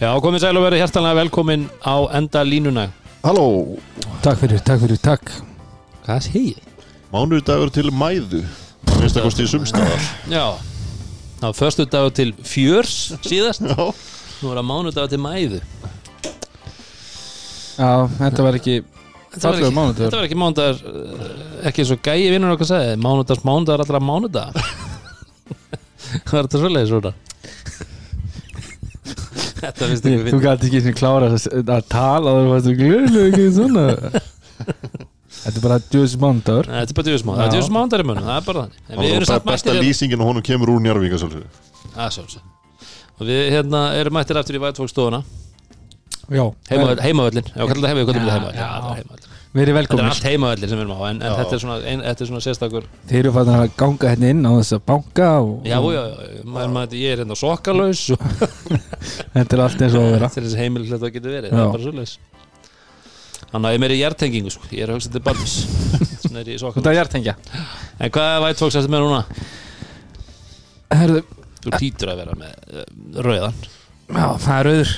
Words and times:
Já, 0.00 0.10
komið 0.24 0.42
sæl 0.44 0.56
og 0.56 0.64
verið 0.64 0.80
hjertanlega 0.80 1.18
velkomin 1.20 1.66
á 1.84 1.94
enda 2.16 2.42
línuna. 2.46 2.86
Halló, 3.24 3.76
Takk 4.24 4.38
fyrir, 4.42 4.60
takk 4.64 4.80
fyrir, 4.84 5.00
takk. 5.00 5.32
Hvað 6.06 6.22
segir? 6.26 6.58
mánudagur 7.10 7.72
til 7.74 7.88
mæðu 7.90 8.44
minnst 9.00 9.16
að 9.18 9.24
kosti 9.26 9.42
í 9.42 9.50
sumstaðar. 9.50 10.02
Já, 10.30 10.44
það 11.40 11.46
var 11.48 11.56
förstu 11.58 11.86
dagur 11.90 12.12
til 12.14 12.30
fjörs 12.46 12.92
síðast. 13.26 13.64
Já, 13.66 13.88
Nú 14.40 14.52
er 14.52 14.60
það 14.60 14.68
mánudagur 14.70 15.10
til 15.12 15.20
mæðu. 15.20 15.60
Já, 17.80 17.90
þetta 18.20 18.46
var 18.46 18.58
ekki 18.60 18.76
Þetta 19.30 19.46
var 19.50 19.58
ekki, 19.60 19.74
mánudagur. 19.74 20.04
þetta 20.06 20.18
var 20.20 20.26
ekki 20.28 20.38
mánudagur 20.40 20.78
uh, 20.90 21.66
ekki 21.68 21.82
eins 21.84 21.92
og 21.94 22.00
gæi 22.02 22.30
vinnur 22.32 22.54
okkar 22.56 22.66
sagði 22.72 22.96
mánudags 23.04 23.44
mánudagur 23.46 23.84
allra 23.84 24.00
mánudag 24.02 24.56
Hvað 26.26 26.38
er 26.40 26.48
þetta 26.48 26.62
svoleiðis 26.64 26.90
svona? 26.90 27.12
Þetta 29.60 29.88
finnst 29.90 30.04
Þú 30.06 30.12
ekki 30.16 30.30
finn 30.30 30.42
gæti 30.44 30.68
ekki 30.70 30.82
sem 30.86 30.96
klára 30.96 31.30
að, 31.34 31.46
að 31.76 31.88
tala 31.92 32.34
og 32.40 32.52
þú 32.66 32.74
glöðlega 32.80 33.26
ekki 33.30 33.46
svona. 33.58 33.86
Þetta 35.40 35.56
er 35.56 35.62
bara 35.64 35.76
djúðs 35.90 36.14
mándagur 36.20 36.66
Þetta 36.68 36.92
er 36.92 36.96
bara 36.98 37.06
djúðsmá, 37.08 37.34
það 37.36 37.42
er 37.44 37.48
Já. 37.48 37.52
djúðsmándagur 37.54 38.02
í 38.02 38.08
munum, 38.10 38.24
það 38.26 38.36
er 38.40 38.46
bara 38.48 38.62
þannig. 38.64 38.80
En 38.90 38.98
það 39.00 39.28
samt 39.30 39.46
besta 39.46 39.70
hérna 39.70 39.84
lýsingin 39.86 40.24
og 40.24 40.28
honum 40.30 40.44
kemur 40.44 40.72
úr 40.74 40.82
að 40.84 42.42
Og 43.20 43.28
við 43.28 43.40
hérna 43.54 43.80
erum 44.00 44.16
mættir 44.18 44.40
eftir 44.40 44.58
í 44.58 44.62
vætfólkstofuna 44.64 45.22
Já, 46.30 46.44
Heimavöll- 46.70 47.00
Heimavöllin, 47.02 47.48
já, 47.50 47.62
kallar 47.66 47.82
það 47.82 47.92
heimavöllin, 47.94 49.30
er 49.50 49.58
verið 49.74 49.88
Þetta 49.90 49.98
er 50.04 50.08
allt 50.12 50.26
heimavöllin 50.28 50.70
sem 50.70 50.78
við 50.78 50.84
erum 50.84 50.94
á 50.94 51.02
En, 51.10 51.20
en 51.26 51.32
þetta 51.40 51.54
er 51.56 51.62
svona, 51.64 51.76
ein, 51.90 52.02
þetta 52.06 52.22
er 52.24 52.28
svona 52.30 52.42
sérstakur 52.44 52.84
Þeir 53.10 53.18
eru 53.24 53.32
fættin 53.34 53.56
að 53.56 53.72
ganga 53.80 54.10
hérna 54.12 54.28
inn 54.34 54.44
á 54.46 54.52
þess 54.60 54.76
að 54.76 54.82
banka 54.90 55.30
og, 55.42 55.52
Já, 55.66 55.76
já, 55.80 56.02
já, 56.06 56.42
maður, 56.46 56.74
maður, 56.76 56.98
ég 57.00 57.14
er 57.16 57.22
hérna 57.24 57.38
sokkalaus. 57.40 58.02
Og 58.14 58.20
Þetta 59.34 59.56
er 59.58 59.62
allt 59.64 59.82
eins 59.86 59.96
og 59.98 60.04
að 60.06 60.12
vera. 60.14 60.30
Til 60.36 60.44
þessi 60.46 60.60
heimil 60.60 60.84
þetta 60.92 61.10
getur 61.16 61.34
verið, 61.34 61.50
Já. 61.50 61.56
það 61.56 61.64
er 61.66 61.74
bara 61.74 61.86
svoleiðis. 61.88 62.14
Þannig 63.50 63.66
að 63.66 63.74
ég 63.74 63.78
er 63.80 63.82
meira 63.82 63.94
í 63.96 64.00
hjertengingu 64.04 64.50
sko. 64.54 64.68
ég 64.70 64.84
er 64.84 64.92
að 64.92 64.98
hugsa 65.00 65.10
til 65.10 65.22
Baldus 65.26 65.54
Svona 66.22 66.38
er 66.44 66.46
ég 66.46 66.54
í 66.54 66.60
Þetta 66.60 66.62
sokkalaus 66.62 66.90
er 66.92 66.98
hjartengja 67.00 67.34
En 67.98 68.12
hvað 68.14 68.28
er 68.36 68.42
væt 68.44 68.60
fólks 68.62 68.76
eftir 68.78 68.92
með 68.94 69.02
núna? 69.08 69.22
Herðu, 70.94 71.22
Þú 71.64 71.72
hlýtur 71.80 72.12
að 72.12 72.20
vera 72.22 72.36
með 72.38 72.52
uh, 72.70 72.84
rauðan. 73.26 73.58
Já, 74.10 74.26
það 74.44 74.54
er 74.60 74.68
rauður 74.70 74.92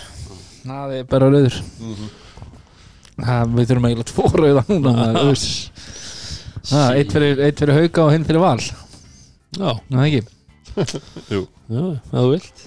Það 0.67 0.93
er 0.99 1.09
bara 1.15 1.31
rauður 1.33 1.57
Það, 1.63 2.03
við 3.17 3.69
þurfum 3.71 3.89
eiginlega 3.89 4.09
tvo 4.13 4.29
rauða 4.41 4.63
núna 4.69 4.93
það 4.99 5.19
er. 5.33 5.43
Það, 6.63 6.97
eitt 7.01 7.13
fyrir, 7.13 7.41
eitt 7.49 7.59
fyrir 7.61 7.75
hauka 7.81 8.05
og 8.07 8.13
hinn 8.15 8.25
fyrir 8.29 8.43
val. 8.43 8.59
Já, 9.59 9.73
það 9.91 10.05
ekki? 10.07 10.23
Jú, 11.33 11.41
já, 11.69 11.83
ef 11.99 12.13
þú 12.15 12.29
vilt. 12.33 12.63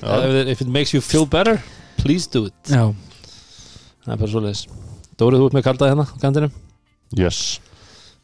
If 0.51 0.61
it- 0.61 0.67
makes 0.69 0.93
you 0.93 1.01
feel 1.01 1.25
better, 1.25 1.61
please 1.97 2.27
do 2.27 2.45
it. 2.45 2.53
Já, 2.69 2.93
Það 4.05 4.13
er 4.13 4.17
bara 4.21 4.29
svoleiðis. 4.29 4.65
Dórið, 5.17 5.39
þú 5.41 5.45
ert 5.49 5.55
með 5.57 5.63
kalda 5.65 5.87
hérna 5.89 6.03
á 6.05 6.13
kantinum? 6.21 6.51
Yes. 7.17 7.59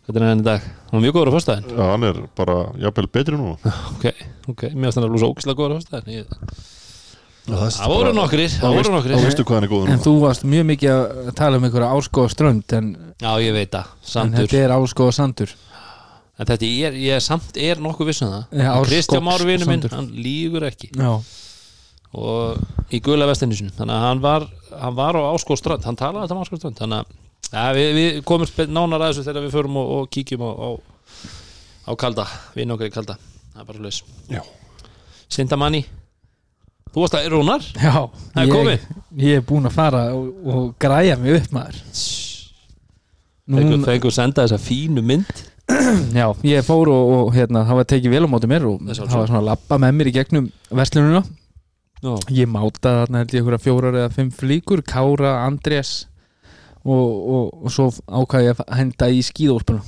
Hvernig 0.05 0.21
er 0.21 0.27
hann 0.29 0.43
í 0.43 0.45
dag? 0.45 0.61
Hann 0.91 0.99
var 0.99 1.01
mjög 1.07 1.15
góður 1.15 1.31
á 1.31 1.35
föstudaginn. 1.37 1.71
Já, 1.73 1.85
hann 1.89 2.03
er 2.05 2.19
bara 2.37 2.57
jafnvel 2.83 3.07
betri 3.15 3.37
nú 3.39 3.55
Ok, 3.95 4.05
ok, 4.51 4.61
mér 4.75 4.91
finnst 4.91 4.99
hann 4.99 5.07
að 5.07 5.15
lúsa 5.15 5.29
ógislega 5.31 5.57
góður 5.57 5.73
á 5.73 5.77
föstudaginn. 5.79 6.21
Ég- 6.21 6.80
Það 7.51 7.91
voru 7.91 8.13
nokkrir, 8.15 8.53
það 8.53 8.77
voru 8.77 9.01
Þá 9.01 9.25
veistu 9.25 9.43
hvað 9.47 9.57
hann 9.57 9.67
er 9.67 9.71
góður 9.71 9.91
En 9.91 10.03
þú 10.05 10.13
varst 10.21 10.45
mjög 10.47 10.65
mikið 10.69 10.93
að 10.95 11.33
tala 11.37 11.59
um 11.59 11.67
einhverja 11.67 11.89
áskoða 11.97 12.31
strönd 12.31 12.75
en, 12.77 12.89
Já, 13.21 13.31
ég 13.43 13.55
veit 13.55 13.75
það, 13.75 13.91
en 14.21 14.33
þetta 14.37 14.61
er 14.61 14.73
áskoða 14.77 15.15
sandur. 15.17 15.53
En 16.39 16.49
þetta 16.49 16.69
er, 16.87 16.97
ég 16.97 17.17
er 17.19 17.23
samt 17.23 17.59
er 17.59 17.81
nokkuð 17.83 18.11
viss 18.11 18.23
um 18.25 18.31
það. 18.33 18.69
Kristján 18.87 19.25
Már 19.27 19.43
vinur 19.45 19.69
minn, 19.69 19.83
hann 19.91 20.07
lígur 20.15 20.65
ekki. 20.69 20.89
Já, 20.95 21.11
og 22.17 22.91
í 22.91 22.99
gula 23.03 23.27
vestinni 23.29 23.55
sinni 23.55 23.71
þannig 23.75 23.95
að 23.95 24.05
hann 24.07 24.23
var, 24.23 24.47
hann 24.81 24.95
var 24.97 25.15
á 25.15 25.31
Áskóströnd 25.31 25.85
hann 25.87 25.99
talaði 25.99 26.25
þetta 26.25 26.35
um 26.35 26.41
Áskóströnd 26.43 26.79
þannig 26.81 27.05
að 27.05 27.53
ja, 27.53 27.67
við, 27.77 27.91
við 27.95 28.19
komum 28.27 28.51
nánar 28.67 29.05
að 29.05 29.13
þessu 29.13 29.27
þegar 29.27 29.45
við 29.45 29.55
förum 29.55 29.79
og, 29.79 29.93
og 29.95 30.09
kíkjum 30.11 30.43
á, 30.43 30.51
á, 30.51 30.69
á 31.87 31.91
kalda, 31.99 32.27
vinn 32.57 32.75
okkar 32.75 32.91
í 32.91 32.95
kalda. 32.95 33.17
Það 33.51 33.63
er 33.63 33.69
bara 33.71 33.85
laus 33.85 34.03
Já. 34.31 34.41
Sindamanni 35.31 35.85
þú 36.91 37.03
varst 37.03 37.17
að 37.17 37.29
Rúnar? 37.33 37.67
Já 37.75 37.93
ég, 38.45 38.83
ég 39.21 39.39
er 39.39 39.45
búinn 39.47 39.69
að 39.69 39.77
fara 39.77 40.03
og, 40.15 40.27
og 40.45 40.67
græja 40.81 41.17
mig 41.19 41.39
upp 41.39 41.55
maður. 41.55 41.79
Nú, 43.51 43.81
fengur 43.83 44.13
senda 44.15 44.45
þessa 44.45 44.61
fínu 44.61 45.03
mynd. 45.03 45.31
Já, 46.19 46.25
ég 46.43 46.65
fór 46.67 46.89
og, 46.91 47.11
og 47.15 47.35
hérna, 47.35 47.63
það 47.67 47.77
var 47.79 47.87
tekið 47.91 48.15
vel 48.15 48.25
á 48.27 48.29
móti 48.31 48.49
mér 48.49 48.65
og 48.67 48.81
Það 48.81 49.13
var 49.13 49.29
svona 49.29 49.39
að 49.39 49.47
lappa 49.47 49.77
með 49.79 49.93
mér 49.97 50.09
í 50.09 50.13
gegnum 50.15 50.47
verslununa 50.67 51.21
Já, 52.01 52.13
Ég 52.33 52.49
mátaði 52.49 53.03
þarna 53.03 53.21
held 53.21 53.35
ég 53.35 53.43
einhverja 53.43 53.61
fjórar 53.61 53.97
eða 54.01 54.13
fimm 54.15 54.31
flíkur 54.35 54.81
Kára, 54.83 55.35
Andrés 55.45 55.93
og, 56.81 56.97
og, 56.97 57.45
og 57.61 57.73
svo 57.73 57.87
ákvað 58.09 58.47
ég 58.47 58.63
að 58.65 58.77
henda 58.79 59.11
í 59.13 59.21
þér, 59.27 59.81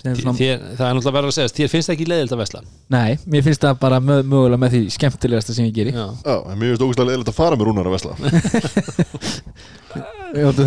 svona, 0.00 0.32
þér, 0.38 0.60
það 0.78 0.86
er 0.86 0.94
náttúrulega 0.96 1.16
verið 1.16 1.30
að 1.30 1.34
segja 1.36 1.52
þér 1.58 1.70
finnst 1.74 1.90
ekki 1.94 2.06
leiðilt 2.08 2.32
að 2.36 2.40
vesla 2.40 2.60
Nei, 2.94 3.10
mér 3.34 3.42
finnst 3.46 3.64
það 3.66 3.74
bara 3.82 3.98
mö, 4.00 4.16
mögulega 4.24 4.60
með 4.62 4.74
því 4.76 4.80
skemmtilegasta 4.96 5.56
sem 5.56 5.66
ég 5.68 5.74
geri. 5.76 5.92
Já, 5.94 6.06
Já, 6.24 6.36
en 6.52 6.56
mér 6.60 6.72
finnst 6.72 6.84
ógustlega 6.86 7.08
leðilegt 7.10 7.32
að 7.32 7.38
fara 7.40 7.58
með 7.60 7.68
Rúnar 7.68 7.90
að 7.90 7.94
vesla 7.98 8.12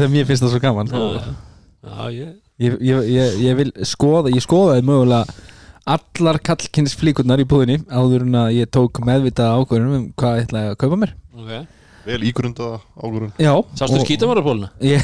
mér 0.13 0.27
finnst 0.29 0.43
það 0.45 0.53
svo 0.53 0.61
gaman. 0.63 0.91
Já, 0.93 1.01
já. 1.03 2.05
ég, 2.13 2.29
ég, 2.63 2.77
ég, 2.85 3.09
ég, 3.13 3.37
ég 3.47 3.57
vil 3.59 3.71
skoða 3.87 4.31
ég 4.33 4.43
skoðaði 4.45 4.85
mögulega 4.87 5.25
allar 5.83 6.37
kallkynns 6.39 6.93
flíkurnar 6.95 7.41
í 7.43 7.47
búðinni 7.49 7.81
áður 7.91 8.23
en 8.27 8.37
að 8.39 8.53
ég 8.61 8.69
tók 8.71 9.01
meðvitað 9.03 9.57
ákvörðunum 9.59 9.97
um 9.97 10.05
hvað 10.19 10.37
ég 10.37 10.45
ætlaði 10.47 10.69
að 10.71 10.77
kaupa 10.83 10.99
mér. 11.01 11.11
Ok. 11.35 11.51
Vel 12.03 12.19
ígrundaða 12.27 12.77
águrinn 12.99 13.33
Já 13.39 13.53
Sástu 13.79 13.95
og- 13.99 14.05
skítamarapóluna? 14.07 14.69
ég, 14.83 15.03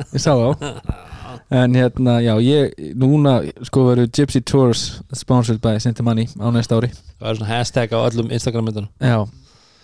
ég 0.00 0.20
sá 0.20 0.32
þá 0.32 0.48
en 1.50 1.76
hérna, 1.78 2.18
já, 2.24 2.32
ég 2.44 2.94
núna 2.98 3.38
sko 3.68 3.84
verður 3.88 4.10
Gypsy 4.18 4.42
Tours 4.44 4.82
sponsored 5.16 5.60
by 5.64 5.78
Sintimanni 5.82 6.28
á 6.38 6.48
næsta 6.54 6.78
ári. 6.78 6.90
Það 7.18 7.30
er 7.30 7.40
svona 7.40 7.50
hashtag 7.52 7.94
á 7.94 7.98
öllum 8.02 8.32
Instagram-myndunum 8.34 8.90
já, 9.00 9.18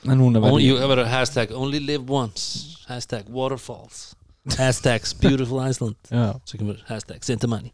en 0.08 0.18
núna 0.20 0.42
Only, 0.42 0.72
verður 0.72 0.82
það 0.82 0.92
verður 0.94 1.12
hashtag 1.14 1.56
only 1.56 1.80
live 1.80 2.04
once. 2.08 2.76
Hashtag 2.88 3.30
waterfalls. 3.32 4.12
Hashtags 4.58 5.14
beautiful 5.16 5.62
Iceland. 5.64 5.96
Svo 6.10 6.58
kemur 6.60 6.82
hashtag 6.90 7.24
Sintamani 7.24 7.72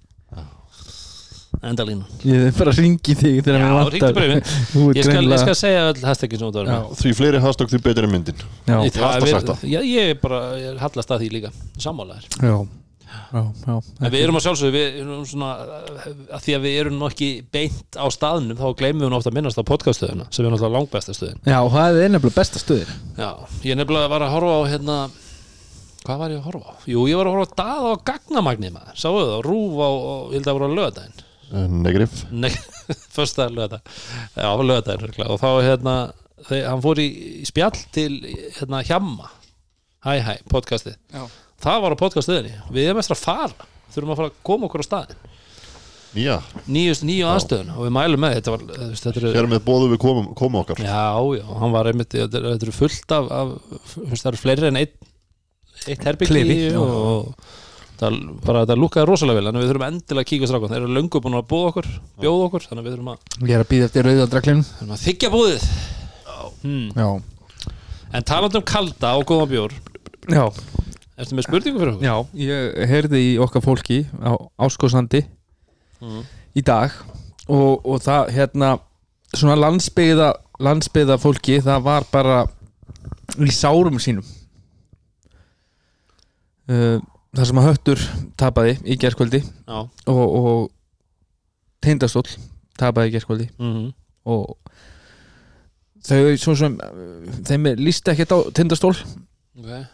endalínu 1.61 2.07
ég 2.25 2.47
er 2.49 2.55
bara 2.57 2.73
að 2.73 2.81
ringi 2.85 3.15
þig 3.19 3.41
þegar 3.45 3.63
Já, 3.65 3.71
ringdu 3.95 4.07
vantar. 4.07 4.53
ég 4.99 5.07
skal, 5.07 5.25
ég 5.27 5.43
skal 5.43 5.57
segja 5.59 5.87
öll 5.91 6.05
hashtagin 6.07 6.41
sem 6.41 6.53
þú 6.55 6.65
Já. 6.65 6.77
var 6.77 7.01
Því 7.01 7.15
fleiri 7.19 7.43
hashtag 7.45 7.73
því 7.73 7.81
betri 7.87 8.07
er 8.07 8.13
myndin. 8.13 8.45
Já, 8.69 8.77
Ég 8.87 9.01
sagt 9.01 9.51
það. 9.51 9.65
já, 9.69 9.81
ég 9.85 10.13
er 10.15 10.21
bara 10.23 10.43
ég 10.57 10.69
er 10.75 10.79
hallast 10.85 11.11
að 11.17 11.25
því 11.25 11.33
líka. 11.37 11.53
Sammálaðir 11.81 12.31
já, 13.11 13.41
já, 13.67 13.75
en 14.01 14.13
við 14.13 14.23
erum 14.25 14.39
að 14.39 14.45
sjálfsögðu 14.47 14.75
við 14.75 14.99
erum 15.03 15.25
svona 15.29 15.49
að 16.37 16.45
því 16.45 16.55
að 16.57 16.67
við 16.67 16.77
erum 16.83 17.05
ekki 17.09 17.31
beint 17.55 17.99
á 17.99 18.07
staðnum 18.15 18.59
þá 18.61 18.67
gleymum 18.81 19.07
við 19.07 19.17
ofta 19.19 19.33
að 19.33 19.39
minnast 19.39 19.61
á 19.61 19.71
podcaststöðuna 19.71 20.29
sem 20.29 20.45
er 20.45 20.55
náttúrulega 20.55 20.77
langbesta 20.77 21.17
stöðin. 21.17 21.41
Já, 21.47 21.59
það 21.75 22.01
er 22.05 22.15
nefnilega 22.15 22.39
besta 22.39 22.63
stöðir 22.63 22.93
Já, 23.19 23.31
ég 23.67 23.81
nefnilega 23.81 24.13
var 24.13 24.27
að 24.27 24.35
horfa 24.37 24.55
á 24.55 24.63
hérna 24.75 25.01
Hvað 26.01 26.21
var 26.23 26.33
ég 26.33 26.39
að 26.41 26.47
horfa 26.49 26.73
á? 26.73 26.75
Jú, 26.89 27.03
ég 27.11 27.19
var 27.21 27.29
að 27.29 27.35
horfa 27.37 27.51
á 27.51 27.59
Daða 27.61 27.91
á 27.93 28.05
gagnamagnið 28.09 28.73
maður. 28.73 28.95
Sáðu 28.97 29.25
það, 29.27 29.43
rúf 29.45 29.75
á, 29.85 29.91
ég 30.33 30.39
held 30.39 30.49
að 30.49 30.57
voru 30.57 30.71
á 30.71 30.79
lögadaginn 30.79 31.27
Negrif 31.85 32.23
Nei, 32.31 32.53
fyrsta 33.17 33.51
lögadag 33.51 33.83
Já, 34.39 34.49
örugglega. 34.55 35.29
og 35.29 35.43
þá 35.43 35.51
hérna 35.67 35.95
þegar 36.49 36.71
hann 36.73 36.83
fór 36.85 37.01
í, 37.03 37.07
í 37.43 37.47
spjall 37.49 37.77
til 37.95 38.11
hérna 38.57 38.83
Hjamma. 38.87 39.29
Hæ, 40.01 40.13
hæ, 40.25 40.35
podcastið. 40.49 40.97
Já. 41.13 41.27
Það 41.61 41.83
var 41.85 41.97
á 41.97 42.03
podcastöðinni, 42.03 42.55
við 42.73 42.89
erum 42.89 43.03
eftir 43.03 43.17
að 43.17 43.25
fara. 43.25 43.69
Þurfum 43.91 44.15
að 44.15 44.21
fara 44.21 44.31
að 44.31 44.41
koma 44.47 44.69
okkur 44.69 44.85
á 44.85 44.87
staðin 44.87 45.29
Nýja, 46.11 46.41
nýjust 46.67 47.05
nýju 47.07 47.27
aðstöðun 47.31 47.69
og 47.77 47.85
við 47.87 47.93
mælum 47.95 48.25
með 48.25 48.33
þetta 48.41 48.53
var, 48.57 48.63
veist, 48.67 49.05
þetta 49.05 49.21
eru 49.21 49.31
hér 49.37 49.47
með 49.47 49.61
bóðu 49.63 49.91
við 49.93 50.01
komum, 50.03 50.25
komum 50.35 50.59
okkar. 50.65 50.81
Já, 50.83 51.13
já, 51.39 51.45
hann 51.61 51.75
var 51.77 51.87
einmitt 51.87 52.17
þetta 52.17 52.41
þetta 52.49 52.67
eru 52.67 52.75
fullt 52.75 53.15
af, 53.15 53.29
af 53.31 53.53
það 54.11 54.31
eru 54.33 54.41
fleiri 54.41 54.71
en 54.73 54.81
eitt 54.81 54.97
eitt 55.87 56.03
herbyggi 56.09 56.33
Klifi, 56.33 56.57
já. 56.73 56.81
og 56.83 57.31
það, 58.01 58.19
bara 58.43 58.65
þetta 58.65 58.79
lúkaði 58.81 59.07
rosalega 59.07 59.39
vel. 59.39 59.47
Þannig 59.47 59.61
að 59.61 59.65
við 59.65 59.71
þurfum 59.71 59.87
endilega 59.87 60.25
að 60.25 60.29
kíka 60.33 60.51
strákan 60.51 60.75
þeir 60.75 60.81
eru 60.81 60.97
löngu 60.99 61.23
búin 61.23 61.39
að 61.39 61.47
búða 61.53 61.71
okkur, 61.71 61.91
bjóða 62.25 62.49
okkur. 62.49 62.67
Þannig 62.67 62.83
að 62.83 62.89
við 62.89 62.97
þurfum 62.97 63.13
að, 63.15 63.23
ég 63.45 63.55
er 63.55 63.65
að 63.65 63.71
býða 63.71 63.89
eftir 63.91 64.09
rauðadraklinum 64.11 64.67
þurfum 64.73 64.97
að 64.97 65.07
þykja 65.07 65.33
búðið. 65.37 65.71
Hmm. 66.65 66.91
já, 66.99 67.09
En 68.11 68.27
talandi 68.27 68.59
um 68.59 68.67
kalda 68.67 69.15
og 69.15 69.29
góða 69.31 69.47
bjór. 69.55 69.79
Já, 70.27 70.43
Ertu 71.21 71.37
með 71.37 71.47
spurningu 71.49 71.81
fyrir 71.83 71.93
okkur? 71.95 72.07
já 72.07 72.15
ég 72.47 72.91
heyrði 72.91 73.21
í 73.27 73.33
okkar 73.45 73.65
fólki 73.67 73.99
á 74.21 74.33
Áskósandi 74.67 75.27
Mm. 76.01 76.23
í 76.57 76.63
dag 76.65 76.95
og, 77.53 77.83
og 77.85 77.99
það 78.01 78.31
hérna 78.33 78.69
svona 79.37 79.59
landsbyggða 79.61 80.31
landsbyggða 80.65 81.19
fólki 81.21 81.59
það 81.61 81.83
var 81.85 82.07
bara 82.09 82.39
í 83.37 83.53
sárum 83.53 83.99
sínum 84.01 84.25
uh, 86.71 86.97
það 87.37 87.47
sem 87.51 87.61
að 87.61 87.69
höttur 87.69 88.05
tapaði 88.41 88.79
í 88.89 88.97
gerskvöldi 89.01 89.43
Já 89.45 89.77
og, 89.77 90.25
og 90.41 90.65
tindastóll 91.85 92.29
tapaði 92.81 93.13
í 93.13 93.17
gerskvöldi 93.19 93.51
mm 93.61 93.91
og 94.31 94.57
þau 96.05 96.35
svo 96.41 96.53
sem 96.57 96.75
þeim 97.49 97.71
líst 97.81 98.09
ekkert 98.13 98.33
á 98.37 98.39
tindastól 98.57 98.93
okay. 98.93 99.85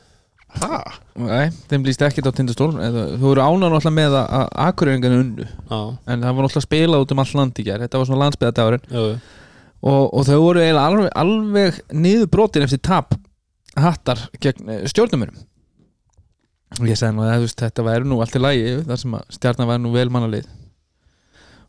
Ha? 0.63 0.79
Nei, 1.21 1.49
þeim 1.71 1.85
líst 1.87 2.03
ekkert 2.05 2.29
á 2.29 2.37
tindastól 2.37 2.71
Þú 2.77 3.31
eru 3.33 3.43
ánar 3.45 3.73
náttúrulega 3.73 3.95
með 3.97 4.17
að, 4.21 4.45
akureyringarnir 4.67 5.23
unnu. 5.25 5.47
Já, 5.47 5.81
En 6.07 6.23
það 6.25 6.37
var 6.39 6.47
náttúrulega 6.47 6.67
spilað 6.67 7.05
út 7.05 7.15
um 7.15 7.23
all 7.23 7.35
land 7.41 7.61
í 7.61 7.67
gær. 7.67 7.83
Þetta 7.85 8.01
var 8.01 8.09
svona 8.09 8.23
landsbyðadagurinn 8.25 8.87
og, 9.87 10.03
og 10.11 10.23
þau 10.27 10.39
voru 10.41 10.63
eiginlega 10.63 10.87
alveg, 10.91 11.11
alveg 11.21 11.81
niður 11.95 12.31
brotin 12.33 12.65
eftir 12.67 12.81
tap 12.83 13.17
hattar 13.77 14.23
gegn 14.41 14.71
eh, 14.73 14.85
stjórnumurum 14.89 15.37
og 16.81 16.89
ég 16.89 16.99
sagði 16.99 17.17
nú 17.19 17.27
að 17.27 17.45
veist, 17.45 17.61
þetta 17.61 17.85
væri 17.87 18.09
nú 18.09 18.19
allt 18.25 18.37
í 18.37 18.43
lagi 18.43 18.71
þar 18.89 19.01
sem 19.03 19.17
að 19.19 19.37
stjarnan 19.37 19.69
væri 19.71 19.85
nú 19.85 19.93
velmannalið 19.95 20.49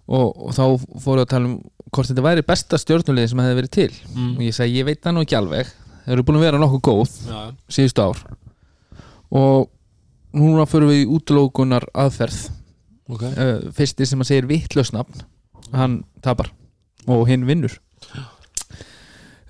og, 0.07 0.31
og 0.31 0.55
þá 0.55 0.63
fóru 1.03 1.23
að 1.23 1.29
tala 1.33 1.51
um 1.51 1.57
hvort 1.93 2.09
þetta 2.09 2.25
væri 2.25 2.47
besta 2.47 2.79
stjórnulið 2.81 3.29
sem 3.31 3.43
hefði 3.43 3.59
verið 3.61 3.73
til. 3.75 3.91
Mm. 4.15 4.31
og 4.35 4.41
ég 4.43 4.55
sagði, 4.55 4.79
ég 4.81 4.87
veit 4.87 4.99
það 5.03 5.15
nú 5.15 5.23
ekki 5.23 5.37
alveg. 5.37 5.69
Þeir 6.03 6.15
eru 6.15 6.25
búin 6.27 6.39
að 6.39 6.45
vera 6.47 6.59
nokkuð 6.61 6.83
góð 6.87 7.13
síðustu 7.71 8.03
ár 8.03 8.19
og 9.31 9.67
núna 10.37 10.65
fyrir 10.69 10.91
við 10.91 11.03
í 11.03 11.09
útlókunar 11.17 11.87
aðferð 11.97 12.47
ok. 13.11 13.23
Uh, 13.23 13.67
fyrsti 13.75 14.07
sem 14.07 14.23
að 14.23 14.31
segir 14.31 14.49
vittlösnafn 14.49 15.25
hann 15.75 16.01
tapar. 16.23 16.51
Og 17.07 17.25
hinn 17.29 17.45
vinnur. 17.47 17.73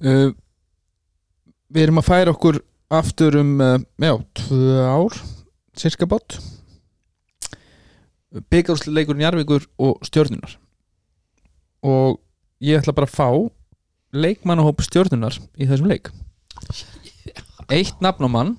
Uh, 0.01 0.33
við 1.73 1.87
erum 1.87 2.01
að 2.01 2.09
færa 2.09 2.33
okkur 2.33 2.61
aftur 2.93 3.39
um 3.41 3.57
uh, 3.61 3.79
já, 3.97 4.13
tvö 4.41 4.77
ár 4.85 5.17
cirka 5.77 6.07
bát. 6.09 6.37
Byggjárleikur 8.51 9.17
Njarvíkur 9.17 9.65
og 9.81 10.01
stjörnunar 10.05 10.57
og 11.87 12.17
ég 12.59 12.81
ætla 12.81 12.93
bara 12.97 13.07
að 13.07 13.13
fá 13.15 13.29
leikmannahóp 14.17 14.81
stjörnunar 14.83 15.37
í 15.55 15.67
þessum 15.69 15.87
leik. 15.91 16.09
Eitt 17.71 18.01
nafn 18.03 18.27
á 18.27 18.29
mann 18.31 18.51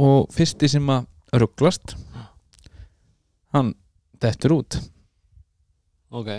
og 0.00 0.30
fyrsti 0.34 0.70
sem 0.72 0.92
að 0.92 1.06
rugglast 1.40 1.94
hann 3.54 3.74
dettur 4.22 4.56
út. 4.60 4.78
Ok. 6.10 6.30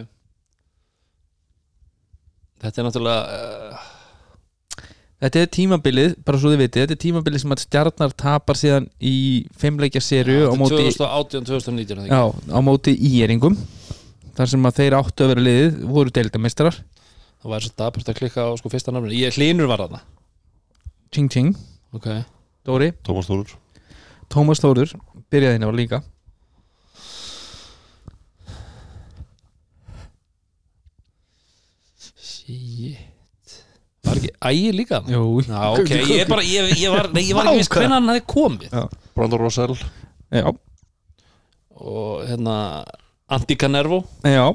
Þetta 2.61 2.81
er 2.81 2.85
náttúrulega 2.85 3.21
uh, 3.33 3.89
Þetta 5.21 5.39
er 5.41 5.47
tímabilið, 5.53 6.11
bara 6.25 6.37
svo 6.41 6.51
þið 6.51 6.59
vitið 6.61 6.83
Þetta 6.83 6.93
er 6.93 6.99
tímabilið 7.01 7.41
sem 7.41 7.53
að 7.55 7.61
stjarnar 7.63 8.13
tapar 8.17 8.59
síðan 8.59 8.87
í 9.01 9.15
fimmleikja 9.57 10.01
serju 10.03 10.51
á 10.51 10.53
móti, 10.59 10.81
2018-2019 10.91 12.11
já, 12.11 12.21
á 12.29 12.59
móti 12.61 12.93
íeringum 12.93 13.57
þar 14.37 14.51
sem 14.53 14.67
að 14.69 14.77
þeir 14.77 14.97
áttu 14.99 15.25
að 15.25 15.33
vera 15.33 15.45
liðið 15.45 15.79
voru 15.89 16.13
deildamistrar, 16.15 16.77
Það 17.41 17.53
var 17.55 17.65
svo 17.65 17.73
dapurt 17.81 18.11
að 18.11 18.17
klikka 18.19 18.43
á 18.45 18.49
sko 18.53 18.69
fyrsta 18.69 18.93
nafninu. 18.93 19.17
Ég 19.17 19.33
hlínur 19.33 19.69
var 19.69 19.81
þarna. 19.81 20.03
Tjing 21.11 21.31
tjing 21.33 21.55
Ok 21.97 22.05
Dóri, 22.61 22.91
Tómas 23.01 23.25
Þórur 23.25 23.55
Tómas 24.29 24.59
Þórður 24.61 24.91
byrjaði 25.33 25.55
hérna 25.55 25.69
á 25.71 25.73
líka. 25.73 25.99
Shit. 32.21 33.55
Var 34.05 34.19
ekki 34.19 34.31
ægir 34.51 34.77
líka? 34.77 34.99
Jú, 35.09 35.23
Já, 35.47 35.57
ok, 35.73 35.89
ég, 35.89 36.13
er 36.21 36.29
bara, 36.29 36.45
ég, 36.45 36.69
ég, 36.77 36.93
var, 36.93 37.09
nei, 37.15 37.23
ég 37.27 37.37
var 37.37 37.49
ekki 37.49 37.63
viss 37.63 37.71
hvernig 37.73 37.97
hann 37.97 38.11
hefði 38.13 38.23
komið. 38.35 38.77
Brandon 39.17 39.41
Rosell 39.41 39.75
já, 40.31 40.47
Og 41.81 42.21
hérna 42.29 42.55
Antti 43.31 43.57
Canervo. 43.57 44.03
Já. 44.21 44.45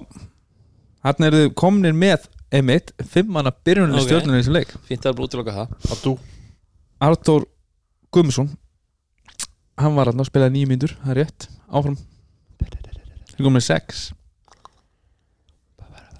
Hann 1.06 1.26
eru 1.26 1.50
komnir 1.58 1.94
með 1.96 2.30
emitt 2.54 2.94
fimmanna 3.02 3.50
byrjunni 3.50 3.98
Ok. 3.98 4.04
okay. 4.04 4.08
stjórnunni 4.08 4.38
í 4.38 4.44
þessu 4.44 4.56
leik. 4.56 4.74
Fínt 4.86 5.10
að 5.10 5.26
útiloka 5.26 5.54
það. 5.58 5.76
Abdu 5.90 6.16
Artur 7.06 7.46
Guðmusson 8.16 8.48
hann 9.76 9.96
var 9.96 10.08
hann 10.10 10.22
að 10.22 10.30
spila 10.30 10.48
nýjum 10.52 10.72
myndur 10.72 10.94
það 11.02 11.12
er 11.12 11.18
rétt, 11.20 11.48
áfram. 11.68 11.96
Við 13.36 13.42
komum 13.42 13.58
með 13.58 13.66
sex. 13.66 14.06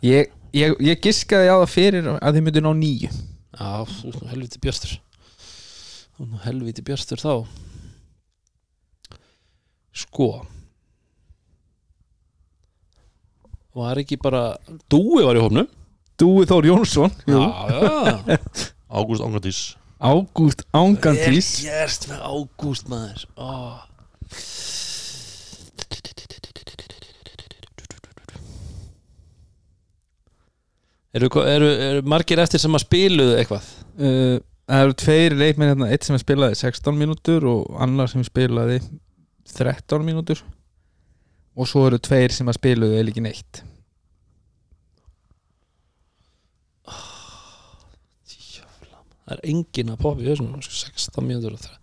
Ég, 0.05 0.29
ég, 0.53 0.75
ég 0.85 1.01
giskaði 1.03 1.49
á 1.49 1.57
það 1.63 1.71
fyrir 1.73 2.11
að 2.13 2.37
þið 2.37 2.45
myndu 2.45 2.63
ná 2.63 2.73
nýju 2.77 3.09
Já, 3.09 3.71
þú 3.89 4.11
ert 4.11 4.19
nú 4.21 4.29
helviti 4.29 4.61
björstur 4.61 4.93
Þú 4.99 6.27
ert 6.27 6.29
nú 6.35 6.43
helviti 6.45 6.85
björstur 6.85 7.23
þá. 7.23 7.33
Sko. 9.97 10.29
Var 13.77 14.03
ekki 14.05 14.21
bara 14.21 14.45
Dúi 14.93 15.25
var 15.25 15.41
í 15.41 15.43
hófnum 15.43 15.73
Dúi 16.21 16.45
Þór 16.49 16.69
Jónsson 16.69 17.17
Já, 17.25 17.41
já. 17.73 18.39
Ágúst 19.01 19.25
Angandís 19.25 19.65
Ágúst 20.07 20.63
Ángantís 20.71 21.49
Vel 21.65 21.73
gert 21.73 22.07
með 22.11 22.21
Ágúst 22.31 22.91
maður. 22.91 23.27
Oh. 23.35 23.83
eru, 31.17 31.31
eru, 31.43 31.71
eru 31.89 32.03
margir 32.07 32.41
eftir 32.43 32.63
sem 32.63 32.77
að 32.77 32.85
spiluðu 32.85 33.37
eitthvað? 33.41 33.71
Uh, 33.97 34.37
það 34.69 34.85
eru 34.85 34.99
tveir 35.03 35.39
leikmenn 35.41 35.73
hérna, 35.73 35.91
eitt 35.91 36.07
sem 36.07 36.19
spilaði 36.21 36.61
16 36.61 37.01
mínútur 37.01 37.47
og 37.51 37.79
annar 37.83 38.13
sem 38.13 38.25
spilaði 38.27 38.83
13 39.57 40.07
mínútur. 40.07 40.43
Og 41.57 41.69
svo 41.71 41.87
eru 41.89 41.99
tveir 42.03 42.35
sem 42.37 42.47
að 42.53 42.61
spiluðu 42.61 42.99
eða 43.01 43.11
ekki 43.11 43.25
neitt 43.25 43.65
það 49.27 49.35
er 49.37 49.43
engin 49.53 49.91
að 49.93 49.99
poppa 50.05 50.23
í 50.23 50.29
þessum 50.31 50.55
16 50.63 51.27
mínútur 51.27 51.57
og 51.59 51.65
það 51.67 51.83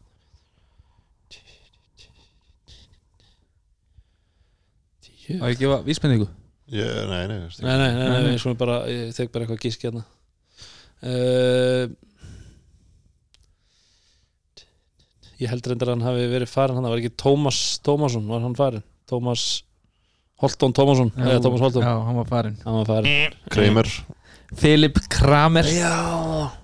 Það 5.23 5.43
er 5.47 5.53
ekki 5.53 5.67
að 5.71 5.85
víspenningu 5.87 6.29
Ég, 6.73 6.89
nei, 7.09 7.21
nei, 7.29 7.38
Nei, 7.38 7.75
nei, 7.77 7.77
nei, 7.77 8.07
nei, 8.09 8.21
nei. 8.25 8.38
Svona 8.41 8.57
bara, 8.57 8.79
ég 8.89 9.12
tek 9.13 9.29
bara 9.33 9.43
eitthvað 9.45 9.59
gísk 9.62 9.83
hérna. 9.85 10.01
Uh, 11.03 11.91
Ég 15.43 15.51
held 15.51 15.67
reyndar 15.67 15.89
að 15.91 15.97
hann 15.97 16.05
hafi 16.07 16.25
verið 16.31 16.50
farin 16.50 16.77
hann, 16.77 16.85
það 16.88 16.93
var 16.93 17.01
ekki 17.01 17.13
Tómas 17.19 17.59
Tómasson, 17.83 18.27
var 18.31 18.43
hann 18.45 18.55
farin 18.57 18.83
Tómas 19.12 19.43
Holtón 20.39 20.75
Tómasson, 20.77 21.12
eða 21.19 21.41
Tómas 21.43 21.63
Holtón 21.65 21.83
Já, 21.83 21.93
hann 22.07 22.19
var 22.21 22.29
farinn. 22.29 22.55
Hann 22.63 22.77
var 22.79 22.88
farin 22.89 23.35
Kramer 23.51 23.89
Philip 24.60 25.00
Kramer. 25.10 25.63
Já, 25.69 25.93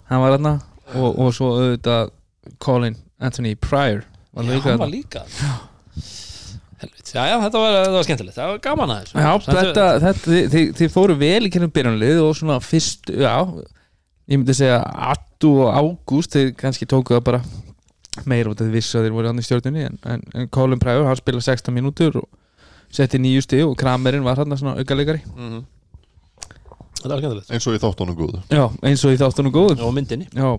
hann 0.10 0.22
var 0.24 0.36
hérna 0.38 0.53
og, 0.96 1.19
og 1.19 1.34
svo 1.36 1.51
auðvitað 1.58 2.12
Colin 2.63 2.96
Anthony 3.19 3.55
Pryor 3.55 4.03
var 4.34 4.43
Já, 4.46 4.50
líka 4.53 4.69
hann 4.72 4.79
var 4.79 4.88
þarna. 4.88 4.96
líka 4.96 5.25
Helvit, 6.79 7.10
já, 7.12 7.24
já, 7.27 7.36
þetta 7.43 7.60
var, 7.60 7.74
þetta 7.75 7.96
var 7.98 8.05
skemmtilegt. 8.08 8.36
Það 8.38 8.50
var 8.53 8.60
gaman 8.63 8.91
aðeins. 8.93 9.10
Já, 9.12 9.31
þetta, 9.43 9.86
þetta 10.00 10.29
þið, 10.31 10.46
þið, 10.53 10.69
þið 10.79 10.91
fóru 10.93 11.15
vel 11.19 11.41
í 11.43 11.50
kennum 11.51 11.74
byrjunlið 11.75 12.19
og 12.24 12.38
svona 12.39 12.55
fyrst, 12.63 13.10
já 13.12 13.34
ég 14.29 14.38
myndi 14.39 14.55
segja 14.55 14.77
Attu 15.12 15.50
og 15.65 15.74
Ágúst 15.75 16.38
þeir 16.38 16.53
kannski 16.55 16.88
tóku 16.88 17.17
það 17.17 17.25
bara 17.27 17.41
meira 18.29 18.51
út 18.53 18.62
af 18.63 18.69
því 18.69 18.77
vissu 18.77 18.96
að 19.00 19.10
þeir 19.10 19.15
voru 19.17 19.31
hann 19.31 19.41
í 19.41 19.46
stjórnunni 19.48 19.84
en, 19.89 19.98
en, 20.13 20.24
en 20.39 20.48
Colin 20.55 20.79
Pryor, 20.79 21.03
hann 21.10 21.19
spila 21.19 21.41
16 21.43 21.75
mínútur 21.75 22.22
og 22.22 22.29
setti 22.96 23.19
nýju 23.22 23.43
stig 23.43 23.65
og 23.67 23.75
Kramerinn 23.79 24.24
var 24.25 24.39
hann 24.39 24.55
svona 24.60 24.77
aukalegari 24.79 25.22
Mhm. 25.36 25.60
Þetta 27.00 27.12
var 27.13 27.22
skemmtilegt. 27.24 27.51
Eins 27.56 27.68
og 27.70 27.75
í 27.77 27.79
þáttunum 27.84 28.18
góðu. 28.20 28.41
Já, 28.51 28.63
eins 28.89 29.03
og 29.08 29.13
í 29.15 29.20
þáttunum 29.22 29.53
góðum 29.56 29.84
Og 29.88 29.94
myndinni, 29.96 30.27
Já, 30.36 30.50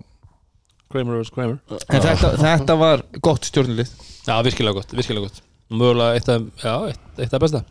Kramer 0.91 1.21
vs. 1.21 1.29
Kramer. 1.35 1.59
En 1.71 2.01
þetta, 2.03 2.31
þetta 2.41 2.75
var 2.81 3.03
gott 3.23 3.45
stjórnulið. 3.47 3.91
Já, 4.27 4.33
virkilega 4.43 4.75
gott, 4.81 4.91
virkilega 4.97 5.27
gott. 5.29 5.37
Mögulega 5.71 6.17
eitt 6.17 6.27
af, 6.33 6.47
já, 6.59 6.73
eitt, 6.89 7.05
eitt 7.23 7.33
af 7.37 7.39
besta. 7.45 7.61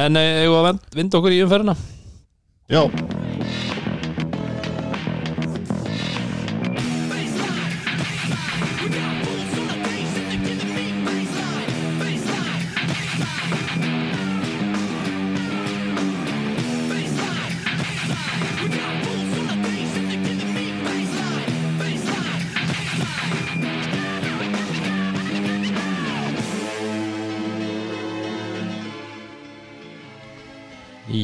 En 0.00 0.16
eh, 0.16 0.38
eigum 0.44 0.54
við 0.54 0.60
að 0.62 0.68
vend- 0.70 0.96
vinda 0.96 1.18
okkur 1.20 1.34
í 1.36 1.42
umferðina? 1.44 1.74
Já, 2.72 2.80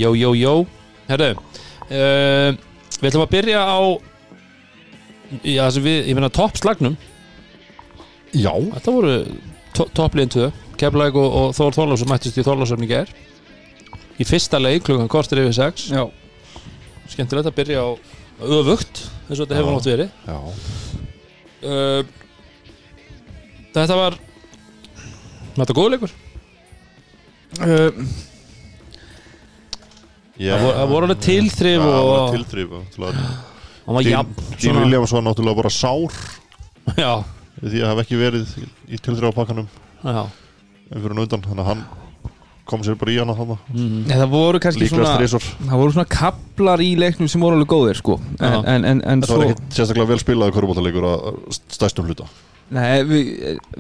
Jó, 0.01 0.13
jó, 0.17 0.33
jó. 0.39 0.55
Herru 1.11 1.31
uh, 1.35 2.57
Við 3.01 3.09
ætlum 3.11 3.25
að 3.27 3.33
byrja 3.35 3.63
á 3.65 3.79
Já, 5.47 5.63
þessi 5.69 5.83
við, 5.85 5.99
ég 6.11 6.17
meina 6.19 6.31
toppslagnum. 6.35 6.97
Já. 8.35 8.51
Þetta 8.75 8.95
voru 8.97 9.13
to 9.77 9.87
toppliðin 9.95 10.33
2 10.35 10.49
Keflæk 10.81 11.19
og, 11.21 11.29
og 11.41 11.53
Þór 11.55 11.77
Þorlásson 11.77 12.11
mættist 12.11 12.39
í 12.41 12.45
Þorlásson 12.47 12.83
í 12.83 12.89
ger 12.91 13.11
Í 14.21 14.27
fyrsta 14.27 14.59
leik 14.61 14.83
klukkan 14.89 15.11
kortir 15.13 15.43
yfir 15.45 15.55
6 15.57 15.85
Já, 15.95 16.03
Skemmtilegt 17.13 17.51
að 17.51 17.57
byrja 17.61 17.85
á 17.85 17.89
öfugt 18.41 19.05
eins 19.29 19.37
og 19.39 19.45
þetta 19.45 19.59
hefur 19.59 19.75
nátt 19.77 19.87
verið. 19.91 20.13
Já, 20.27 20.39
uh, 21.69 22.03
þetta 23.77 23.99
var 24.01 24.17
Þetta 25.59 25.77
góð 25.77 25.91
leikur? 25.95 26.15
Uh, 27.61 27.91
Já, 27.91 28.30
Það 30.41 30.65
voru- 30.65 30.77
það 30.81 30.97
alveg 31.03 31.23
tilþrif 31.27 31.81
það 31.85 31.95
voru 32.01 32.17
og 32.17 32.35
tilþrif 32.37 32.75
hann 33.91 33.97
var 33.97 34.07
jafn 34.07 34.35
Dean 34.37 34.61
svona- 34.61 34.83
Williams 34.85 35.13
var 35.13 35.23
náttúrulega 35.27 35.57
bara 35.57 35.71
sár. 35.71 36.13
Já, 36.97 37.25
því 37.61 37.81
að 37.81 37.89
hafa 37.91 38.05
ekki 38.05 38.21
verið 38.21 38.53
í, 38.57 38.69
í 38.95 39.01
tilþrif 39.01 39.35
á 39.35 39.39
pakkanum. 39.41 39.67
Já. 40.05 40.23
En 40.91 41.03
fyrir 41.03 41.13
hann 41.15 41.23
undan, 41.25 41.43
þannig 41.45 41.65
að 41.65 41.71
hann 41.71 41.83
kom 42.71 42.85
sér 42.87 42.97
bara 42.99 43.13
í 43.13 43.19
hana 43.19 43.35
þarna, 43.35 43.57
mm. 43.75 43.97
ja, 44.07 44.19
Það 44.21 44.31
voru 44.31 44.61
kannski 44.63 44.85
líklega 44.85 45.01
svona 45.01 45.15
strísor 45.19 45.47
Það 45.67 45.81
voru 45.83 45.95
svona 45.97 46.11
kaplar 46.13 46.83
í 46.85 46.91
leiknum 46.99 47.31
sem 47.31 47.43
voru 47.43 47.59
alveg 47.59 47.71
góðir 47.73 47.99
sko. 47.99 48.17
En, 48.39 48.53
Já. 48.55 48.61
en, 48.75 48.85
en, 48.93 49.03
en 49.03 49.25
Þetta 49.25 49.33
svo 49.33 49.41
var 49.41 49.51
ekkert 49.51 49.75
sérstaklega 49.79 50.11
vel 50.13 50.21
spilaði 50.23 50.55
körubóttaleikur 50.55 51.09
að 51.11 51.59
stæstum 51.75 52.07
hluta. 52.07 52.29
Nei, 52.71 53.03
við, 53.03 53.31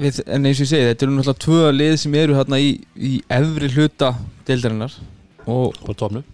við, 0.02 0.18
en 0.26 0.48
eins 0.50 0.58
og 0.58 0.64
ég 0.66 0.70
segi 0.72 0.88
Þetta 0.88 1.06
eru 1.06 1.14
náttúrulega 1.14 1.42
tvö 1.44 1.68
lið 1.76 1.92
sem 2.02 2.16
eru 2.18 2.34
hérna 2.40 2.58
í, 2.58 2.72
í 2.98 3.12
efri 3.30 3.70
hluta 3.76 4.10
deildarinnar. 4.48 4.96
Og, 5.46 5.78
Bara 5.84 5.98
tófnu, 6.02 6.24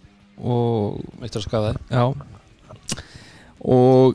og 0.43 1.01
eitt 1.23 1.37
að 1.37 1.47
skafa 1.47 1.73
það 1.73 1.77
Já 1.91 2.05
Og 3.67 4.15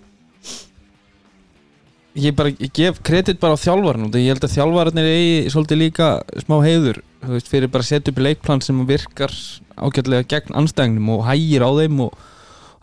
Ég 2.11 2.35
bara 2.35 2.51
ég 2.51 2.71
gef 2.75 2.97
kredit 3.07 3.37
bara 3.39 3.55
á 3.55 3.63
þjálfarinn 3.63 4.09
og 4.09 4.15
ég 4.19 4.33
held 4.33 4.43
að 4.43 4.51
þjálfarinn 4.57 4.99
eigi 4.99 5.51
svolítið 5.53 5.77
líka 5.79 6.07
smá 6.43 6.57
heiður 6.59 6.97
veist, 7.23 7.47
fyrir 7.47 7.71
bara 7.71 7.85
að 7.85 7.87
setja 7.87 8.11
upp 8.11 8.19
í 8.19 8.25
leikplan 8.25 8.63
sem 8.65 8.81
virkar 8.89 9.31
ágætlega 9.79 10.27
gegn 10.33 10.57
anstæðingnum 10.59 11.07
og 11.13 11.23
hægir 11.29 11.63
á 11.63 11.71
þeim 11.77 12.01
og 12.03 12.17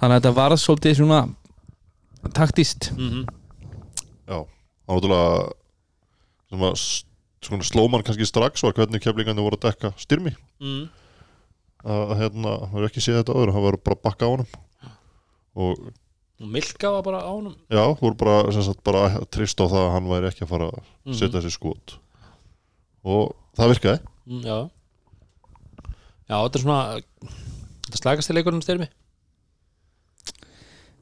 þannig 0.01 0.15
að 0.15 0.17
þetta 0.17 0.33
varð 0.39 0.63
svolítið 0.63 0.97
svona 1.03 1.19
taktist 2.39 2.89
mm 2.97 3.11
-hmm. 3.11 3.27
Já, 4.33 4.39
það 4.49 4.89
var 4.89 4.97
náttúrulega 4.97 5.53
sem 6.49 6.65
að 6.65 6.73
s- 6.81 7.05
svona 7.45 7.63
sló 7.69 7.85
mann 7.91 8.03
kannski 8.03 8.25
strax 8.27 8.63
var 8.65 8.73
hvernig 8.73 9.03
keflingarnir 9.05 9.45
voru 9.45 9.61
að 9.61 9.69
dekka 9.69 9.93
styrmi 10.01 10.33
mm. 10.61 10.89
Að 11.95 12.13
hérna, 12.21 12.53
það 12.73 12.79
er 12.83 12.87
ekki 12.89 13.03
séð 13.05 13.19
þetta 13.23 13.35
áður 13.39 13.53
hann 13.57 13.65
var 13.67 13.77
bara 13.85 13.97
að 13.99 14.05
bakka 14.09 14.29
á 14.29 14.33
honum. 14.35 14.51
Og 15.59 15.89
Milka 16.39 16.91
var 16.95 17.03
bara 17.03 17.21
á 17.27 17.31
honum. 17.35 17.55
Já, 17.73 17.83
voru 17.99 18.15
bara, 18.21 18.53
sem 18.55 18.63
sagt, 18.63 18.83
bara 18.87 19.09
trist 19.27 19.59
á 19.59 19.67
það 19.67 19.81
að 19.89 19.93
hann 19.97 20.11
væri 20.13 20.29
ekki 20.31 20.45
að 20.47 20.53
fara 20.53 20.69
að 20.71 20.79
Mhm. 21.07 21.15
setja 21.19 21.41
þessi 21.41 21.51
skot. 21.57 21.97
Og 23.05 23.35
það 23.59 23.73
virkaði. 23.75 24.01
Mm, 24.29 24.43
Já. 24.45 24.59
Já, 26.29 26.37
þetta 26.45 26.57
er 26.59 26.63
svona 26.63 27.01
Þetta 27.89 27.99
slagast 28.03 28.27
til 28.29 28.37
leikurinn 28.37 28.61
styrmi. 28.63 28.89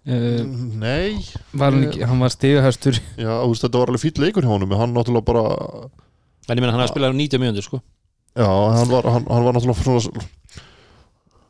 Uh, 0.07 0.45
Nei, 0.79 1.19
var 1.51 1.73
hann, 1.75 1.89
ekki, 1.89 2.05
hann 2.07 2.21
var 2.23 2.31
stigahæstur 2.31 2.95
já, 3.19 3.27
þú 3.43 3.49
veist, 3.51 3.65
þetta 3.65 3.81
var 3.81 3.91
alveg 3.91 4.03
fýll 4.05 4.21
leikur 4.23 4.45
hjá 4.47 4.53
honum 4.53 4.71
en 4.71 4.79
hann 4.79 4.93
náttúrulega 4.95 5.27
bara 5.27 5.43
En 6.47 6.55
ég 6.55 6.63
meina 6.63 6.71
hann 6.77 6.79
hefði 6.85 6.93
spilað 6.95 7.11
um 7.11 7.19
90 7.19 7.41
mjöndur 7.43 7.65
sko. 7.67 7.81
Já, 8.39 8.47
hann 8.47 8.87
var, 8.93 9.03
hann, 9.03 9.27
hann 9.27 9.47
var 9.49 9.57
náttúrulega 9.57 9.83
svona 9.83 10.23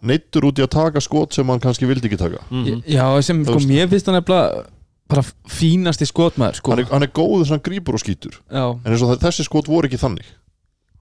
neittur 0.03 0.47
út 0.51 0.59
í 0.59 0.65
að 0.65 0.71
taka 0.77 1.01
skot 1.01 1.33
sem 1.35 1.47
hann 1.49 1.61
kannski 1.61 1.87
vildi 1.89 2.09
ekki 2.11 2.19
taka. 2.21 2.43
Mm 2.51 2.83
Já, 2.87 3.07
sem 3.23 3.45
sko, 3.45 3.59
mér 3.69 3.89
finnst 3.89 4.07
hann 4.07 4.19
nefnilega 4.21 4.65
bara 5.09 5.23
fínasti 5.49 6.07
skotmaður 6.09 6.55
sko. 6.59 6.71
hann, 6.75 6.81
er, 6.83 6.91
hann 6.91 7.03
er 7.07 7.13
góður 7.15 7.47
sem 7.47 7.55
hann 7.57 7.63
grípur 7.63 7.95
og 7.95 8.03
skýtur. 8.03 8.41
Já, 8.51 8.65
en 8.85 8.93
eins 8.93 9.03
og 9.03 9.13
það- 9.15 9.23
þessi 9.29 9.45
skot 9.47 9.69
voru 9.71 9.87
ekki 9.89 10.01
þannig. 10.03 10.27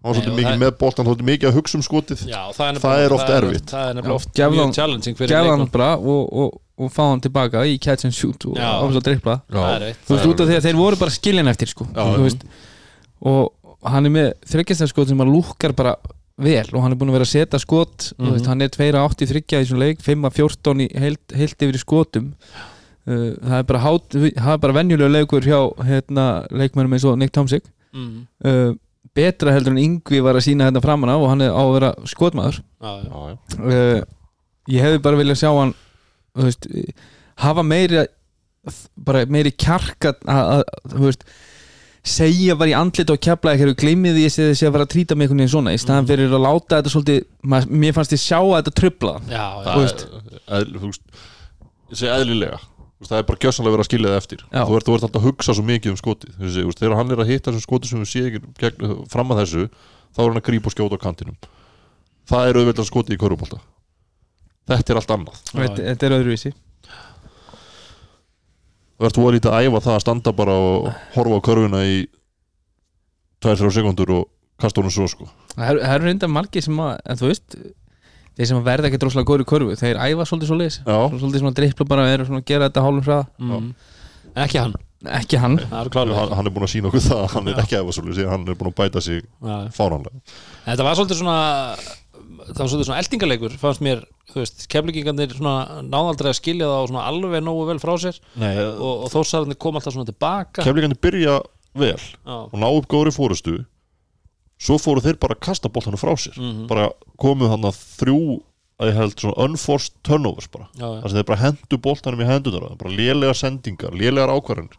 Hann 0.05 0.13
var 0.13 0.21
svolítið 0.21 0.35
mikið 0.37 0.51
það- 0.53 0.61
með 0.61 0.77
bolt 0.77 0.97
hann 0.97 1.05
svolítið 1.07 1.29
mikið 1.31 1.47
að 1.49 1.55
hugsa 1.57 1.75
um 1.75 1.81
skotið. 1.81 2.19
Já, 2.29 2.41
það 2.53 2.67
er, 2.69 2.79
Það 2.85 2.99
er 3.05 3.13
oft 3.15 3.29
erfitt. 3.29 3.65
Það 3.71 3.89
er 3.89 3.93
nefnilega 3.95 4.13
oft 4.19 4.33
gefðu 4.35 4.53
mjög 4.53 4.63
hann- 4.65 4.73
challenging 4.77 5.15
fyrir 5.17 5.29
gefða 5.33 5.57
hann 5.57 5.67
bara 5.73 5.97
og, 5.97 6.33
og, 6.33 6.61
og 6.77 6.91
fá 6.93 7.03
hann 7.09 7.21
tilbaka 7.21 7.63
í 7.65 7.79
catch 7.81 8.05
and 8.05 8.13
shoot 8.13 8.45
og 8.45 8.55
að 8.57 9.01
drippla 9.01 9.41
þú 9.49 10.13
veist 10.13 10.27
út 10.29 10.39
af 10.39 10.47
því 10.47 10.55
að 10.59 10.65
þeir 10.69 10.75
voru 10.77 10.95
bara 11.01 11.09
skiljan 11.11 11.47
eftir 11.49 11.67
sko. 11.67 11.87
Og 13.25 13.51
hann 13.85 14.05
er 14.05 14.13
með 14.13 14.33
þryggjastæðskot 14.45 15.07
sem 15.11 15.17
að 15.23 15.31
lúkkar 15.33 15.73
bara 15.75 15.95
vel 16.41 16.65
og 16.73 16.83
hann 16.83 16.91
er 16.93 16.99
búin 16.99 17.11
að 17.13 17.17
vera 17.19 17.27
að 17.27 17.31
setja 17.31 17.59
skot 17.63 18.09
mm 18.17 18.31
veist, 18.33 18.47
hann 18.51 18.63
er 18.65 18.71
2-8 18.73 19.27
þryggja 19.29 19.61
í 19.63 19.67
svona 19.69 19.85
leik 19.85 20.01
5-14 20.03 20.81
í 20.83 20.87
heilt, 20.99 21.35
heilt 21.35 21.61
yfir 21.63 21.77
í 21.77 21.81
skotum 21.81 22.31
uh, 22.35 23.29
það 23.39 23.59
er 23.59 23.67
bara, 23.69 23.83
hát, 23.85 24.17
það 24.17 24.51
er 24.55 24.63
bara 24.65 24.77
venjulega 24.79 25.13
leikur 25.13 25.47
hjá 25.47 25.59
hérna, 25.87 26.25
leikmennum 26.51 26.97
eins 26.97 27.07
og 27.07 27.15
Nick 27.21 27.31
Tomsik 27.35 27.63
mm. 27.95 28.25
uh, 28.49 28.73
betra 29.15 29.53
heldur 29.55 29.75
en 29.75 29.83
Yngvi 29.85 30.19
var 30.25 30.35
að 30.35 30.47
sína 30.49 30.67
hérna 30.67 30.83
framan 30.83 31.13
á 31.13 31.15
og 31.15 31.29
hann 31.31 31.45
er 31.45 31.55
á 31.55 31.61
að 31.63 31.73
vera 31.77 31.93
skotmaður 32.11 32.59
Já, 32.59 32.91
já. 32.91 33.07
já, 33.07 33.23
já. 33.31 33.63
uh, 33.63 34.03
ég 34.75 34.87
hefði 34.89 35.03
bara 35.07 35.21
viljað 35.21 35.41
sjá 35.45 35.51
hann 35.55 35.75
þú 36.35 36.49
veist, 36.49 36.69
hafa 37.45 37.63
meiri 37.63 38.05
bara 39.07 39.23
meiri 39.29 39.53
kjarka 39.53 40.15
að, 40.25 40.47
að, 40.57 40.63
þú 40.95 41.03
veist 41.05 41.27
segja 42.05 42.55
bara 42.59 42.71
í 42.71 42.75
andlit 42.77 43.11
og 43.13 43.19
kepla 43.21 43.53
ekki 43.55 43.73
gleymið 43.81 44.13
því 44.19 44.25
að 44.27 44.49
þessi 44.51 44.67
að 44.67 44.75
vera 44.75 44.85
að 44.85 44.93
trýta 44.93 45.17
mig 45.17 45.25
einhvern 45.25 45.41
veginn 45.41 45.55
svona. 45.55 45.75
Í 45.75 45.81
staðan 45.81 46.09
fyrir 46.09 46.35
að 46.35 46.45
láta 46.45 46.79
þetta 46.79 46.93
svolítið 46.93 47.19
mað, 47.51 47.61
mér 47.83 47.93
fannst 47.97 48.15
ég 48.15 48.21
sjá 48.21 48.39
að 48.39 48.55
þetta 48.59 48.77
já. 49.31 49.45
það 49.65 49.75
er 52.09 52.15
eðlilega. 52.15 52.59
Það 53.05 53.19
er 53.19 53.25
bara 53.27 53.41
gjössanlega 53.43 53.75
verið 53.75 53.83
að 53.83 53.89
skilja 53.89 54.11
það 54.11 54.21
eftir. 54.21 54.39
Já. 54.47 54.61
þú 54.65 54.73
ert, 54.77 54.85
þú 54.87 54.93
ert 54.95 55.05
alltaf 55.05 55.21
að 55.21 55.27
hugsa 55.27 55.55
svo 55.57 55.65
mikið 55.67 55.91
um 55.91 55.99
skotið. 55.99 56.31
Veist, 56.41 56.79
þegar 56.79 56.97
hann 56.97 57.11
er 57.13 57.19
að 57.21 57.31
hitta 57.33 57.51
þessum 57.51 57.67
skotið 57.67 57.89
sem 57.91 58.05
við 58.05 58.39
gegn, 58.61 58.79
fram 59.11 59.29
að 59.35 59.39
þessu 59.43 59.63
þá 60.15 60.19
er 60.23 60.29
hann 60.29 60.41
að 60.41 60.47
grípa 60.47 60.67
og 60.71 60.73
skjóta 60.73 60.97
á 60.97 61.03
kantinum. 61.03 61.37
Það 62.25 62.49
er 62.49 62.59
auðvitað 62.61 62.89
skotið 62.89 63.17
í 63.17 63.21
körubólta 63.21 63.59
þetta 64.69 64.93
er 64.93 65.01
allt 65.01 65.13
annað. 65.15 65.41
Þetta 65.53 66.07
er 66.07 66.17
öðruvísi 66.19 66.53
þú 68.99 69.07
ert 69.09 69.17
voru 69.19 69.35
lítið 69.37 69.51
að 69.55 69.65
æfa 69.69 69.81
það 69.87 69.95
að 69.97 70.03
standa 70.05 70.31
bara 70.35 70.53
og 70.55 70.91
horfa 71.15 71.39
á 71.39 71.45
körfuna 71.49 71.81
í 71.85 71.97
2-3 73.43 73.71
sekundur 73.75 74.13
og 74.15 74.29
kasta 74.61 74.81
honum 74.81 74.93
svo 74.93 75.07
sko. 75.11 75.27
Það 75.55 75.73
eru- 75.73 76.05
reynda 76.05 76.27
margir 76.31 76.63
sem 76.63 76.77
að 76.79 76.93
en 77.05 77.19
þú 77.19 77.27
veist 77.31 77.57
þeir 78.35 78.47
sem 78.49 78.57
að 78.59 78.65
verða 78.67 78.89
ekki 78.89 78.99
droslega 79.03 79.27
góður 79.29 79.43
í 79.45 79.49
körfu 79.51 79.75
þeir 79.79 79.99
æfa 79.99 80.25
svolítið 80.27 80.49
svo 80.51 80.57
leis 80.59 80.79
já, 80.79 80.97
svolítið 81.19 81.39
svona 81.43 81.55
drippla 81.59 81.85
bara 81.87 82.07
eru 82.11 82.25
svona 82.27 82.41
að 82.41 82.45
gera 82.51 82.69
þetta 82.69 82.83
hálfum 82.85 83.05
hraða. 83.05 83.27
Mm. 83.39 83.69
En 84.35 84.43
ekki 84.43 84.59
hann. 84.59 84.73
Ekki 85.05 85.37
hann. 85.37 85.57
Það 85.59 85.99
er 86.01 86.15
hann, 86.17 86.31
hann 86.39 86.47
er 86.49 86.53
búin 86.55 86.65
að 86.65 86.71
sína 86.73 86.89
okkur 86.89 87.03
það 87.05 87.19
að 87.21 87.33
hann 87.35 87.47
er 87.51 87.59
ekki 87.61 87.75
að 87.77 87.83
æfa 87.85 87.95
svolítið 87.99 88.29
hann 88.31 88.47
er 88.49 88.57
búin 88.59 88.71
að 88.71 88.77
bæta 88.79 89.01
sig 89.05 89.21
Já. 89.21 89.55
fáránlega. 89.75 90.15
En 90.65 90.71
Þetta 90.73 90.87
var 90.87 90.95
svolítið 90.99 91.19
svona 91.21 91.37
það 92.47 92.61
var 92.61 92.69
svolítið 92.71 92.87
svona 92.89 93.01
eldingaleikur 93.01 93.55
fannst 93.61 93.83
mér, 93.85 94.01
þú 94.31 94.41
veist, 94.41 94.65
keflingingarnir 94.71 95.35
svona 95.35 95.83
náðaldrei 95.85 96.31
að 96.31 96.39
skilja 96.39 96.69
það 96.71 96.81
á 96.81 96.89
svona 96.91 97.05
alveg 97.11 97.45
nógu 97.45 97.67
vel 97.69 97.77
frá 97.81 97.93
sér. 98.01 98.19
Nei, 98.41 98.53
og, 98.63 99.05
og 99.05 99.13
þósarðinni 99.13 99.57
kom 99.61 99.79
alltaf 99.79 99.95
svona 99.95 100.09
tilbaka. 100.09 100.65
Keflingarnir 100.65 101.01
byrja 101.01 101.37
vel 101.75 101.95
Já, 101.99 102.35
og 102.45 102.57
ná 102.61 102.67
upp 102.71 102.89
góðri 102.91 103.11
fórustu 103.15 103.57
svo 104.65 104.77
fóru 104.79 105.03
þeir 105.03 105.17
bara 105.19 105.35
að 105.35 105.43
kasta 105.49 105.71
boltanu 105.71 105.99
frá 105.99 106.13
sér. 106.15 106.37
Mhm. 106.39 106.67
bara 106.71 106.89
komuð 107.19 107.51
hann 107.51 107.67
að 107.67 107.79
þrjú 107.99 108.19
að 108.79 108.91
ég 108.91 108.97
held 108.99 109.15
svona 109.19 109.39
unforced 109.45 109.95
turnovers 110.03 110.47
bara. 110.51 110.67
Þar 110.75 111.07
sem 111.09 111.17
þeir 111.19 111.27
bara 111.29 111.41
hendu 111.43 111.77
boltanum 111.79 112.23
í 112.23 112.27
hendunar 112.27 112.69
bara 112.79 112.91
lélegar 112.91 113.37
sendingar, 113.39 113.95
lélegar 113.95 114.33
ákvarðanir. 114.35 114.75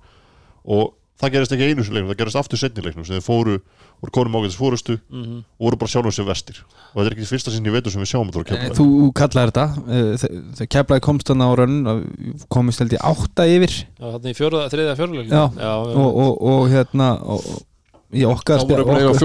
Og 0.67 0.95
það 1.21 1.33
gerist 1.33 1.55
ekki 1.57 1.69
einu 1.71 1.85
sér 1.85 1.97
leiknum 1.97 2.13
það 2.13 2.21
gerist 2.21 2.41
aftur 2.41 2.61
setni 2.61 2.85
leiknum 2.85 3.07
sem 3.09 3.17
þeir 3.17 3.25
fóru 3.25 3.55
voru 4.03 4.13
konum 4.13 4.35
ágætis 4.39 4.57
fórustu 4.59 4.99
Mhm. 5.11 5.39
og 5.59 5.67
voru 5.67 5.77
bara 5.81 5.89
sjálfum 5.91 6.13
sér 6.13 6.27
vestir. 6.29 6.57
Og 6.95 7.03
þetta 7.03 7.07
er 7.13 7.17
ekki 7.17 7.29
fyrsta 7.31 7.51
sinni 7.55 7.71
veitur 7.73 7.91
sem 7.93 8.01
við 8.03 8.11
sjáum 8.13 8.31
þetta 8.31 8.75
Þú 8.77 9.13
kallaði 9.13 9.53
þetta 9.53 9.67
eh, 9.89 10.17
þegar 10.57 10.71
keflaði 10.77 11.01
komst 11.07 11.29
hann 11.29 11.41
á 11.45 11.49
rönn 11.57 12.05
komist 12.49 12.79
held 12.81 12.93
ég 12.93 13.01
átta 13.03 13.47
yfir. 13.49 13.73
Já, 13.99 14.07
þannig 14.17 14.31
í 14.33 14.37
fjóruða, 14.41 14.69
þriðja 14.73 14.97
fjóruleik 15.01 15.29
Já. 15.31 15.45
já, 15.57 15.73
og, 15.97 16.17
og, 16.17 16.43
og 16.43 16.69
hérna 16.71 17.09
og, 17.23 17.41
í 18.13 18.23
okkar 18.29 18.61
þá 18.61 18.67
voru 18.69 18.77
spil- 18.77 18.87
bara 18.87 19.01
eiga 19.01 19.11
okkar- 19.11 19.25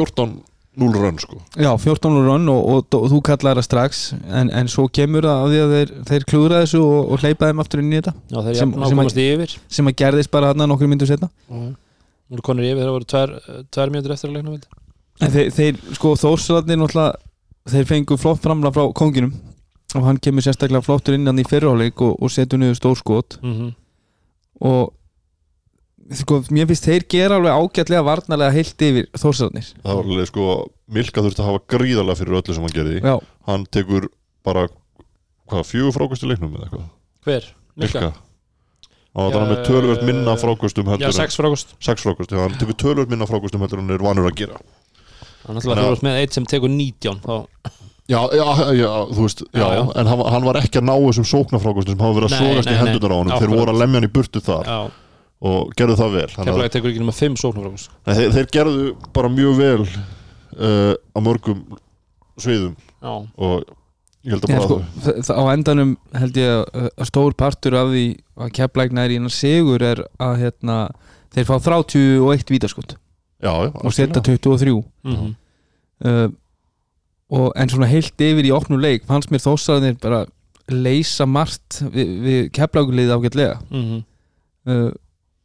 14-0 0.78 0.96
rönn 1.04 1.20
sko. 1.20 1.36
Já, 1.60 1.72
14 1.78 2.16
úr 2.16 2.26
rönn 2.32 2.48
og, 2.50 2.62
og, 2.72 2.86
og 2.96 3.10
þú 3.12 3.22
kallaði 3.28 3.60
það 3.60 3.68
strax 3.68 4.02
en, 4.32 4.50
en 4.50 4.68
svo 4.72 4.88
kemur 4.88 5.22
það 5.28 5.44
af 5.44 5.50
því 5.52 5.60
að 5.66 5.74
þeir, 5.76 5.90
þeir 6.10 6.24
klúðra 6.32 6.62
þessu 6.64 6.80
og, 6.82 7.12
og 7.12 7.20
hleypa 7.20 7.50
þeim 7.52 7.60
aftur 7.60 7.80
inn 7.84 7.92
í 7.92 8.00
þetta 8.00 8.14
já 8.32 8.40
þeir 8.48 8.56
Sem- 8.56 8.72
sem 8.72 8.82
að- 8.82 8.88
ákomast 8.96 9.18
yfir. 9.20 9.56
sem 9.68 9.86
að 9.92 9.96
gerðist 10.00 10.32
bara 10.32 10.48
hann 10.54 10.64
nokkur 10.72 10.88
myndur 10.88 11.08
setna 11.12 11.30
Nú 12.32 12.40
er 12.40 12.46
konur 12.48 12.64
yfir, 12.64 12.86
það 12.86 12.96
voru 12.96 13.10
tvær, 13.12 13.34
tvær 13.76 13.92
mjöndur 13.92 14.14
eftir 14.16 14.30
að 14.30 14.38
leikna 14.38 14.54
vildi? 14.54 14.70
En 15.22 15.34
þeir, 15.34 15.50
þeir 15.58 15.82
sko 15.98 16.14
þórsararnir 16.22 16.80
náttúrulega 16.80 17.72
þeir 17.72 17.90
fengu 17.90 18.18
flott 18.18 18.42
framla 18.42 18.72
frá 18.74 18.86
konginum 18.98 19.34
og 20.00 20.08
hann 20.08 20.20
kemur 20.24 20.46
sérstaklega 20.46 20.86
flottur 20.86 21.18
innan 21.18 21.42
í 21.42 21.46
fyrrháleik 21.48 22.00
og, 22.02 22.16
og 22.24 22.32
setur 22.32 22.62
niður 22.62 22.80
stór 22.80 22.98
skot. 23.00 23.38
Mm 23.44 23.54
-hmm. 23.58 23.74
og 24.72 24.94
sko, 26.22 26.40
mér 26.50 26.70
finnst 26.72 26.88
þeir 26.88 27.08
gera 27.12 27.36
alveg 27.36 27.60
ágætlega 27.60 28.08
varnarlega 28.08 28.56
heilt 28.56 28.88
yfir 28.88 29.10
þórsararnir. 29.12 29.74
Það 29.84 30.00
var 30.00 30.12
alveg 30.14 30.32
sko 30.32 30.48
Milka 30.92 31.24
þurfti 31.24 31.44
að 31.44 31.50
hafa 31.52 31.64
gríðarlega 31.76 32.20
fyrir 32.20 32.40
öllu 32.40 32.54
sem 32.56 32.64
hann 32.64 32.76
gerði. 32.76 32.98
Já, 33.00 33.16
hann 33.48 33.66
tekur 33.66 34.10
bara 34.44 34.68
hvað, 35.48 35.68
fjögur 35.68 35.96
frákvæmst 35.96 36.26
í 36.26 36.32
leiknum 36.32 36.56
eða 36.56 36.68
eitthvað? 36.68 36.90
Hver? 37.24 37.54
Milka? 37.76 38.00
Milka? 38.00 38.31
Og 39.12 39.34
það 39.34 39.42
er 39.42 39.50
með 39.52 39.62
tölvöld 39.68 40.04
minna 40.08 40.36
frákvæstum 40.40 40.86
Já, 40.88 40.92
heldur 40.96 41.10
en 41.12 41.18
sex 41.20 41.36
frákost 41.40 41.74
sex 41.84 42.06
frákvæst 42.06 42.32
hann 42.38 42.56
tekur 42.62 42.78
tölvöld 42.86 43.12
minna 43.12 43.28
frákvæstum 43.28 43.64
heldur 43.66 43.82
en 43.82 43.90
hann 43.90 43.98
er 43.98 44.06
vanur 44.06 44.30
að 44.32 44.38
gera. 44.40 44.62
Það 45.42 45.50
er 45.52 45.58
náttúrulega 45.58 45.86
þú 45.90 45.96
ert 45.98 46.06
með 46.08 46.20
eitt 46.22 46.38
sem 46.38 46.46
tekur 46.48 46.72
19 46.72 47.20
þá, 47.26 47.36
já, 48.12 48.20
já, 48.40 48.46
já, 48.78 48.90
þú 49.12 49.26
veist 49.26 49.44
já, 49.52 49.60
Já, 49.60 49.68
já. 49.76 49.84
en 50.00 50.12
hann, 50.14 50.24
hann 50.36 50.48
var 50.48 50.60
ekki 50.62 50.80
að 50.80 50.88
ná 50.88 50.94
þessum 51.10 51.28
sóknarfrákvæstum 51.34 51.96
sem 51.98 52.06
hafa 52.06 52.18
verið 52.20 52.30
að 52.30 52.40
sógast 52.46 52.72
í 52.72 52.78
hendunar 52.80 53.12
á 53.12 53.18
honum. 53.20 53.38
Þeir 53.42 53.54
voru 53.58 53.74
að 53.76 53.82
lemja 53.84 54.00
hann 54.02 54.08
í 54.08 54.14
burtu 54.16 54.44
þar 54.48 54.70
Já, 54.72 54.80
og 55.52 55.72
gerðu 55.80 55.96
það 55.98 56.12
vel. 56.16 56.26
Þannig 56.32 56.40
að- 56.40 56.56
Keflavík 56.56 56.76
tekur 56.78 56.92
ekki 56.94 57.02
nema 57.04 57.16
5 57.20 57.38
sóknarfrákast 57.42 57.90
Nei, 58.08 58.16
þeir, 58.22 58.32
þeir 58.38 58.50
gerðu 58.56 58.88
bara 59.18 59.32
mjög 59.34 59.60
vel 59.60 59.82
uh, 59.82 60.94
á 60.96 61.20
mörgum 61.26 61.64
sviðum 62.40 62.76
Já, 63.02 63.14
og 63.42 63.66
ég 64.26 64.34
held 64.36 64.46
að 64.46 64.52
Já, 64.54 64.58
bara 64.58 65.14
sko, 65.26 65.34
á 65.34 65.44
endanum 65.52 65.94
held 66.14 66.38
ég 66.38 66.52
að, 66.52 66.90
að 66.92 67.10
stór 67.10 67.38
partur 67.38 67.78
af 67.80 67.94
því 67.94 68.06
að 68.42 68.52
keflæk 68.58 68.94
næri 68.96 69.18
innan 69.18 69.34
sigur 69.34 69.84
er 69.86 70.04
að 70.22 70.36
hérna, 70.44 70.78
þeir 71.34 71.48
fá 71.50 71.56
31 71.58 72.54
vítaskot. 72.54 72.98
Já, 73.42 73.54
já, 73.66 73.72
og 73.74 73.96
setja 73.96 74.22
23 74.22 74.76
mhm. 75.04 75.38
Uh, 76.02 76.32
og 77.30 77.52
en 77.62 77.70
svona 77.70 77.86
heilt 77.86 78.18
yfir 78.26 78.48
í 78.50 78.52
opnum 78.56 78.80
leik 78.82 79.04
fannst 79.06 79.30
mér 79.30 79.44
þósarðinir 79.44 80.00
bara 80.02 80.24
leysa 80.74 81.28
margt 81.30 81.78
við, 81.94 82.16
við 82.26 82.40
keflækulið 82.58 83.14
ágætlega. 83.14 83.60
Mhm. 83.70 84.00
uh, 84.66 84.90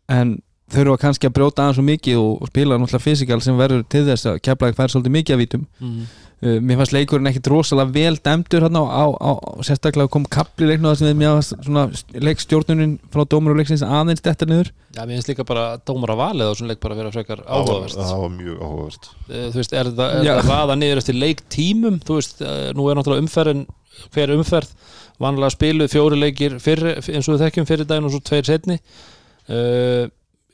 en 0.09 0.39
þurfa 0.73 0.97
kannski 1.03 1.29
að 1.29 1.35
brjóta 1.37 1.63
aðeins 1.63 1.79
svo 1.79 1.85
mikið 1.87 2.21
og, 2.23 2.31
og 2.41 2.51
spila 2.51 2.79
náttúrulega 2.81 3.05
fysikal 3.05 3.39
sem 3.45 3.59
verður 3.59 3.85
til 3.93 4.03
þess 4.09 4.31
að 4.33 4.41
keflæk 4.49 4.79
fær 4.79 4.95
svolítið 4.95 5.15
mikið 5.19 5.37
af 5.37 5.43
vítum. 5.43 5.67
Mhm. 5.79 6.09
Uh, 6.43 6.59
mér 6.61 6.81
fannst 6.81 6.95
leikurinn 6.97 7.31
ekkit 7.31 7.51
rosalega 7.53 7.95
vel 7.95 8.19
dæmdur 8.21 8.67
hérna 8.67 8.83
á, 8.85 9.07
á, 9.13 9.33
á 9.37 9.51
sérstaklega 9.67 10.13
kom 10.13 10.27
kapli 10.29 10.69
leiknu 10.69 10.91
það 10.91 10.99
sem 11.01 11.09
við 11.11 11.17
mér 11.23 11.37
fannst 11.37 11.55
svona 11.67 11.87
leikstjórnunin 12.29 12.99
frá 13.15 13.25
dómur 13.25 13.55
og 13.55 13.61
leiksins 13.63 13.85
aðeins 13.87 14.25
þetta 14.25 14.51
niður. 14.51 14.73
Já, 14.97 15.01
mér 15.05 15.17
finnst 15.17 15.33
líka 15.33 15.47
bara 15.49 15.65
dómar 15.89 16.15
að 16.15 16.23
valið 16.23 16.53
á 16.53 16.55
svona 16.59 16.73
leik 16.73 16.83
bara 16.85 16.97
að 16.97 17.03
vera 17.03 17.15
frekar 17.17 17.43
áhugavert. 17.47 17.97
það 17.97 18.23
var 18.25 18.37
mjög 18.37 18.61
áhugavert. 18.67 19.11
Eh, 19.31 19.49
Þú 19.55 19.63
veist, 19.63 19.75
er 19.77 19.91
það, 19.93 20.15
er 20.21 20.31
það 20.43 20.53
raða 20.53 20.79
niður 20.81 21.03
eftir 21.03 21.19
leiktímum? 21.21 21.99
Þú 22.07 22.21
veist, 22.21 22.41
eh, 22.41 22.71
nú 22.77 22.89
er 22.89 22.99
náttúrulega 23.01 23.27
umferðin 23.27 23.67
hver 24.13 24.33
umferð, 24.37 24.73
vanlega 25.23 25.55
spiluð 25.55 25.93
fjóri 25.93 26.19
leikir 26.21 26.59
fyrr, 26.61 26.97
eins 27.01 27.29
og 27.29 27.37
við 27.37 27.47
þekkjum 27.47 27.69
fyrir 27.69 27.89
daginn 27.89 28.09
og 28.09 28.13
svo 28.13 28.21
tveir 28.21 28.45
setni 28.45 28.77
uh, 29.49 30.05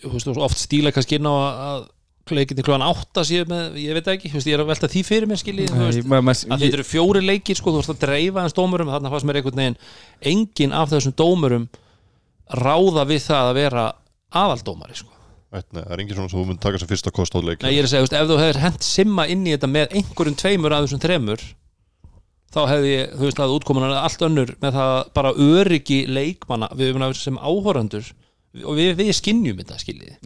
Þú 0.02 0.12
veist, 0.14 0.28
og 0.30 0.38
oft 0.46 0.58
stíla 0.58 0.92
kannski 0.94 1.18
inn 1.18 1.26
á 1.30 1.34
að 1.34 1.82
að 2.30 2.36
leikin 2.38 2.58
til 2.58 2.64
klúan 2.66 2.84
átta 2.86 3.24
síðan 3.26 3.50
með, 3.50 3.78
ég 3.82 3.96
veit 3.96 4.06
það 4.06 4.14
ekki, 4.16 4.30
þú 4.30 4.38
veist, 4.38 4.48
ég 4.50 4.54
er 4.56 4.62
að 4.62 4.68
velta 4.72 4.88
því 4.92 5.02
fyrir 5.08 5.28
mér 5.30 5.40
skilji, 5.40 5.66
þú 5.72 5.80
veist, 5.82 5.98
Nei, 6.02 6.10
maður- 6.12 6.26
maður- 6.28 6.52
að 6.54 6.62
þetta 6.62 6.78
eru 6.78 6.86
fjóri 6.86 7.22
leikir 7.26 7.58
sko, 7.58 7.72
þú 7.72 7.80
veist 7.82 7.92
að 7.94 8.02
dreifa 8.06 8.44
hans 8.44 8.54
dómurum 8.56 8.92
þannig 8.92 9.08
að 9.10 9.14
fannst 9.16 9.28
mér 9.28 9.38
einhvern 9.40 9.60
veginn 9.62 9.78
engin 10.32 10.72
af 10.78 10.92
þessum 10.92 11.14
dómurum 11.18 11.64
ráða 12.62 13.04
við 13.10 13.20
það 13.26 13.48
að 13.50 13.58
vera 13.58 13.84
aðaldómari 14.32 14.94
sko. 14.96 15.10
Nei, 15.52 15.60
það 15.68 15.90
er 15.92 16.00
engin 16.00 16.16
svona 16.16 16.30
sem 16.32 16.38
þú 16.40 16.46
mynd 16.48 16.60
taka 16.64 16.78
sem 16.80 16.88
fyrsta 16.88 17.10
kost 17.12 17.34
á 17.36 17.40
leik 17.44 17.60
Nei, 17.62 17.74
ég 17.74 17.82
er 17.82 17.88
að 17.88 17.92
segja, 17.92 18.02
þú 18.02 18.08
veist, 18.08 18.16
ef 18.22 18.30
þú 18.30 18.38
hefur 18.40 18.60
hent 18.62 18.86
simma 18.86 19.26
inn 19.28 19.44
í 19.44 19.52
þetta 19.52 19.68
með 19.68 19.96
einhverjum 19.98 20.38
tveimur 20.40 20.72
af 20.72 20.86
þessum 20.86 21.02
þremur 21.02 21.42
þá 22.52 22.60
hefði 22.70 22.90
ég, 22.92 23.12
þú 23.18 23.26
veist, 23.26 23.40
að 23.42 23.54
útkomunan 23.58 23.92
er 23.92 24.00
allt 24.06 24.24
önnur 24.24 24.54
með 24.62 24.78
það 24.78 24.96
bara 25.12 25.34
öryggi 25.34 25.98
leikmanna, 26.08 26.68
við 26.76 26.96
sem 27.20 27.36
áhorandur 27.36 28.12
og 28.64 28.76
við, 28.76 28.94
við 28.96 29.12
skinnjum 29.16 29.60
þetta, 29.60 29.78
skiljið. 29.80 30.16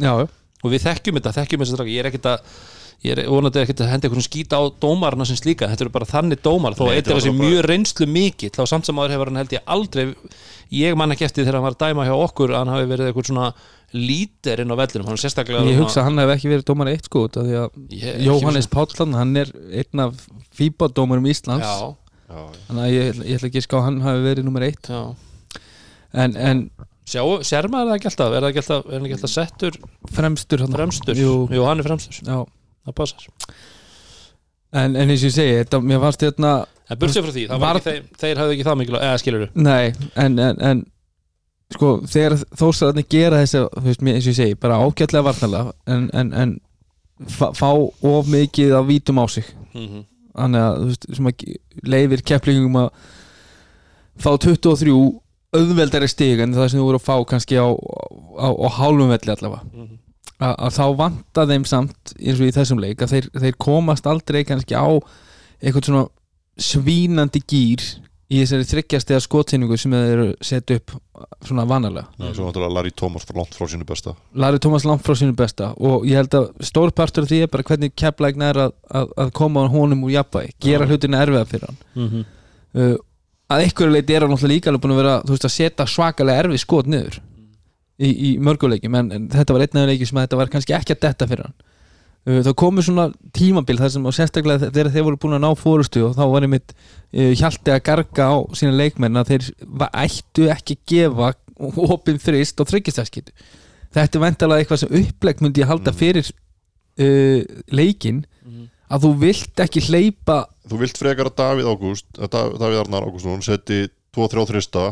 Og 0.65 0.73
við 0.73 0.87
þekkjum 0.89 1.21
þetta, 1.21 1.37
þekkjum 1.41 1.63
þess 1.65 1.79
að 1.81 1.93
ég 1.93 2.03
er 2.03 2.11
ekkert 2.11 2.29
að 2.33 2.51
ég 3.05 3.13
er 3.13 3.29
vonandi 3.29 3.61
ekkert 3.61 3.83
að 3.85 3.91
henda 3.93 4.09
einhvern 4.09 4.25
skýta 4.25 4.57
á 4.57 4.63
dómarna 4.81 5.27
sem 5.29 5.37
slíka, 5.37 5.69
þetta 5.69 5.85
eru 5.85 5.93
bara 5.93 6.09
þannig 6.09 6.41
dómar. 6.43 6.75
Þó 6.79 6.87
eitt 6.95 7.07
er 7.11 7.19
þessi 7.19 7.33
mjög 7.37 7.67
reynslu 7.69 8.07
mikill 8.09 8.51
þá 8.57 8.63
samt 8.73 8.89
sem 8.89 8.97
aður 8.99 9.13
hefur 9.15 9.31
hann 9.31 9.41
held 9.43 9.53
ég 9.53 9.67
aldrei 9.69 10.07
ég 10.73 10.97
man 10.99 11.13
ekki 11.13 11.27
eftir 11.29 11.45
þegar 11.45 11.59
hann 11.61 11.66
var 11.69 11.77
að 11.77 11.83
dæma 11.85 12.07
hjá 12.09 12.14
okkur 12.16 12.55
að 12.55 12.62
hann 12.62 12.73
hafi 12.73 12.88
verið 12.90 13.11
eitthvað 13.11 13.29
svona 13.29 13.51
lítir 13.95 14.62
inn 14.64 14.73
á 14.73 14.77
vellinum, 14.81 15.07
hann 15.07 15.14
er 15.14 15.23
sérstaklega 15.23 15.69
ég 15.69 15.79
hugsa 15.79 16.01
að 16.03 16.09
hann 16.09 16.23
hef 16.25 16.33
ekki 16.35 16.51
verið 16.51 16.64
dómar 16.73 16.90
eitt 16.90 17.07
sko 17.07 17.27
því 17.37 17.61
að 17.61 18.25
Jóhannes 18.27 18.66
Pállan, 18.73 19.14
hann 19.14 19.37
er 19.45 19.53
einn 19.71 20.03
af 20.09 20.25
FIBA-dómarum 20.57 21.29
Íslands. 21.31 21.69
Já, 21.69 21.95
Já, 22.27 22.40
já. 22.40 22.59
þannig 22.66 22.83
að 22.83 22.92
ég, 22.97 23.21
ég 23.29 23.38
ætla 23.38 23.51
ekki 23.53 23.61
að 23.62 23.66
ská 23.69 23.77
að 23.79 23.87
hann 23.87 24.01
hafi 24.09 24.25
verið 24.27 24.49
nummer 24.49 24.66
eitt. 24.66 24.88
Já. 24.90 25.03
En, 26.16 26.35
en 26.40 26.64
sér 27.07 27.69
maður 27.71 27.92
það 27.92 27.97
ekki 27.99 28.11
alltaf, 28.11 28.35
er 28.35 28.45
það 28.45 28.51
ekki 28.51 28.62
alltaf, 28.64 28.87
er 28.87 28.97
það 28.97 29.07
ekki 29.07 29.16
alltaf 29.19 29.35
settur 29.35 29.79
fremstur 30.16 30.64
hann 30.64 30.77
fremstur? 30.77 31.21
Jú. 31.21 31.35
Jú, 31.55 31.64
hann 31.66 31.83
er 31.83 31.87
fremstur, 31.87 32.19
já. 32.27 32.40
það 32.88 32.97
passar 32.99 33.29
en, 34.73 34.97
en 34.97 35.07
eins 35.07 35.23
og 35.23 35.29
ég 35.31 35.37
segi, 35.37 35.55
þetta, 35.62 35.81
mér 35.85 36.03
fannst 36.03 36.27
þetta 36.27 36.57
En 36.87 36.99
bursið 37.03 37.25
frá 37.25 37.33
því, 37.35 37.47
það 37.51 37.62
var 37.64 37.79
ekki, 37.81 37.92
þeir, 37.92 38.03
þeir 38.21 38.40
hafðu 38.40 38.55
ekki 38.55 38.66
það 38.66 38.77
mikil 38.81 38.99
eða 39.01 39.19
skilur 39.19 39.42
du? 39.42 39.62
Nei, 39.66 40.11
en, 40.23 40.37
en, 40.38 40.61
en 40.69 40.83
sko, 41.75 41.88
þegar 42.07 42.37
þósararnir 42.61 43.09
gera 43.11 43.40
þessi 43.42 43.62
þú 43.64 43.83
veist, 43.88 44.05
eins 44.07 44.29
og 44.29 44.31
ég 44.31 44.38
segi, 44.38 44.59
bara 44.62 44.79
ágætlega 44.85 45.27
varnalega 45.27 45.75
en, 45.90 46.05
en, 46.14 46.31
en 46.42 46.53
fá, 47.27 47.49
fá 47.59 47.71
of 47.75 48.31
mikið 48.31 48.77
af 48.79 48.90
vítum 48.90 49.23
á 49.23 49.27
sig 49.31 49.55
Mm 49.77 49.87
-hmm. 49.87 50.05
þannig 50.40 50.61
að, 50.61 50.77
þú 50.77 50.87
veist, 50.87 51.07
sem 51.16 51.27
að 51.27 51.42
leifir 51.83 52.23
kepplingum 52.23 52.77
að 52.77 52.88
fá 54.16 54.31
23 54.38 54.92
auðveldari 55.57 56.09
stig 56.09 56.40
en 56.45 56.55
það 56.55 56.69
sem 56.71 56.81
þú 56.81 56.87
voru 56.88 57.01
að 57.01 57.07
fá 57.09 57.16
kannski 57.33 57.57
á, 57.61 57.66
á, 57.66 58.49
á 58.53 58.69
hálfum 58.79 59.09
velli 59.14 59.33
allavega 59.35 59.62
Mhm. 59.73 59.99
að, 60.40 60.55
að 60.66 60.75
þá 60.79 60.85
vanta 60.97 61.47
þeim 61.51 61.64
samt 61.66 62.12
eins 62.21 62.40
og 62.40 62.47
í 62.47 62.53
þessum 62.57 62.81
leik 62.83 63.03
að 63.03 63.12
þeir, 63.14 63.31
þeir 63.40 63.57
komast 63.59 64.07
aldrei 64.07 64.45
kannski 64.45 64.75
á 64.77 64.87
eitthvað 65.62 65.85
svona 65.88 66.07
svínandi 66.61 67.40
gýr 67.47 67.83
í 68.27 68.40
þessari 68.42 68.66
þryggjast 68.66 69.11
eða 69.12 69.23
skotsinningu 69.23 69.77
sem 69.79 69.92
þeir 69.95 70.12
eru 70.16 70.31
sett 70.42 70.71
upp 70.75 70.95
svona 71.47 71.62
vanalega 71.69 72.09
Nei, 72.19 72.33
svo 72.35 72.49
náttúrulega 72.49 72.75
Larry 72.75 72.90
Thomas 72.90 73.27
langt 73.31 73.55
frá 73.55 73.69
sínu 73.71 73.87
besta 73.87 74.16
Lari 74.35 74.59
Tómas 74.59 74.85
langt 74.88 75.05
frá 75.07 75.14
sínu 75.14 75.37
besta 75.38 75.69
og 75.79 76.07
ég 76.09 76.19
held 76.19 76.35
að 76.35 76.49
stór 76.66 76.90
partur 76.97 77.23
af 77.23 77.31
því 77.31 77.42
er 77.45 77.53
bara 77.53 77.62
hvernig 77.69 77.95
kepplækna 77.95 78.49
er 78.51 78.61
að, 78.66 78.73
að, 78.90 79.12
að 79.23 79.31
koma 79.38 79.69
honum 79.71 80.03
úr 80.09 80.16
jafnvægi, 80.16 80.57
gera 80.66 80.88
Já. 80.88 80.90
hlutina 80.90 81.23
erfiða 81.23 81.45
fyrir 81.53 81.69
hann 81.71 81.79
Mm 81.95 82.09
-hmm. 82.11 82.25
uh, 82.75 82.97
að 83.52 83.62
einhverju 83.66 83.92
leiti 83.94 84.14
er 84.16 84.24
hann 84.26 84.32
náttúrulega 84.35 84.54
líka 84.56 84.70
alveg 84.72 84.82
búin 84.85 84.94
að 84.96 85.00
vera 85.02 85.14
þú 85.26 85.35
veist 85.37 85.46
að 85.48 85.54
setja 85.56 85.87
svakalega 85.92 86.42
erfið 86.44 86.62
skot 86.64 86.88
niður 86.90 87.18
í, 87.98 88.09
í 88.11 88.30
mörguleikim 88.42 88.94
en, 88.98 89.12
en 89.14 89.28
þetta 89.32 89.54
var 89.56 89.64
einn 89.66 89.80
af 89.82 89.88
leiki 89.92 90.09
sem 90.09 90.18
að 90.18 90.26
þetta 90.26 90.40
var 90.42 90.50
kannski 90.52 90.74
ekki 90.76 90.96
að 90.96 91.02
detta 91.06 91.28
fyrir 91.30 91.46
hann. 91.46 91.56
Uh, 92.26 92.40
það 92.42 92.56
komu 92.59 92.82
svona 92.82 93.04
tímabil 93.38 93.78
þar 93.78 93.92
sem 93.94 94.06
og 94.11 94.14
sérstaklega 94.16 94.66
þegar 94.74 94.90
þeir 94.96 95.04
voru 95.06 95.20
búin 95.22 95.37
að 95.38 95.44
ná 95.46 95.50
fórustu 95.61 96.02
og 96.09 96.16
þá 96.18 96.24
var 96.32 96.46
einmitt 96.48 96.74
uh, 96.74 97.30
hjalti 97.38 97.70
að 97.76 97.85
garga 97.87 98.26
á 98.26 98.37
sína 98.59 98.74
leikmenn 98.80 99.20
að 99.22 99.30
þeir 99.30 99.46
va- 99.78 99.92
ættu 100.02 100.48
ekki 100.50 100.76
gefa 100.90 101.30
opinn 101.87 102.18
þrist 102.20 102.59
og 102.61 102.66
þryggjastæskitu 102.72 103.30
þetta 103.96 104.18
er 104.18 104.24
vendalega 104.26 104.64
eitthvað 104.64 104.82
sem 104.82 104.96
upplegg 105.04 105.38
myndi 105.46 105.62
ég 105.62 105.70
halda 105.70 105.94
Mm. 105.94 106.00
fyrir 106.02 106.26
uh, 106.28 107.62
leikin 107.78 108.24
að 108.90 109.03
þú 109.07 109.11
vilt 109.25 109.62
ekki 109.66 109.83
hleypa 109.88 110.38
Þú 110.66 110.79
vilt 110.83 110.99
frekar 110.99 111.29
að 111.31 111.37
Davíð 111.38 111.68
Ágúst 111.72 112.07
að 112.18 112.31
Dav- 112.35 112.55
Davíð 112.59 112.81
Arnar 112.85 113.05
Ágústsson 113.07 113.42
seti 113.46 113.81
2-3 114.16 114.46
þrista 114.51 114.85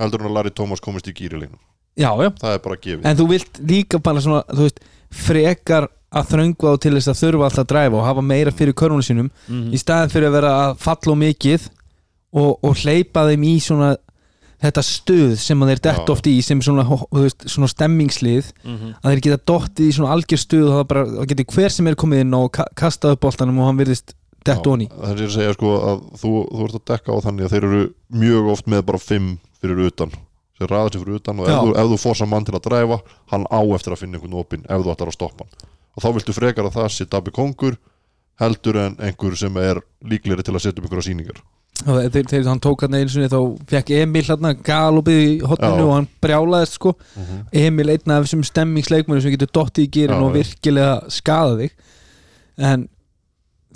heldur 0.00 0.22
hann 0.22 0.30
að 0.30 0.36
Larry 0.38 0.50
Thomas 0.56 0.80
komist 0.80 1.08
í 1.10 1.12
gýri 1.16 1.40
leiknum 1.40 1.60
já, 1.98 2.10
já, 2.14 2.30
það 2.38 2.52
er 2.54 2.60
bara 2.62 2.76
gefið. 2.78 3.06
En 3.10 3.16
þú 3.18 3.24
vilt 3.32 3.58
líka 3.66 3.98
bara 3.98 4.20
svona, 4.22 4.44
þú 4.54 4.62
veist, 4.68 4.78
frekar 5.10 5.88
að 6.14 6.28
þröngva 6.30 6.70
á 6.72 6.74
til 6.80 6.92
þess 6.94 7.10
að 7.10 7.18
þurfa 7.22 7.44
alltaf 7.48 7.64
að 7.64 7.70
dræfa 7.72 7.98
og 7.98 8.04
hafa 8.06 8.22
meira 8.24 8.52
fyrir 8.54 8.72
körfunum 8.78 9.02
sínum 9.04 9.30
Mhm. 9.48 9.72
í 9.74 9.78
staðin 9.82 10.12
fyrir 10.12 10.28
að 10.30 10.36
vera 10.38 10.52
að 10.68 10.76
falla 10.78 11.12
og 11.12 11.18
mikið 11.18 11.66
og, 12.32 12.58
og 12.62 12.76
hleypa 12.84 13.26
þeim 13.28 13.44
í 13.50 13.54
svona 13.60 13.90
þetta 14.62 14.82
stuð 14.82 15.36
sem 15.38 15.60
þeir 15.60 15.80
dett 15.84 16.00
Já. 16.02 16.12
oft 16.12 16.26
í 16.26 16.36
sem 16.42 16.60
svona, 16.64 16.84
veist, 17.12 17.44
svona 17.46 17.68
stemmingslið 17.70 18.52
Mhm. 18.64 18.94
að 19.02 19.10
þeir 19.12 19.20
geta 19.26 19.40
dottið 19.52 19.88
í 19.88 19.92
svona 19.94 20.12
algjör 20.16 20.40
stuð 20.42 20.68
og 20.72 20.88
það, 20.88 21.26
geti 21.30 21.44
hver 21.54 21.70
sem 21.70 21.86
er 21.86 21.94
komið 21.94 22.20
inn 22.24 22.34
og 22.34 22.52
ka 22.52 22.64
kastað 22.74 23.12
upp 23.16 23.20
boltanum 23.20 23.58
og 23.60 23.66
hann 23.70 23.78
virðist 23.78 24.14
dett 24.44 24.64
Já, 24.64 24.70
onni 24.72 24.88
Það 24.88 25.10
er 25.10 25.26
að 25.26 25.34
segja 25.36 25.52
sko 25.54 25.74
að 25.78 26.00
þú, 26.22 26.32
þú 26.50 26.64
ert 26.68 26.78
að 26.78 26.86
dekka 26.92 27.12
á 27.14 27.16
þannig 27.26 27.44
að 27.46 27.52
þeir 27.54 27.64
eru 27.68 27.82
mjög 28.12 28.50
oft 28.52 28.66
með 28.66 28.82
bara 28.86 28.98
5 28.98 29.38
fyrir 29.62 29.86
utan 29.86 30.10
sem 30.58 30.66
ræða 30.66 30.90
sér 30.90 31.02
fyrir 31.04 31.18
utan 31.20 31.38
og 31.40 31.46
ef 31.48 31.54
þú, 31.62 31.70
ef 31.78 31.86
þú 31.92 31.98
fór 32.02 32.16
saman 32.18 32.44
til 32.44 32.54
að 32.58 32.64
dræfa 32.66 33.00
hann 33.30 33.44
á 33.46 33.60
eftir 33.74 33.92
að 33.94 33.98
finna 34.02 34.18
einhvern 34.18 34.38
opinn 34.40 34.64
ef 34.66 34.82
þú 34.82 34.90
ætlar 34.94 35.12
að 35.12 35.18
stoppa 35.18 35.44
hann 35.46 35.68
og 35.98 36.02
þá 36.02 36.08
viltu 36.14 36.34
frekar 36.34 36.66
að 36.66 36.74
það 36.78 36.88
sé 36.94 37.06
Dabbi 37.10 37.30
Kongur 37.30 37.76
heldur 38.40 38.76
en 38.78 38.96
einhver 38.98 39.36
sem 39.38 39.56
er 39.56 39.80
líklegri 40.02 40.42
til 40.46 40.54
að 40.54 40.62
setja 40.66 40.78
upp 40.82 40.86
einhverja 40.90 41.06
sýningar 41.14 41.38
og 41.86 41.98
þeir 42.10 42.48
hann 42.48 42.58
tók 42.64 42.80
hann 42.82 42.94
einu 42.98 43.08
sinni 43.12 43.28
þá 43.30 43.38
fekk 43.70 43.90
Emil 44.00 44.24
hann 44.26 44.62
galopið 44.66 45.18
í 45.22 45.32
hotninu 45.46 45.78
Já. 45.78 45.86
og 45.86 45.92
hann 45.94 46.08
brjálaðist 46.24 46.74
sko 46.80 46.94
Emil 47.52 47.88
einn 47.94 48.10
af 48.16 48.24
þessum 48.26 48.42
stemmingsleikmönnum 48.48 49.22
sem 49.22 49.34
getur 49.36 49.52
dottið 49.60 49.84
í 49.86 49.90
gýrin 49.94 50.22
og 50.26 50.32
virkilega 50.34 50.96
skada 51.14 51.54
þig 51.60 51.70
en 52.58 52.88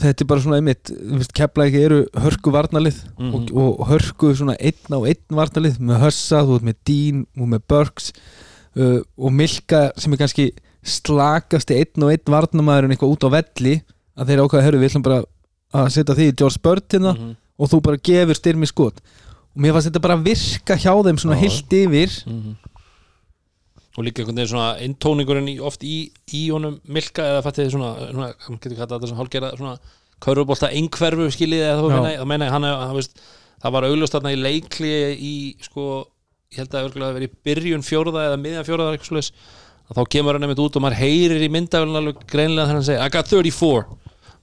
þetta 0.03 0.25
er 0.25 0.27
bara 0.33 0.43
svona 0.43 0.59
einmitt 0.59 0.91
keplæki 1.37 1.83
eru 1.87 2.01
hörku 2.19 2.51
varnalið 2.51 2.97
Mhm. 3.21 3.35
og, 3.35 3.53
og 3.81 3.87
hörku 3.93 4.33
svona 4.35 4.57
einn 4.59 4.91
á 4.91 4.99
einn 4.99 5.37
varnalið 5.39 5.79
með 5.79 6.01
Hössa, 6.03 6.43
þú 6.43 6.57
ert 6.59 6.67
með 6.67 6.77
Dean 6.89 7.27
og 7.39 7.49
með 7.55 7.63
Burks 7.69 8.11
uh, 8.77 8.99
og 9.17 9.31
Milka 9.33 9.93
sem 9.97 10.13
er 10.13 10.19
kannski 10.25 10.49
slakasti 10.83 11.77
einn 11.79 12.03
og 12.03 12.11
einn 12.11 12.27
varnamæður 12.35 12.89
en 12.89 12.97
eitthvað 12.97 13.15
út 13.15 13.27
á 13.31 13.35
velli 13.37 13.77
að 14.19 14.27
þeir 14.33 14.43
ákvæða, 14.43 14.63
herru, 14.67 14.81
við 14.83 14.91
ætlum 14.91 15.05
bara 15.07 15.21
að 15.73 15.89
setja 15.95 16.17
því 16.19 16.27
í 16.33 16.35
George 16.41 16.61
Bird 16.67 16.89
hérna 16.91 17.13
Mhm. 17.15 17.37
Og 17.63 17.71
þú 17.71 17.81
bara 17.87 18.01
gefur 18.11 18.39
styrmi 18.39 18.67
skot 18.71 18.99
og 19.53 19.61
mér 19.63 19.75
fannst 19.77 19.91
þetta 19.91 20.03
bara 20.09 20.19
virka 20.27 20.75
hjá 20.81 20.93
þeim 21.07 21.19
svona 21.23 21.37
Já. 21.39 21.43
heilt 21.47 21.75
yfir 21.79 22.15
Mhm. 22.27 22.53
og 23.97 24.05
líka 24.07 24.23
einhvern 24.23 24.39
veginn 24.41 24.53
svona 24.53 24.69
intóningurinn 24.81 25.51
oft 25.69 25.83
í, 25.85 26.11
í 26.33 26.47
honum 26.51 26.79
milka 26.89 27.23
eða 27.29 27.43
fattið 27.45 27.67
þið 27.67 27.75
svona, 27.75 27.91
svona 28.13 28.59
getur 28.63 28.77
kallað 28.79 28.95
þetta 28.97 29.11
svona 29.11 29.21
hálfgerða 29.23 29.51
svona 29.59 29.75
körfubólta 30.25 30.71
einhverfu 30.73 31.27
skiljið 31.35 31.65
eða 31.69 31.91
Já. 31.93 32.01
meina 32.01 32.25
meina 32.31 32.51
hann, 32.55 32.65
hann 32.65 32.97
veist, 32.97 33.19
það 33.63 33.73
var 33.77 33.87
augljóst 33.91 34.15
þarna 34.17 34.33
í 34.33 34.41
leikli 34.41 34.93
í 35.19 35.35
sko, 35.67 36.07
ég 36.53 36.63
held 36.63 36.73
að 36.79 36.87
örgulega 36.89 37.11
að 37.11 37.19
vera 37.19 37.29
í 37.29 37.35
byrjun 37.45 37.85
fjórða 37.85 38.25
eða 38.31 38.41
miðjan 38.41 38.65
fjórða 38.69 38.87
eða 38.89 38.97
eitthvað 38.97 39.29
að 39.93 39.99
þá 39.99 40.03
kemur 40.15 40.39
hann 40.39 40.47
einmitt 40.47 40.63
út 40.65 40.77
og 40.79 40.83
maður 40.87 41.01
heyrir 41.03 41.43
í 41.45 41.51
myndavélun 41.53 41.99
alveg 42.01 42.25
greinlega 42.33 42.67
þegar 42.71 42.79
hann 42.81 42.89
segir 42.89 43.05
I 43.05 43.13
got 43.13 43.29
34 43.29 43.85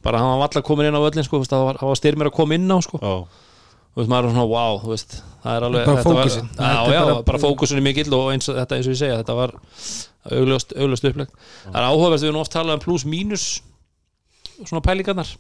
bara 0.04 0.20
hann 0.22 0.38
var 0.40 0.48
alltaf 0.48 0.64
komin 0.64 0.88
inn 0.90 0.96
á 0.96 1.02
öllin 1.04 1.24
sko, 1.28 1.40
það 1.44 1.64
var, 1.68 1.80
var 1.82 1.96
styrmir 2.00 2.30
að 2.32 2.36
koma 2.40 2.56
inn 2.56 2.70
á 2.72 2.78
sko. 2.82 3.00
Já, 3.04 3.16
þú 3.90 4.00
veist, 4.02 4.10
maður 4.14 4.30
er 4.30 4.36
svona 4.36 4.48
wow 4.48 4.80
þú 4.84 4.92
veist, 4.94 5.16
það 5.44 5.56
er 5.58 5.66
alveg 5.68 5.86
Bara 5.86 5.98
þetta 6.04 6.14
var- 6.14 6.24
fókusinn. 6.24 6.50
já, 6.50 6.62
Þetta 6.62 6.94
já, 6.94 7.02
bara- 7.06 7.24
bara, 7.30 7.40
fókusin 7.44 7.78
er 7.78 7.86
mikill 7.90 8.14
og 8.14 8.32
eins, 8.34 8.50
og- 8.50 8.56
þetta 8.62 8.76
eins 8.78 8.88
og 8.88 8.94
ég 8.94 9.00
segja, 9.02 9.18
þetta 9.24 9.36
var 9.36 9.52
augljóst, 10.32 10.74
augljóst 10.78 11.10
uppleg 11.10 11.28
það 11.66 11.76
er 11.82 11.88
áhugavert, 11.90 12.22
við 12.24 12.30
erum 12.30 12.42
oft 12.42 12.54
talað 12.54 12.74
um 12.74 12.80
plus 12.80 13.06
mínus 13.06 13.62
svona 14.66 14.82
pælingarnar. 14.84 15.36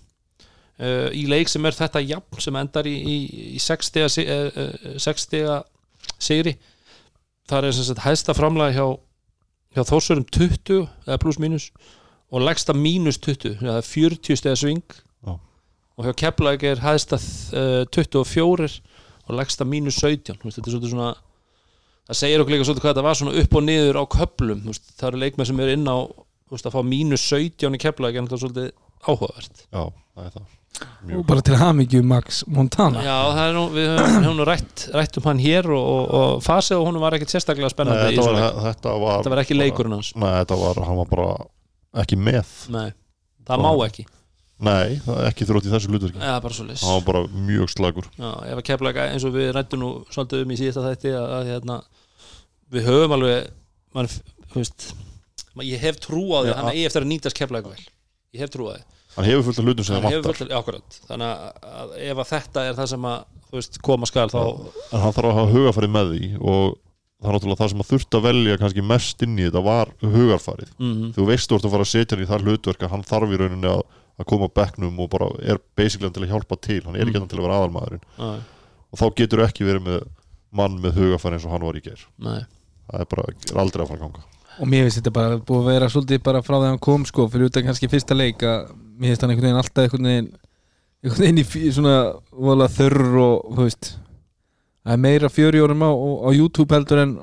Uh, 0.79 1.09
í 1.11 1.25
leik 1.27 1.49
sem 1.51 1.65
er 1.67 1.71
þetta 1.75 1.99
jafn 2.07 2.39
sem 2.39 2.55
endar 2.55 2.87
í, 2.87 2.93
í, 3.03 3.15
í 3.55 3.59
6 3.59 3.89
stiga 3.91 4.07
si- 4.09 4.23
eh, 4.23 4.47
eh, 4.55 5.63
sigri. 6.19 6.57
Það 7.49 7.63
er 7.67 7.71
sem 7.73 7.83
sagt 7.83 7.99
hæsta 8.05 8.33
framlega 8.37 8.71
hjá, 8.77 8.85
hjá 9.75 9.83
þósurum 9.89 10.25
20 10.31 10.87
eða 11.07 11.17
plus 11.19 11.37
mínus 11.37 11.69
og 12.29 12.45
leggsta 12.45 12.75
mínus 12.77 13.19
20 13.25 13.57
það 13.61 13.79
er 13.79 13.87
40 13.87 14.39
stiga 14.39 14.57
sving. 14.59 14.83
Já. 15.25 15.33
og 15.97 16.05
hjá 16.07 16.13
Keflæk 16.23 16.65
er 16.69 16.83
hæsta 16.83 17.17
uh, 17.19 17.83
24 17.95 18.69
og 19.29 19.35
leggsta 19.37 19.65
mínus 19.65 19.99
17 20.01 20.37
þú 20.37 20.47
veist, 20.49 20.59
þetta 20.59 20.69
er 20.69 20.75
svolítið 20.75 20.93
svona 20.93 21.11
það 22.09 22.21
segir 22.21 22.43
okkur 22.43 22.55
líka 22.55 22.67
svolítið 22.67 22.85
hvað 22.85 22.93
þetta 22.93 23.07
var 23.07 23.19
svona 23.19 23.37
upp 23.43 23.57
og 23.59 23.65
niður 23.65 24.01
á 24.01 24.03
köplum 24.17 24.61
þú 24.63 24.73
veist, 24.73 24.93
það 24.97 25.11
eru 25.11 25.23
leikmenn 25.25 25.49
sem 25.49 25.63
eru 25.65 25.75
inn 25.77 25.89
á 25.89 25.97
þú 26.09 26.55
veist, 26.57 26.69
að 26.69 26.77
fá 26.77 26.85
mínus 26.85 27.25
17 27.29 27.75
í 27.77 27.81
Keflæk 27.81 28.17
en 28.17 28.29
þetta 28.29 28.39
er 28.39 28.45
svolítið 28.45 28.71
áhugavert. 29.05 29.61
Já, 29.69 29.83
það 30.15 30.25
er 30.25 30.33
það. 30.37 30.47
Og 30.79 31.09
Mjög 31.09 31.23
bara 31.27 31.43
til 31.43 31.57
hamingju 31.59 31.99
Max 32.07 32.43
Montana. 32.47 33.01
Já, 33.03 33.17
það 33.35 33.41
er 33.43 33.55
nú, 33.55 33.63
við 33.73 33.87
höfum, 33.99 34.41
rætt, 34.47 34.83
rætt 34.95 35.17
um 35.19 35.27
hann 35.27 35.41
hér 35.43 35.67
og, 35.75 35.85
og, 35.85 36.03
og 36.19 36.43
fasi 36.45 36.75
og 36.77 36.85
hún 36.87 36.99
var 37.01 37.17
ekkert 37.17 37.33
sérstaklega 37.33 37.67
Nei, 37.67 37.73
spennandi 37.73 38.13
í 38.13 38.19
þetta, 38.19 38.27
var, 38.31 38.59
þetta 38.67 38.93
var 39.01 39.17
þetta 39.17 39.33
var 39.33 39.41
ekki 39.43 39.57
leikurinn 39.57 39.97
hans. 39.97 40.11
Nei, 40.15 40.29
þetta 40.37 40.59
var, 40.61 40.81
hann 40.87 40.99
var 41.01 41.09
bara 41.11 41.29
ekki 42.03 42.17
með. 42.19 42.55
Nei, 42.73 42.89
það 43.47 43.63
má 43.65 43.71
ekki. 43.87 44.05
Nei, 44.59 44.97
það 45.05 45.21
ekki 45.29 45.45
þrótt 45.47 45.67
í 45.69 45.71
þessu 45.71 45.91
hlutverki. 45.93 46.19
Eða 46.19 46.39
bara 46.43 46.55
svo 46.57 46.65
leys 46.67 46.81
Hann 46.83 46.97
var 46.97 47.05
bara 47.07 47.21
mjög 47.47 47.69
slagur. 47.71 48.09
Já, 48.19 48.31
ef 48.51 48.59
að 48.59 48.65
keflaga 48.67 49.05
eins 49.13 49.25
og 49.27 49.35
við 49.37 49.53
rættum 49.55 49.79
nú 49.79 49.91
svolítið 50.11 50.43
um 50.43 50.51
í 50.51 50.57
síðasta 50.59 50.83
þætti 50.83 51.13
að, 51.15 51.27
að 51.37 51.51
hérna, 51.53 51.77
við 52.75 52.89
höfum 52.89 53.15
alveg 53.15 53.47
man, 53.95 54.09
veist, 54.57 54.89
ég 55.63 55.85
hef 55.85 56.01
trú 56.03 56.25
á 56.35 56.39
því 56.43 56.51
Já, 56.51 56.55
að 56.59 56.71
eigi 56.73 56.83
eftir 56.89 57.05
að 57.05 57.11
nýtast 57.13 57.39
keflaga 57.39 57.71
vel. 57.71 57.85
Ég 58.35 58.43
hef 58.43 58.51
trú 58.51 58.67
á 58.67 58.75
því. 58.75 58.83
Hann 59.15 59.29
hefur 59.29 59.47
fullt 59.47 59.61
af 59.61 59.69
hlutum 59.69 59.87
sem 59.87 59.95
það 59.95 60.19
vantar. 60.19 60.83
þannig 61.07 61.31
að, 61.31 61.95
ef 62.11 62.19
að 62.21 62.29
þetta 62.29 62.65
er 62.67 62.77
það 62.77 62.91
sem 62.91 63.07
að 63.09 63.23
veist, 63.55 63.79
koma 63.87 64.09
skal 64.09 64.27
þá 64.29 64.41
En 64.43 65.01
hann 65.01 65.15
þarf 65.15 65.31
að 65.31 65.39
hafa 65.39 65.53
hugarfarið 65.55 65.95
með 65.95 66.11
því 66.13 66.29
og 66.51 66.77
það 67.19 67.29
er 67.29 67.35
náttúrulega 67.35 67.59
það 67.59 67.71
sem 67.71 67.81
að 67.83 67.89
þurft 67.89 68.15
að 68.15 68.25
velja 68.25 68.57
kannski 68.59 68.83
mest 68.85 69.23
inn 69.25 69.39
í 69.39 69.45
þetta 69.47 69.63
var 69.65 69.89
hugarfarið. 69.99 70.69
Mm 70.79 70.93
Þú 71.15 71.25
veist 71.27 71.49
þú 71.49 71.55
ert 71.57 71.65
að 71.67 71.73
fara 71.73 71.85
að 71.85 71.91
setja 71.91 72.15
hann 72.15 72.23
í 72.23 72.29
þar 72.29 72.45
hlutverk 72.45 72.81
að 72.83 72.93
hann 72.93 73.03
þarf 73.09 73.29
í 73.33 73.39
rauninni 73.41 73.69
að, 73.69 73.81
að 74.19 74.25
koma 74.31 74.45
á 74.47 74.55
bekknum 74.59 74.99
og 75.03 75.07
bara 75.11 75.27
er 75.43 75.57
basically 75.75 76.11
til 76.15 76.23
að 76.23 76.31
hjálpa 76.31 76.55
til 76.63 76.83
hann 76.85 76.95
er 76.95 77.03
ekki 77.03 77.19
mm. 77.19 77.27
til 77.27 77.39
að 77.39 77.45
vera 77.45 77.57
aðalmaðurinn. 77.59 78.03
-hmm. 78.17 78.39
og 78.91 78.95
þá 78.99 79.07
getur 79.15 79.39
ekki 79.43 79.67
verið 79.67 79.83
með 79.89 79.99
mann 80.51 80.79
með 80.81 80.91
hugarfarið 80.95 81.35
eins 81.35 81.45
og 81.45 81.51
hann 81.51 81.67
var 81.67 81.75
í 81.75 81.81
ger 81.83 82.01
Nei, 82.17 82.41
það 82.87 82.99
er 83.01 83.07
bara 83.11 83.23
er 83.29 83.57
aldrei 83.57 83.83
að 83.83 83.89
fara 83.89 83.99
að 83.99 84.03
ganga. 84.05 84.21
Og 84.59 84.67
mér 84.67 84.83
finnst 84.83 84.99
þetta 84.99 85.11
bara 85.15 85.37
búið 85.37 85.59
að 85.59 85.71
vera 85.73 85.89
svolítið 85.89 86.23
bara 86.23 86.41
frá 86.41 86.55
því 86.55 86.65
að 86.65 86.71
hann 86.71 86.85
kom 86.87 87.05
sko 87.05 87.27
fyrir 87.27 87.45
út 87.47 87.57
af 87.57 87.63
kannski 87.63 87.91
fyrsta 87.91 88.15
leik 88.15 88.39
að 88.43 88.71
mér 88.95 89.07
finnst 89.11 89.21
hann 89.23 89.31
einhvern 89.31 89.47
veginn 89.47 89.61
alltaf 89.61 89.83
einhvern 89.83 90.07
veginn 90.07 90.31
einhvern 91.03 91.23
veginn 93.59 94.07
það 94.89 94.95
er 94.97 95.03
meira 95.05 95.29
fjöri 95.29 95.61
árum 95.63 95.85
á, 95.85 95.91
á 95.93 96.29
YouTube 96.33 96.75
heldur 96.75 97.03
en 97.03 97.17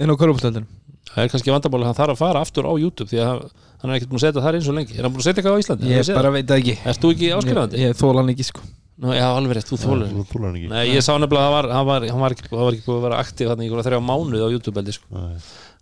inn 0.00 0.12
á 0.12 0.14
körfaldöldunum 0.14 0.68
það 1.10 1.24
er 1.24 1.32
kannski 1.32 1.54
vandamáli 1.54 1.86
að 1.86 1.90
hann 1.90 1.98
þarf 1.98 2.14
að 2.14 2.22
fara 2.22 2.44
aftur 2.46 2.68
á 2.70 2.72
YouTube 2.78 3.10
því 3.10 3.22
að 3.26 3.40
hann 3.80 3.90
er 3.90 3.96
ekkert 3.98 4.12
búin 4.12 4.20
að 4.20 4.26
setja 4.28 4.44
þar 4.44 4.58
eins 4.60 4.68
og 4.70 4.76
lengi 4.78 4.98
er 4.98 5.06
hann 5.06 5.14
búin 5.14 5.24
að 5.24 5.28
setja 5.28 5.42
eitthvað 5.42 5.58
á 5.58 5.62
Íslandi? 5.64 5.90
ég 5.90 6.12
bara 6.14 6.34
veit 6.36 6.46
það 6.46 6.62
ekki 6.62 6.76
Erst 6.86 7.02
þú 7.02 7.10
ekki 7.16 7.32
áskrifandi? 7.34 7.80
ég, 7.80 7.90
ég 7.90 7.98
þóla 7.98 8.22
hann 8.22 8.32
ekki 8.34 8.46
sko 8.46 8.68
Nú, 9.00 9.14
já, 9.16 9.24
alveg 9.32 9.56
rétt, 9.56 9.64
þú 9.70 9.76
þolir 9.80 10.10
hann 10.12 10.56
ekki 10.58 10.68
Nei, 10.68 10.82
ég 10.92 11.00
sá 11.00 11.14
nefnilega 11.16 11.40
að 11.40 11.46
það 11.46 11.54
var, 11.54 11.68
hann 11.72 11.86
var, 11.88 12.04
hann 12.04 12.20
var, 12.20 12.34
ekki, 12.36 12.50
hann 12.52 12.66
var 12.66 12.74
ekki 12.76 12.84
búið 12.84 12.98
að 12.98 13.04
vera 13.06 13.20
aktív 13.24 13.48
þannig 13.48 13.70
í 13.70 13.84
þrjá 13.86 14.00
mánuð 14.04 14.42
á 14.44 14.48
YouTube 14.52 14.82
eldi, 14.82 14.92
sko. 14.92 15.08
Nei. 15.16 15.38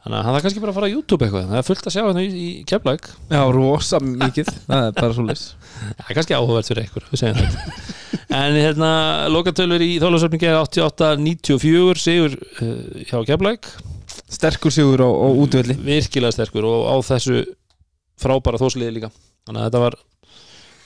Þannig 0.08 0.22
að 0.22 0.24
hann 0.24 0.34
þarf 0.34 0.44
kannski 0.46 0.60
bara 0.62 0.72
að 0.72 0.78
fara 0.78 0.88
á 0.88 0.94
YouTube 0.94 1.26
eitthvað 1.26 1.50
Það 1.50 1.58
er 1.58 1.66
fullt 1.66 1.88
að 1.88 1.94
sjá 1.94 2.02
hann 2.06 2.20
í, 2.22 2.28
í 2.32 2.46
Keflæk 2.68 3.08
já, 3.28 3.40
rosa 3.52 4.00
mikið, 4.00 4.48
það 4.64 4.86
er 4.86 4.94
bara 4.96 5.16
svo 5.18 5.24
leys 5.26 5.42
Það 5.98 6.06
er 6.06 6.16
kannski 6.16 6.36
áhugavert 6.38 6.70
fyrir 6.70 6.86
einhver, 6.86 7.06
við 7.10 7.20
segjum 7.20 7.42
þetta 7.42 8.38
En 8.38 8.56
hérna, 8.56 8.90
lokatölur 9.28 9.84
í 9.84 9.90
þólasöfningi 10.00 10.48
88-94 10.54 12.00
sigur 12.00 12.38
uh, 12.40 12.72
hjá 13.04 13.20
Keflæk 13.28 13.68
sterkur 14.32 14.72
sigur 14.72 15.04
á, 15.04 15.10
á 15.12 15.28
útvöldi 15.28 15.76
Virkilega 15.84 16.32
sterkur 16.38 16.64
og 16.68 16.88
á 16.88 16.96
þessu 17.04 17.42
frábæra 18.18 18.60
þósliði 18.60 18.96
líka. 18.96 19.12
Þannig 19.46 19.60
að 19.60 19.68
þetta 19.68 19.84
var 19.84 19.98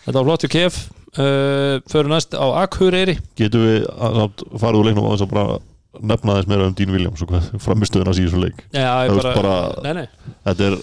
Þetta 0.02 0.18
var 0.18 0.26
flott 0.26 0.44
hjá 0.44 0.50
Kef. 0.50 0.78
Uh, 1.12 1.76
Föru 1.92 2.10
næst 2.10 2.34
á 2.34 2.46
Akureyri. 2.64 3.14
Getum 3.38 3.62
við 3.68 3.84
að, 3.86 4.42
farið 4.58 4.80
úr 4.80 4.88
leiknum 4.88 5.06
á 5.06 5.12
þess 5.12 5.26
að 5.26 5.34
bara 5.36 5.58
nefna 6.00 6.38
þess 6.38 6.48
meira 6.48 6.66
um 6.66 6.74
Dean 6.78 6.90
Williams 6.94 7.20
og 7.22 7.28
hvað 7.32 7.50
framistöðun 7.60 8.08
að 8.12 8.18
síðu 8.20 8.30
svo 8.32 8.40
leik. 8.46 8.62
Já, 8.72 8.86
Það 8.88 9.04
ég 9.08 9.14
veist 9.18 9.28
bara, 9.28 9.42
bara- 9.42 9.82
Nei, 9.84 9.92
nei. 10.02 10.34
Þetta 10.46 10.68
er 10.70 10.76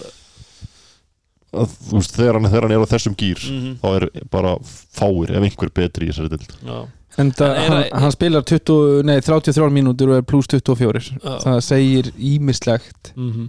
að, 1.59 1.73
þú 1.89 1.97
veist, 1.97 2.15
þegar, 2.19 2.37
hann, 2.37 2.49
þegar 2.51 2.65
hann 2.67 2.75
er 2.77 2.83
á 2.85 2.91
þessum 2.93 3.15
gýr 3.17 3.43
mm 3.49 3.75
þá 3.81 3.87
er 3.97 4.05
bara 4.29 4.51
fáir 4.99 5.31
ef 5.33 5.45
einhver 5.47 5.71
betri 5.73 6.05
í 6.05 6.11
þessari 6.11 6.29
dild 6.35 6.51
Já, 6.61 6.79
en 7.23 7.31
það, 7.33 7.53
En 7.55 7.63
er 7.63 7.73
hann, 7.73 8.01
hann 8.03 8.13
spilar 8.13 8.43
20, 8.45 8.77
nei, 9.09 9.15
33 9.25 9.69
mínútur 9.73 10.11
og 10.13 10.19
er 10.21 10.27
pluss 10.29 10.49
24 10.51 11.01
Já. 11.15 11.33
það 11.47 11.61
segir 11.65 12.11
ímislegt 12.17 13.13
mm 13.17 13.47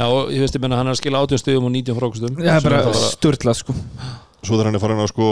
Já, 0.00 0.06
og 0.06 0.30
ég 0.32 0.40
veist 0.40 0.54
ég 0.56 0.62
menna 0.62 0.78
hann 0.78 0.88
er 0.88 0.94
að 0.94 1.00
skila 1.02 1.18
18 1.26 1.40
stöðum 1.42 1.66
og 1.68 1.72
19 1.74 1.98
frókustum 1.98 2.36
það 2.38 2.54
er 2.54 2.62
bara 2.64 2.78
bara- 2.86 3.08
störtla 3.10 3.52
sko. 3.58 3.74
Svo 4.40 4.54
þegar 4.54 4.70
hann 4.70 4.78
er 4.78 4.80
farin 4.86 5.02
að 5.02 5.10
sko 5.12 5.26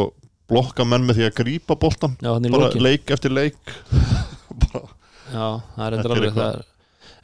blokka 0.50 0.84
menn 0.84 1.06
með 1.08 1.20
því 1.20 1.24
að 1.30 1.36
grípa 1.38 1.76
boltan 1.80 2.18
Já, 2.20 2.34
hann 2.34 2.44
í 2.44 2.52
bara 2.52 2.68
leik 2.84 3.08
eftir 3.14 3.32
leik. 3.32 3.56
Bara, 4.58 4.82
Já, 5.32 5.46
það 5.76 5.84
er 5.86 5.96
endur 5.98 6.14
alveg 6.16 6.36
það. 6.38 6.58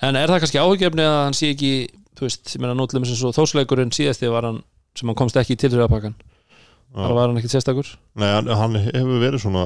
En 0.05 0.19
er 0.21 0.33
það 0.33 0.41
kannski 0.45 0.61
áhugjefni 0.61 1.05
að 1.07 1.19
hann 1.23 1.37
sé 1.39 1.51
ekki 1.55 1.73
þú 2.15 2.27
veist, 2.27 2.55
ég 2.55 2.63
meina 2.63 2.77
nótlum 2.79 3.05
eins 3.07 3.23
og 3.27 3.35
þósleikurinn 3.37 3.93
síðasti 3.95 4.31
var 4.33 4.49
hann, 4.49 4.63
sem 4.99 5.11
hann 5.11 5.19
komst 5.19 5.39
ekki 5.41 5.57
í 5.57 5.61
tilröðapakkan 5.65 6.17
þar 6.95 7.15
var 7.17 7.31
hann 7.31 7.39
ekkit 7.41 7.57
sérstakur. 7.57 7.89
Nei, 8.21 8.29
hann, 8.31 8.51
hann 8.55 8.79
hefur 8.79 9.23
verið 9.23 9.43
svona 9.43 9.65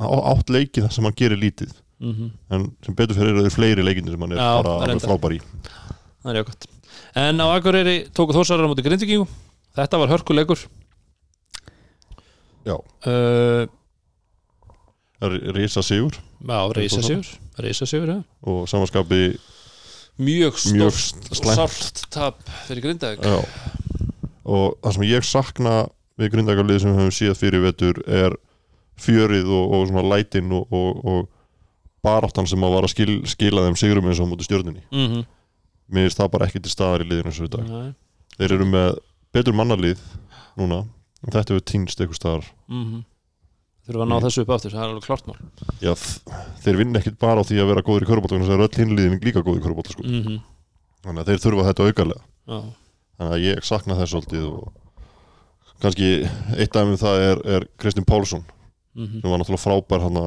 átt 0.00 0.52
leiki 0.54 0.84
þar 0.84 0.94
sem 0.94 1.06
hann 1.08 1.16
gerir 1.18 1.40
lítið. 1.40 1.72
Mm 2.00 2.30
en 2.48 2.62
sem 2.80 2.94
betur 2.96 3.18
fyrir 3.18 3.36
eru 3.36 3.50
fleiri 3.52 3.82
leikindir 3.84 4.14
sem 4.14 4.22
hann 4.24 4.32
er 4.32 4.38
Já, 4.40 4.62
bara 4.64 4.94
frábær 5.02 5.34
í. 5.36 5.40
Það 6.22 6.30
er 6.30 6.38
jákvæmt 6.38 6.68
En 7.20 7.42
á 7.44 7.46
Akureyri 7.52 7.96
tóku 8.16 8.32
þósarar 8.32 8.64
á 8.64 8.70
móti 8.70 8.84
grindvíkingu 8.86 9.26
Þetta 9.76 10.00
var 10.00 10.10
hörkuleikur. 10.10 10.62
Já. 12.66 12.74
uh, 12.76 13.68
Rísa 15.20 15.82
Sigur. 15.84 16.16
Já, 16.48 16.72
reysa 16.72 17.02
sigur. 17.02 17.26
Reysa 17.58 17.86
sigur, 17.86 18.08
já. 18.08 18.22
Og 18.42 18.68
samanskapi 18.68 19.38
Mjög 20.20 20.56
stórt 21.32 22.04
tap 22.10 22.40
fyrir 22.66 22.82
grindavík. 22.82 23.24
Já. 23.24 23.44
og 24.44 24.76
það 24.82 24.94
sem 24.96 25.04
ég 25.08 25.24
sakna 25.24 25.74
við 26.20 26.32
grundakarlið 26.34 26.80
sem 26.82 26.90
við 26.90 26.98
höfum 26.98 27.14
síðan 27.14 27.38
fyrir 27.38 27.62
vetur 27.64 28.00
er 28.06 28.34
fjörið 29.00 29.48
og, 29.48 29.74
og 29.76 29.84
svona 29.88 30.02
lætin 30.10 30.50
og, 30.52 30.72
og, 30.72 31.04
og 31.04 31.28
baráttan 32.04 32.48
sem 32.48 32.64
að 32.64 32.74
var 32.74 32.88
að 32.88 32.92
skil, 32.94 33.14
skila 33.28 33.64
þeim 33.68 33.78
sigurum 33.78 34.08
eins 34.10 34.20
og 34.20 34.28
á 34.28 34.30
móti 34.32 34.48
stjörnunni. 34.48 34.82
Mm 34.90 35.06
-hmm. 35.06 35.24
mér 35.92 36.08
finnst 36.08 36.18
það 36.18 36.32
bara 36.32 36.46
ekki 36.46 36.60
til 36.60 36.72
staðar 36.72 37.04
í 37.04 37.08
liðinu 37.08 37.28
og 37.28 37.44
í 37.44 37.52
dag. 37.56 37.68
Mm 37.68 37.94
þeir 38.38 38.52
eru 38.52 38.66
með 38.66 38.98
betur 39.32 39.52
mannarlið 39.52 40.00
núna. 40.56 40.84
Þetta 41.20 41.40
hefur 41.40 41.60
týnst 41.60 42.00
eitthvað 42.00 42.16
staðar. 42.16 42.44
-hmm. 42.68 43.04
Þurfa 43.90 44.04
að 44.06 44.10
ná 44.12 44.16
þessu 44.22 44.44
upp 44.44 44.52
aftur, 44.54 44.74
það 44.76 44.84
er 44.84 44.92
alveg 44.92 45.06
klart 45.08 45.26
mál. 45.26 45.38
Já, 45.82 45.92
þeir 46.62 46.78
vinna 46.78 47.00
ekkit 47.00 47.16
bara 47.18 47.42
á 47.42 47.48
því 47.48 47.58
að 47.58 47.70
vera 47.72 47.86
góður 47.86 48.06
í 48.06 48.10
körubólta 48.10 48.36
þannig 48.36 48.52
að 48.54 48.66
öll 48.66 48.78
hinliðin 48.84 49.24
líka 49.24 49.42
góður 49.42 49.58
í 49.58 49.64
körubólta 49.64 49.94
sko. 49.96 50.04
mm 50.06 50.20
-hmm. 50.26 50.38
þannig 51.06 51.24
að 51.24 51.32
þeir 51.32 51.42
þurfa 51.44 51.66
þetta 51.70 51.88
aukarlega 51.88 52.22
Já, 52.46 52.60
þannig 53.18 53.34
að 53.34 53.44
ég 53.48 53.66
sakna 53.66 53.98
þess 53.98 54.14
svolítið 54.14 54.46
og 54.46 54.72
kannski 55.80 56.08
eitt 56.54 56.76
af 56.76 56.86
þeim 56.86 56.96
það 57.00 57.26
er, 57.26 57.42
er 57.56 57.66
Kristinn 57.80 58.06
Pálsson 58.06 58.44
mm 58.94 59.20
sem 59.20 59.30
var 59.30 59.38
náttúrulega 59.38 59.64
frábær 59.64 60.02
hann 60.06 60.18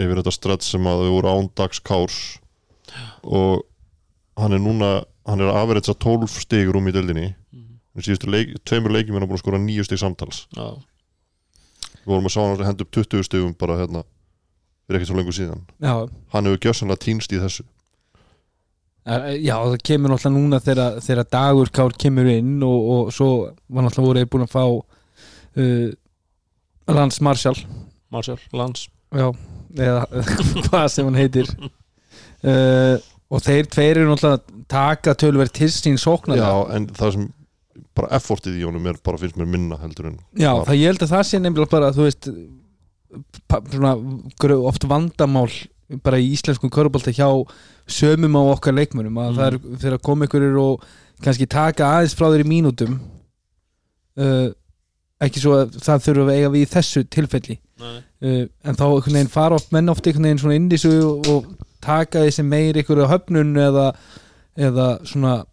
yfir 0.00 0.20
þetta 0.20 0.34
strætt 0.34 0.66
sem 0.66 0.86
að 0.88 1.04
þau 1.04 1.12
voru 1.16 1.32
ándags 1.34 1.80
kárs. 1.84 2.20
Og 3.22 3.64
hann 4.40 4.56
er 4.56 4.62
núna 4.62 4.90
hann 5.28 5.42
er 5.42 5.52
að 5.52 5.60
afrætsa 5.62 5.94
12 5.94 6.40
stigur 6.42 6.80
um 6.80 6.88
í 6.88 6.94
deildinni. 6.94 7.34
En 7.90 8.06
síðustu 8.06 8.30
leik, 8.30 8.54
tveimur 8.64 8.94
leikjum 8.94 9.16
er 9.16 9.24
hann 9.24 9.30
búin 9.30 9.38
að 9.38 9.44
skora 9.44 9.60
9 9.62 9.86
stig 9.86 10.00
samtals. 10.00 10.44
Já, 10.54 10.78
við 12.04 12.12
vorum 12.14 12.28
að 12.30 12.34
sá 12.34 12.40
hann 12.42 12.56
að 12.56 12.66
henda 12.70 12.86
upp 12.86 12.94
20 12.96 13.26
stigum 13.28 13.52
bara 13.60 13.78
hérna 13.80 14.02
fyrir 14.86 14.98
ekkert 15.00 15.10
svo 15.12 15.18
lengur 15.20 15.36
síðan. 15.36 15.60
Já, 15.82 15.94
hann 16.34 16.48
hefur 16.50 16.62
gjössanlega 16.66 17.04
týnst 17.04 17.34
í 17.36 17.40
þessu. 17.42 17.66
Eh, 19.10 19.28
Já, 19.46 19.54
það 19.56 19.76
kemur 19.86 20.12
náttúrulega 20.12 20.36
núna 20.36 20.60
þegar, 20.64 20.98
þegar 21.04 21.28
dagur 21.32 21.70
kár 21.72 21.94
kemur 21.98 22.28
inn 22.30 22.58
og, 22.66 22.88
og 22.94 23.12
svo 23.16 23.30
var 23.70 23.86
náttúrulega 23.86 24.08
voru 24.08 24.22
þeir 24.24 24.32
búin 24.34 24.46
að 24.46 24.52
fá 24.52 24.64
uh, 25.64 25.88
Lance 26.90 27.22
Marshall. 27.24 27.60
Marshall, 28.10 28.42
Lans 28.52 28.88
já, 29.14 29.28
eða 29.78 30.04
hvað 30.68 30.88
sem 30.92 31.06
hann 31.08 31.18
heitir. 31.20 31.50
Uh, 32.42 32.96
og 33.30 33.44
þeir 33.46 33.68
tveir 33.70 34.00
eru 34.00 34.10
náttúrulega 34.10 34.40
að 34.40 34.64
taka 34.70 35.14
tölverð 35.18 35.54
til 35.60 35.70
sín 35.72 35.98
sóknar 36.00 36.40
já, 36.40 36.50
en 36.74 36.88
það 36.96 37.14
sem 37.16 37.28
bara 37.96 38.12
effortið 38.18 38.60
í 38.60 38.64
honum 38.66 38.86
er 38.90 38.98
bara 39.04 39.18
finnst 39.20 39.38
mér 39.40 39.50
minna 39.50 39.78
heldur 39.80 40.10
en 40.12 40.18
Já, 40.38 40.52
það 40.66 40.78
ég 40.78 40.92
held 40.92 41.04
að 41.06 41.12
það 41.14 41.26
sé 41.28 41.40
nefnilega 41.42 41.74
bara 41.74 41.92
þú 41.96 42.06
veist 42.06 42.30
svona, 43.74 43.94
oft 44.70 44.86
vandamál 44.90 45.50
bara 46.04 46.20
í 46.22 46.30
íslenskum 46.36 46.70
körubólta 46.70 47.10
hjá 47.14 47.26
sömum 47.90 48.36
á 48.38 48.42
okkar 48.54 48.76
leikmönum 48.76 49.16
að 49.18 49.30
Mm. 49.30 49.36
það 49.38 49.46
er 49.46 49.78
fyrir 49.82 49.96
að 49.98 50.02
koma 50.06 50.26
ykkur 50.26 50.58
og 50.62 50.84
kannski 51.24 51.48
taka 51.50 51.88
aðeins 51.88 52.14
frá 52.14 52.30
þeir 52.30 52.44
í 52.46 52.48
mínútum 52.48 53.00
uh, 54.16 54.52
ekki 55.20 55.42
svo 55.42 55.56
að 55.58 55.74
það 55.82 56.04
þurfa 56.06 56.26
að 56.28 56.36
eiga 56.36 56.52
við 56.54 56.62
í 56.62 56.70
þessu 56.70 57.02
tilfelli. 57.12 57.58
Uh, 57.80 58.46
en 58.64 58.76
þá 58.76 58.86
fara 59.28 59.58
oft 59.58 59.72
menn 59.72 59.88
oft 59.88 60.06
einhvern 60.06 60.28
veginn 60.30 60.38
svona 60.38 60.56
inn 60.56 60.70
í 60.70 60.76
þessu 60.76 60.94
og, 61.10 61.44
taka 61.80 62.24
þessi 62.26 62.44
meir 62.44 62.76
ykkur 62.76 63.02
á 63.04 63.12
höfnun 63.12 63.56
eða, 63.56 63.86
eða 64.56 64.88
svona 65.08 65.44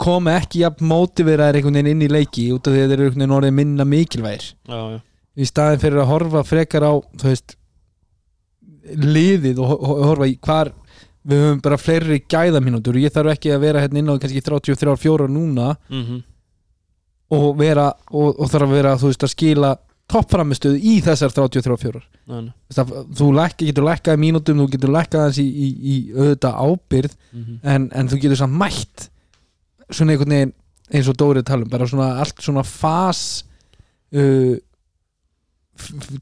koma 0.00 0.36
ekki 0.40 0.62
jafn 0.62 0.86
mótiveraðir 0.88 1.58
einhvern 1.60 1.76
veginn 1.78 1.90
inn 1.94 2.06
í 2.06 2.12
leiki 2.12 2.46
út 2.54 2.66
af 2.68 2.72
því 2.74 2.80
að 2.84 2.88
þeir 2.92 2.98
eru 3.00 3.08
einhvern 3.10 3.20
veginn 3.24 3.36
orðið 3.38 3.56
minna 3.58 3.84
mikilvægir. 3.88 4.46
Já, 4.68 4.78
já, 4.94 5.00
í 5.36 5.48
staðin 5.50 5.82
fyrir 5.82 6.00
að 6.04 6.10
horfa 6.12 6.44
frekar 6.48 6.86
á 6.88 6.92
þú 7.20 7.28
veist 7.32 7.56
liðið 9.00 9.60
og 9.64 9.70
ho- 9.72 9.98
horfa 10.10 10.28
í 10.28 10.36
hvar 10.44 10.70
við 11.24 11.40
höfum 11.40 11.60
bara 11.64 11.78
fleiri 11.80 12.18
gæðamínútur. 12.28 12.98
Og 12.98 13.04
ég 13.06 13.12
þarf 13.14 13.32
ekki 13.32 13.52
að 13.54 13.62
vera 13.64 13.80
hérna 13.84 13.98
inn 14.02 14.12
á 14.12 14.20
kannski 14.20 14.42
33-4 14.44 15.28
núna 15.32 15.70
mhm. 15.88 16.18
og 17.32 17.46
vera 17.58 17.86
og, 18.12 18.34
og 18.38 18.50
þarf 18.52 18.68
að 18.68 18.74
vera 18.76 18.96
þú 19.00 19.10
veist 19.12 19.24
að 19.24 19.32
skila 19.32 19.70
toppframistöðu 20.12 20.76
í 20.84 20.98
þessar 21.00 21.32
33-4 21.32 22.02
Nei, 22.28 22.40
nei. 22.44 22.52
Það, 22.76 22.90
þú 23.16 23.28
lækka, 23.38 23.64
getur 23.70 23.86
lækkað 23.88 24.18
í 24.18 24.20
mínútum 24.20 24.60
þú 24.60 24.66
getur 24.74 24.92
lækkað 24.92 25.22
hans 25.24 25.38
í, 25.40 25.46
í, 25.48 25.68
í 25.80 25.94
auðvitað 26.12 26.58
ábyrð 26.68 27.14
Mhm. 27.34 27.54
en, 27.64 27.86
en 27.92 28.08
þú 28.12 28.18
getur 28.20 28.38
samt 28.38 28.54
mætt 28.60 29.06
svona 29.90 30.14
einhvern 30.14 30.34
veginn 30.36 30.54
eins 30.94 31.08
og 31.08 31.16
Dórið 31.20 31.44
talum 31.48 31.68
bara 31.72 31.86
svona 31.88 32.10
allt 32.22 32.40
svona 32.44 32.62
fas 32.66 33.22
uh, 34.14 34.56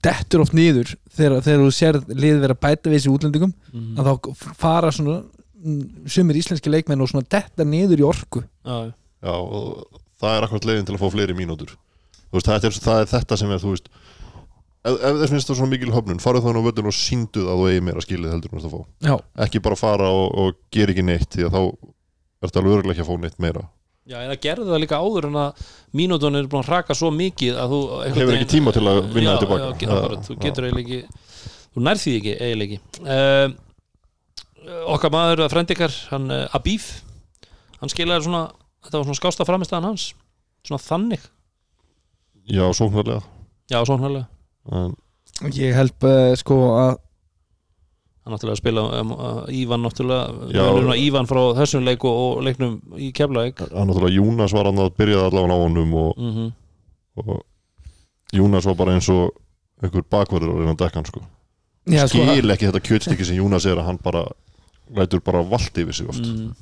dettur 0.03 0.41
oft 0.47 0.55
niður 0.57 0.95
þegar, 1.13 1.43
þegar 1.45 1.63
þú 1.67 1.73
sér 1.77 1.99
liðið 2.09 2.41
vera 2.47 2.57
bæta 2.57 2.89
við 2.91 2.99
þessi 3.01 3.13
útlendingum 3.13 3.53
Mhm. 3.73 3.99
að 4.01 4.09
þá 4.09 4.53
fara 4.63 4.93
svona 4.95 5.19
mm, 5.63 6.07
sumir 6.09 6.39
íslenski 6.41 6.71
leikmenn 6.73 7.01
og 7.05 7.11
svona 7.13 7.27
detta 7.29 7.65
niður 7.69 8.01
í 8.01 8.07
orku 8.09 8.43
Já, 8.65 8.89
já. 8.89 8.93
já, 9.23 9.35
og 9.37 10.01
það 10.23 10.37
er 10.39 10.47
akkurat 10.47 10.65
leiðin 10.71 10.87
til 10.89 10.95
að 10.97 11.03
fá 11.05 11.11
fleiri 11.13 11.37
mínútur 11.37 11.75
þú 11.77 12.39
veist, 12.39 12.49
það 12.49 12.65
er, 12.71 12.81
það 12.89 13.01
er 13.05 13.11
þetta 13.13 13.37
sem 13.43 13.51
er 13.53 13.61
þú 13.63 13.75
veist 13.75 13.89
ef, 14.83 14.95
ef 14.97 15.21
þess 15.21 15.31
finnst 15.37 15.51
það 15.53 15.59
svona 15.61 15.73
mikil 15.77 15.93
höfnun 15.93 16.23
farið 16.25 16.47
þannig 16.49 16.65
á 16.65 16.67
völdin 16.71 16.89
og 16.89 16.97
sínduð 16.97 17.51
að 17.53 17.61
þú 17.61 17.69
eigi 17.69 17.85
meira 17.91 18.01
skilið 18.07 18.33
heldur 18.33 18.53
en 18.57 18.57
þú 18.57 18.63
ert 18.63 18.71
að 18.71 18.77
fá 18.79 19.11
já, 19.11 19.17
ekki 19.47 19.61
bara 19.69 19.77
fara 19.83 20.09
og, 20.09 20.29
og 20.47 20.57
gera 20.73 20.95
ekki 20.97 21.05
neitt 21.05 21.29
því 21.37 21.45
að 21.51 21.59
þá 21.59 21.63
ertu 22.49 22.61
alveg 22.61 22.77
örgulega 22.77 22.95
ekki 22.97 23.05
að 23.05 23.11
fá 23.11 23.23
neitt 23.23 23.43
meira? 23.43 23.65
Já, 24.03 24.17
eða 24.19 24.39
gerðu 24.43 24.71
það 24.73 24.81
líka 24.83 24.99
áður 24.99 25.29
en 25.29 25.37
að 25.39 25.67
mínúton 25.95 26.39
er 26.39 26.49
búin 26.51 26.65
að 26.65 26.73
raka 26.73 26.97
svo 26.99 27.13
mikið 27.15 27.59
að 27.63 27.75
þú 27.75 27.81
hefur 28.17 28.39
ekki 28.39 28.49
tíma 28.51 28.73
til 28.75 28.83
að 28.91 28.99
vinna 29.13 29.29
já, 29.29 29.35
þetta 29.37 29.45
tilbaka 29.45 29.69
já, 29.69 29.93
akkurat, 29.97 30.25
þú 30.27 30.39
getur 30.43 30.67
eiginlega 30.67 30.97
ekki 30.97 31.21
þú 31.77 31.85
því 32.03 32.15
ekki 32.19 32.33
eiginlega 32.35 32.79
ekki. 32.79 32.81
Uh, 33.07 34.75
okkar 34.97 35.15
maður 35.15 35.45
að 35.45 35.55
frendikar 35.55 35.95
hann 36.11 36.27
uh, 36.35 36.57
Abíf 36.59 36.91
hann 37.79 37.95
skilaði 37.95 38.27
svona, 38.27 38.43
þetta 38.83 38.99
var 38.99 39.07
svona 39.07 39.21
skásta 39.21 39.47
framistæðan 39.47 39.89
hans 39.93 40.09
svona 40.67 40.83
þannig. 40.83 41.31
Já, 42.51 42.67
sóknarlega. 42.75 43.23
Já, 43.71 43.79
svona 43.87 44.03
hlælega 44.03 44.27
en, 44.71 44.95
ég 45.57 45.75
held 45.75 46.07
uh, 46.07 46.35
sko 46.39 46.59
að 46.79 46.93
hann 48.23 48.35
náttúrulega 48.35 48.55
að 48.55 48.61
spila 48.61 48.83
um, 49.01 49.13
uh, 49.17 49.39
Ívan 49.51 49.83
náttúrulega. 49.83 50.97
Ívan 51.03 51.29
frá 51.31 51.41
þessum 51.59 51.87
leik 51.87 52.05
og, 52.07 52.19
og 52.23 52.43
leiknum 52.47 52.77
í 52.97 53.11
Keflavík. 53.17 53.65
Hann 53.73 53.91
náttúrulega 53.91 54.15
Júnas 54.15 54.55
var 54.55 54.71
hann 54.71 54.83
að 54.83 54.93
byrjaði 55.01 55.29
allavega 55.31 55.59
á 55.59 55.65
honum 55.65 55.97
og, 56.07 56.13
mm 56.19 56.51
og 57.13 57.43
Júnas 58.33 58.65
var 58.65 58.77
bara 58.79 58.95
eins 58.97 59.11
og 59.13 59.35
einhver 59.85 60.07
bakverður 60.09 60.55
að 60.55 60.63
reyna 60.63 60.73
að 60.73 60.79
dekka 60.81 60.97
hann 60.97 61.09
sko. 61.11 61.21
já, 61.93 62.07
sko, 62.09 62.23
skil 62.25 62.55
ekki 62.55 62.71
þetta 62.71 62.81
kjötstykki 62.87 63.27
sem 63.29 63.37
Júnas 63.37 63.67
er 63.69 63.77
að 63.77 63.91
hann 63.91 63.99
bara 64.01 64.23
lætur 64.97 65.21
bara 65.21 65.43
valdi 65.45 65.85
yfir 65.85 65.99
sig 65.99 66.09
oft. 66.09 66.25
Mm. 66.25 66.55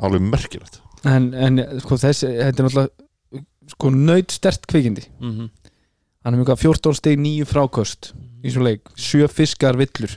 alveg 0.00 0.24
merkilegt. 0.24 0.80
En, 1.04 1.28
en 1.34 1.60
sko 1.84 1.98
þessi, 2.00 2.30
þetta 2.38 2.62
er 2.62 2.68
náttúrulega 2.70 3.42
sko 3.74 3.92
nöyt 3.92 4.32
stert 4.32 4.64
kvikindi. 4.70 5.04
Mm 5.20 5.50
hann 6.22 6.36
er 6.36 6.42
mjög 6.42 6.58
14 6.58 6.98
steg 6.98 7.18
9 7.18 7.46
frákost 7.50 8.12
í 8.46 8.50
svo 8.54 8.62
leik, 8.62 8.90
7 8.94 9.26
fiskar 9.30 9.78
villur 9.78 10.14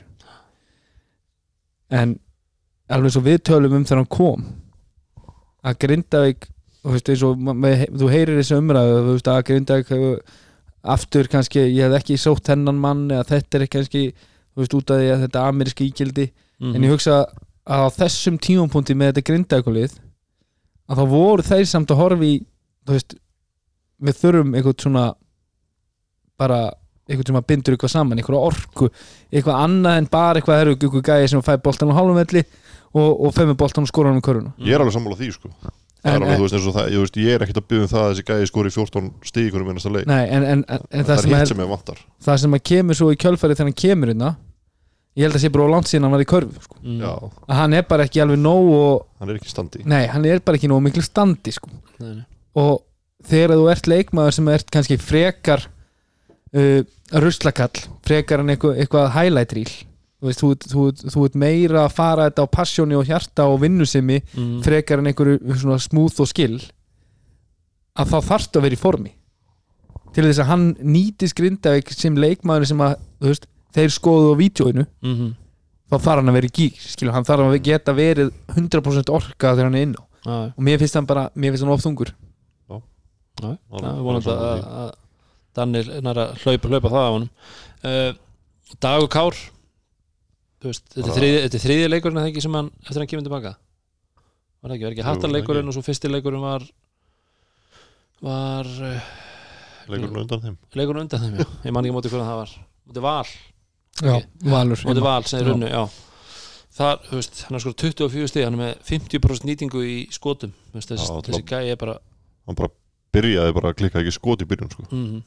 en 1.90 2.18
alveg 2.90 3.12
svo 3.14 3.22
við 3.26 3.42
tölum 3.46 3.74
um 3.78 3.84
þegar 3.84 4.02
hann 4.02 4.10
kom 4.16 4.46
að 5.66 5.78
Grindavík 5.84 6.48
þú 6.86 8.08
heyrir 8.12 8.38
þessu 8.40 8.58
umræðu 8.62 9.16
að 9.18 9.42
Grindavík 9.48 9.88
hefur 9.90 10.20
aftur 10.86 11.26
kannski, 11.26 11.64
ég 11.74 11.88
hef 11.88 11.96
ekki 12.00 12.16
sótt 12.22 12.46
hennan 12.52 12.78
mann 12.78 13.08
eða 13.10 13.24
þetta 13.26 13.58
er 13.58 13.66
kannski, 13.66 14.02
veist, 14.54 14.74
út 14.78 14.90
af 14.94 15.00
því 15.00 15.08
að 15.10 15.22
þetta 15.26 15.40
er 15.42 15.52
ameríski 15.52 15.88
ígildi 15.90 16.28
Mhm. 16.60 16.74
en 16.76 16.82
ég 16.86 16.90
hugsa 16.94 17.26
að 17.66 17.82
á 17.84 17.88
þessum 17.98 18.38
tímapunkti 18.40 18.94
með 18.96 19.10
þetta 19.12 19.26
Grindavíkulið 19.28 19.96
að 20.88 20.96
þá 20.96 21.04
voru 21.10 21.42
þeir 21.42 21.66
samt 21.66 21.90
að 21.90 21.98
þú 22.86 22.92
veist, 22.94 23.14
við 24.00 24.14
þurfum 24.22 24.54
eitthvað 24.54 24.80
svona 24.82 25.14
bara 26.38 26.60
eitthvað 27.06 27.30
sem 27.30 27.38
að 27.40 27.48
bindur 27.52 27.76
eitthvað 27.76 27.92
saman, 27.94 28.20
eitthvað 28.20 28.46
orku 28.50 28.90
eitthvað 29.30 29.58
annað 29.62 29.98
en 30.00 30.08
bara 30.12 30.40
eitthvað 30.40 30.62
eru 30.64 30.76
eitthvað 30.76 31.04
gæði 31.10 31.32
sem 31.32 31.44
fæ 31.46 31.52
boltan 31.64 31.92
á 31.92 31.98
hálfum 31.98 32.20
velli 32.20 32.42
og, 32.96 33.10
og 33.10 33.34
fæ 33.36 33.42
með 33.44 33.58
boltan 33.62 33.86
og 33.86 33.90
skora 33.92 34.10
hann 34.10 34.18
með 34.20 34.26
köruna 34.30 34.54
ég 34.62 34.74
er 34.76 34.84
alveg 34.84 34.96
sammála 34.96 35.18
því 35.20 35.32
sko 35.36 35.52
En- 36.06 36.12
er 36.12 36.22
alveg, 36.22 36.38
þú 36.38 36.44
veist, 36.46 36.54
eins 36.54 36.66
og 36.70 36.74
það, 36.76 36.88
ég, 36.92 37.02
veist, 37.02 37.16
ég 37.18 37.34
er 37.34 37.42
ekkert 37.42 37.56
að 37.58 37.68
byggja 37.70 37.84
um 37.86 37.88
það 37.90 38.02
að 38.02 38.10
þessi 38.12 38.24
gæði 38.28 38.48
skori 38.50 38.70
14 38.74 39.06
stíkur 39.26 39.62
um 39.64 39.70
einasta 39.72 39.90
leik 39.90 40.04
Nei, 40.06 40.24
en, 40.28 40.44
en, 40.44 40.60
en, 40.68 40.84
en 40.90 41.06
það, 41.06 41.08
það, 41.08 41.16
er 41.16 41.22
sem 41.22 41.32
hitt 41.32 41.40
er, 41.40 41.48
sem 41.50 41.62
ég 41.64 41.70
vantar 41.72 42.02
það 42.26 42.42
sem 42.42 42.58
að 42.58 42.62
kemur 42.70 42.98
svo 43.00 43.08
í 43.10 43.18
kjölfæri 43.18 43.56
þegar 43.56 43.70
hann 43.70 43.78
kemur 43.82 44.12
hérna 44.12 44.30
ég 45.16 45.24
held 45.26 45.38
að 45.38 45.42
sé 45.46 45.50
bara 45.54 45.66
á 45.66 45.72
langt 45.72 45.90
síðan 45.90 46.06
hann 46.06 46.14
var 46.14 46.22
í 46.22 46.28
körfu 46.28 46.62
sko. 46.62 46.78
Mm. 46.82 46.98
já, 47.00 47.12
að 47.48 47.60
hann 47.62 47.76
er 47.78 47.86
bara 47.88 48.06
ekki 48.06 48.22
alveg 48.22 48.42
nóg 48.42 48.70
og, 48.76 49.06
hann 49.22 49.32
er 49.32 49.38
ekki 49.40 49.50
standi 49.50 49.86
nei, 49.88 50.02
hann 50.12 50.28
er 50.28 50.42
bara 50.44 50.60
ekki 50.60 50.70
nóg 50.70 50.82
miklu 50.84 51.04
standi 51.04 51.54
sko. 51.56 51.72
Nei, 52.02 52.10
nei. 52.20 52.26
og 52.60 52.84
þegar 53.26 53.56
þú 53.56 53.70
ert 53.72 53.88
leikmaður 53.90 54.36
sem 54.36 54.50
ert 54.52 54.70
kannski 54.76 54.98
frekar 55.00 55.64
uh, 55.66 56.82
ruslakall 57.12 57.84
frekar 58.06 58.40
en 58.42 58.50
eitthvað, 58.54 58.78
eitthvað 58.82 59.10
highlight 59.14 59.52
reel. 59.56 59.74
Þú 60.16 60.26
veist, 60.30 60.40
þú, 60.40 60.48
þú, 60.72 60.84
þú 61.12 61.24
ert 61.28 61.34
meira 61.38 61.82
að 61.86 61.92
fara 61.94 62.24
þetta 62.30 62.42
á 62.48 62.54
passjóni 62.56 62.96
og 62.96 63.04
hjarta 63.06 63.44
og 63.52 63.60
vinnusemi 63.62 64.22
Mm. 64.34 64.62
frekar 64.64 64.98
en 64.98 65.06
einhverju 65.12 65.56
svona 65.60 65.78
smúð 65.78 66.20
og 66.24 66.28
skill 66.30 66.56
að 67.96 68.10
þá 68.12 68.18
þarftu 68.30 68.58
að 68.58 68.62
vera 68.66 68.76
í 68.76 68.80
formi. 68.80 69.12
Til 70.16 70.24
þess 70.24 70.40
að 70.40 70.48
hann 70.50 70.66
nýtist 70.80 71.36
Grindavík 71.36 71.92
sem 71.92 72.16
leikmaður 72.16 72.66
sem 72.66 72.78
að 72.80 72.96
þú 73.20 73.28
veist, 73.30 73.46
þeir 73.76 73.92
skoðu 73.92 74.32
á 74.32 74.40
vídjóinu 74.40 74.86
Mhm. 75.02 75.34
þá 75.90 75.96
þarf 76.00 76.16
hann 76.16 76.28
að 76.32 76.32
vera 76.40 76.46
í 76.48 76.54
gík 76.56 76.80
skilur, 76.80 77.12
hann 77.12 77.24
þarf 77.24 77.52
að 77.52 77.62
geta 77.62 77.92
verið 77.94 78.32
100% 78.56 79.10
orka 79.12 79.52
þegar 79.54 79.64
hann 79.68 79.74
er 79.74 79.82
inn 79.82 79.94
á. 79.94 80.02
Og 80.56 80.58
mér 80.64 80.78
finnst 80.80 80.94
hann 80.94 81.06
bara, 81.06 81.30
mér 81.36 81.52
finnst 81.52 81.62
hann 81.62 81.76
ofþungur 81.76 82.10
Já, 82.68 82.80
Já, 83.42 83.92
vonandi 84.00 84.32
að 84.32 84.92
Danir 85.56 85.88
nær 86.04 86.18
að 86.20 86.34
hlaupa, 86.44 86.68
hlaupa 86.72 86.92
það 86.92 87.06
á 87.06 87.12
honum. 87.16 87.28
Uh, 87.86 88.10
Dagur 88.82 89.08
Kár 89.12 89.36
þú 90.60 90.70
veist, 90.72 90.84
þetta 90.90 91.00
er 91.00 91.06
Bara- 91.08 91.18
þriði, 91.20 91.38
þetta 91.46 91.58
er 91.60 91.64
þriði 91.66 91.88
leikurinn 91.92 92.20
eða 92.22 92.30
ekki 92.32 92.42
sem 92.44 92.56
hann, 92.58 92.70
eftir 92.84 93.00
hann 93.02 93.10
kemur 93.12 93.26
tilbaka? 93.28 93.52
Var 94.62 94.70
það 94.70 94.76
ekki, 94.76 94.86
var 94.88 94.94
ekki 94.96 95.06
hattarleikurinn 95.06 95.70
og 95.70 95.76
svo 95.76 95.84
fyrsti 95.86 96.10
leikurinn 96.10 96.42
var 96.44 96.64
var 98.24 98.66
uh, 98.66 99.10
leikurinn 99.92 100.22
undan 100.24 100.42
þeim. 100.42 100.56
Leikurinn 100.78 101.04
undan 101.04 101.22
þeim, 101.22 101.36
já, 101.42 101.46
ég 101.68 101.74
man 101.76 101.86
ekki 101.86 101.96
móti 101.96 102.10
hvernig 102.12 102.30
það 102.30 102.40
var. 102.40 102.54
Móti 102.88 103.04
Val, 103.04 103.28
Já, 103.96 104.16
Valur 104.52 104.82
móti 104.88 105.04
Val 105.04 105.22
sem 105.28 105.38
er 105.40 105.46
Já. 105.46 105.50
runnu, 105.52 105.68
já. 105.72 105.84
Þar, 106.76 106.98
þú 107.08 107.16
veist, 107.20 107.38
hann 107.46 107.56
er 107.56 107.62
sko 107.64 107.72
24 107.80 108.28
stig 108.28 108.44
hann 108.44 108.56
er 108.58 108.60
með 108.60 108.72
50% 108.90 109.46
nýtingu 109.48 109.80
í 109.88 109.94
skotum. 110.12 110.50
Þú 110.72 110.76
veist, 110.80 110.90
þessi, 110.92 111.06
Já, 111.08 111.22
þessi 111.30 111.44
gæi 111.48 111.70
er 111.72 111.78
bara 111.80 111.94
hann 112.46 112.58
bara 112.58 112.68
byrjaði 113.16 113.54
bara 113.56 113.70
að 113.72 113.78
klikka 113.80 114.02
ekki 114.02 114.12
skot 114.18 114.44
í 114.44 114.48
byrjun 114.50 114.72
sko. 114.74 114.84
mm 114.90 115.22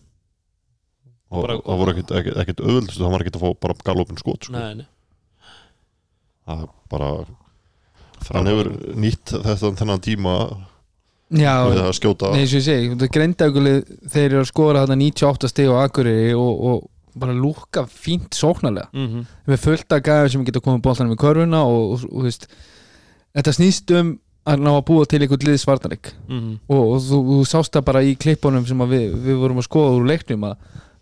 og 1.30 1.44
Bara- 1.46 1.60
það 1.62 1.82
voru 1.82 1.94
ekkit 1.94 2.63
öðvöld 2.65 2.96
hann 2.98 3.13
var 3.13 3.26
ekkit 3.26 3.38
að 3.38 3.46
fá 3.46 3.60
bara 3.62 3.78
galopin 3.86 4.18
skot 4.18 4.50
sko. 4.50 4.54
nei, 4.54 4.82
nei. 4.82 4.88
það 6.48 6.63
er 6.65 6.74
bara 6.89 7.12
hann 8.34 8.50
hefur 8.50 8.72
nýtt 8.98 9.36
þetta 9.36 9.74
þennan 9.80 10.04
tíma 10.04 10.36
Já, 11.30 11.70
við 11.70 11.84
að 11.84 11.92
skjóta 11.94 12.32
Nei, 12.34 12.42
eins 12.42 12.54
og 12.56 12.58
ég 12.58 12.65
segi, 12.65 12.88
þetta 12.96 13.10
greindaugulið 13.13 13.82
þeir 14.10 14.24
eru 14.32 14.39
að 14.42 14.48
skora 14.50 14.82
þarna 14.82 14.96
98 14.98 15.52
stig 15.52 15.70
á 15.70 15.76
Akureyri 15.84 16.32
og, 16.34 16.63
og 16.70 17.20
bara 17.20 17.36
lúka 17.38 17.86
fínt 17.86 18.38
sóknarlega 18.38 18.89
Mm 18.94 19.28
við 19.50 19.62
fullt 19.62 19.94
af 19.94 20.02
gæðum 20.06 20.32
sem 20.34 20.48
geta 20.48 20.62
komið 20.62 20.82
bóltanum 20.86 21.13
í 21.13 21.20
körfuna 21.22 21.62
og, 21.65 21.94
og, 21.94 22.04
og, 22.10 22.18
þú 22.18 22.26
veist, 22.26 22.48
þetta 23.38 23.54
snýst 23.54 23.94
um 24.00 24.12
að 24.50 24.63
ná 24.65 24.72
að 24.72 24.86
búa 24.89 25.06
til 25.06 25.22
einhvern 25.22 25.46
liðs 25.46 25.68
varnarik 25.68 26.13
-hmm. 26.28 26.58
og, 26.68 26.84
og 26.96 27.02
þú, 27.06 27.18
þú 27.30 27.39
sást 27.46 27.74
það 27.74 27.86
bara 27.86 28.04
í 28.04 28.15
klippunum 28.15 28.65
sem 28.65 28.82
að 28.82 28.94
við, 28.96 29.15
við 29.26 29.36
vorum 29.36 29.58
að 29.58 29.68
skoða 29.70 29.98
úr 29.98 30.08
leiknum 30.08 30.44
að, 30.50 30.56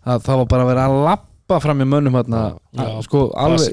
að 0.06 0.22
það 0.24 0.36
var 0.42 0.46
bara 0.46 0.62
að 0.64 0.68
vera 0.72 0.86
að 0.88 1.04
lappa 1.04 1.58
fram 1.64 1.80
í 1.80 1.86
mönnum 1.88 2.12
hérna, 2.18 2.40
sko, 3.02 3.22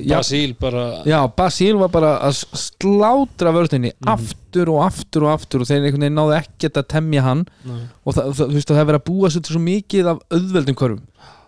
Basíl 0.07 0.55
bara 0.59 1.03
já, 1.05 1.19
Basíl 1.35 1.77
var 1.79 1.89
bara 1.89 2.13
að 2.23 2.37
slátra 2.55 3.51
vörðinni 3.55 3.91
Mhm. 3.99 4.07
aftur 4.13 4.69
og 4.69 4.83
aftur 4.85 5.23
og 5.27 5.33
aftur 5.39 5.61
og 5.61 5.67
þeir 5.67 5.83
einhvern 5.83 6.05
veginn 6.05 6.15
náðu 6.15 6.37
ekkert 6.39 6.77
að 6.81 6.87
temja 6.87 7.21
hann 7.21 7.45
Nei. 7.65 7.81
og 8.05 8.13
það, 8.15 8.31
það, 8.33 8.53
veist, 8.53 8.67
það 8.69 8.77
hefur 8.79 8.91
verið 8.93 9.01
að 9.01 9.09
búa 9.09 9.29
sér 9.29 9.45
svo 9.51 9.59
mikið 9.59 10.07
af 10.13 10.19
auðveldum 10.31 10.75
körfum 10.75 11.01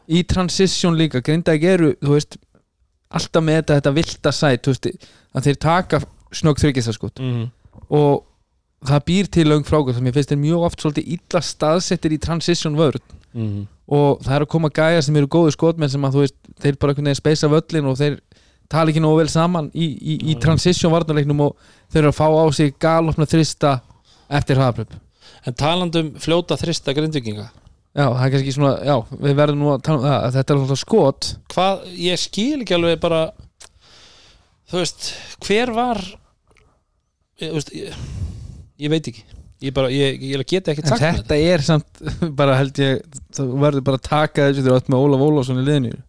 í 0.09 0.23
transition 0.27 0.95
líka, 0.97 1.21
Grindag 1.23 1.63
eru 1.63 1.93
þú 2.01 2.13
veist, 2.15 2.37
alltaf 3.11 3.43
með 3.43 3.61
þetta, 3.61 3.79
þetta 3.81 3.93
vilda 3.95 4.31
sæt, 4.31 4.61
þú 4.63 4.73
veist, 4.75 4.87
að 5.35 5.43
þeir 5.47 5.59
taka 5.59 5.99
snögg 6.31 6.59
þryggjastaskot 6.59 7.19
Mhm. 7.19 7.49
og 7.89 8.23
það 8.85 9.05
býr 9.07 9.31
til 9.31 9.45
löng 9.47 9.63
frákvæð 9.65 9.95
sem 9.95 10.05
ég 10.05 10.13
finnst 10.13 10.31
er 10.31 10.35
mjög 10.37 10.63
oft 10.65 10.79
svolítið 10.83 11.07
illa 11.17 11.39
staðsettir 11.41 12.11
í 12.11 12.19
transition 12.19 12.75
vörð 12.75 12.99
Mhm. 13.33 13.67
Og 13.87 14.23
það 14.25 14.35
er 14.35 14.45
að 14.45 14.51
koma 14.51 14.71
gæjar 14.73 15.05
sem 15.05 15.19
eru 15.19 15.29
góðu 15.31 15.53
skotmenn 15.55 15.91
sem 15.91 16.03
að 16.03 16.17
þú 16.17 16.23
veist, 16.25 16.37
þeir 16.59 16.79
bara 16.81 16.93
einhvern 16.93 17.09
veginn 17.09 17.21
speysa 17.21 17.51
völlin 17.51 17.87
og 17.87 17.99
þeir 17.99 18.17
tala 18.67 18.91
ekki 18.91 19.03
nógu 19.03 19.21
vel 19.21 19.29
saman 19.31 19.69
í, 19.71 19.87
í, 19.95 20.17
í 20.31 20.35
transition 20.43 20.91
varnarleiknum 20.91 21.45
og 21.45 21.69
þeir 21.87 22.01
eru 22.03 22.11
að 22.11 22.17
fá 22.19 22.27
á 22.27 22.45
sig 22.55 22.75
galopna 22.83 23.29
þrista 23.29 23.77
eftir 24.27 24.59
haflöp 24.59 24.97
En 25.47 25.55
talandum 25.55 26.11
fljóta 26.19 26.57
þrista 26.59 26.91
grindvikinga 26.95 27.47
Já, 27.97 28.11
það 28.11 28.23
er 28.25 28.31
kannski 28.33 28.53
svona, 28.53 28.73
já, 28.85 28.95
við 29.23 29.37
verðum 29.39 29.61
nú 29.63 29.69
að 29.73 29.83
tala 29.87 29.97
um 29.97 30.03
það 30.05 30.17
að 30.17 30.35
þetta 30.35 30.53
er 30.53 30.59
alltaf 30.59 30.79
skot. 30.83 31.27
Hvað, 31.49 31.85
ég 31.97 32.19
skil 32.21 32.59
ekki 32.61 32.75
alveg 32.77 32.99
bara 33.01 33.21
Þú 34.67 34.81
veist, 34.83 35.07
hver 35.47 35.71
var 35.73 36.01
ég, 37.39 37.53
veist, 37.55 37.71
ég, 37.73 37.95
ég 38.83 38.91
veit 38.91 39.09
ekki 39.09 39.23
Ég 39.57 39.73
bara, 39.73 39.89
ég, 39.89 40.21
ég 40.21 40.37
ekkert 40.37 40.83
en 40.85 40.91
sagt 40.91 41.01
með 41.01 41.15
þetta 41.21 41.37
er 41.41 41.63
samt, 41.65 42.01
bara 42.39 42.57
held 42.59 42.77
ég 42.81 42.99
þú 43.33 43.47
verður 43.63 43.85
bara 43.87 43.97
að 43.97 44.05
taka 44.05 44.49
þessu 44.51 44.75
átt 44.75 44.91
með 44.93 45.05
Ólaf 45.05 45.23
Ólafsson 45.25 45.61
í 45.61 45.65
liðinu. 45.65 46.01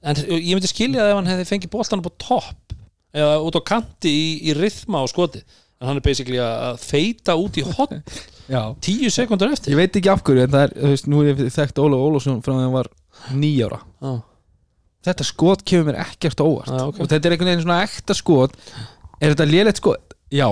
En 0.00 0.20
ég 0.24 0.54
myndi 0.54 0.70
skilja 0.70 1.02
það 1.02 1.10
ef 1.10 1.18
hann 1.18 1.28
hefði 1.34 1.48
fengið 1.50 1.72
boltan 1.74 2.00
upp 2.00 2.08
á 2.08 2.20
topp 2.24 2.76
eða 3.20 3.34
út 3.44 3.58
á 3.60 3.62
kanti 3.68 4.12
í, 4.14 4.24
í 4.48 4.54
rithma 4.56 5.02
á 5.02 5.06
skoti 5.10 5.42
en 5.44 5.90
hann 5.90 6.00
er 6.00 6.04
basically 6.04 6.40
að 6.40 6.80
feita 6.80 7.36
út 7.36 7.58
í 7.60 7.66
hot 7.66 7.92
tíu 8.84 9.12
sekundur 9.12 9.52
eftir. 9.52 9.74
Ég 9.74 9.82
veit 9.82 10.00
ekki 10.00 10.10
af 10.12 10.24
hverju, 10.24 10.46
en 10.46 10.54
það 10.54 10.64
er, 10.64 10.74
þú 10.78 10.94
veist, 10.94 11.12
nú 11.12 11.20
er 11.20 11.30
ég 11.34 11.54
þekkt 11.54 11.84
Ólaf 11.84 12.08
Ólafsson 12.08 12.40
frá 12.40 12.54
því 12.54 12.58
að 12.58 12.64
hann 12.64 12.76
var 12.78 12.90
nýjára 13.36 13.82
Já, 14.00 14.12
Þetta 15.00 15.24
skot 15.24 15.62
kemur 15.64 15.88
mér 15.88 16.02
ekkert 16.02 16.40
óvart. 16.44 16.68
Já, 16.68 16.82
ok. 16.84 16.98
og 17.00 17.08
þetta 17.08 17.28
er 17.28 17.34
einhvern 17.34 17.48
veginn 17.48 17.62
svona 17.64 17.78
ekta 17.86 18.16
skot. 18.16 18.56
Er 19.16 19.32
þetta 19.32 19.46
lélegt 19.48 19.80
skot? 19.80 20.16
Já, 20.32 20.48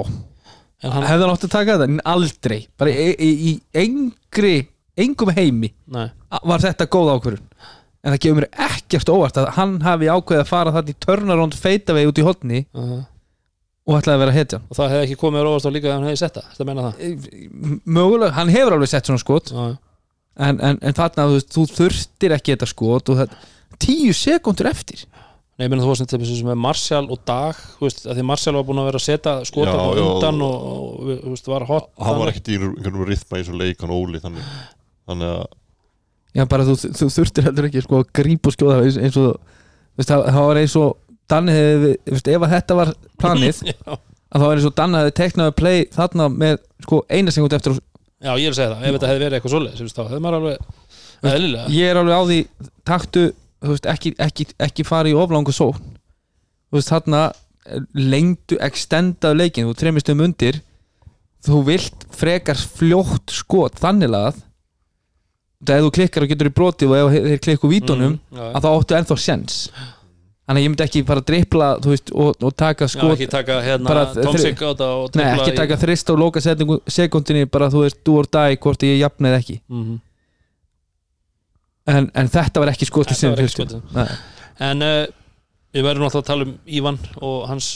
hann, 0.85 1.07
hefði 1.09 1.25
hann 1.25 1.35
átt 1.35 1.47
að 1.47 1.55
taka 1.55 1.77
þetta? 1.81 2.07
Aldrei, 2.13 2.59
bara 2.79 2.93
í, 2.93 3.11
í, 3.19 3.31
í 3.51 3.53
engri, 3.83 4.55
engum 4.99 5.33
heimi 5.35 5.73
nei, 5.95 6.09
var 6.43 6.65
þetta 6.65 6.89
góð 6.91 7.13
ákvörðun. 7.17 7.45
En 7.99 8.15
það 8.15 8.21
gefur 8.25 8.39
mér 8.39 8.49
ekkert 8.69 9.11
óvart 9.11 9.39
að 9.41 9.53
hann 9.57 9.79
hafi 9.83 10.11
ákveðið 10.11 10.43
að 10.45 10.51
fara 10.53 10.75
þarna 10.77 10.95
í 10.95 10.99
törnarónd 11.03 11.57
feitavegi 11.59 12.11
út 12.13 12.21
í 12.21 12.27
hotni 12.29 12.61
uh, 12.79 13.01
og 13.89 13.99
ætlaði 13.99 14.15
að 14.15 14.23
vera 14.23 14.37
hetjan. 14.37 14.65
Og 14.69 14.79
það 14.79 14.95
hefði 14.95 15.09
ekki 15.09 15.21
komið 15.25 15.43
á 15.43 15.51
óvast 15.51 15.69
á 15.69 15.75
líka 15.75 15.91
ef 15.91 15.97
hann 15.97 16.09
hefði 16.09 16.23
sett 16.23 16.39
það, 16.39 16.73
það? 16.79 17.05
Mögulega, 17.99 18.33
hann 18.39 18.55
hefur 18.55 18.77
alveg 18.77 18.93
sett 18.93 19.11
svona 19.11 19.23
skot. 19.23 19.51
Já, 19.51 19.67
en, 20.39 20.61
en, 20.63 20.79
en 20.79 20.97
þarna 20.97 21.27
þú, 21.33 21.41
þú 21.57 21.65
þurftir 21.75 22.35
ekki 22.37 22.55
þetta 22.55 22.71
skot 22.71 23.13
og 23.13 23.23
það, 23.23 23.35
tíu 23.83 24.15
sekundur 24.17 24.71
eftir 24.71 25.03
Nei, 25.59 25.65
ég 25.67 25.71
meina 25.73 25.83
þú 25.83 25.91
varst 25.91 26.05
sem 26.13 26.23
þessu 26.23 26.47
með 26.47 26.59
Marshall 26.63 27.09
og 27.11 27.23
Dag 27.27 27.57
þú 27.59 27.87
veist, 27.89 28.05
að 28.07 28.19
því 28.21 28.25
Marshall 28.29 28.55
var 28.61 28.67
búin 28.69 28.79
að 28.79 28.89
vera 28.93 29.01
að 29.01 29.07
setja 29.09 29.33
skota 29.49 29.75
á 29.75 29.87
undan 29.91 30.43
og, 30.47 30.59
og 30.69 31.09
þú 31.25 31.33
veist, 31.33 31.49
var 31.51 31.65
hot 31.67 31.89
hann 31.99 32.21
var 32.21 32.31
ekkert 32.31 32.51
í 32.53 32.59
einhvern 32.61 33.09
rithma 33.09 33.41
í 33.41 33.47
svo 33.49 33.59
leik 33.59 33.83
hann 33.83 33.95
Óli 33.97 34.21
þannig, 34.23 34.53
þannig 35.11 35.33
að 35.35 35.49
já 36.39 36.45
bara 36.53 36.69
þú, 36.69 36.77
þú 37.01 37.09
þurftir 37.17 37.49
heldur 37.49 37.69
ekki 37.71 37.83
sko 37.83 38.03
að 38.05 38.13
grípa 38.21 38.53
og 38.53 38.55
skjóða 38.55 38.79
eins, 38.85 39.01
eins 39.03 39.19
og 39.19 39.33
þú 39.35 39.99
veist, 39.99 40.13
það, 40.13 40.25
það 40.29 40.49
var 40.53 40.63
eins 40.63 40.79
og 40.79 40.97
Danni 41.29 41.53
hefði, 41.59 41.91
þú 42.07 42.15
veist, 42.15 42.31
ef 42.33 42.47
að 42.47 42.55
þetta 42.55 42.79
var 42.79 42.95
planið 43.25 43.59
að 43.99 44.39
það 44.39 44.47
var 44.47 44.61
eins 44.61 44.69
og 44.71 44.77
Danni 44.79 45.03
hefði 45.03 45.17
teiknaði 45.19 45.57
play 45.59 45.83
þarna 45.99 46.31
með 46.39 46.57
sko 46.87 47.03
eina 47.11 47.35
sekund 47.35 47.59
eftir 47.59 47.75
og 47.75 47.83
já, 47.83 48.31
ég 48.39 48.47
er 48.47 48.55
að 48.55 48.61
segja 48.61 48.71
það, 48.77 48.87
ef 48.87 48.95
þetta 48.95 49.11
hefði 49.11 49.25
verið 49.25 49.39
eitthvað 49.41 49.55
svoleiðis 49.57 49.99
þá 49.99 50.03
hefði 50.07 50.23
maður 50.25 50.39
alveg 50.39 51.35
eðlilega. 51.35 51.67
ég 51.75 51.91
er 51.91 52.01
alveg 52.01 52.15
á 52.15 52.23
því 52.31 52.39
taktu, 52.89 53.25
veist, 53.61 53.87
ekki, 53.87 54.15
ekki, 54.19 54.47
ekki 54.59 54.85
fara 54.87 55.09
í 55.09 55.17
oflangu 55.19 55.53
sókn. 55.53 55.97
Þú 56.69 56.79
veist, 56.79 56.93
þarna 56.93 57.33
lengdu, 57.95 58.57
extendað 58.65 59.37
leikin, 59.37 59.69
þú 59.69 59.77
tremist 59.77 60.09
um 60.13 60.25
undir 60.25 60.63
þú 61.47 61.63
vilt 61.69 62.07
frekar 62.15 62.59
fljótt 62.59 63.35
skot 63.35 63.79
þannig 63.79 64.15
að 64.17 64.41
það 65.67 65.77
ef 65.77 65.85
þú 65.85 65.93
klikkar 65.99 66.25
og 66.25 66.33
getur 66.33 66.51
í 66.51 66.55
broti 66.55 66.89
og 66.89 66.97
ef 66.99 67.15
þeir 67.29 67.45
klikku 67.45 67.71
vítunum 67.71 68.19
Mm, 68.19 68.39
já, 68.39 68.45
að 68.55 68.65
þá 68.65 68.69
áttu 68.73 68.99
ennþá 68.99 69.17
sens 69.19 69.61
þannig 70.49 70.61
að 70.61 70.65
ég 70.65 70.73
myndi 70.73 70.85
ekki 70.87 71.05
fara 71.05 71.23
að 71.23 71.29
drippla 71.29 71.69
þú 71.85 71.93
veist, 71.93 72.13
og, 72.15 72.45
og 72.49 72.55
taka 72.57 72.87
Já, 72.89 72.93
skot 72.95 73.15
ekki 73.15 73.31
taka 73.31 73.61
hérna 73.63 74.05
Tomsik 74.17 74.63
á 74.65 74.71
og 74.71 75.19
nei, 75.19 75.27
ekki 75.35 75.57
taka 75.59 75.79
þrist 75.83 76.11
á 76.11 76.15
loka 76.17 76.43
setningu, 76.43 76.79
sekundinni 76.89 77.49
bara 77.51 77.69
þú 77.73 77.85
veist, 77.85 77.99
du 78.07 78.15
or 78.17 78.29
die, 78.31 78.59
hvort 78.63 78.87
ég 78.87 79.01
jafna 79.03 79.33
eða 79.33 79.43
ekki. 79.43 79.61
Mm 79.69 79.83
-hmm. 79.85 79.99
En, 81.89 82.11
en 82.15 82.31
þetta 82.33 82.63
var 82.63 82.71
ekki 82.73 82.89
skotið. 82.89 83.19
Nei. 83.97 84.07
En 84.69 84.85
uh, 84.85 85.03
við 85.75 85.85
verðum 85.87 86.07
náttúrulega 86.07 86.25
að 86.25 86.31
tala 86.33 86.47
um 86.49 86.55
Ívan 86.79 86.99
og 87.25 87.37
hans 87.51 87.69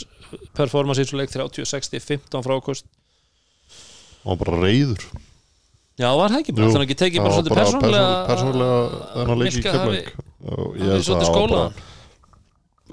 performance 0.57 1.01
í 1.01 1.05
þessu 1.05 1.19
leik 1.19 1.31
30, 1.33 1.67
60, 1.69 2.01
15 2.03 2.43
frákost 2.45 2.87
hann 4.23 4.33
var 4.33 4.39
bara 4.45 4.59
reyður 4.63 5.03
Já, 6.01 6.07
var 6.17 6.31
það 6.33 6.39
ekki? 6.39 6.53
Bara, 6.57 6.69
þannig 6.73 6.87
ekki 6.89 6.97
tekið 7.03 7.21
bara 7.21 7.33
Það 7.33 7.37
svolítið 7.37 7.91
persónulega 8.31 8.85
þennan 9.13 9.41
leik 9.43 9.51
í 9.51 9.57
Milka 9.59 9.73
og 9.73 9.83
hafi 9.83 9.99
ég 10.81 10.89
held 10.89 11.05
svolítið 11.05 11.13
að 11.13 11.13
það 11.13 11.19
var 11.19 11.29
skóla 11.29 11.59
bara 11.59 11.91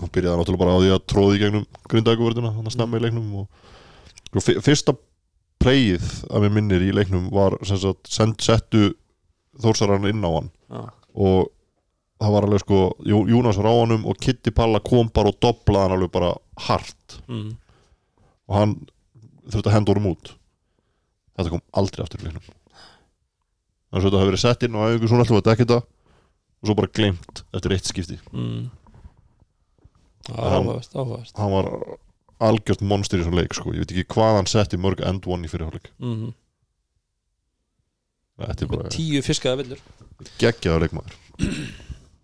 hann 0.00 0.12
byrjaði 0.16 0.40
náttúrulega 0.40 0.62
bara 0.64 0.74
á 0.76 0.78
því 0.80 0.90
að 0.94 1.00
tróði 1.12 1.38
í 1.38 1.40
gegnum 1.40 1.64
grindækuvörðina, 1.92 2.52
hann 2.56 2.68
að 2.68 2.74
snemma 2.76 3.00
í 3.00 3.04
leiknum 3.06 3.33
og 3.40 3.64
sko, 4.28 4.42
fyr- 4.44 4.61
fyrsta 4.68 4.94
playið 5.61 6.06
að 6.28 6.44
mér 6.44 6.54
minnir 6.56 6.85
í 6.87 6.92
leiknum 6.96 7.26
var 7.35 7.56
sem 7.68 7.80
sagt, 7.80 8.12
settu 8.44 8.90
Þórsarann 9.61 10.06
inn 10.09 10.22
á 10.24 10.30
hann. 10.30 10.46
Já. 10.70 10.85
Og 11.14 11.51
það 12.20 12.35
var 12.35 12.46
alveg 12.46 12.62
sko 12.64 12.81
Jónas 13.07 13.59
var 13.61 13.70
á 13.73 13.75
honum 13.75 14.07
og 14.09 14.18
Kitty 14.20 14.53
Palla 14.55 14.81
kom 14.85 15.09
bara 15.14 15.33
og 15.33 15.38
doblaði 15.42 15.87
hann 15.87 15.96
alveg 15.96 16.12
bara 16.14 16.35
hart 16.66 17.20
mm. 17.27 17.49
og 18.51 18.57
hann 18.59 18.75
þurfti 19.51 19.70
að 19.70 19.77
henda 19.79 19.94
honum 19.94 20.11
út 20.12 20.35
þetta 21.37 21.55
kom 21.55 21.64
aldrei 21.81 22.05
aftur 22.05 22.20
í 22.20 22.29
leiknum 22.29 22.44
þannig 22.44 23.96
að 23.96 24.05
þetta 24.07 24.20
hafi 24.20 24.31
verið 24.31 24.44
sett 24.44 24.66
inn 24.66 24.77
og 24.77 24.87
æfingu 24.87 25.11
svona 25.11 25.25
alltaf 25.25 25.40
að 25.40 25.49
dekka 25.49 25.64
þetta 25.64 25.81
og 25.81 26.68
svo 26.68 26.77
bara 26.77 26.92
glemt 27.01 27.42
eftir 27.57 27.77
eitt 27.77 27.90
skipti 27.90 28.20
Mm. 28.31 28.68
Áhugavert, 30.31 30.92
áhugavert 30.94 31.38
hann 31.40 31.51
var 31.51 31.68
algjört 32.44 32.83
monster 32.85 33.18
í 33.18 33.25
svona 33.25 33.40
leik 33.40 33.55
sko. 33.57 33.73
ég 33.73 33.83
veit 33.83 33.94
ekki 33.94 34.14
hvað 34.14 34.37
hann 34.37 34.49
setti 34.51 34.79
mörg 34.81 35.01
end 35.05 35.27
one 35.27 35.49
í 35.49 35.51
fyrirháleik 35.51 35.88
mm. 35.99 36.35
Tíu 38.92 39.22
fiskaða 39.24 39.61
villur. 39.62 39.85
Geggjaður 40.40 40.87
leikmaður. 40.87 41.14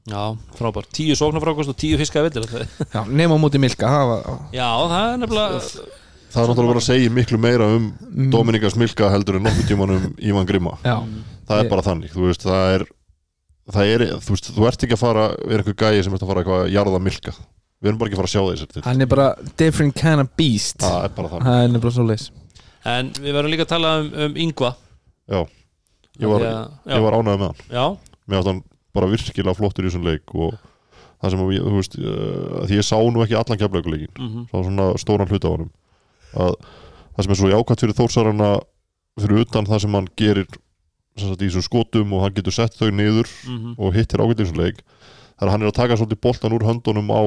Já, 0.07 0.37
frábær, 0.55 0.87
tíu 0.95 1.17
sóknarfrákost 1.19 1.73
og 1.73 1.79
tíu 1.81 1.97
fiskaða 1.99 2.29
villur 2.29 2.67
Já, 2.95 3.01
nema 3.11 3.35
á 3.35 3.39
móti 3.43 3.59
Milka 3.59 3.89
var, 3.91 4.29
Já, 4.55 4.69
það 4.87 5.01
er 5.01 5.17
nefnilega 5.19 5.57
það 6.37 6.43
er 6.43 6.51
náttúrulega 6.51 6.71
bara 6.71 6.83
að 6.83 6.87
segja 6.87 7.15
miklu 7.17 7.41
meira 7.43 7.67
um 7.75 7.89
mm, 7.89 8.29
Dominika 8.31 8.71
Smilka 8.71 9.09
heldur 9.11 9.41
en 9.41 9.47
nokkuð 9.49 9.67
tíman 9.71 9.95
um 9.97 10.07
Ívan 10.21 10.47
Grimma. 10.47 10.77
Já, 10.85 11.01
það 11.49 11.63
er 11.65 11.71
bara 11.73 11.85
þannig, 11.89 12.15
þú 12.15 12.29
veist, 12.29 12.47
það 12.47 12.77
er 12.77 12.87
það 13.75 13.93
er, 13.97 14.07
þú 14.23 14.37
veist, 14.37 14.53
þú 14.55 14.69
ert 14.71 14.87
ekki 14.87 14.97
að 14.97 15.03
fara 15.03 15.27
er 15.35 15.65
einhver 15.65 15.79
gæi 15.83 16.07
sem 16.07 16.15
ert 16.15 16.23
að 16.23 16.31
fara 16.33 16.45
eitthvað 16.45 16.65
að 16.65 16.73
jarða 16.77 17.03
Milka. 17.03 17.37
Við 17.77 17.91
erum 17.91 18.01
bara 18.01 18.11
ekki 18.11 18.17
að 18.17 18.23
fara 18.23 18.31
að 18.31 18.35
sjá 18.37 18.43
þessar 18.47 18.73
til 18.73 18.87
hann 18.87 19.05
er 19.05 19.11
bara 19.11 19.27
different 19.59 19.99
kind 19.99 20.23
of 20.23 20.31
beast. 20.39 20.79
Það 20.85 21.03
er 21.03 21.17
bara 21.19 21.33
þannig, 21.35 21.51
er 21.51 22.29
En 22.87 23.09
við 23.19 23.35
verðum 23.35 23.51
líka 23.51 23.65
að 23.67 23.73
tala 23.73 23.89
um, 23.99 24.13
um 24.23 24.37
Yngva 24.39 24.69
já 25.27 25.41
ég 26.23 26.33
var, 26.33 26.47
var 27.07 27.19
ánægð 27.19 27.41
með 27.41 27.47
hann. 27.47 27.63
Já, 27.71 27.87
mér 28.27 28.41
átt 28.41 28.51
hann 28.51 28.63
bara 28.97 29.11
virkilega 29.13 29.57
flottur 29.57 29.87
í 29.87 29.91
þessum 29.91 30.07
leik 30.07 30.35
og 30.35 30.57
það 31.21 31.33
sem, 31.33 31.43
ég, 31.57 31.65
þú 31.65 31.81
veist, 31.81 31.99
uh, 32.01 32.61
því 32.69 32.79
ég 32.79 32.87
sá 32.87 32.97
nú 33.01 33.25
ekki 33.25 33.39
allan 33.39 33.61
keflaugleikin 33.61 34.13
mhm, 34.15 34.47
sá 34.51 34.57
svona 34.59 34.89
stóran 35.01 35.31
hluta 35.31 35.53
á 35.53 35.55
að 35.57 36.55
það 37.17 37.25
sem 37.25 37.33
er 37.33 37.41
svo 37.41 37.51
jákvæmt 37.53 37.83
fyrir 37.85 37.97
Þórsarana 37.97 38.51
fyrir 39.17 39.45
utan 39.47 39.69
það 39.69 39.83
sem 39.85 39.97
hann 39.97 40.09
gerir 40.21 40.49
sem 41.17 41.31
sagt, 41.31 41.41
í 41.41 41.49
þessum 41.49 41.65
skotum 41.65 42.13
og 42.13 42.27
hann 42.27 42.37
getur 42.37 42.53
sett 42.53 42.77
þau 42.77 42.91
niður 42.93 43.31
mhm, 43.49 43.77
og 43.81 43.97
hittir 43.97 44.21
ágætt 44.21 44.43
í 44.43 44.45
þessum 44.45 44.61
leik 44.61 44.83
þar 45.41 45.53
hann 45.53 45.65
er 45.65 45.73
að 45.73 45.79
taka 45.79 45.97
svolítið 45.97 46.23
boltan 46.25 46.57
úr 46.57 46.67
höndunum 46.69 47.13
á 47.13 47.23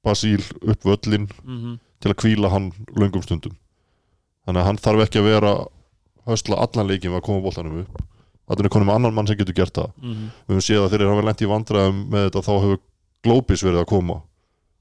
Basíl 0.00 0.40
upp 0.64 0.84
völlin 0.84 1.28
mhm. 1.44 1.76
til 2.00 2.12
að 2.12 2.20
kvíla 2.22 2.50
hann 2.52 2.70
löngum 2.96 3.24
stundum. 3.24 3.56
Þannig 4.46 4.62
að 4.62 4.68
hann 4.68 4.80
þarf 4.80 5.02
ekki 5.04 5.20
að 5.20 5.28
vera 5.28 5.52
höstla 6.26 6.56
allan 6.60 6.86
leikin 6.88 7.10
við 7.12 7.20
að 7.20 7.26
koma 7.26 7.40
boltanum 7.44 7.80
upp. 7.84 8.02
Þannig 8.50 8.64
er 8.64 8.68
konum 8.74 8.90
annan 8.90 9.14
mann 9.14 9.26
sem 9.26 9.36
getur 9.36 9.54
gert 9.54 9.72
það. 9.74 9.90
Mhm. 10.02 10.30
við 10.48 10.54
höfum 10.56 10.66
séð 10.66 10.84
að 10.84 10.90
þegar 10.90 11.06
hann 11.08 11.16
verið 11.20 11.28
lent 11.30 11.42
í 11.42 11.50
vandræðum 11.50 11.98
með 12.10 12.24
þetta 12.30 12.42
þá 12.48 12.52
hefur 12.60 12.78
Glóbis 13.22 13.62
verið 13.62 13.80
að 13.82 13.86
koma 13.86 14.14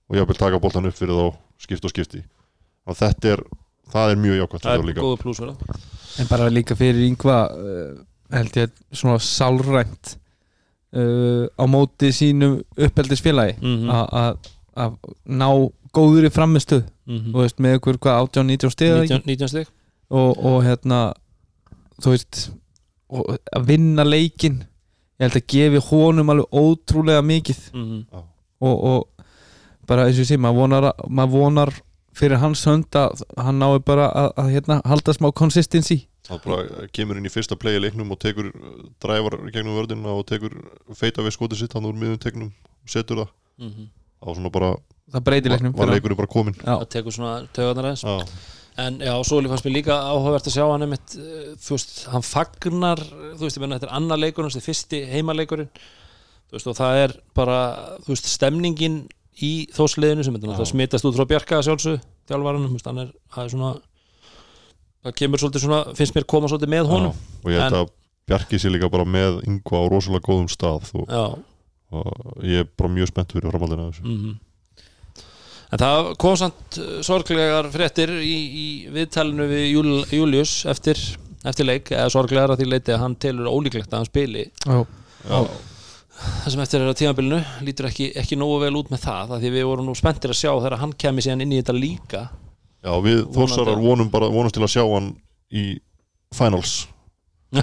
og 0.10 0.16
ég 0.16 0.28
vil 0.28 0.36
taka 0.36 0.60
boltan 0.60 0.86
upp 0.86 0.96
fyrir 0.96 1.14
þá 1.14 1.36
skipt 1.60 1.86
og 1.86 1.90
skipti. 1.92 2.24
Og 2.88 2.96
þetta 2.96 3.34
er, 3.34 3.44
það 3.92 4.12
er 4.12 4.16
mjög 4.16 4.38
jákvæmt 4.40 4.62
Það 4.64 4.80
er 4.80 4.86
líka. 4.88 5.02
góða 5.02 5.20
plús 5.22 5.40
verða 5.40 5.56
En 6.20 6.28
bara 6.28 6.50
líka 6.50 6.76
fyrir 6.76 7.04
yngva 7.08 7.52
uh, 7.52 8.02
held 8.32 8.52
ég 8.58 8.70
svona 8.92 9.20
sálrænt 9.20 10.16
uh, 10.94 11.46
á 11.60 11.64
móti 11.70 12.10
sínu 12.12 12.64
uppeldisfélagi 12.78 13.58
Mhm. 13.62 13.90
a- 13.90 14.10
að 14.10 14.38
að 14.78 14.96
ná 15.28 15.72
góður 15.94 16.26
í 16.26 16.32
framistuð 16.32 16.84
Mhm. 17.08 17.32
þú 17.34 17.38
veist, 17.42 17.58
með 17.60 17.78
ykkur 17.80 17.98
hvað 17.98 18.30
18-19 18.30 18.70
stiga 18.72 18.96
19 19.04 19.26
19 19.26 19.48
stig. 19.48 19.68
Og, 20.10 20.38
og 20.46 20.64
hérna 20.64 21.14
þú 22.02 22.14
veist 22.16 22.50
og 23.10 23.38
að 23.56 23.66
vinna 23.66 24.04
leikin 24.06 24.60
ég 25.20 25.26
held 25.26 25.38
að 25.40 25.48
gefi 25.52 25.80
honum 25.90 26.30
alveg 26.30 26.52
ótrúlega 26.54 27.24
mikið. 27.26 27.62
Mhm. 27.74 28.06
og, 28.62 28.84
og 28.84 29.26
bara 29.88 30.06
eins 30.06 30.20
og 30.20 30.24
ég 30.26 30.30
sé, 30.30 30.38
maður 30.38 30.60
vonar, 30.62 30.84
að- 30.92 31.10
maður 31.10 31.32
vonar 31.34 31.72
fyrir 32.14 32.38
hans 32.42 32.66
hönd 32.68 32.86
að 33.00 33.22
hann 33.38 33.60
nái 33.60 33.80
bara 33.86 34.10
að, 34.12 34.34
að 34.38 34.50
hérna, 34.54 34.82
halda 34.86 35.14
smá 35.16 35.32
consistency. 35.34 36.06
Það 36.30 36.44
bara 36.46 36.88
kemur 36.94 37.18
inn 37.18 37.26
í 37.26 37.32
fyrsta 37.34 37.56
play 37.58 37.78
í 37.80 37.82
leiknum 37.82 38.12
og 38.12 38.20
tekur 38.20 38.52
dræfar 39.02 39.40
gegnum 39.52 39.74
vördina 39.80 40.12
og 40.14 40.26
tekur 40.30 40.52
feita 40.94 41.24
við 41.26 41.34
skotið 41.34 41.58
sitt 41.64 41.74
hann 41.74 41.88
úr 41.90 41.96
miðum 41.98 42.20
tegnum 42.22 42.52
og 42.84 42.90
setur 42.90 43.24
það. 43.24 43.30
Mhm. 43.60 43.88
á 44.20 44.28
svona 44.36 44.52
bara, 44.52 44.76
það 45.12 45.24
breytir 45.24 45.52
leiknum 45.56 45.74
var 45.76 45.88
leikurinn 45.88 46.18
bara 46.20 46.28
komin 46.28 46.54
hann. 46.60 46.80
það 46.84 46.90
tekur 46.90 47.12
svona 47.16 47.48
tögarnar 47.56 47.86
aðeins. 47.90 48.04
Já, 48.04 48.28
En 48.80 49.00
já, 49.04 49.14
svo 49.26 49.40
fannst 49.44 49.66
mér 49.66 49.76
líka 49.80 49.96
áhugavert 49.98 50.48
að 50.48 50.56
sjá 50.56 50.66
hann 50.70 50.86
einmitt, 50.86 51.16
eh, 51.18 51.54
þú 51.60 51.76
veist, 51.76 51.94
hann 52.14 52.26
fagnar 52.26 53.02
þú 53.02 53.42
veist, 53.44 53.58
ég 53.58 53.64
menna, 53.64 53.80
þetta 53.80 53.90
er 53.90 53.96
annar 53.98 54.22
leikurinn 54.22 54.54
þetta 54.54 54.62
er 54.62 54.68
fyrsti 54.68 55.00
heimaleikurinn. 55.14 55.70
Þú 56.50 56.58
veist, 56.58 56.70
og 56.70 56.78
það 56.78 57.02
er 57.04 57.16
bara, 57.38 57.60
þú 58.06 58.14
veist, 58.14 58.30
stemningin 58.30 58.98
í 59.46 59.52
þósliðinu 59.76 60.26
sem 60.26 60.40
þetta 60.40 60.68
smitast 60.70 61.08
út 61.08 61.18
frá 61.18 61.28
Bjarka 61.30 61.62
sjálfsög 61.66 62.02
þjálfaranum, 62.30 62.72
þú 62.72 62.80
veist, 62.80 62.90
hann 62.90 63.04
er, 63.06 63.14
það 63.34 63.46
er 63.46 63.54
svona 63.56 63.72
það 65.04 65.16
kemur 65.22 65.42
svolítið 65.44 65.66
svona, 65.66 65.82
finnst 65.96 66.18
mér 66.18 66.28
koma 66.30 66.52
svolítið 66.52 66.74
með 66.76 66.92
honum. 66.92 67.16
Já, 67.16 67.40
og 67.44 67.54
ég 67.54 67.64
held 67.64 67.80
að 67.80 67.96
Bjarki 68.30 68.60
sé 68.62 68.70
líka 68.70 68.92
bara 68.92 69.08
með 69.10 69.40
yngva 69.48 69.80
á 69.82 69.86
rosalega 69.90 70.28
góðum 70.28 70.52
stað 70.52 70.92
og, 71.00 71.40
og 71.96 72.44
ég 72.46 72.66
er 72.66 72.70
bara 72.78 72.92
mjög 72.94 73.10
spennt 73.10 73.34
fyrir 73.34 73.50
framhaldina 73.50 73.88
af 73.88 73.96
þessu. 73.96 74.06
Mhm 74.06 74.38
En 75.70 75.78
það 75.82 76.08
kom 76.22 76.38
samt 76.40 76.78
eh, 76.82 77.00
sorglegar 77.06 77.68
fréttir 77.74 78.12
í, 78.26 78.36
í 78.50 78.68
viðtalinu 78.94 79.46
við 79.52 79.66
Júl, 79.70 79.90
Július 80.10 80.54
eftir, 80.70 80.98
eftir 81.46 81.68
leik, 81.70 81.92
eða 81.94 82.10
sorglegar 82.14 82.56
að 82.56 82.64
því 82.64 82.70
leiti 82.72 82.96
að 82.96 83.04
hann 83.04 83.18
telur 83.22 83.52
ólíklegt 83.52 83.92
að 83.94 84.00
hann 84.02 84.10
spili. 84.10 84.48
Já. 84.66 84.80
Já, 85.30 85.40
það 86.20 86.54
sem 86.56 86.64
eftir 86.64 86.82
er 86.86 86.90
á 86.90 87.00
tímabilinu 87.00 87.40
lítur 87.68 87.90
ekki, 87.90 88.10
ekki 88.18 88.38
nógu 88.40 88.62
vel 88.64 88.72
út 88.80 88.90
með 88.94 89.04
það 89.04 89.36
af 89.36 89.44
því 89.44 89.52
við 89.58 89.68
vorum 89.70 89.90
nú 89.92 89.96
spenntir 90.00 90.34
að 90.34 90.40
sjá 90.42 90.52
þegar 90.56 90.80
hann 90.82 90.96
kemi 91.06 91.26
síðan 91.26 91.44
inn 91.46 91.54
í 91.54 91.60
þetta 91.62 91.76
líka. 91.78 92.24
Já 92.80 92.94
við 93.04 93.22
þórsarar 93.36 93.82
vonum 93.84 94.10
bara 94.12 94.32
vonumst 94.32 94.56
til 94.56 94.64
að 94.66 94.74
sjá 94.74 94.84
hann 94.88 95.14
í 95.52 95.68
finals. 96.36 96.80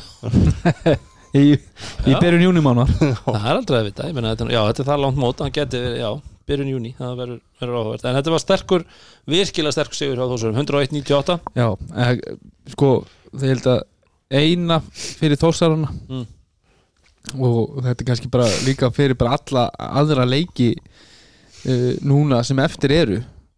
Í, 1.37 1.53
í 1.53 2.13
Já. 2.15 2.17
byrjun 2.23 2.47
júnimánar 2.47 2.89
það 2.97 3.35
er 3.37 3.59
aldrei 3.59 3.77
að 3.81 3.89
vita, 3.91 4.07
ég 4.09 4.15
meina 4.17 4.31
þetta, 4.33 4.47
já, 4.55 4.61
þetta 4.71 4.83
er 4.83 4.87
það 4.89 5.01
langt 5.03 5.19
mót 5.21 5.43
hann 5.43 5.53
geti 5.53 5.81
verið, 5.83 5.97
já, 6.01 6.36
byrjun 6.47 6.71
júni 6.75 6.95
það 6.99 7.17
verður, 7.21 7.41
verður 7.61 7.79
áhugavert, 7.81 8.05
en 8.07 8.17
þetta 8.19 8.33
var 8.35 8.43
sterkur 8.45 8.85
virkilega 9.27 9.75
sterkur 9.75 9.99
sigur 9.99 10.21
hjá 10.21 10.27
þósurum 10.31 10.59
101.98 10.63 11.39
já, 11.59 11.69
eh, 11.97 12.17
sko 12.75 12.91
það 13.33 13.49
held 13.53 13.69
að 13.75 13.85
eina 14.41 14.81
fyrir 14.95 15.39
þósarana 15.43 15.93
Mm. 16.09 16.27
og 17.43 17.81
þetta 17.83 18.01
er 18.03 18.07
kannski 18.07 18.29
bara 18.31 18.47
líka 18.67 18.91
fyrir 18.95 19.17
bara 19.19 19.35
alla 19.35 19.65
aðra 19.99 20.25
leiki 20.29 20.69
uh, 20.79 21.95
núna 22.07 22.43
sem 22.47 22.59
eftir 22.63 22.93
eru 22.95 23.17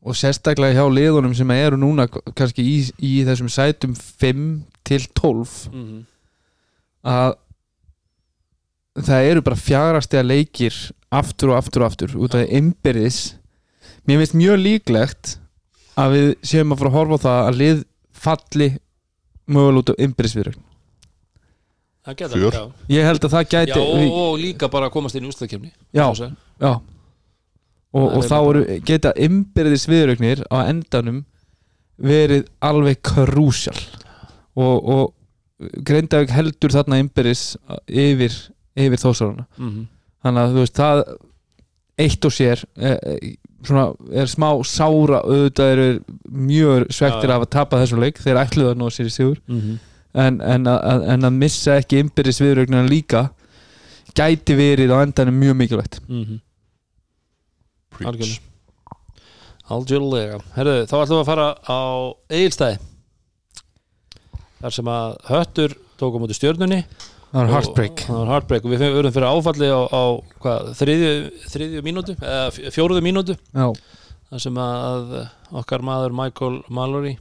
og 0.09 0.17
sérstaklega 0.17 0.79
hjá 0.79 0.87
liðunum 0.89 1.35
sem 1.37 1.51
eru 1.53 1.77
núna 1.77 2.07
kannski 2.09 2.65
í, 2.65 2.79
í 3.05 3.13
þessum 3.29 3.51
sætum 3.53 3.93
5 3.99 4.47
til 4.89 5.05
12 5.21 5.69
mm 5.73 5.99
að 7.09 7.37
það 9.07 9.29
eru 9.31 9.43
bara 9.47 9.57
fjagrastega 9.61 10.25
leikir 10.27 10.75
aftur 11.15 11.53
og 11.53 11.59
aftur 11.63 11.85
og 11.85 11.91
aftur 11.93 12.15
út 12.21 12.37
af 12.37 12.49
innbyrðis. 12.49 13.21
Mér 14.09 14.23
finnst 14.23 14.37
mjög 14.37 14.61
líklegt 14.63 15.37
að 15.99 16.15
við 16.15 16.29
séum 16.47 16.73
að 16.73 16.83
fara 16.83 16.93
að 16.93 16.99
horfa 16.99 17.19
á 17.19 17.25
það 17.25 17.41
að 17.43 17.61
lið 17.63 17.85
falli 18.19 18.69
mögulega 19.49 19.83
út 19.83 19.93
af 19.93 20.03
já, 22.57 22.63
ég 22.89 23.05
held 23.05 23.25
að 23.27 23.35
það 23.35 23.43
já 23.43 23.51
gæti 23.53 23.81
og, 23.83 24.15
og 24.17 24.39
líka 24.41 24.69
bara 24.73 24.89
að 24.89 24.95
komast 24.95 25.19
inn 25.19 25.27
í 25.27 25.29
ústakefni 25.29 25.69
já, 25.93 26.07
já. 26.17 26.71
Og, 27.93 28.07
og 28.07 28.25
þá 28.25 28.37
eru, 28.39 28.63
geta 28.85 29.13
innbyrðisviðrögnir 29.17 30.45
á 30.53 30.69
endanum 30.69 31.23
verið 31.99 32.45
alveg 32.65 33.01
krúsjál. 33.03 33.79
Og, 34.59 34.77
og 34.85 35.15
Grindavík 35.59 36.31
heldur 36.31 36.71
þarna 36.71 37.01
innbyrðis 37.03 37.57
yfir, 37.89 38.35
yfir 38.79 39.01
þósarana 39.03 39.49
mm 39.57 39.87
þannig 40.25 40.43
að 40.43 40.55
þú 40.55 40.65
veist 40.65 40.81
það 40.81 41.03
eitt 41.99 42.29
og 42.29 42.35
sér 42.35 42.63
er, 42.77 42.99
svona, 43.67 43.85
er 44.15 44.31
smá 44.31 44.49
sára 44.67 45.23
auðvitað 45.25 45.73
eru 45.75 45.89
mjög 46.31 46.87
svektir 46.95 47.33
Já. 47.33 47.35
af 47.37 47.47
að 47.47 47.53
tapa 47.57 47.81
þessu 47.83 48.01
leik 48.03 48.21
þeir 48.23 48.43
ætluðu 48.45 48.73
að 48.73 48.83
ná 48.83 48.87
sér 48.95 49.11
í 49.11 49.15
sigur 49.15 49.41
-hmm. 49.47 49.79
en, 50.15 50.41
en, 50.41 50.67
að, 50.67 51.07
en 51.15 51.31
að 51.31 51.41
missa 51.43 51.79
ekki 51.79 52.03
innbyrðis 52.03 52.43
viðrögnina 52.45 52.85
líka 52.87 53.29
gæti 54.15 54.55
verið 54.59 54.95
á 54.95 55.03
endanum 55.03 55.35
mjög 55.39 55.57
mikilvægt 55.63 56.01
Mm 56.09 56.25
-hmm. 56.25 56.41
Preach. 57.99 58.41
Algjörlega. 59.69 60.39
Herðu, 60.55 60.87
þá 60.87 60.95
ætlum 61.03 61.19
við 61.19 61.23
að 61.23 61.29
fara 61.29 61.49
á 61.67 61.81
Egilstæði 62.31 62.79
þar 64.61 64.75
sem 64.75 64.91
að 64.91 65.17
Höttur 65.29 65.75
tók 66.01 66.17
á 66.17 66.19
móti 66.23 66.37
stjörnunni 66.39 66.85
það 67.29 67.39
var 67.39 67.45
Og- 67.49 67.55
heartbreak. 67.55 68.03
það 68.09 68.19
var 68.23 68.33
heartbreak. 68.35 68.65
Og 68.65 68.71
við 68.73 68.85
verðum 68.85 69.15
fyrir 69.17 69.29
áfalli 69.29 69.69
á, 69.69 69.81
á 69.89 70.03
hvað, 70.43 70.69
þriðju, 70.81 71.13
þriðju 71.55 71.83
mínútu 71.89 72.17
eða 72.19 72.73
fjóruðu 72.75 73.03
mínútu. 73.05 73.37
Já, 73.55 73.67
þar 74.31 74.41
sem 74.45 74.55
að 74.65 75.15
okkar 75.63 75.85
maður 75.85 76.17
Michael 76.17 76.63
Mallory 76.69 77.17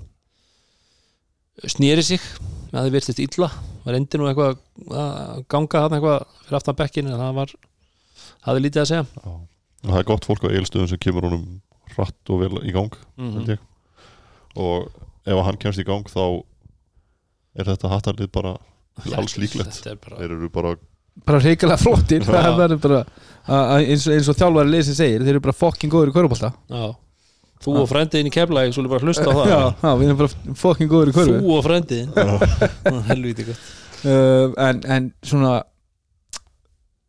snýri 1.67 2.03
sig. 2.05 2.21
Að 2.75 2.87
þið 2.89 2.95
virtist 2.97 3.21
illa. 3.23 3.49
Var 3.87 3.95
endur 3.97 4.19
nú 4.21 4.27
eitthvað 4.29 4.57
að 4.91 5.45
ganga 5.49 5.81
hann 5.85 5.95
eitthvað 5.97 6.25
fyrir 6.43 6.57
aftan 6.59 6.75
bekkin 6.81 7.07
en 7.07 7.21
það 7.21 7.37
var 7.37 7.53
hafði 8.47 8.63
lítið 8.65 8.81
að 8.83 8.89
segja. 8.91 9.05
Já. 9.23 9.31
og 9.87 9.91
það 9.93 9.99
er 10.01 10.07
gott 10.09 10.25
fólk 10.27 10.43
á 10.43 10.49
eilstöðum 10.51 10.89
sem 10.91 10.99
kemur 10.99 11.27
honum 11.27 11.43
hratt 11.95 12.31
og 12.33 12.39
vel 12.41 12.59
í 12.67 12.73
gang 12.75 12.91
mm 13.17 13.33
held 13.37 13.51
ég. 13.53 13.59
Og 14.57 14.87
ef 15.27 15.41
hann 15.45 15.59
kemst 15.61 15.79
í 15.79 15.85
gang 15.87 16.03
þá 16.11 16.43
er 17.57 17.69
þetta 17.71 17.91
hattarlið 17.93 18.31
bara 18.35 18.55
alls 19.17 19.37
líklegt. 19.37 19.81
þeir 19.83 20.31
eru 20.31 20.49
bara 20.53 20.75
bara 21.25 21.39
reykjala 21.41 21.77
flottir. 21.81 22.23
Bara 22.27 23.05
eins, 23.79 24.07
og- 24.07 24.13
eins 24.13 24.27
og 24.29 24.35
þjálfari 24.37 24.69
leysi 24.73 24.93
segir 24.95 25.23
þeir 25.23 25.37
eru 25.37 25.43
bara 25.45 25.55
fucking 25.55 25.91
góður 25.93 26.11
í 26.11 26.15
körubólta 26.17 26.49
já. 26.67 26.95
þú 27.63 27.75
og 27.81 27.87
frendiðin 27.89 28.27
í 28.27 28.33
keflæg 28.35 28.73
svo 28.75 28.83
bara 28.91 29.07
hlusta 29.07 29.23
á 29.23 29.33
það. 29.33 29.47
Já, 29.53 29.61
já, 29.81 29.91
við 29.97 30.09
erum 30.09 30.19
bara 30.19 30.57
fucking 30.61 30.91
góður 30.91 31.11
í 31.11 31.15
körubólta 31.15 31.45
þú 31.45 31.55
og 31.55 31.63
frendiðin 31.65 33.05
helviti 33.11 33.47
gott. 33.47 33.63
Uh, 34.03 34.51
en, 34.67 34.83
en 34.93 35.07
svona 35.25 35.55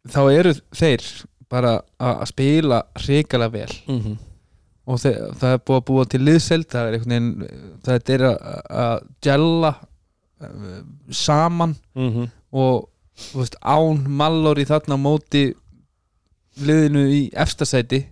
þá 0.09 0.23
eru 0.33 0.55
þeir 0.79 1.05
bara 1.53 1.75
að 2.01 2.25
spila 2.31 2.83
hrikalega 3.03 3.53
vel. 3.53 3.75
Mm 3.89 4.01
-hmm. 4.01 4.17
og 4.87 5.01
þeir, 5.03 5.19
það 5.41 5.53
er 5.53 5.63
búið 5.67 5.79
að 5.81 5.87
búa 5.91 6.05
til 6.09 6.23
liðseld 6.25 6.67
það 6.71 6.87
er 6.87 6.97
einhvern 6.97 7.13
veginn 7.13 7.79
það 7.85 8.15
er 8.15 8.25
að, 8.31 8.37
uh, 8.71 9.75
saman 11.11 11.77
Mm 11.95 12.11
-hmm. 12.13 12.29
og 12.53 12.89
veist, 13.35 13.57
án 13.63 14.09
Mallor 14.09 14.59
í 14.59 14.65
þarna 14.65 14.97
móti 14.97 15.55
liðinu 16.57 17.05
í 17.11 17.31
efstasæti 17.33 18.07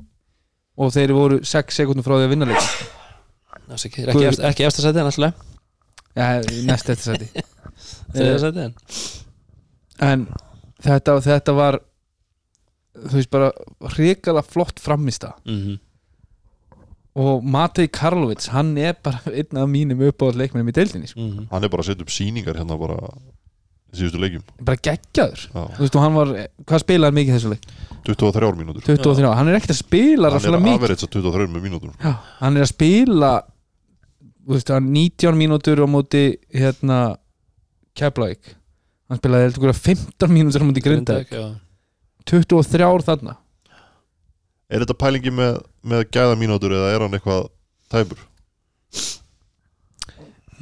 og 0.77 0.93
þeir 0.93 1.13
voru 1.13 1.41
6 1.45 1.75
sekundum 1.75 2.05
frá 2.05 2.19
því 2.19 2.27
að 2.27 2.33
vinna 2.35 2.49
leik 2.51 2.69
ekki, 3.75 4.07
ekki, 4.07 4.27
efst, 4.27 4.41
ekki 4.41 4.67
eftir 4.69 4.87
sæti 4.87 4.99
en 5.03 5.11
alltaf 5.11 5.35
ja, 6.17 6.43
næst 6.69 6.91
efstasæti 6.91 7.29
en 8.17 8.73
en 10.01 10.27
þetta, 10.83 11.21
þetta 11.25 11.57
var 11.57 11.81
þú 12.97 13.19
veist 13.19 13.33
bara 13.33 13.51
hrikalega 13.97 14.47
flott 14.47 14.81
framista 14.81 15.35
mm 15.45 15.59
-hmm. 15.61 15.79
Og 17.17 17.47
Matei 17.49 17.89
Karlovits 17.89 18.51
hann 18.53 18.75
er 18.81 18.97
bara 19.03 19.23
einn 19.39 19.61
af 19.63 19.71
mínum 19.73 20.05
uppáðað 20.11 20.43
leikmennum 20.43 20.71
í 20.73 20.77
deildinni 20.77 21.11
sko. 21.11 21.21
Mm 21.23 21.33
-hmm. 21.33 21.49
hann 21.51 21.65
er 21.65 21.73
bara 21.73 21.85
að 21.85 21.91
setja 21.91 22.05
upp 22.05 22.13
sýningar 22.13 22.61
hérna 22.61 22.79
bara 22.79 22.99
í 23.93 23.99
síðustu 24.01 24.21
leikjum. 24.21 24.45
Bara 24.61 24.83
geggjaður. 24.83 25.43
Já. 25.55 25.63
þú 25.77 25.83
veist 25.85 25.97
og 25.97 26.03
hann 26.03 26.15
var, 26.15 26.33
hvað 26.67 26.83
spilaði 26.85 27.09
hann 27.09 27.19
mikið 27.21 27.37
þessu 27.37 27.53
leik? 27.55 27.69
23 28.07 28.57
mínútur. 28.57 28.83
23, 28.87 29.35
hann 29.35 29.49
er 29.49 29.59
ekkert 29.59 29.75
að 29.75 29.81
spila 29.83 30.29
hann 30.29 30.33
er 30.33 30.37
rosalega 30.37 30.61
að 30.61 30.67
mikið. 30.67 30.83
average 30.83 31.07
að 31.07 31.13
23 31.17 31.47
með 31.55 31.63
mínútur. 31.63 31.95
Já, 32.03 32.13
hann 32.41 32.57
er 32.57 32.67
að 32.67 32.73
spila 32.75 33.33
þú 34.47 34.53
veist, 34.53 34.69
hann 34.71 34.93
19 34.93 35.41
mínútur 35.41 35.83
á 35.83 35.87
móti 35.89 36.25
hérna 36.55 36.99
Keflavík. 37.97 38.55
Hann 39.09 39.19
spilaði 39.19 39.47
heldur 39.47 39.63
ykkur 39.63 39.81
15 39.81 40.31
mínútur 40.37 40.63
á 40.63 40.67
móti 40.69 40.85
Grindavík. 40.85 41.33
23 42.27 42.85
ár 42.85 43.03
þarna 43.07 43.37
er 44.71 44.83
þetta 44.83 44.99
pælingi 44.99 45.33
með, 45.35 45.61
með 45.87 46.09
gæða 46.15 46.41
mínútur 46.41 46.75
eða 46.77 46.91
er 46.95 47.05
hann 47.05 47.19
eitthvað 47.19 47.47
tæpur? 47.93 48.25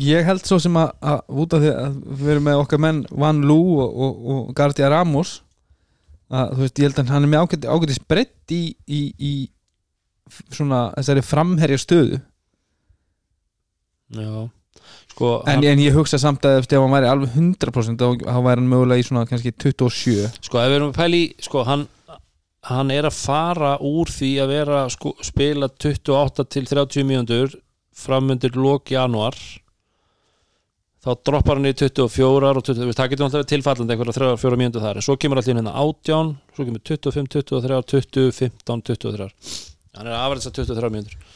Ég 0.02 0.26
held 0.26 0.42
svo 0.42 0.58
sem 0.58 0.74
að, 0.74 0.90
að 1.06 1.40
út 1.44 1.54
af 1.54 1.62
því 1.62 1.72
að 1.72 1.98
við 2.18 2.30
erum 2.34 2.46
með 2.48 2.60
okkar 2.64 2.80
menn 2.82 3.04
Van 3.14 3.42
Lú 3.46 3.60
og, 3.78 3.92
og, 4.06 4.22
og 4.34 4.54
Gardia 4.58 4.90
Ramos 4.90 5.36
að, 6.34 6.54
þú 6.56 6.64
veist, 6.64 6.80
ég 6.80 6.88
held 6.88 7.00
að 7.04 7.12
hann 7.14 7.26
er 7.26 7.30
með 7.30 7.44
ágæti, 7.44 7.70
ágæti 7.70 7.96
spredd 8.00 8.54
í, 8.56 8.62
í, 8.90 9.00
í 9.14 9.32
svona 10.50 10.88
þessari 10.96 11.24
framherja 11.24 11.80
stöðu 11.80 12.20
Já, 14.14 14.46
sko 15.14 15.30
en, 15.44 15.48
hann, 15.48 15.66
en 15.70 15.82
ég 15.82 15.94
hugsa 15.96 16.18
samt 16.20 16.44
að 16.48 16.60
ef 16.60 16.74
hann 16.74 16.92
væri 16.92 17.10
alveg 17.10 17.36
100% 17.38 18.02
þá 18.02 18.26
þá 18.26 18.40
væri 18.44 18.60
hann 18.60 18.70
mögulega 18.70 19.02
í 19.02 19.06
svona 19.06 19.24
kannski 19.30 19.54
27 19.54 20.28
sko 20.44 20.60
ef 20.60 20.70
við 20.72 20.78
erum 20.80 20.92
að 20.92 20.98
pæli 20.98 21.22
sko 21.44 21.64
hann 21.68 21.86
hann 22.68 22.92
er 22.94 23.08
að 23.08 23.18
fara 23.18 23.74
úr 23.84 24.10
því 24.12 24.30
að 24.44 24.54
vera 24.54 24.80
sko, 24.92 25.14
spila 25.24 25.68
28 25.68 26.46
til 26.54 26.64
30 26.70 27.06
mínútur 27.08 27.58
framundir 27.94 28.56
lók 28.56 28.90
januar 28.94 29.36
þá 31.04 31.10
droppar 31.20 31.60
hann 31.60 31.68
í 31.68 31.74
24 31.76 32.48
og 32.48 32.64
20, 32.64 32.88
veist, 32.88 32.98
það 32.98 33.10
getur 33.12 33.26
alltaf 33.26 33.46
tilfallandi 33.50 33.94
einhverja 33.94 34.16
3-4 34.16 34.60
mínútur 34.60 34.84
þar 34.84 35.00
en 35.00 35.04
svo 35.04 35.18
kemur 35.20 35.40
allir 35.40 35.58
hérna 35.58 35.76
18 35.82 36.34
svo 36.56 36.66
kemur 36.68 36.84
25, 36.88 37.30
23, 37.52 37.80
20, 37.92 38.32
15, 38.40 38.84
23 38.88 39.30
hann 39.94 40.08
er 40.08 40.16
að 40.16 40.24
afræðsa 40.24 40.54
23 40.56 40.92
mínútur. 40.94 41.32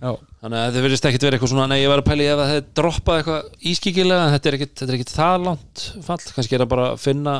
Já, 0.00 0.14
þannig 0.40 0.56
að 0.56 0.66
þetta 0.66 0.82
verðist 0.86 1.06
ekkit 1.10 1.24
verið 1.26 1.36
eitthvað 1.36 1.50
svona 1.52 1.68
nei 1.68 1.82
ég 1.82 1.90
var 1.92 2.00
að 2.00 2.06
pæli 2.08 2.26
ef 2.32 2.38
að 2.40 2.52
þetta 2.54 2.76
droppað 2.80 3.18
eitthvað 3.20 3.66
ískikilega 3.68 4.20
en 4.24 4.32
þetta 4.32 4.48
er 4.48 4.54
er 4.56 4.94
ekkit 4.96 5.12
það 5.12 5.42
langt 5.44 5.82
fall, 6.06 6.22
kannski 6.32 6.56
er 6.56 6.62
það 6.64 6.70
bara 6.72 6.86
að 6.94 7.02
finna 7.02 7.34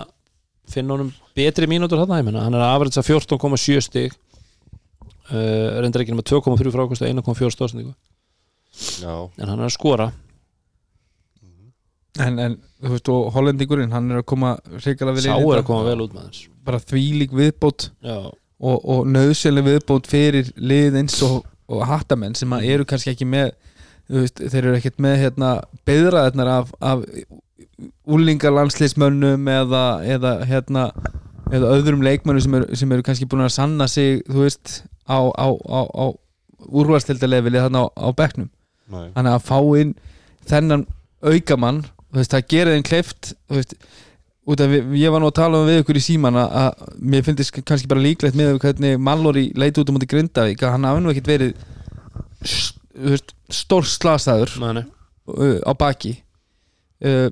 finna 0.70 0.96
honum 0.96 1.12
betri 1.36 1.68
mínútur 1.70 2.02
þarna 2.02 2.20
ég 2.20 2.28
menna, 2.28 2.44
hann 2.46 2.56
er 2.58 2.64
að 2.66 2.74
afrætsa 2.76 3.04
14,7 3.06 3.80
stig. 3.86 4.16
Uh, 5.30 5.78
reyndar 5.78 6.02
ekki 6.02 6.12
nema 6.12 6.26
2,3 6.26 6.72
frákvæmst 6.74 7.04
og 7.06 7.10
1,4 7.12 7.52
stóðsendingu 7.54 7.92
Já, 8.98 9.14
en 9.38 9.46
hann 9.46 9.60
er 9.60 9.68
að 9.68 9.74
skora. 9.76 10.08
En, 12.18 12.38
en 12.42 12.56
þú 12.82 12.94
veist, 12.96 13.10
og 13.14 13.28
hollendingurinn 13.36 13.94
hann 13.94 14.10
er 14.10 14.24
að 14.24 14.26
koma 14.30 14.56
hrikalega 14.80 15.16
vel 15.16 15.24
sá 15.24 15.30
inn 15.30 15.36
í 15.36 15.44
er 15.44 15.46
þetta. 15.46 15.60
að 15.62 15.68
koma 15.68 15.86
vel 15.86 16.02
út 16.04 16.16
með 16.16 16.24
þess 16.26 16.48
bara 16.66 16.80
þvílík 16.82 17.34
viðbót 17.36 17.88
já, 18.04 18.16
og, 18.60 18.76
og 18.78 19.08
nöðsynlega 19.08 19.74
viðbót 19.74 20.08
fyrir 20.10 20.50
lið 20.56 20.98
eins 21.00 21.18
og, 21.26 21.44
og 21.70 21.84
hattamenn 21.88 22.36
sem 22.38 22.52
að 22.56 22.66
eru 22.74 22.88
kannski 22.88 23.14
ekki 23.14 23.28
með 23.28 23.52
þú 24.10 24.24
veist, 24.24 24.42
þeir 24.42 24.60
eru 24.64 24.76
ekkert 24.78 25.00
með 25.02 25.16
hérna, 25.24 25.52
beðraðarnar 25.88 26.52
af, 26.58 26.74
af 26.82 27.04
úlingalandsliðsmönnum 28.10 29.48
eða, 29.50 29.82
eða 30.16 30.32
hérna 30.48 30.84
eða 31.50 31.70
öðrum 31.76 32.02
leikmönnum 32.06 32.44
sem 32.44 32.54
eru, 32.60 32.76
sem 32.78 32.92
eru 32.94 33.04
kannski 33.06 33.26
búin 33.30 33.44
að 33.46 33.54
sanna 33.56 33.86
sig 33.90 34.20
þú 34.28 34.44
veist 34.44 34.74
á, 35.10 35.18
á, 35.34 35.46
á, 35.50 35.80
á 35.90 36.04
úrvalstildalefili 36.70 37.58
þarna 37.62 37.82
á, 37.82 37.86
á 37.96 38.08
bekknum. 38.14 38.50
Nei. 38.90 39.08
Þannig 39.16 39.34
að 39.36 39.46
fá 39.48 39.58
inn 39.80 39.94
þennan 40.50 40.84
aukamann 41.26 41.82
veist, 42.14 42.32
það 42.34 42.46
gerir 42.52 42.76
þeim 42.76 42.86
kleift 42.86 43.32
veist, 43.50 43.74
við, 44.50 44.94
ég 44.98 45.12
var 45.14 45.22
nú 45.22 45.28
að 45.30 45.36
tala 45.40 45.60
um 45.62 45.68
við 45.70 45.82
ykkur 45.82 45.98
í 46.00 46.04
síman 46.04 46.38
að, 46.40 46.54
að 46.62 46.94
mér 47.12 47.26
finnst 47.26 47.52
kannski 47.60 47.90
bara 47.90 48.02
líklegt 48.04 48.38
með 48.38 48.56
hvernig 48.62 48.96
Mallory 49.02 49.48
leit 49.58 49.78
út 49.78 49.90
um 49.92 49.98
út 50.00 50.06
í 50.06 50.10
Grindavík 50.10 50.62
að 50.66 50.74
hann 50.76 50.88
hafi 50.88 51.04
nú 51.04 51.12
ekkert 51.12 51.30
verið 51.30 51.52
s- 52.46 52.72
þú 52.94 53.14
veist, 53.14 53.34
stór 53.54 53.86
slasaður 53.86 54.56
uh, 55.30 55.58
á 55.66 55.72
baki. 55.78 56.16
Uh, 57.00 57.30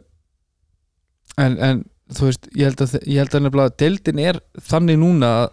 en, 1.39 1.57
en 1.65 1.83
þú 2.15 2.29
veist, 2.31 2.51
ég 2.57 2.71
held 2.71 2.85
að, 2.85 2.99
ég 3.05 3.23
held 3.23 3.35
að 3.37 3.45
nefnilega 3.47 3.77
deildin 3.85 4.23
er 4.25 4.41
þannig 4.71 5.01
núna 5.01 5.33
að 5.43 5.49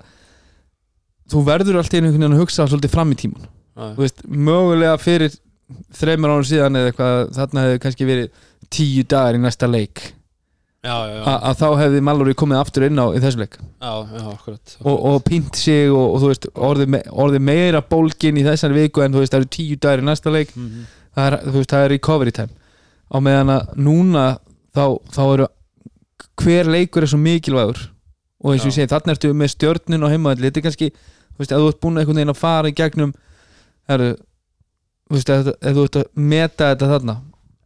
þú 1.34 1.42
verður 1.48 1.80
alltaf 1.82 1.98
einhvern 2.00 2.20
veginn 2.20 2.38
að 2.38 2.44
hugsa 2.44 2.68
svolítið 2.70 2.94
fram 2.94 3.14
í 3.16 3.20
tíman 3.20 3.48
já, 3.48 3.88
þú 3.96 4.04
veist, 4.06 4.26
mögulega 4.30 4.98
fyrir 5.02 5.40
þreymur 5.98 6.36
ánum 6.36 6.46
síðan 6.46 6.78
eða 6.80 6.92
eitthvað 6.92 7.24
þarna 7.40 7.66
hefði 7.66 7.82
kannski 7.86 8.08
verið 8.10 8.44
tíu 8.76 9.06
dagar 9.10 9.38
í 9.38 9.42
næsta 9.42 9.70
leik. 9.70 10.04
Já, 10.86 10.94
já, 11.10 11.16
já, 11.18 11.22
að 11.50 11.56
þá 11.58 11.68
hefði 11.80 12.02
Mallory 12.06 12.36
komið 12.38 12.60
aftur 12.60 12.84
inn 12.86 13.02
á 13.02 13.10
í 13.10 13.22
þessum 13.24 13.42
leik. 13.42 13.56
Og, 14.86 15.00
og 15.10 15.24
pínt 15.26 15.58
sig 15.58 15.90
og, 15.90 16.04
og 16.12 16.22
þú 16.22 16.30
veist 16.30 16.46
orðið, 16.54 16.92
me, 16.94 17.00
orðið 17.26 17.46
meira 17.48 17.82
bólgin 17.82 18.38
í 18.38 18.44
þessari 18.46 18.78
viku 18.84 19.02
en 19.02 19.16
þú 19.16 19.24
veist 19.24 19.34
það 19.34 19.42
eru 19.42 19.52
tíu 19.56 19.80
dagar 19.82 20.04
í 20.04 20.06
næsta 20.06 20.34
leik. 20.34 20.54
Mhm. 20.54 20.86
það 21.18 21.30
er, 21.32 21.38
þú 21.48 21.56
veist, 21.58 21.72
það 21.74 21.88
er 21.88 21.94
recovery 21.96 22.36
time. 22.38 22.54
Á 23.10 23.18
meðan 23.26 23.54
að 23.56 23.74
núna 23.88 24.26
þá, 24.76 24.86
þá 25.16 25.22
eru 25.26 25.50
hver 26.42 26.70
leikur 26.72 27.06
er 27.06 27.12
svo 27.12 27.20
mikilvægur. 27.22 27.82
Og 28.44 28.54
eins 28.54 28.66
og 28.66 28.72
ég 28.72 28.76
segi, 28.76 28.92
þarna 28.92 29.16
ertu 29.16 29.32
með 29.34 29.54
stjörnun 29.56 30.06
og 30.06 30.12
heimaðalli, 30.12 30.50
þetta 30.50 30.62
er 30.62 30.66
kannski 30.68 30.90
þú 30.92 31.42
veist, 31.42 31.52
ef 31.52 31.62
þú 31.62 31.70
ert 31.72 31.82
búin 31.84 32.00
einhvern 32.02 32.20
veginn 32.20 32.34
að 32.34 32.42
fara 32.42 32.72
í 32.72 32.76
gegnum 32.76 33.14
herru 33.90 34.12
þú 34.16 35.18
veist, 35.18 35.32
ef 35.32 35.78
þú 35.78 35.86
ert 35.88 36.00
að 36.02 36.12
meta 36.34 36.70
þetta 36.74 36.92
þarna 36.92 37.16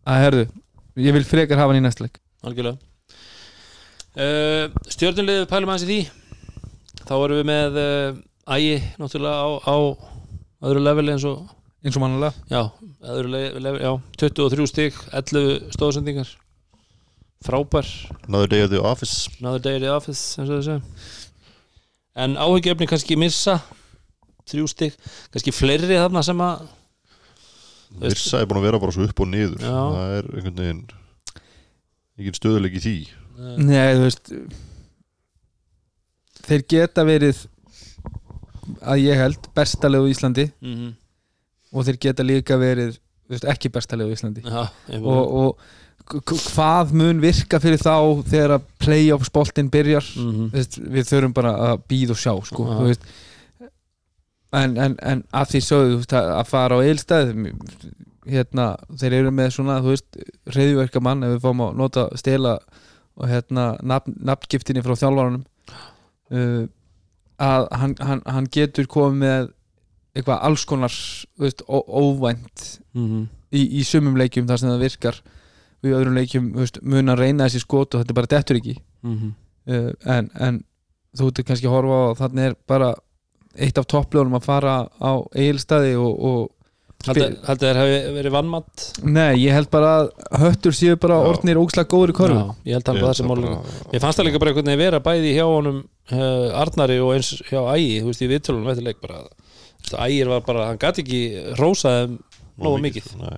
að 0.10 0.24
herru, 0.24 0.46
ég 1.00 1.16
vil 1.18 1.26
frekar 1.28 1.62
hafa 1.62 1.74
hann 1.74 1.82
í 1.82 1.86
næsta 1.86 2.06
leik. 2.06 2.22
Algjörlega. 2.46 2.78
Uh, 4.20 4.72
stjórnulegðu 4.90 5.50
pælum 5.50 5.72
aðeins 5.74 5.86
í 5.86 5.90
því. 5.90 6.00
Þá 7.06 7.14
erum 7.18 7.40
við 7.40 7.48
með 7.50 7.80
uh, 7.80 8.20
ægi 8.50 8.80
náttúrulega 8.98 9.46
á, 9.46 9.48
á 9.70 9.78
öðru 10.66 10.84
leveli 10.84 11.14
eins 11.14 11.26
og 11.30 11.48
eins 11.86 11.96
og 11.96 12.04
mannulega 12.04 12.34
já, 12.52 12.62
öðru 13.14 13.32
leveli, 13.32 13.74
já 13.80 13.92
23 14.20 14.68
stig, 14.68 14.98
11 15.16 15.70
stóðsendingar 15.76 16.32
frábær. 17.46 17.88
Another 18.28 18.50
day 18.52 18.64
at 18.66 18.72
the 18.74 18.82
office. 18.82 19.30
Another 19.40 19.60
day 19.60 19.80
at 19.80 19.84
the 19.84 19.92
office 19.94 20.40
eins 20.40 20.50
og 20.50 20.62
þessu 20.62 20.80
en 22.20 22.36
áhyggjöfni 22.36 22.88
kannski 22.90 23.16
missa 23.20 23.60
þrjú 24.50 24.66
stig, 24.68 24.96
kannski 25.32 25.54
fleiri 25.56 25.88
þarna 25.94 26.24
sem 26.26 26.42
að 26.44 26.68
Virsa 28.00 28.42
er 28.44 28.46
búin 28.50 28.60
að 28.60 28.66
vera 28.68 28.80
bara 28.82 28.94
svo 28.94 29.06
upp 29.08 29.22
og 29.24 29.30
niður. 29.32 29.64
Já. 29.66 29.74
Það 29.74 30.12
er 30.16 30.26
einhvern 30.30 30.60
veginn 30.60 30.82
ekki 32.20 32.34
stöðuleik 32.38 32.76
í 32.78 32.82
því. 32.84 32.98
Nei, 33.66 33.96
þú 33.98 34.04
veist 34.04 34.30
þeir 36.46 36.66
geta 36.70 37.06
verið 37.08 37.42
að 38.86 39.02
ég 39.08 39.18
held 39.24 39.50
bestalegu 39.58 40.06
í 40.06 40.14
Íslandi. 40.14 40.46
Mm 40.62 40.92
og 41.70 41.86
þeir 41.86 42.00
geta 42.02 42.26
líka 42.26 42.58
verið 42.60 42.96
þú 42.98 43.36
veist, 43.36 43.48
ekki 43.52 43.72
bestalegu 43.74 44.14
í 44.14 44.18
Íslandi. 44.18 44.44
Já, 44.46 44.64
og, 45.00 45.34
og 45.42 45.68
hvað 46.10 46.94
mun 46.98 47.22
virka 47.22 47.60
fyrir 47.62 47.82
þá 47.82 48.26
þegar 48.26 48.56
að 48.58 48.68
playoffs 48.82 49.32
boltinn 49.34 49.72
byrjar? 49.72 50.06
Mm 50.18 50.50
Þú 50.50 50.58
veist, 50.58 50.78
við 50.80 51.10
þurfum 51.12 51.36
bara 51.38 51.56
að 51.70 51.84
býða 51.92 52.16
og 52.16 52.22
sjá 52.22 52.34
sko, 52.50 52.66
þú 52.66 52.88
veist. 52.88 53.10
En, 54.50 54.78
en, 54.82 54.96
en 55.06 55.24
að 55.30 55.52
því 55.52 55.62
sögðu 55.62 56.00
að, 56.18 56.46
fara 56.50 56.80
á 56.80 56.80
eilstæð 56.82 57.36
hérna, 58.30 58.72
þeir 58.98 59.14
eru 59.20 59.34
með 59.34 59.52
svona 59.54 59.78
þú 59.84 59.94
veist, 59.94 60.20
reyðverka 60.56 61.02
mann 61.06 61.24
ef 61.24 61.36
við 61.36 61.44
fáum 61.46 61.62
að 61.68 61.78
nota 61.78 62.08
stela 62.18 62.58
og 63.20 63.30
hérna 63.30 63.76
nafn, 63.86 64.16
nafngiftinni 64.26 64.82
frá 64.86 64.96
þjálfaranum 64.98 65.44
uh, 66.34 66.66
að 67.40 67.68
hann, 67.82 67.96
hann, 68.02 68.22
hann 68.26 68.50
getur 68.52 68.90
komið 68.90 69.22
með 69.22 69.50
eitthvað 70.18 70.46
alls 70.50 70.66
konar 70.66 70.96
veist, 71.40 71.62
óvænt 71.68 72.66
-hmm. 72.94 73.28
í, 73.54 73.62
í 73.80 73.84
sumum 73.86 74.18
leikjum 74.18 74.48
þar 74.50 74.62
sem 74.62 74.72
það 74.72 74.86
virkar 74.88 75.22
og 75.80 75.90
í 75.90 75.94
öðrum 75.96 76.18
leikjum 76.20 76.50
veist, 76.58 76.80
mun 76.84 77.10
að 77.14 77.22
reyna 77.24 77.48
þessi 77.48 77.64
skot 77.64 77.96
og 77.96 78.04
þetta 78.04 78.18
bara 78.20 78.32
dettur 78.36 78.60
ekki. 78.62 78.78
Mm 79.06 79.32
uh, 79.70 79.92
en, 80.16 80.30
en 80.40 80.64
þú 81.18 81.28
ert 81.32 81.44
kannski 81.48 81.68
að 81.70 81.76
horfa 81.78 81.98
á 81.98 82.04
að 82.12 82.18
þannig 82.24 82.48
er 82.50 82.56
bara 82.70 82.94
eitt 83.60 83.78
af 83.82 83.86
toppljónum 83.90 84.38
að 84.38 84.46
fara 84.46 84.74
á 85.02 85.12
eigilstaði 85.36 85.96
og, 85.98 86.14
og 86.30 86.40
haldið 87.08 87.64
þeir 87.64 87.78
hafi 87.80 87.98
verið 88.18 88.34
vannmatt 88.36 88.84
nei, 89.08 89.40
ég 89.40 89.54
held 89.56 89.70
bara 89.72 89.92
að 90.02 90.10
höttur 90.42 90.76
séu 90.76 90.98
bara 91.00 91.18
Já. 91.22 91.28
orðnir 91.32 91.60
ógslag 91.62 91.88
góður 91.90 92.12
í 92.12 92.16
körfu. 92.18 92.40
Já, 92.40 92.56
ég 92.70 92.76
held 92.78 92.90
að 92.92 93.00
Ég 93.00 93.06
það 93.08 93.14
sem 93.20 93.32
bara- 93.32 93.54
Mér 93.94 94.04
fannst 94.04 94.20
það 94.20 94.28
líka 94.28 94.42
bara 94.44 94.52
einhvern 94.52 94.68
veginn 94.70 94.84
vera 94.84 95.00
bæði 95.06 95.32
hjá 95.38 95.46
honum 95.48 95.78
uh, 96.12 96.62
Arnari 96.62 96.98
og 97.00 97.14
eins 97.16 97.30
hjá 97.50 97.62
Ægi 97.76 98.02
þú 98.04 98.10
veist, 98.12 98.22
í 98.26 98.30
viðtölunum 98.34 98.70
þetta 98.74 98.86
leik 98.90 99.00
bara. 99.02 99.22
Ægir 100.10 100.30
var 100.34 100.42
bara, 100.46 100.66
hann 100.70 100.82
gæti 100.82 101.06
ekki 101.06 101.22
rósaði 101.58 102.18
nógu 102.60 102.82
mikið. 102.84 103.08
Nei. 103.24 103.38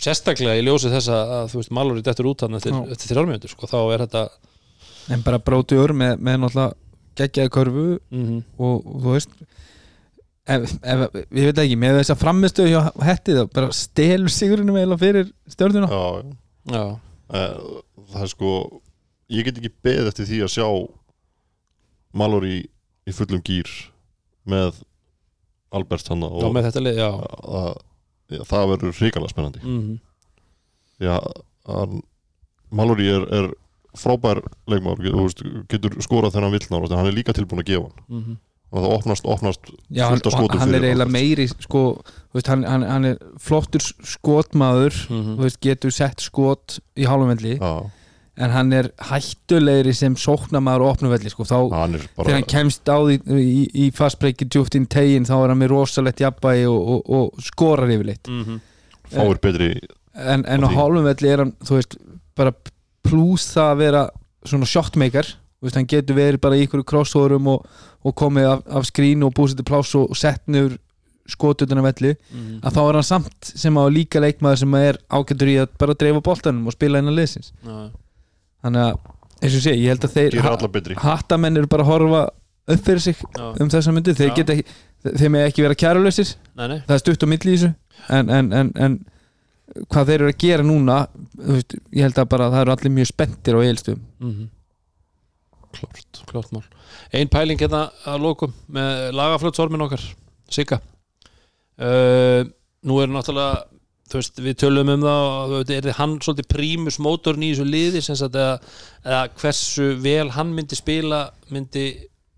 Sérstaklega 0.00 0.58
í 0.58 0.64
ljósi 0.66 0.90
þess 0.92 1.10
að, 1.14 1.34
þú 1.52 1.60
veist, 1.60 1.72
Mallory 1.78 2.02
dettur 2.04 2.28
út 2.32 2.42
hann 2.44 2.58
eftir, 2.58 2.74
Já. 2.74 2.94
eftir 2.96 3.12
þrjálmjöndur 3.14 3.52
sko, 3.54 3.68
þá 3.70 3.78
er 3.94 4.04
þetta 4.06 4.24
en 5.14 5.22
bara 5.26 5.38
brótiður 5.38 5.94
með, 5.96 6.16
með 6.24 6.40
náttúrulega 6.42 6.74
geggjaði 7.20 7.52
körfu 7.54 7.84
mm 8.10 8.38
og, 8.58 8.80
og 8.80 9.04
þú 9.04 9.12
veist 9.14 9.34
ef, 10.44 10.74
ef, 10.82 11.04
ég 11.30 11.50
veit 11.50 11.60
ekki, 11.62 11.76
með 11.80 12.00
þess 12.00 12.14
að 12.14 12.22
framistu 12.24 12.66
hjá 12.68 12.80
hetti 13.06 13.36
þá 13.38 13.44
bara 13.54 13.70
stelur 13.76 14.32
sigurinn 14.34 14.72
eiginlega 14.74 15.00
fyrir 15.04 15.30
stjórnuna 15.54 15.90
Já, 15.92 16.04
já. 16.04 16.74
Já, 16.74 16.84
Eh, 17.34 17.54
það 18.12 18.22
er 18.26 18.28
sko 18.28 18.48
ég 19.32 19.46
get 19.46 19.56
ekki 19.56 19.70
beðið 19.82 20.08
eftir 20.10 20.26
því 20.28 20.40
að 20.44 20.50
sjá 20.52 20.66
Mallory 22.14 22.58
í 23.08 23.14
fullum 23.16 23.40
gýr 23.44 23.70
með 24.48 24.82
Albert 25.74 26.10
hann 26.12 26.22
já 26.22 26.28
og 26.46 26.52
með 26.54 26.68
þetta 26.68 26.82
lið, 26.84 27.00
já 27.00 27.08
að, 27.08 27.24
já, 27.56 27.62
það 28.42 28.68
verður 28.72 28.96
hrikalega 29.00 29.28
spennandi. 29.34 29.60
Mm 29.64 29.98
Já, 31.02 31.18
hann, 31.66 32.02
Mallory 32.70 33.08
er, 33.10 33.24
er 33.34 33.48
frábær 33.98 34.40
leikmaður, 34.70 35.02
getur, 35.02 35.16
þú 35.18 35.24
veist, 35.26 35.42
getur 35.70 35.96
skorað 36.02 36.32
þegar 36.34 36.44
hann 36.48 36.54
vill 36.54 36.68
náður, 36.70 36.94
hann 36.96 37.06
er 37.10 37.16
líka 37.16 37.34
tilbúin 37.34 37.62
að 37.62 37.70
gefa 37.70 37.88
hann. 37.88 38.04
-hmm. 38.10 38.36
og 38.74 38.78
það 38.82 38.94
opnast, 38.96 39.24
opnast 39.26 39.60
Já, 39.90 40.04
hann, 40.08 40.18
fullt 40.18 40.26
af 40.26 40.32
og 40.32 40.38
skotum 40.38 40.60
hann 40.60 40.68
er 40.74 40.80
fyrir 40.80 40.88
eiginlega 40.90 41.10
meiri 41.10 41.48
sko, 41.48 41.82
þú 42.30 42.34
veist, 42.38 42.46
hann, 42.48 42.64
hann, 42.64 42.82
hann 42.82 43.04
er 43.04 43.16
flottur 43.38 43.80
skotmaður 44.02 44.94
Mhm. 45.10 45.36
þú 45.36 45.42
veist, 45.42 45.60
getur 45.60 45.90
sett 45.92 46.20
skot 46.20 46.78
í 46.96 47.04
hálfumvelli 47.06 47.58
Já, 47.58 47.90
en 48.36 48.50
hann 48.50 48.72
er 48.74 48.88
hættulegri 49.10 49.92
sem 49.94 50.16
sóknamaður 50.18 50.82
og 50.86 50.92
opnuvelli 50.96 51.30
sko, 51.30 51.44
þá 51.46 51.58
hann 51.74 51.94
er 51.94 52.02
þegar 52.06 52.16
bara 52.18 52.34
hann 52.38 52.48
kemst 52.50 52.88
á 52.90 52.98
því 52.98 53.18
í, 53.38 53.64
í 53.84 53.90
fastbreaki 53.94 54.48
djúft 54.50 54.74
inn 54.78 54.86
tegin 54.90 55.26
þá 55.28 55.34
er 55.44 55.52
hann 55.52 55.60
með 55.60 55.70
rosalegt 55.74 56.22
jafnbæi 56.24 56.64
og, 56.66 56.80
og, 56.96 57.04
og 57.18 57.44
skorar 57.46 57.92
yfirleitt. 57.94 58.26
Mm 58.30 58.60
fáir 59.14 59.38
betri 59.38 59.68
en, 60.16 60.42
en 60.48 60.64
á 60.64 60.66
Á 60.66 60.70
því. 60.70 60.74
hálfum 60.74 61.04
velli 61.06 61.28
er 61.30 61.42
hann 61.44 61.50
þú 61.62 61.76
veist, 61.76 61.94
bara 62.34 62.52
plús 63.04 63.44
það 63.52 63.68
að 63.70 63.80
vera 63.84 64.02
svona 64.48 64.66
shotmaker 64.66 65.28
veist, 65.62 65.76
hann 65.76 65.86
getur 65.86 66.16
verið 66.18 66.40
bara 66.42 66.56
í 66.58 66.64
ykkur 66.66 66.82
crossoverum 66.88 67.46
og, 67.52 67.66
og 68.02 68.14
komið 68.18 68.48
af, 68.50 68.64
af 68.80 68.88
skrín 68.88 69.22
og 69.22 69.34
búið 69.36 69.52
sér 69.52 69.60
til 69.60 69.68
pláss 69.68 69.94
og, 70.00 70.16
sett 70.18 70.42
niður 70.50 70.78
skotutuna 71.30 71.80
velli. 71.84 72.14
Mhm. 72.32 72.58
að 72.66 72.74
þá 72.76 72.80
er 72.88 72.96
hann 72.98 73.06
samt 73.08 73.52
sem 73.62 73.76
á 73.80 73.84
líka 73.88 74.20
leikmaður 74.20 74.58
sem 74.64 74.74
er 74.80 74.98
ágættur 75.08 75.48
í 75.52 75.54
að 75.62 75.70
bara 75.80 75.94
dreifa 75.96 76.20
boltanum 76.26 76.66
og 76.68 76.74
spila 76.76 77.00
innan 77.00 77.16
liðsins. 77.16 77.52
Já, 77.64 77.90
þannig 78.64 78.86
að, 78.86 78.98
eins 79.40 79.58
og 79.58 79.64
sé, 79.66 79.76
ég 79.76 79.92
held 79.92 80.08
að 80.08 80.16
þeir 80.18 80.98
hattamenn 81.04 81.60
eru 81.60 81.70
bara 81.70 81.86
að 81.86 81.92
horfa 81.92 82.22
upp 82.74 82.84
fyrir 82.86 83.02
sig 83.04 83.18
já, 83.20 83.46
um 83.60 83.70
þessa 83.72 83.92
myndi 83.92 84.14
þeir 84.16 84.32
geta 84.38 84.56
ekki, 84.56 84.76
þeir 85.04 85.32
með 85.34 85.48
ekki 85.50 85.64
vera 85.66 85.76
kærulausir. 85.84 86.30
Nei, 86.56 86.66
nei. 86.72 86.78
Það 86.86 86.96
er 86.96 87.02
stutt 87.02 87.26
á 87.26 87.28
milli 87.28 87.52
í 87.52 87.58
þessu. 87.58 87.74
En, 88.16 88.32
en, 88.32 88.50
en, 88.56 88.72
en 88.80 88.98
hvað 89.92 90.10
þeir 90.10 90.18
eru 90.18 90.32
að 90.32 90.40
gera 90.44 90.66
núna 90.66 90.98
þú 91.34 91.58
veist, 91.58 91.76
ég 91.92 92.06
held 92.06 92.20
að 92.20 92.30
bara 92.34 92.50
það 92.52 92.64
eru 92.64 92.74
allir 92.74 92.94
mjög 92.98 93.10
spenntir 93.12 93.56
á 93.56 93.60
eilstum 93.64 94.02
mm 94.20 94.50
klart 95.74 96.20
Klart 96.30 96.52
mál. 96.54 96.62
Ein 97.14 97.30
pæling 97.30 97.58
hérna 97.58 97.88
að 98.06 98.22
lókum 98.22 98.52
með 98.70 99.08
lagaflötsormin 99.18 99.82
okkar 99.86 100.04
Sigga. 100.54 100.78
Uh, 101.74 102.46
Nú 102.84 103.00
er 103.02 103.10
náttúrulega 103.10 103.64
þú 104.10 104.18
veist, 104.20 104.40
við 104.44 104.56
tölum 104.60 104.90
um 104.94 105.04
það 105.06 105.54
er 105.74 105.86
þið 105.88 105.96
hann 105.98 106.16
svolítið 106.22 106.48
prímus 106.52 106.98
mótorn 107.02 107.44
í 107.46 107.52
þessu 107.54 107.64
liði 107.68 108.02
sem 108.04 108.18
sagt 108.20 108.36
eða, 108.36 108.58
eða 109.04 109.22
hversu 109.40 109.86
vel 110.04 110.28
hann 110.36 110.52
myndi 110.56 110.76
spila 110.78 111.22
myndi, 111.54 111.86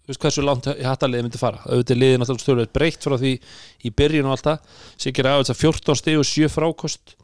þú 0.06 0.12
veist, 0.12 0.22
hversu 0.22 0.44
langt 0.46 0.68
hattaliði 0.86 1.26
myndi 1.26 1.40
fara, 1.42 1.62
auðvitað 1.66 1.96
er 1.96 2.02
liðið 2.04 2.22
náttúrulega 2.22 2.44
stjórnveit 2.46 2.74
breytt 2.76 3.06
frá 3.08 3.18
því 3.18 3.34
í 3.82 3.92
byrjun 3.98 4.30
og 4.30 4.36
allt 4.36 4.48
það. 4.50 4.80
Aðeins 5.26 5.54
að 5.56 5.62
14 5.64 6.00
stig 6.02 6.20
og 6.22 6.28
7 6.30 6.50
frákost. 6.54 7.16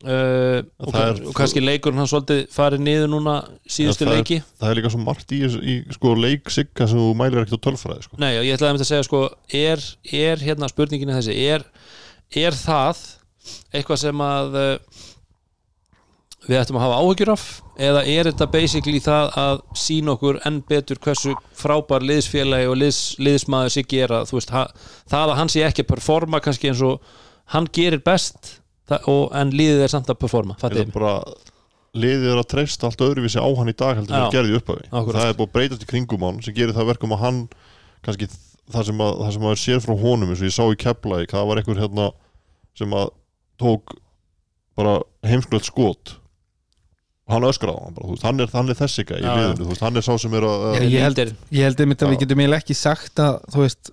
Uh, 0.00 0.62
og, 0.80 0.94
er- 0.96 1.18
og 1.28 1.34
kannski 1.36 1.60
leikurinn 1.60 2.00
hann 2.00 2.08
svolítið 2.08 2.46
farið 2.54 2.80
niður 2.86 3.10
núna 3.12 3.34
síðustu 3.68 4.06
Já, 4.06 4.08
það 4.08 4.12
er- 4.14 4.22
leiki. 4.22 4.38
það 4.56 4.70
er 4.70 4.78
líka 4.78 4.92
svo 4.94 5.00
margt 5.04 5.34
í, 5.36 5.40
í 5.44 5.74
sko, 5.92 6.14
leik 6.16 6.48
sigga 6.48 6.86
sem 6.88 6.96
þú 6.96 7.10
mælir 7.20 7.42
ekkert 7.42 7.60
á 7.60 7.64
tölfræði 7.66 8.06
sko. 8.06 8.16
Nei, 8.22 8.30
og 8.38 8.46
ég 8.48 8.56
ætlaði 8.56 8.70
að 8.70 8.80
að 8.80 8.88
segja 8.88 9.04
sko 9.04 9.20
er, 9.52 9.82
er 10.24 10.40
hérna 10.40 10.70
eitthvað 13.72 14.02
sem 14.04 14.22
að 14.24 14.60
uh, 14.60 15.00
við 16.48 16.58
ættum 16.60 16.78
að 16.80 16.86
hafa 16.86 17.00
áhyggjur 17.04 17.32
af 17.34 17.44
eða 17.80 18.04
er 18.08 18.30
þetta 18.30 18.48
basically 18.52 19.00
það 19.04 19.34
að 19.40 19.60
sína 19.78 20.14
okkur 20.16 20.40
enn 20.48 20.60
betur 20.68 21.00
hversu 21.04 21.34
frábær 21.56 22.04
liðsfélagi 22.06 22.68
og 22.70 22.78
liðs, 22.80 23.00
liðsmaður 23.20 23.74
sig 23.76 23.88
gera, 23.90 24.22
veist, 24.28 24.52
það 25.10 25.34
að 25.34 25.36
hann 25.40 25.52
sé 25.52 25.64
ekki 25.66 25.84
að 25.84 25.92
performa 25.92 26.40
kannski 26.44 26.72
eins 26.72 26.82
og 26.86 27.04
hann 27.54 27.68
gerir 27.72 28.02
best 28.04 28.56
og, 29.04 29.30
en 29.36 29.52
liðið 29.54 29.84
er 29.86 29.92
samt 29.92 30.10
að 30.10 30.20
performa, 30.24 30.56
Það 30.58 30.80
er 30.82 30.92
bara 30.94 31.14
liðið 32.00 32.32
er 32.32 32.40
að 32.40 32.48
treysta 32.52 32.88
allt 32.88 33.02
öðruvísi 33.02 33.42
á 33.42 33.48
hann 33.58 33.70
í 33.70 33.76
dag 33.76 33.98
heldur 33.98 34.14
en 34.14 34.20
Já. 34.20 34.26
það 34.26 34.36
gerði 34.36 34.58
Akkúrat. 34.60 35.20
það 35.20 35.28
er 35.28 35.38
búið 35.38 35.48
að 35.48 35.54
breytast 35.56 35.84
í 35.84 35.90
kringum 35.90 36.26
hann 36.26 36.42
sem 36.44 36.54
gerir 36.54 36.76
það 36.76 36.90
verkum 36.92 37.14
að 37.16 37.22
hann 37.24 37.40
kannski 38.06 38.28
það 38.70 38.90
sem 38.90 39.02
að, 39.02 39.16
það 39.24 39.32
sem 39.34 39.46
að 39.46 39.54
er 39.54 39.62
sér 39.64 39.82
frá 39.84 39.94
honum 39.98 40.30
eins 40.30 40.42
og 40.42 40.46
ég 40.46 40.54
sá 40.54 40.64
í 40.70 40.78
Keflæk 40.78 41.34
það 41.34 41.48
var 41.50 41.60
einhver 41.60 41.82
hérna 41.82 42.06
sem 42.78 42.94
að 42.94 43.10
tók 43.60 43.94
bara 44.78 44.96
heimskulegt 45.26 45.68
skot. 45.68 46.16
Og 47.28 47.36
hann 47.36 47.46
öskraði 47.46 47.78
á 47.78 47.82
hann 47.84 47.94
bara, 47.94 48.08
þú 48.08 48.16
veist, 48.16 48.26
hann 48.26 48.42
er, 48.42 48.50
hann 48.56 48.72
er 48.72 48.78
þessi 48.80 49.04
gæi 49.06 49.20
veist, 49.70 49.84
hann 49.84 50.00
er 50.00 50.06
sá 50.06 50.12
sem 50.18 50.34
er 50.34 50.46
að, 50.48 50.66
ég 50.82 51.04
ég 51.54 51.68
held 51.68 51.84
einmitt 51.84 52.02
að 52.02 52.14
við 52.14 52.24
getum 52.24 52.42
eiginlega 52.42 52.64
ekki 52.64 52.76
sagt 52.78 53.22
að 53.22 53.38
þú 53.54 53.62
veist, 53.62 53.92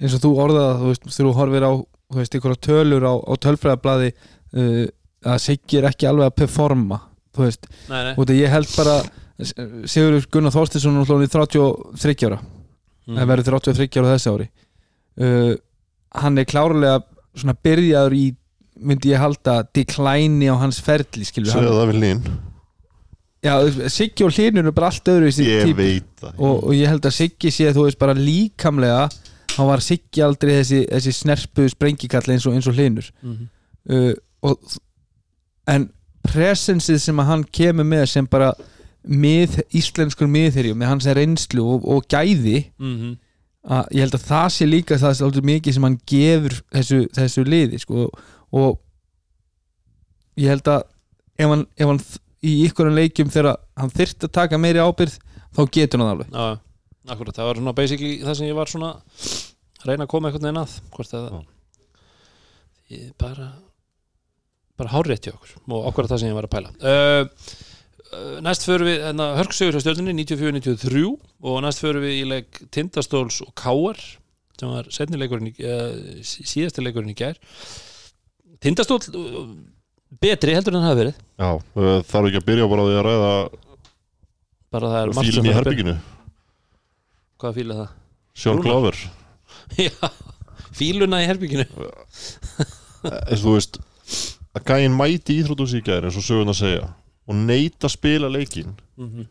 eins 0.00 0.16
og 0.16 0.24
þú 0.24 0.32
orðaða 0.46 0.72
þú 0.80 0.90
veist, 0.90 1.06
þú 1.18 1.34
horfir 1.36 1.66
á, 1.68 1.72
þú 1.78 2.18
veist, 2.18 2.38
ykkur 2.38 2.56
tölur 2.66 3.06
á, 3.06 3.14
á 3.22 3.32
tölfræðablaði 3.46 4.10
uh, 4.10 4.82
að 5.22 5.42
Siggi 5.44 5.78
er 5.78 5.86
ekki 5.92 6.08
alveg 6.10 6.32
að 6.32 6.38
performa 6.40 6.98
þú 7.36 7.46
veist, 7.46 7.70
Nei, 7.86 8.00
nei, 8.08 8.12
og 8.16 8.24
þetta 8.24 8.40
ég 8.40 8.56
held 8.56 8.74
bara 8.74 8.96
Sigurður 9.42 10.26
Gunnar 10.34 10.54
Þorstinsson 10.54 10.98
er 10.98 11.08
hlóðin 11.08 11.30
í 11.30 11.32
33 11.32 12.28
ára 12.28 12.40
mm. 13.06 13.16
það 13.16 13.30
verður 13.32 13.58
33 13.62 14.00
ára 14.00 14.12
þessi 14.14 14.32
ári. 14.32 14.48
Uh, 15.22 15.54
hann 16.22 16.40
er 16.40 16.48
klárlega 16.48 17.02
svona 17.36 17.56
byrjaður 17.64 18.16
í 18.16 18.24
myndi 18.86 19.12
ég 19.12 19.22
halda 19.22 19.60
deklæni 19.74 20.50
á 20.50 20.56
hans 20.60 20.80
ferli 20.82 21.26
segja 21.26 21.52
það 21.52 21.92
við 21.92 22.00
lín 22.02 22.22
já, 23.42 23.54
Siggi 23.92 24.26
og 24.26 24.34
Hlinur 24.34 24.70
er 24.70 24.76
bara 24.76 24.90
allt 24.92 25.12
öðru 25.12 25.30
í 25.30 25.46
ég 25.48 25.70
típ. 25.70 25.78
veit 25.78 26.10
það 26.22 26.38
og, 26.38 26.58
og 26.68 26.76
ég 26.76 26.92
held 26.92 27.08
að 27.08 27.16
Siggi 27.18 27.54
sé 27.54 27.72
þú 27.74 27.86
veist 27.88 28.00
bara 28.02 28.16
líkamlega 28.18 29.06
hann 29.56 29.68
var 29.68 29.84
Siggi 29.84 30.24
aldrei 30.24 30.54
þessi, 30.60 30.84
þessi 30.90 31.16
snerpu 31.16 31.66
sprengikall 31.72 32.34
eins 32.34 32.46
og, 32.48 32.56
eins 32.56 32.68
og 32.70 32.78
Hlinur 32.78 33.08
mm. 33.22 33.40
uh, 33.96 34.12
og, 34.48 34.76
en 35.72 35.90
presensið 36.26 37.02
sem 37.02 37.18
að 37.18 37.32
hann 37.32 37.42
kemur 37.50 37.86
með 37.88 38.06
sem 38.12 38.28
bara 38.30 38.52
mið, 39.02 39.58
íslenskur 39.74 40.30
miðherjum 40.30 40.78
með 40.78 40.92
hans 40.92 41.10
reynslu 41.18 41.66
og, 41.74 41.86
og 41.90 42.06
gæði 42.10 42.64
Mm 42.78 43.18
að 43.62 43.94
ég 43.94 44.04
held 44.04 44.16
að 44.16 44.26
það 44.26 44.46
sé 44.56 44.66
líka 44.66 44.98
það 44.98 45.18
svolítið 45.18 45.48
mikið 45.50 45.76
sem 45.76 45.84
hann 45.86 45.98
gefur 46.12 46.56
þessu, 46.74 47.00
þessu 47.14 47.44
liði 47.46 47.78
sko, 47.82 48.06
og 48.52 48.80
ég 50.40 50.52
held 50.52 50.68
að 50.72 50.84
ef 51.38 51.48
hann, 51.52 51.64
ef 51.76 51.90
hann 51.90 52.02
í 52.42 52.52
ykkurum 52.66 52.96
leikjum 52.98 53.32
þegar 53.32 53.58
hann 53.78 53.92
þyrft 53.94 54.28
að 54.28 54.34
taka 54.38 54.60
meiri 54.60 54.82
ábyrð 54.82 55.18
þá 55.52 55.62
getur 55.74 56.02
hann 56.02 56.12
alveg. 56.14 56.30
Já, 56.32 56.46
akkurat, 57.14 57.36
það 57.36 57.48
var 57.48 57.60
svona 57.60 57.76
basically 57.78 58.14
það 58.22 58.38
sem 58.38 58.48
ég 58.48 58.58
var 58.58 58.72
svona 58.72 58.94
að 59.82 59.90
reyna 59.90 60.06
að 60.06 60.12
koma 60.14 60.30
einhvern 60.30 60.48
veginn 60.48 60.62
að 60.62 60.78
hvort 60.94 61.14
að 61.18 61.28
Já. 61.28 61.42
ég 62.96 63.12
bara 63.20 63.50
bara 64.80 64.92
hárétt 64.94 65.28
hjá 65.28 65.34
okkur 65.34 65.54
og 65.76 65.90
akkurat 65.90 66.12
það 66.12 66.22
sem 66.22 66.32
ég 66.32 66.38
var 66.38 66.48
að 66.48 66.54
pæla. 66.54 66.72
Uh, 66.80 67.22
uh, 68.08 68.40
næst 68.44 68.66
förum 68.66 68.88
við 68.88 69.04
hérna, 69.04 69.28
hörksögur 69.38 69.76
hjá 69.76 69.84
stjórninni 69.84 70.24
94-93 70.24 71.04
og 71.12 71.62
næst 71.66 71.84
förum 71.84 72.06
við 72.06 72.18
í 72.22 72.26
leik 72.30 72.62
Tindastóls 72.74 73.42
og 73.44 73.52
Káar 73.58 74.00
sem 74.58 74.70
var 74.70 74.88
setni 74.94 75.18
leikurinn 75.20 75.52
í, 75.52 75.54
uh, 75.66 76.22
síðasti 76.24 76.84
leikurinn 76.84 77.12
í 77.12 77.18
gær 77.18 77.38
Tindastól 78.62 78.98
uh, 79.18 79.38
betri 80.22 80.54
heldur 80.56 80.76
en 80.76 80.82
það 80.84 80.88
hafi 80.92 81.00
verið. 81.02 81.20
Já, 81.42 81.48
uh, 81.50 81.96
þarf 82.06 82.28
ekki 82.30 82.40
að 82.42 82.48
byrja 82.50 82.68
bara 82.70 82.86
því 82.88 82.96
að 83.00 83.06
ræða 83.08 83.32
bara 84.72 84.90
það 84.92 85.00
er 85.02 85.14
fílinn 85.18 85.48
í 85.50 85.54
herbygginu 85.56 85.94
hvað 87.42 87.56
fíla 87.58 87.74
það? 87.80 87.88
Sjón 88.38 88.60
Rúnar. 88.60 88.68
Glover. 88.70 89.00
Já, 89.88 90.10
fíluna 90.78 91.18
í 91.24 91.26
herbygginu 91.28 91.66
eins 93.02 93.42
og 93.42 93.44
þú 93.44 93.54
veist 93.58 93.80
að 94.56 94.66
gæinn 94.70 94.94
mæti 94.96 95.40
íþrótús 95.42 95.74
í 95.76 95.82
gæri 95.84 96.08
eins 96.08 96.16
og 96.20 96.24
sögurnar 96.26 96.56
segja 96.56 96.86
og 97.26 97.38
neita 97.38 97.88
að 97.90 97.96
spila 97.98 98.30
leikin 98.32 98.74
mm 99.00 99.28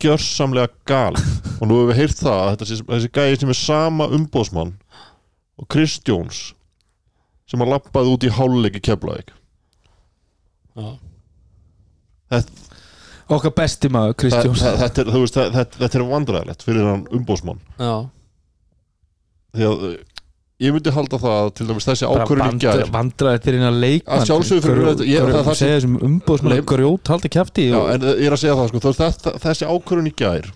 gjörsamlega 0.00 0.70
gal. 0.88 1.12
Og 1.60 1.68
nú 1.68 1.76
hefur 1.76 1.90
við 1.90 1.98
heyrt 2.00 2.20
það 2.22 2.46
að 2.48 2.62
sé- 2.70 2.84
þessi 2.88 3.10
gæði 3.12 3.36
sem 3.42 3.50
er 3.52 3.58
sama 3.58 4.06
umbóðsmann 4.16 4.70
og 5.60 5.66
Chris 5.72 5.98
Jones 6.08 6.54
sem 7.50 7.62
að 7.62 7.70
lappaði 7.76 8.14
út 8.16 8.24
í 8.26 8.32
háluleiki 8.36 8.80
keflaðik 8.90 9.30
Já, 10.76 10.88
okkar 13.32 13.54
besti 13.56 13.88
maður 13.92 14.16
Kristjón 14.22 14.58
þetta, 14.58 15.02
er- 15.04 15.10
það- 15.14 15.54
þetta, 15.54 15.78
þetta 15.80 15.98
er 16.00 16.04
vandræðilegt 16.10 16.66
fyrir 16.66 16.84
hann 16.90 17.06
umbóðsmann 17.16 17.60
já. 17.78 17.94
Því 19.56 19.64
að 19.70 19.84
uh, 19.88 19.94
ég 20.66 20.74
myndi 20.74 20.92
halda 20.92 21.18
það 21.22 21.36
að 21.40 21.50
til 21.58 21.66
dæmis 21.70 21.86
þessi 21.88 22.06
ákvörðin 22.10 22.60
gær 22.60 22.82
vandraði 22.92 23.40
til 23.44 23.54
hérna 23.56 23.70
leikmann. 23.72 24.20
Að 24.20 24.26
sjálfsögðu 24.30 24.64
fyrir 24.66 24.86
þetta- 24.90 25.08
ég- 25.10 25.32
það 25.32 25.44
sem- 25.48 25.58
segja 25.62 25.78
þessum 25.80 25.96
umbóðsmann 26.10 26.54
Leik- 26.56 26.68
grjót 26.74 27.10
haldi 27.14 27.28
kæfti 27.38 27.66
Já, 27.70 27.80
en 27.94 28.06
ég 28.10 28.26
er 28.26 28.36
að 28.36 28.42
segja 28.44 28.56
það 28.60 28.68
sko, 28.72 28.84
þetta, 29.00 29.34
þessi 29.46 29.70
ákvörðin 29.72 30.10
í 30.12 30.14
gær 30.22 30.50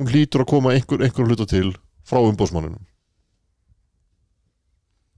hún 0.00 0.10
hlýtur 0.12 0.44
að 0.44 0.50
koma 0.54 0.72
einhver, 0.76 1.04
einhver 1.06 1.26
hluta 1.30 1.46
til 1.52 1.72
frá 2.06 2.20
umbóðsmanninum 2.22 2.82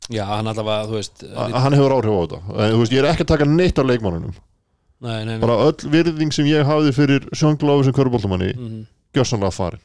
Já, 0.08 0.24
hann 0.24 0.46
allavega, 0.48 0.86
þú 0.88 0.96
veist 0.96 1.24
að 1.28 1.56
hann 1.64 1.74
hefur 1.76 1.94
áhrif 1.98 2.14
á 2.16 2.20
þetta. 2.24 2.38
En, 2.64 2.76
veist, 2.80 2.92
ég 2.96 3.02
er 3.02 3.10
ekki 3.12 3.26
að 3.26 3.32
taka 3.34 3.44
neitt 3.50 3.78
af 3.78 3.88
leikmanninum 3.90 4.34
Nei, 4.98 5.20
nei, 5.24 5.34
nei. 5.36 5.42
Bara 5.44 5.58
öll 5.68 5.90
virðing 5.92 6.32
sem 6.34 6.46
ég 6.50 6.64
hafði 6.66 6.90
fyrir 6.96 7.26
sjöngláfi 7.36 7.84
sem 7.86 7.94
köruboltamanni 7.94 8.54
mm 8.56 8.78
gjörsanlega 9.16 9.54
farin. 9.56 9.80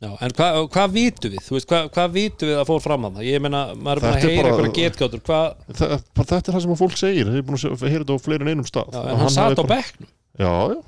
Já, 0.00 0.10
en 0.24 0.32
hvað 0.36 0.56
hva 0.74 0.84
vitum 0.92 1.32
við? 1.32 1.44
Veist, 1.54 1.66
hvað 1.70 1.86
hva 1.96 2.04
vitum 2.12 2.48
við 2.50 2.58
að 2.60 2.66
fór 2.68 2.80
fram 2.84 3.04
að 3.08 3.14
það? 3.18 3.26
Ég 3.30 3.42
meina, 3.44 3.60
maður 3.76 3.96
er 3.96 4.02
búin 4.04 4.16
að 4.16 4.24
heyra 4.26 4.42
bara- 4.42 4.56
eitthvað 4.56 4.76
getgátur. 4.76 5.22
Hvað, 5.24 5.46
Þa, 5.78 5.86
bara 6.18 6.28
þetta 6.30 6.50
er 6.52 6.56
það 6.56 6.64
sem 6.66 6.74
að 6.74 6.80
fólk 6.82 6.96
segir. 7.00 7.30
Ég 7.32 7.38
er 7.40 7.46
búin 7.48 7.60
að 7.60 7.84
heyra 7.88 8.04
þetta 8.04 8.16
á 8.16 8.24
fleiri 8.26 8.44
en 8.46 8.50
einum 8.52 8.68
stað. 8.68 8.90
Já, 8.92 9.00
en 9.12 9.20
hann 9.22 9.32
satt 9.32 9.44
hafi 9.46 9.56
á 9.56 9.60
bara- 9.62 9.72
bekknum. 9.76 10.10
Já, 10.36 10.52
já, 10.72 10.78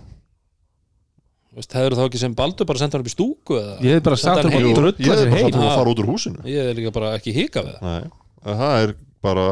Þú 1.59 1.63
veist, 1.65 1.73
hefur 1.75 1.95
þá 1.99 2.03
ekki 2.05 2.19
sem 2.23 2.35
Baldur 2.39 2.67
bara 2.71 2.79
sendt 2.79 2.93
hann 2.95 3.03
upp 3.03 3.09
í 3.11 3.13
stúku 3.17 3.57
eða? 3.59 3.73
Ég 3.83 3.97
hef 3.97 4.03
bara 4.07 4.17
Senda 4.21 4.35
sagt 4.37 4.45
hann 4.45 4.53
hann 4.55 4.63
að 4.63 4.69
Jú, 4.69 4.75
drulla 4.77 4.93
ég 4.95 5.09
sér 5.09 5.31
bara 5.33 5.41
heim 5.41 5.49
satt 5.49 5.57
að 5.65 5.73
fara 5.81 5.91
út 5.91 6.03
úr 6.05 6.09
húsinu. 6.13 6.43
Ég 6.47 6.69
er 6.71 6.77
líka 6.79 6.93
bara 6.95 7.09
ekki 7.19 7.33
hika 7.35 7.65
við 7.67 7.73
það. 7.81 7.89
Nei, 7.89 8.11
en 8.53 8.61
það 8.61 8.83
er 8.85 8.93
bara 9.27 9.47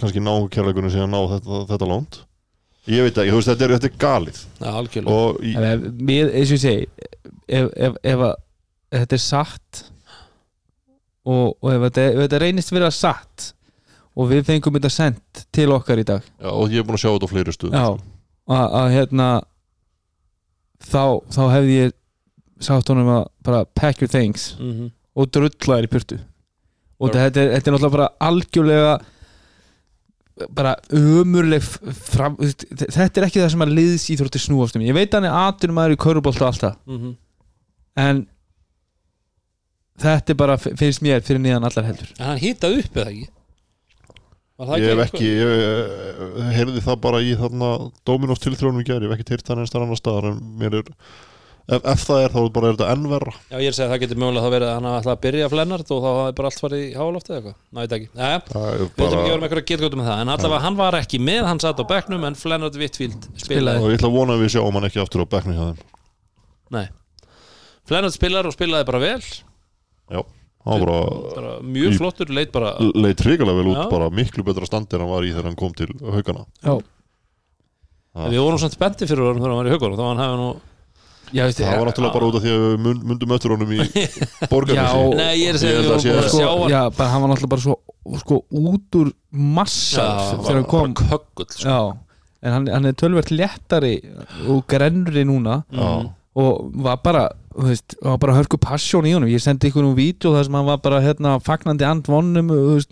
kannski 0.00 0.22
sem 0.94 1.04
að 1.04 1.12
ná 1.12 1.20
þetta, 1.34 1.58
þetta 1.74 1.88
lónt 1.92 2.16
ég 2.88 3.04
veit 3.04 3.20
ekki, 3.20 3.32
þú 3.34 3.38
veist, 3.38 3.50
þetta 3.52 3.64
er, 3.66 3.74
þetta 3.76 3.90
er 3.90 4.00
galið. 4.00 4.40
Já, 4.60 4.70
algjörlega. 4.80 5.20
Og 5.20 5.44
En 5.44 5.66
ef- 5.68 5.84
Við, 6.08 6.32
eins 6.40 6.48
og 6.50 6.56
ég 6.56 6.64
segi 6.64 6.88
ef, 7.48 7.68
ef, 7.76 8.00
ef, 8.02 8.24
að, 8.30 8.34
ef 8.92 9.04
þetta 9.04 9.18
er 9.18 9.24
satt 9.28 9.84
og, 11.24 11.54
og 11.60 11.70
ef, 11.72 11.80
þetta, 11.86 12.06
ef 12.10 12.20
þetta 12.24 12.40
reynist 12.44 12.72
vera 12.74 12.90
satt 12.92 13.50
og 14.14 14.28
við 14.30 14.44
fengum 14.46 14.76
þetta 14.78 14.92
sendt 14.92 15.44
til 15.54 15.70
okkar 15.74 16.00
í 16.00 16.06
dag. 16.06 16.22
Já, 16.40 16.50
og 16.52 16.72
ég 16.72 16.80
er 16.82 16.86
búin 16.88 16.98
að 16.98 17.04
sjá 17.04 17.10
þetta 17.14 17.28
á 17.28 17.32
fleiri 17.32 17.54
stuð 17.56 17.74
Já, 17.74 17.86
að, 18.54 18.66
að 18.80 18.90
hérna 18.94 19.28
þá, 20.84 21.20
þá 21.34 21.42
hefði 21.54 21.74
ég 21.78 21.92
sagt 22.64 22.88
honum 22.92 23.08
að 23.18 23.24
bara 23.44 23.64
pack 23.76 24.00
your 24.00 24.08
things 24.12 24.54
Mhm. 24.60 24.90
og 25.16 25.30
drullaðir 25.30 25.88
í 25.88 25.92
purtu 25.92 26.18
og 27.00 27.10
Já. 27.10 27.14
þetta, 27.26 27.40
er, 27.42 27.50
þetta 27.58 27.68
er 27.70 27.74
náttúrulega 27.74 27.96
bara 27.96 28.08
algjörlega 28.20 28.94
bara 30.50 30.72
ömurleg 30.90 31.62
fram, 31.62 32.36
þetta 32.36 33.20
er 33.20 33.26
ekki 33.28 33.38
það 33.42 33.50
sem 33.54 33.62
að 33.62 33.74
liðs 33.76 34.06
íþrótti 34.10 34.40
snúast 34.42 34.74
um 34.78 34.82
ég 34.82 34.94
veit 34.96 35.10
að 35.14 35.20
hann 35.22 35.28
er 35.30 35.36
atunum 35.48 35.78
aður 35.78 35.94
í 35.94 36.00
körubolt 36.02 36.40
og 36.42 36.48
allt 36.48 36.64
það 36.64 36.76
Mhm. 36.86 37.12
en 37.96 38.26
þetta 40.02 40.30
er 40.34 40.38
bara 40.40 40.56
finnst 40.58 41.02
mér 41.06 41.22
fyrir 41.22 41.38
nýjan 41.44 41.62
allar 41.68 41.86
heldur 41.86 42.10
En 42.18 42.26
hann 42.32 42.38
hýtaði 42.42 42.82
upp 42.84 42.94
eða 42.98 43.12
ekki 43.12 43.28
ég 44.54 44.88
hef 44.92 45.04
ekki, 45.08 45.28
ég 45.28 45.62
eh, 45.66 46.50
heyrði 46.54 46.82
það 46.84 46.98
bara 47.02 47.20
í 47.24 47.34
þarna 47.38 47.70
Dominos 48.06 48.42
tilþrónum 48.42 48.82
í 48.84 48.86
gær, 48.86 49.02
ég 49.02 49.10
hef 49.10 49.18
ekki 49.18 49.34
heyrt 49.34 49.48
það 49.48 49.64
þar 49.72 49.86
annar 49.86 49.98
staðar 49.98 50.28
en 50.30 50.42
mér 50.60 50.76
er 50.80 50.90
ef, 51.64 51.80
ef 51.80 52.04
það 52.04 52.20
er 52.22 52.34
þá 52.34 52.40
bara 52.54 52.68
er 52.68 52.76
þetta 52.76 52.90
enn 52.92 53.08
verra. 53.10 53.34
Já, 53.48 53.56
ég 53.56 53.66
er 53.66 53.72
að 53.72 53.78
segja 53.78 53.86
að 53.88 53.94
það 53.94 54.02
getur 54.04 54.20
mögulega 54.22 54.44
þá 54.44 54.54
verið 54.54 54.68
að 54.68 54.76
hann 54.78 54.88
alltaf 54.90 55.12
að 55.14 55.22
byrja 55.24 55.50
flennart 55.52 55.92
og 55.94 56.02
þá 56.04 56.08
hafi 56.18 56.36
bara 56.38 56.50
allt 56.50 56.62
farið 56.64 56.84
í 56.84 56.90
hálóftið 56.98 57.36
eitthvað. 57.38 57.56
Ég 57.64 57.80
veit 57.80 57.96
ekki. 57.98 58.10
Er 58.14 58.44
Við 58.44 58.84
veitum 58.84 59.06
ekki 59.06 59.16
að 59.16 59.30
vera 59.30 59.40
með 59.40 59.48
eitthvað 59.48 59.66
getgóttum 59.70 60.02
með 60.02 60.10
það 60.10 60.22
En 60.24 60.34
allavega 60.34 60.64
hann 60.64 60.78
var 60.78 60.98
ekki 61.00 61.20
með, 61.24 61.40
hann 61.48 61.62
satt 61.64 61.80
á 61.80 61.84
bekknum 61.94 62.28
En 62.28 62.38
Flennard 62.38 62.78
Whitfield 62.78 63.28
Spilaði. 63.40 63.82
og 63.82 63.90
ég 63.90 63.98
ætla 63.98 64.10
að 64.10 64.18
vona 64.18 64.36
að 64.36 64.44
við 64.44 64.54
sjáum 64.54 64.78
hann 64.78 64.88
ekki 64.90 65.02
aftur 65.02 65.24
á 65.24 65.32
bekknu 65.34 65.56
hjá 65.56 65.64
þeim. 65.64 65.82
Nei. 66.74 66.86
Flennard 67.88 68.14
spilaði 68.16 68.50
og 68.50 68.56
spilaði 68.56 68.88
bara 68.88 69.02
vel. 69.02 69.20
Já, 70.12 70.20
bara 70.64 70.98
bara 71.36 71.52
Mjög 71.62 71.92
Í- 71.92 71.98
flottur, 72.00 72.30
leit 72.32 72.52
bara 72.52 72.74
leit 72.80 73.20
hrikalega 73.20 73.56
vel 73.60 73.70
út, 73.72 73.80
Já. 73.82 73.88
bara 73.90 74.10
miklu 74.10 74.44
betra 74.46 74.64
standi 74.68 74.96
en 74.96 75.04
hann 75.04 75.10
var 75.12 75.22
í 75.26 75.32
þegar 75.34 75.50
hann 75.50 75.56
kom 75.60 75.72
til 75.76 75.90
haugana. 76.00 76.46
Við 78.14 78.38
vorum 78.38 78.60
svona 78.62 78.72
spendi 78.76 79.08
fyrir 79.10 79.26
honum 79.26 79.42
þegar 79.42 79.50
hann 79.52 79.60
var 79.60 79.68
í 79.68 79.74
haugunum 79.74 79.98
Þá 79.98 80.06
hann 80.06 80.22
hefði 80.22 80.38
nú 80.38 80.48
já, 81.34 81.42
veist, 81.48 81.58
það 81.64 81.78
var 81.80 81.88
náttúrulega 81.88 82.14
bara 82.14 82.26
út 82.30 82.36
af 82.38 82.44
því 82.44 82.52
að 82.54 82.62
við 82.64 82.76
mun- 82.84 83.02
mundum 83.10 83.32
öttur 83.34 83.54
honum 83.56 83.72
í 83.74 83.78
borgarnesi 84.52 85.00
Já. 85.00 85.18
Nei, 85.18 85.32
ég 85.40 85.48
er 85.50 85.58
að 85.58 85.62
segja 85.64 85.74
Ég 85.74 85.80
við 85.80 85.84
að 85.84 85.90
vorum 85.90 86.20
að 86.20 86.28
sko, 86.30 86.44
hann 86.62 86.70
já, 86.74 86.82
bara, 86.98 87.08
hann 87.10 87.24
var 87.24 87.32
náttúrulega 87.32 87.54
bara 87.56 87.64
svo 87.64 88.18
sko, 88.22 88.38
út 88.54 88.98
úr 89.00 89.10
massa 89.58 90.06
þegar 90.44 90.60
hann 90.60 90.68
kom 90.70 90.94
köggull 91.00 91.48
sko. 91.50 91.64
já, 91.66 91.78
en 92.44 92.54
hann, 92.58 92.70
hann 92.76 92.86
er 92.92 92.96
tölvert 93.02 93.32
léttari 93.34 93.94
og 94.52 94.62
grennri 94.70 95.24
núna 95.26 95.58
Já. 95.74 95.90
og 96.38 96.70
var 96.86 97.00
bara 97.02 97.24
þú 97.54 97.66
veist, 97.70 97.94
var 98.02 98.18
bara 98.18 98.34
hörku 98.36 98.58
passjón 98.58 99.06
í 99.06 99.12
honum. 99.14 99.28
Ég 99.30 99.42
sendi 99.42 99.68
ykkur 99.70 99.86
um 99.86 99.94
vídeo 99.94 100.32
þar 100.34 100.44
sem 100.48 100.56
hann 100.58 100.66
var 100.66 100.80
bara 100.82 101.00
hérna, 101.04 101.36
fagnandi 101.44 101.86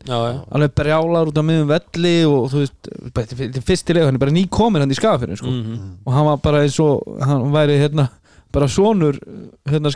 já 0.07 0.19
alveg 0.55 0.75
brjálar 0.79 1.31
út 1.33 1.39
á 1.39 1.43
miðum 1.43 1.69
velli 1.73 2.15
og 2.29 2.49
þú 2.53 2.63
veist, 2.63 2.91
þetta 3.19 3.39
er- 3.49 3.67
fyrstilega 3.67 4.07
hann 4.07 4.15
er 4.19 4.23
bara 4.23 4.35
nýkomin 4.37 4.81
hann 4.85 4.91
í 4.95 4.99
skafafyrir 4.99 5.37
sko. 5.41 5.51
Mhm. 5.51 5.99
og 6.07 6.13
hann 6.13 6.27
var 6.27 6.37
bara 6.39 6.63
eins 6.63 6.79
og 6.81 7.03
hann 7.23 7.51
væri 7.53 7.79
hérna 7.83 8.09
bara 8.53 8.69
sonur 8.69 9.19
hérna, 9.67 9.91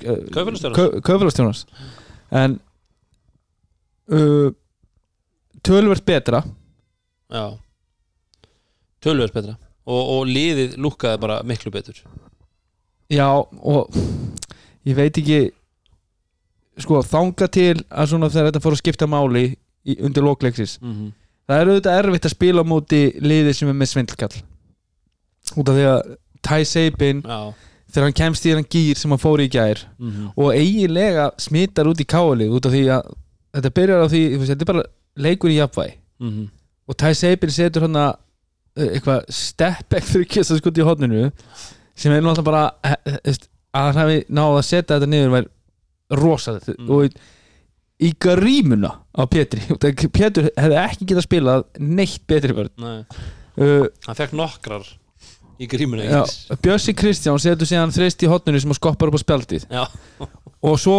kaufélagstjónars 1.04 1.64
en 2.32 2.58
uh, 4.10 4.50
tölvert 5.62 6.04
betra. 6.04 6.42
Já. 7.30 7.58
Tölvöld 9.02 9.32
betra. 9.34 9.56
Og, 9.86 10.02
og 10.16 10.26
liðið 10.26 10.76
lúkkaði 10.82 11.20
bara 11.22 11.42
miklu 11.46 11.70
betur. 11.74 12.00
Já 13.10 13.28
og 13.30 13.90
ég 14.86 14.96
veit 14.98 15.20
ekki 15.22 15.40
sko 16.82 17.02
þanga 17.02 17.48
til 17.48 17.76
að 17.90 18.10
svona 18.10 18.30
þegar 18.32 18.50
þetta 18.50 18.64
fór 18.64 18.76
að 18.76 18.82
skipta 18.82 19.06
máli 19.10 19.46
í, 19.86 19.96
undir 20.00 20.22
lokleiksis 20.26 20.78
mm 20.82 20.92
-hmm. 20.92 21.12
það 21.48 21.60
er 21.60 21.70
auðvitað 21.70 21.98
erfitt 22.02 22.28
að 22.28 22.36
spila 22.36 22.62
á 22.62 22.70
móti 22.72 23.02
liðið 23.20 23.54
sem 23.56 23.68
er 23.68 23.78
með 23.80 23.92
svindlkall 23.92 24.36
út 25.56 25.68
af 25.68 25.74
því 25.74 25.86
að 25.94 26.16
Ty 26.46 26.64
Sabin 26.64 27.22
Já 27.26 27.54
þegar 27.96 28.08
hann 28.10 28.18
kemst 28.18 28.46
í 28.46 28.52
hann 28.52 28.66
gýr 28.66 28.98
sem 28.98 29.12
hann 29.14 29.22
fór 29.22 29.40
í 29.40 29.48
gær 29.48 29.86
mm 29.98 30.10
-hmm. 30.10 30.28
og 30.36 30.52
eiginlega 30.54 31.30
smittar 31.40 31.88
út 31.88 32.00
í 32.02 32.04
káalið 32.04 32.52
út 32.58 32.66
af 32.66 32.72
því 32.74 32.82
að 32.96 33.10
þetta 33.56 33.70
byrjar 33.78 34.04
á 34.04 34.06
því 34.12 34.22
þetta 34.42 34.64
er 34.64 34.72
bara 34.72 34.84
leikur 35.16 35.50
í 35.50 35.60
jafnvægi 35.60 35.94
Mhm. 36.18 36.48
og 36.88 36.96
Ty 36.96 37.12
Sabin 37.14 37.50
setur 37.50 37.82
hann 37.82 37.96
að 37.96 38.14
eitthvað 38.76 39.24
step 39.28 39.88
back 39.88 40.04
fyrir 40.04 40.28
kissa 40.28 40.56
skot 40.56 40.78
í 40.78 40.84
hodninu 40.84 41.30
sem 41.94 42.12
er 42.12 42.20
náttúrulega 42.20 42.44
bara 42.44 42.70
eh, 42.84 43.16
eh, 43.24 43.34
að 43.76 43.86
hann 43.90 44.00
hafi 44.02 44.18
náð 44.38 44.58
að 44.60 44.66
setja 44.70 44.96
þetta 44.96 45.10
niður 45.12 45.32
var 45.36 45.48
rosa 46.22 46.56
Mm. 46.66 46.90
og 46.94 47.16
í 48.06 48.10
grímuna 48.20 48.90
á 49.16 49.22
Pétri 49.30 49.62
Pétur 50.16 50.50
hefði 50.54 50.76
ekki 50.82 51.08
getað 51.08 51.24
spilað 51.26 51.64
neitt 51.80 52.22
betri 52.28 52.54
vörð 52.56 52.72
Nei. 52.82 53.02
Uh, 53.56 53.86
Hann 54.06 54.18
fekk 54.18 54.34
nokkrar 54.36 54.84
í 55.58 55.66
grímuna 55.72 56.04
já, 56.04 56.20
Bjössi 56.60 56.92
Kristján 56.98 57.40
setur 57.40 57.66
síðan 57.68 57.94
þreist 57.96 58.20
í 58.22 58.28
hodninu 58.28 58.60
sem 58.60 58.74
skoppar 58.76 59.08
upp 59.08 59.16
á 59.16 59.24
spjaldið. 59.24 59.62
Og 60.60 60.74
svo 60.82 60.98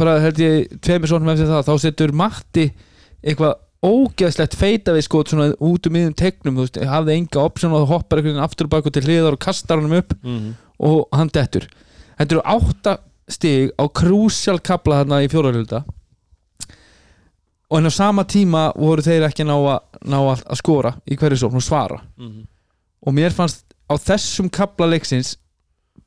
bara 0.00 0.14
held 0.24 0.40
ég 0.40 0.70
tveimur 0.80 1.10
svonum 1.10 1.28
eftir 1.34 1.50
það 1.50 1.66
þá 1.68 1.74
setur 1.84 2.14
Matti 2.16 2.64
eitthvað 3.20 3.58
ógeðslegt 3.84 4.56
feita 4.60 4.92
við 4.96 5.04
skot 5.06 5.30
svona 5.32 5.50
út 5.60 5.86
um 5.88 5.94
miðum 5.96 6.16
tegnum 6.16 6.56
þú 6.58 6.64
veist, 6.66 6.80
hafði 6.88 7.14
enga 7.18 7.44
option 7.44 7.76
og 7.76 7.86
hoppar 7.92 8.20
einhvern 8.20 8.34
veginn 8.38 8.44
aftur 8.48 8.68
og 8.68 8.72
bak 8.74 8.88
og 8.88 8.96
til 8.96 9.04
hliðar 9.06 9.36
og 9.36 9.40
kastar 9.44 9.80
honum 9.80 9.98
upp 10.00 10.16
Mm 10.24 10.50
og 10.80 11.10
hann 11.12 11.28
dettur 11.28 11.66
þetta 12.20 12.36
eru 12.36 12.44
átta 12.44 12.98
stig 13.30 13.72
á 13.80 13.84
krúsjál 13.88 14.60
kapla 14.60 15.00
þarna 15.00 15.22
í 15.24 15.30
fjóralölda 15.32 15.82
og 17.70 17.78
en 17.78 17.88
á 17.88 17.92
sama 17.94 18.26
tíma 18.26 18.70
voru 18.76 19.04
þeir 19.06 19.28
ekki 19.28 19.46
ná 19.46 19.54
að, 19.56 19.82
ná 20.04 20.18
að, 20.18 20.42
að 20.44 20.60
skora 20.60 20.94
í 21.06 21.16
hverju 21.16 21.38
sókn 21.44 21.60
og 21.60 21.64
svara. 21.64 22.00
-hmm. 22.18 22.46
og 23.06 23.14
mér 23.14 23.32
fannst 23.32 23.64
á 23.90 23.94
þessum 23.94 24.50
kapla 24.50 24.90
leiksins 24.90 25.36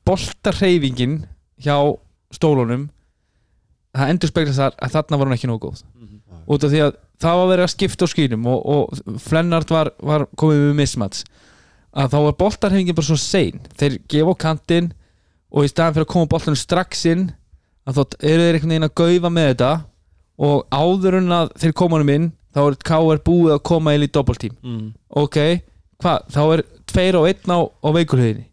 boltarreyfingin 0.04 1.24
hjá 1.64 1.76
stólunum 2.32 2.90
það 3.94 4.10
endur 4.10 4.30
spekla 4.30 4.54
þar 4.56 4.76
að 4.82 4.94
þarna 4.96 5.18
var 5.18 5.26
hún 5.26 5.36
ekki 5.36 5.48
nógu 5.48 5.68
góð. 5.68 5.82
Mhm. 5.94 6.20
út 6.46 6.64
af 6.64 6.70
því 6.70 6.80
að 6.84 6.96
það 7.22 7.38
var 7.38 7.48
verið 7.48 7.64
að 7.64 7.74
skipta 7.74 8.04
á 8.04 8.12
skýnum 8.12 8.46
og, 8.46 8.66
og 8.66 9.18
Flennart 9.22 9.70
var, 9.70 9.90
var 10.02 10.26
komið 10.36 10.60
með 10.68 10.74
mismats. 10.82 11.24
Að 11.94 12.10
þá 12.10 12.18
var 12.26 12.36
boltarhefingin 12.42 12.96
bara 12.98 13.06
svo 13.06 13.16
sein. 13.16 13.60
Þeir 13.78 13.98
gefa 14.10 14.34
á 14.34 14.42
kantinn 14.44 14.92
og 15.54 15.64
í 15.66 15.70
staðan 15.70 15.94
fyrir 15.96 16.06
að 16.08 16.12
koma 16.14 16.30
boltanum 16.34 16.58
strax 16.58 17.04
inn 17.12 17.26
að 17.86 17.98
þá 18.00 18.02
eru 18.24 18.46
þeir 18.46 18.56
einhvern 18.58 18.72
veginn 18.74 18.88
að 18.88 18.96
gaufa 19.00 19.30
með 19.36 19.48
þetta 19.52 19.72
og 20.44 20.64
áður 20.74 21.18
en 21.20 21.34
að 21.36 21.52
þeir 21.62 21.74
koma 21.78 21.98
honum 21.98 22.14
inn 22.16 22.30
þá 22.54 22.60
er 22.70 22.76
K.R. 22.88 23.20
búið 23.26 23.52
að 23.54 23.62
koma 23.70 23.94
inn 23.94 24.06
í 24.06 24.10
doppeltím 24.14 24.56
Mm. 24.64 24.88
ok, 25.10 25.38
hvað, 26.02 26.26
þá 26.34 26.42
er 26.56 26.62
tveir 26.90 27.18
og 27.20 27.28
einn 27.30 27.54
á, 27.54 27.58
á 27.62 27.88
veikulhiðinni 27.94 28.44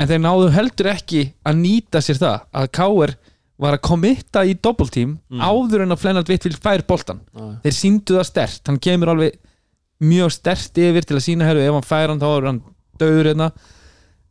en 0.00 0.08
þeir 0.08 0.22
náðu 0.24 0.50
heldur 0.54 0.88
ekki 0.94 1.22
að 1.44 1.58
nýta 1.60 2.00
sér 2.04 2.20
það 2.20 2.38
að 2.56 2.70
K.R. 2.78 3.14
var 3.60 3.76
að 3.76 3.82
komitta 3.88 4.44
í 4.48 4.54
doppeltím 4.56 5.18
Mm. 5.30 5.40
áður 5.40 5.84
en 5.86 5.92
að 5.96 6.00
Flennart 6.04 6.28
Vittvill 6.32 6.56
fær 6.60 6.84
boltan 6.88 7.20
Já, 7.32 7.44
þeir 7.64 7.76
síndu 7.76 8.16
það 8.18 8.28
stert, 8.30 8.62
hann 8.68 8.78
kemur 8.80 9.12
alveg 9.14 9.36
mjög 10.00 10.32
stert 10.32 10.78
yfir 10.80 11.04
til 11.04 11.16
að 11.18 11.24
sína 11.26 11.44
herru 11.48 11.60
ef 11.64 11.74
hann 11.76 11.84
fær 11.90 12.08
hann 12.08 12.20
þá 12.22 12.28
er 12.38 12.46
hann 12.48 12.62
döður 13.00 13.28
hérna 13.32 13.50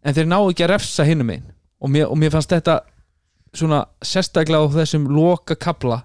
en 0.06 0.16
þeir 0.18 0.30
náðu 0.32 0.54
ekki 0.54 0.66
að 0.66 0.72
refsa 0.74 1.06
hinnum 1.06 1.30
einn 1.34 1.46
og 1.82 1.90
mér, 1.90 2.08
og 2.12 2.18
mér 2.18 2.32
fannst 2.34 2.50
þetta 2.52 2.80
svona 3.56 3.86
sérstaklega 4.06 4.62
á 4.62 4.68
þessum 4.76 5.08
loka 5.10 5.56
kapla 5.56 6.04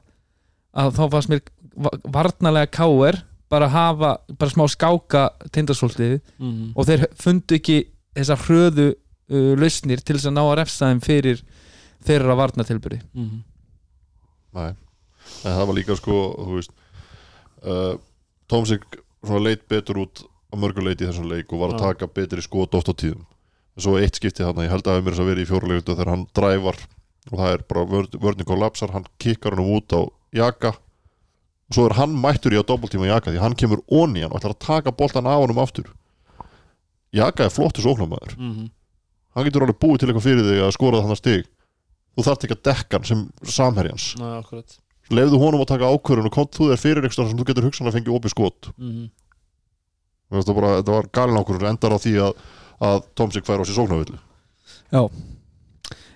að 0.74 0.92
þá 0.96 1.02
fannst 1.12 1.28
mér 1.32 1.40
va- 1.76 1.98
varnarlega 2.04 2.70
káir 2.72 3.22
bara 3.50 3.68
hafa, 3.68 4.18
bara 4.38 4.50
smá 4.50 4.64
skáka 4.68 5.30
tindarsóltið 5.52 6.20
Mhm. 6.38 6.72
og 6.76 6.86
þeir 6.86 7.06
fundu 7.20 7.54
ekki 7.58 7.86
þessar 8.16 8.38
hröðu 8.46 8.94
uh, 9.30 9.54
lausnir 9.56 10.00
til 10.04 10.16
þess 10.16 10.26
að 10.30 10.34
ná 10.36 10.42
að 10.44 10.56
refsa 10.58 10.86
þeim 10.90 11.00
fyrir 11.04 11.42
þeirra 12.04 12.36
varnatilbyrði 12.36 13.00
Mhm. 13.14 13.42
Nei, 14.54 14.68
en 14.70 15.52
það 15.58 15.66
var 15.66 15.74
líka 15.74 15.96
sko 15.96 16.16
þú 16.38 16.54
veist 16.56 16.70
uh, 17.66 17.96
Tómsik 18.48 18.82
svona 19.24 19.40
leit 19.44 19.66
betur 19.68 19.96
út 20.04 20.20
á 20.52 20.54
mörguleiti 20.56 21.04
í 21.04 21.08
þessum 21.08 21.28
leik 21.30 21.52
og 21.52 21.58
var 21.60 21.70
að 21.74 21.80
taka 21.80 22.06
betri 22.06 22.42
skot 22.44 22.74
oft 22.74 22.88
á 22.88 22.94
tíðum 22.94 23.24
svo 23.82 23.96
eitt 23.98 24.14
skipti 24.20 24.44
þarna, 24.44 24.64
ég 24.66 24.70
held 24.70 24.86
að 24.86 25.00
mér 25.02 25.14
þess 25.16 25.22
að 25.24 25.30
vera 25.32 25.42
í 25.42 25.48
fjórulegutu 25.50 25.94
þegar 25.96 26.10
hann 26.12 26.26
dræfar 26.36 26.78
og 27.32 27.38
það 27.40 27.52
er 27.54 27.62
bara 27.68 27.84
vörn, 27.88 28.10
vörning 28.20 28.50
og 28.54 28.58
lapsar, 28.60 28.92
hann 28.94 29.06
kikkar 29.18 29.56
hann 29.56 29.64
út 29.74 29.90
á 29.96 30.00
jaka. 30.36 30.74
Og 31.70 31.74
svo 31.78 31.86
er 31.88 31.94
hann 31.98 32.12
mættur 32.20 32.52
í 32.54 32.58
að 32.60 32.66
doppeltíma 32.68 33.08
jaka 33.08 33.32
því 33.32 33.40
hann 33.40 33.56
kemur 33.58 33.80
onni 33.88 34.22
hann 34.22 34.30
og 34.32 34.38
ætlar 34.42 34.54
að 34.54 34.60
taka 34.66 34.92
boltan 34.92 35.26
af 35.26 35.40
honum 35.40 35.58
aftur. 35.64 35.88
Jaka 37.14 37.46
er 37.46 37.50
flottur 37.54 37.82
sóknarmæður 37.86 38.36
Mhm. 38.38 38.70
hann 39.34 39.44
getur 39.44 39.62
alveg 39.64 39.78
búið 39.80 39.98
til 39.98 40.08
eitthvað 40.08 40.26
fyrir 40.28 40.44
þig 40.46 40.60
að 40.62 40.72
skora 40.76 41.00
þannig 41.02 41.16
stig. 41.18 41.46
Þú 42.16 42.22
þarft 42.28 42.44
ekki 42.44 42.54
að 42.54 42.62
dekka 42.68 42.98
hann 42.98 43.04
sem 43.04 43.32
samherjans. 43.42 44.14
Leiðu 45.10 45.38
honum 45.40 45.60
að 45.60 45.66
taka 45.72 45.90
ákvörðun 45.90 46.26
og 46.26 46.32
kont 46.32 46.52
þú 46.54 46.68
þér 46.70 46.78
fyrir 46.80 47.02
eitthvað 47.04 47.28
sem 47.28 47.38
þú 47.38 47.44
getur 47.48 47.64
hugsanlega 47.66 47.90
að 47.92 47.96
fengið 47.98 48.14
opið 48.20 48.30
skot. 48.30 48.70
Mér 48.78 49.10
finnst 50.40 50.48
það 50.48 50.86
var 50.92 51.08
galin 51.12 51.36
ákvörður 51.42 51.68
endar 51.70 51.92
á 51.92 51.98
því 51.98 52.12
að, 52.24 52.32
að 52.80 53.04
Tomsik 53.14 53.46
fær 53.46 53.62
á 53.62 53.64
sér 53.64 53.78
sóknarvillu 53.78 54.18
Já. 54.94 55.08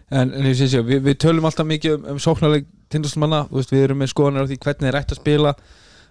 En, 0.08 0.30
en 0.32 0.46
ég 0.48 0.56
sé 0.56 0.68
sér, 0.70 0.84
við, 0.86 1.02
við 1.04 1.18
tölum 1.20 1.48
alltaf 1.48 1.66
mikið 1.68 1.98
um, 1.98 2.06
um 2.14 2.20
sóknarleik 2.22 2.68
veist, 2.88 3.72
við 3.72 3.82
erum 3.84 3.98
með 4.00 4.12
skoðanir 4.14 4.46
á 4.46 4.48
því 4.48 4.58
hvernig 4.62 4.86
þeir 4.86 4.98
ætti 5.00 5.14
að 5.16 5.20
spila. 5.20 5.52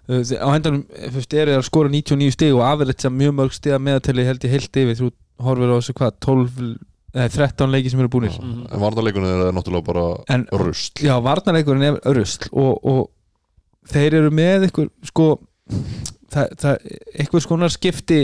Uh, 0.08 0.22
á 0.38 0.48
hendanum, 0.54 0.84
eru 0.94 1.24
þeir 1.24 1.54
að 1.56 1.66
skora 1.68 1.90
99 1.92 2.36
stig 2.36 2.54
og 2.56 2.62
afrætt 2.68 3.02
sem 3.02 3.18
mjög 3.18 3.34
mörg 3.40 3.56
stig 3.56 3.74
að 3.74 3.82
meðatali 3.88 4.28
held 4.28 4.46
ég 4.46 4.54
heilt 4.54 4.80
yfir, 4.84 5.00
þú 5.00 5.10
horfir 5.48 5.74
á 5.74 5.78
þessu 5.80 5.96
hvað 5.98 6.20
12, 6.28 6.62
eða 7.18 7.28
13 7.34 7.74
leiki 7.74 7.92
sem 7.94 8.04
eru 8.04 8.12
búnir. 8.14 8.38
Mhm. 8.38 8.68
En 8.70 8.84
varnarleikunni 8.84 9.34
er 9.34 9.58
náttúrulega 9.58 9.90
bara 9.90 10.46
rusl. 10.62 11.02
Já, 11.02 11.16
varnarleikurinn 11.24 11.90
er 11.90 12.00
rusl 12.06 12.50
og, 12.52 12.86
og 12.86 13.92
þeir 13.92 14.20
eru 14.22 14.34
með 14.36 14.70
ykkur 14.70 14.92
sko 15.10 15.28
það, 16.34 16.54
það, 16.62 16.88
ykkur 17.26 17.44
skonar 17.44 17.74
skipti 17.74 18.22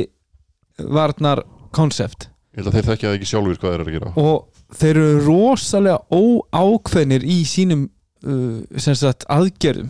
varnar 0.78 1.44
konsept 1.76 2.30
Ég 2.54 2.62
held 2.62 2.70
að 2.70 2.76
þeir 2.78 2.88
þekkja 2.92 3.12
ekki 3.18 3.28
sjálfur 3.32 3.58
hvað 3.58 3.72
þeir 3.72 3.82
eru 3.82 3.90
að 3.90 3.96
gera. 3.96 4.10
Og 4.22 4.76
þeir 4.78 4.98
eru 5.02 5.22
rosalega 5.26 6.20
óákveðnir 6.54 7.24
í 7.26 7.38
sínum 7.50 7.88
uh, 8.30 8.84
sagt 8.94 9.26
aðgerðum. 9.34 9.90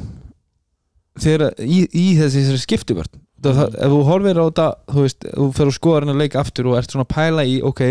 Þegar 1.19 1.59
í, 1.59 1.81
í 1.91 2.05
þessi, 2.15 2.45
skiptuvörn 2.63 3.19
það, 3.43 3.75
ef 3.75 3.91
þú 3.91 3.99
horfir 4.07 4.39
á 4.39 4.43
þetta 4.47 4.67
þú 4.93 5.03
þú 5.25 5.49
fer 5.57 5.67
að 5.67 5.75
skoða 5.75 5.99
hérna 5.99 6.15
leik 6.21 6.37
aftur 6.39 6.71
og 6.71 6.77
ert 6.79 6.93
svona 6.93 7.05
að 7.05 7.11
pæla 7.11 7.45
í, 7.45 7.59
ok 7.67 7.83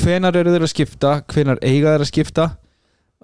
hvenar 0.00 0.36
eru 0.38 0.52
þeir 0.54 0.64
að 0.64 0.72
skipta, 0.72 1.12
hvenar 1.28 1.60
eiga 1.60 1.92
þeir 1.92 2.04
að 2.04 2.10
skipta 2.10 2.48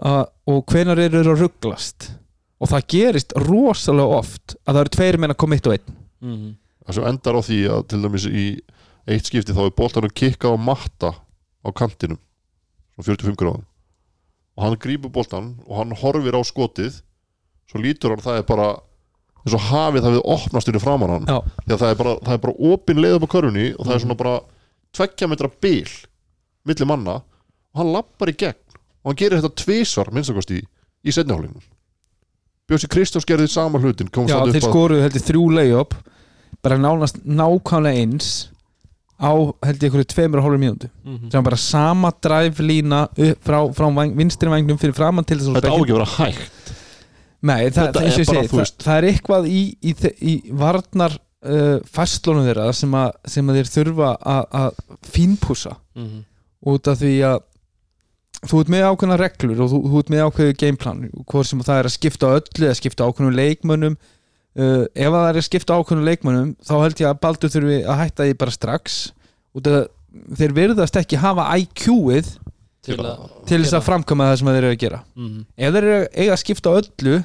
uh, 0.05 0.25
og 0.51 0.65
hvenar 0.69 1.01
eru 1.01 1.23
þeir 1.23 1.33
að 1.33 1.45
rugglast. 1.47 2.11
Og 2.59 2.73
það 2.73 2.89
gerist 2.93 3.35
rosalega 3.47 4.19
oft 4.19 4.57
að 4.67 4.73
það 4.73 4.81
eru 4.83 4.95
tveir 4.97 5.19
menn 5.23 5.35
að 5.35 5.41
koma 5.41 5.57
eitt 5.57 5.69
og 5.69 5.77
einn. 5.77 5.95
Mhm. 6.25 6.57
Það 6.89 6.97
sem 6.97 7.07
endar 7.09 7.37
á 7.37 7.43
því 7.45 7.59
að 7.69 7.83
til 7.93 8.01
dæmis 8.03 8.27
í 8.29 8.45
eitt 9.09 9.29
skipti 9.29 9.55
þá 9.57 9.65
er 9.67 9.77
boltanum 9.77 10.13
kikka 10.13 10.53
á 10.53 10.57
matta 10.61 11.15
á 11.65 11.69
kantinum 11.73 12.21
svona 12.99 13.15
45 13.15 13.39
gráðum. 13.39 13.65
Og 14.59 14.65
hann 14.65 14.81
grípur 14.83 15.13
boltan 15.15 15.55
og 15.67 15.79
hann 15.79 15.95
horfir 15.97 16.37
á 16.37 16.43
skotið 16.45 17.01
svo 17.71 17.81
lítur 17.83 18.15
hann 18.15 18.25
það 18.25 18.41
er 18.43 18.47
bara 18.49 18.69
eins 19.45 19.57
og 19.57 19.67
hafið 19.71 20.05
það 20.05 20.17
við 20.17 20.29
opnast 20.35 20.71
inn 20.71 20.79
í 20.79 20.83
framan 20.83 21.15
hann. 21.15 21.29
Já. 21.29 21.39
því 21.65 21.75
að 21.75 21.83
það 21.83 21.93
er 21.93 22.01
bara, 22.03 22.15
það 22.27 22.37
er 22.37 22.45
bara 22.45 22.73
opin 22.73 23.03
leið 23.03 23.17
upp 23.19 23.27
á 23.29 23.35
körfunni 23.37 23.67
og 23.75 23.87
það 23.87 23.95
er 23.95 24.05
svona 24.05 24.19
bara 24.19 24.37
tveggja 24.99 25.31
metra 25.31 25.51
bil 25.63 25.95
milli 26.69 26.89
manna 26.89 27.17
og 27.23 27.81
hann 27.81 27.93
lappar 27.95 28.33
í 28.33 28.37
gegn. 28.37 28.61
Og 29.05 29.13
hann 29.13 29.21
gerir 29.21 29.41
þetta 29.41 29.63
tvisvar 29.63 30.13
minnstakosti 30.13 30.61
í, 30.61 31.13
setnihálingum 31.15 31.63
Bjósi 32.69 32.89
Kristofs 32.93 33.25
gerði 33.25 33.47
sama 33.49 33.81
hlutin 33.81 34.11
Já, 34.29 34.43
þeir 34.45 34.61
skoruðu 34.61 35.05
heldur 35.07 35.23
þrjú 35.25 35.45
layup. 35.57 35.95
Bara 36.61 36.77
nánast 36.77 37.23
nákvæmlega 37.25 38.03
eins 38.03 38.51
á 39.19 39.31
held 39.67 39.83
ég 39.83 39.89
einhverju 39.89 40.09
tveimur 40.15 40.39
og 40.41 40.45
hálfur 40.47 40.63
mínútu. 40.63 40.89
Mhm. 41.05 41.31
sem 41.33 41.45
bara 41.45 41.57
sama 41.57 42.11
dræflína 42.23 43.01
frá, 43.43 43.59
frá 43.75 43.87
væng, 43.95 44.15
vinstri 44.17 44.49
vangnum 44.51 44.79
fyrir 44.79 44.95
framann 44.95 45.25
til 45.27 45.39
þess 45.39 45.49
að 45.51 45.59
Þetta 45.59 45.71
á 45.71 45.77
ekki 45.79 45.97
að 45.97 46.15
hægt. 46.19 46.73
Nei, 47.43 47.71
það, 47.71 47.93
það, 47.95 48.07
er 48.07 48.25
bara, 48.27 48.43
þú 48.49 48.59
það, 48.59 48.71
það 48.83 48.97
er 48.99 49.09
eitthvað 49.13 49.45
í, 49.49 49.61
í, 49.83 49.93
í 50.23 50.33
varnar 50.59 51.13
uh, 51.47 51.77
fastlónum 51.87 52.47
þeirra 52.49 52.73
sem, 52.75 52.95
að, 52.99 53.13
sem 53.31 53.49
að 53.53 53.59
þeir 53.61 53.71
þurfa 53.77 54.09
að, 54.23 54.49
fínpúsa 55.15 55.77
Mhm. 55.99 56.25
út 56.67 56.89
af 56.91 56.99
því 56.99 57.13
að 57.27 57.39
þú 58.49 58.61
ert 58.63 58.71
með 58.71 58.85
ákveðna 58.87 59.17
reglur 59.19 59.61
og 59.65 59.71
þú, 59.73 59.79
þú 59.91 59.99
ert 60.03 60.11
með 60.15 60.25
ákveðu 60.29 60.57
gameplan 60.63 61.01
hvort 61.27 61.47
sem 61.47 61.63
það 61.67 61.79
er 61.81 61.89
að 61.89 61.95
skipta 61.97 62.31
öllu 62.39 62.67
eða 62.69 62.79
skipta 62.79 63.07
ákveðnum 63.09 63.35
leikmönnum 63.39 63.97
uh, 64.59 64.85
ef 64.95 65.15
það 65.15 65.29
er 65.31 65.47
skipta 65.47 65.75
á 65.75 65.79
ákveðnum 65.81 66.09
leikmönnum 66.09 66.51
þá 66.67 66.75
held 66.83 67.01
ég 67.03 67.09
að 67.13 67.21
Baldur 67.23 67.53
þurfi 67.55 67.79
að 67.85 68.01
hætta 68.03 68.27
því 68.29 68.37
bara 68.43 68.55
strax. 68.55 68.99
Út 69.57 69.71
af 69.71 69.87
þeir 70.39 70.55
virðast 70.57 70.97
ekki 71.01 71.19
hafa 71.23 71.47
IQ-ið 71.63 72.35
til 72.89 72.97
til 73.49 73.63
þess 73.63 73.77
að 73.77 73.87
framkama 73.89 74.31
það 74.31 74.39
sem 74.41 74.49
þeir 74.53 74.59
eru 74.65 74.75
að 74.75 74.83
gera. 74.83 75.01
Mhm. 75.17 75.41
ef 75.59 75.73
þeir 75.75 75.85
eru 75.89 76.09
eiga 76.15 76.33
að 76.37 76.43
skipta 76.43 76.71
á 76.73 76.79
öllu 76.81 77.17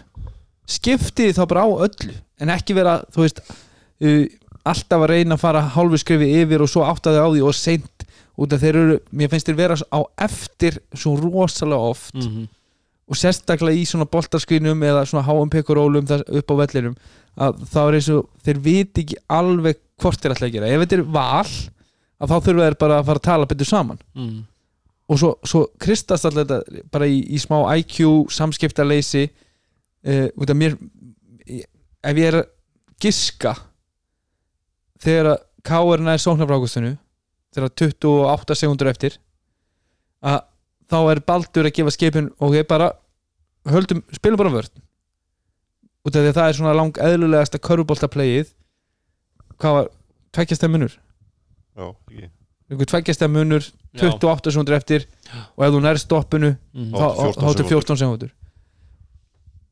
skiptið 0.68 1.34
þá 1.38 1.44
bara 1.50 1.66
á 1.66 1.70
öllu. 1.88 2.16
En 2.42 2.50
ekki 2.54 2.76
vera, 2.76 2.98
þú 3.14 3.24
veist 3.26 3.40
uh, 3.44 4.26
alltaf 4.64 5.04
að 5.04 5.10
reyna 5.12 5.36
að 5.38 5.44
fara 5.44 5.62
hálfu 5.76 6.00
skrifi 6.02 6.30
yfir 6.42 6.64
og 6.64 6.70
svo 6.72 6.86
áttaði 6.88 7.20
á 7.24 7.28
því 7.28 7.44
og 7.48 7.56
seint. 7.58 7.90
Út 8.34 8.54
af 8.56 8.64
þeir 8.64 8.78
eru, 8.80 8.94
mér 9.14 9.30
finnst 9.30 9.46
þeir 9.46 9.60
vera 9.60 9.76
á 9.78 10.00
eftir 10.26 10.80
svo 10.98 11.14
rosalega 11.20 11.90
oft. 11.94 12.16
Mhm. 12.18 12.48
og 13.04 13.18
sérstaklega 13.20 13.76
í 13.76 13.84
svona 13.86 14.06
boltarskrinum 14.08 14.80
eða 14.88 15.02
svona 15.06 15.26
þar- 16.08 16.24
upp 16.40 16.48
á 16.50 16.56
vellinum 16.56 16.96
að 17.38 17.62
þá 17.74 17.78
er 17.88 17.96
eins 17.98 18.10
og 18.14 18.26
þeir 18.46 18.60
viti 18.66 19.02
ekki 19.06 19.18
alveg 19.34 19.80
hvort 20.02 20.20
þeir 20.22 20.36
ætla 20.36 20.48
að 20.50 20.54
gera 20.58 20.68
ef 20.74 20.84
þetta 20.84 20.98
er 21.00 21.06
val 21.16 21.54
að 22.24 22.30
þá 22.30 22.36
þurfa 22.46 22.66
þeir 22.68 22.78
bara 22.84 22.98
að 23.00 23.06
fara 23.10 23.20
að 23.22 23.28
tala 23.30 23.46
betur 23.50 23.66
saman 23.70 24.00
Mhm. 24.16 24.44
og 25.10 25.18
svo, 25.20 25.32
svo 25.44 25.62
kristast 25.80 26.26
alltaf 26.26 26.48
þetta 26.48 26.84
bara 26.92 27.08
í, 27.08 27.18
í 27.34 27.38
smá 27.42 27.58
IQ 27.78 28.30
samskiptaleysi 28.32 29.24
uh, 29.28 30.28
út 30.38 30.50
af 30.50 30.56
mér 30.58 30.78
ef 32.04 32.18
ég 32.18 32.28
er 32.30 32.38
að 32.44 32.50
giska 33.04 33.56
þegar 35.04 35.34
að 35.34 35.42
K.R. 35.64 36.02
nær 36.04 36.20
sóknarfrákustinu 36.20 36.94
þegar 37.56 37.70
28 37.80 38.56
sekundur 38.60 38.90
eftir 38.92 39.18
að 40.24 40.42
þá 40.92 40.98
er 41.14 41.22
Baldur 41.28 41.68
að 41.70 41.76
gefa 41.78 41.94
skipin 41.96 42.28
og 42.44 42.56
ég 42.58 42.68
bara 42.68 42.92
höldum, 43.72 44.02
spilum 44.16 44.40
bara 44.40 44.52
vörn 44.54 44.72
út 46.04 46.16
af 46.16 46.22
því 46.24 46.30
að 46.32 46.38
það 46.38 46.48
er 46.52 46.58
svona 46.60 46.76
lang 46.78 46.98
eðlulegasta 47.08 47.60
körfuboltaplayið 47.64 48.50
hvað 49.62 49.78
var, 49.78 49.90
tveggjast 50.36 50.66
munur? 50.74 50.96
Já, 51.78 51.86
ekki. 52.10 52.30
Einhver 52.72 52.90
tveggjast 52.92 53.26
munur, 53.32 53.68
Já. 53.94 54.10
28 54.10 54.52
sekundur 54.56 54.76
eftir 54.80 55.06
og 55.58 55.66
ef 55.68 55.74
þú 55.76 55.82
nær 55.84 56.00
stoppinu 56.02 56.56
Mhm. 56.74 56.92
þá 56.92 57.06
Þá- 57.06 57.16
14 57.22 57.44
þá 57.44 57.60
er 57.60 57.70
14 57.70 57.98
sekundur 57.98 58.32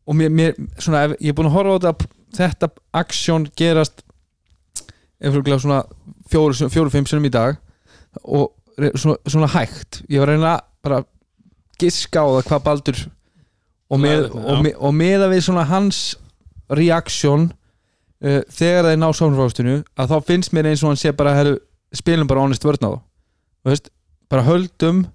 og 0.08 0.16
mér, 0.16 0.30
mér 0.30 0.54
svona, 0.80 1.04
ef, 1.06 1.12
ég 1.22 1.30
er 1.30 1.34
búin 1.34 1.48
að 1.50 1.56
horfa 1.58 1.76
á 1.76 1.80
þetta 1.80 2.08
þetta 2.32 2.70
aksjón 2.94 3.46
gerast 3.56 4.04
eftir 5.22 5.60
svona 5.60 5.84
fjóru, 6.32 6.70
fjóru 6.72 6.90
fimm 6.92 7.06
sinum 7.06 7.26
í 7.28 7.32
dag 7.32 7.58
og 8.24 8.54
svona, 8.96 9.18
svona 9.28 9.48
hægt. 9.52 10.02
Ég 10.10 10.20
var 10.24 10.32
að 10.34 10.62
bara 10.82 11.04
giska 11.80 12.24
á 12.24 12.28
það 12.40 12.48
hvað 12.48 12.64
Baldur 12.64 13.02
og 13.92 14.00
með, 14.00 14.24
og, 14.32 14.64
með, 14.64 14.74
og 14.80 14.94
með 14.96 15.26
að 15.28 15.34
við 15.36 15.44
svona 15.46 15.66
hans 15.68 16.16
reaksjón 16.78 17.50
uh, 17.52 18.42
þegar 18.50 18.90
þeir 18.92 19.00
ná 19.02 19.10
sáfnfrástinu 19.18 19.78
að 20.00 20.14
þá 20.14 20.18
finnst 20.30 20.54
mér 20.56 20.72
eins 20.72 20.84
og 20.86 20.92
hann 20.94 21.02
sé 21.02 21.12
bara 21.16 21.34
heru, 21.38 21.58
spilum 21.96 22.30
bara 22.30 22.44
honest 22.46 22.64
vörn 22.68 22.88
á 22.88 22.92
veist, 23.68 23.90
bara 24.32 24.46
höldum 24.48 25.06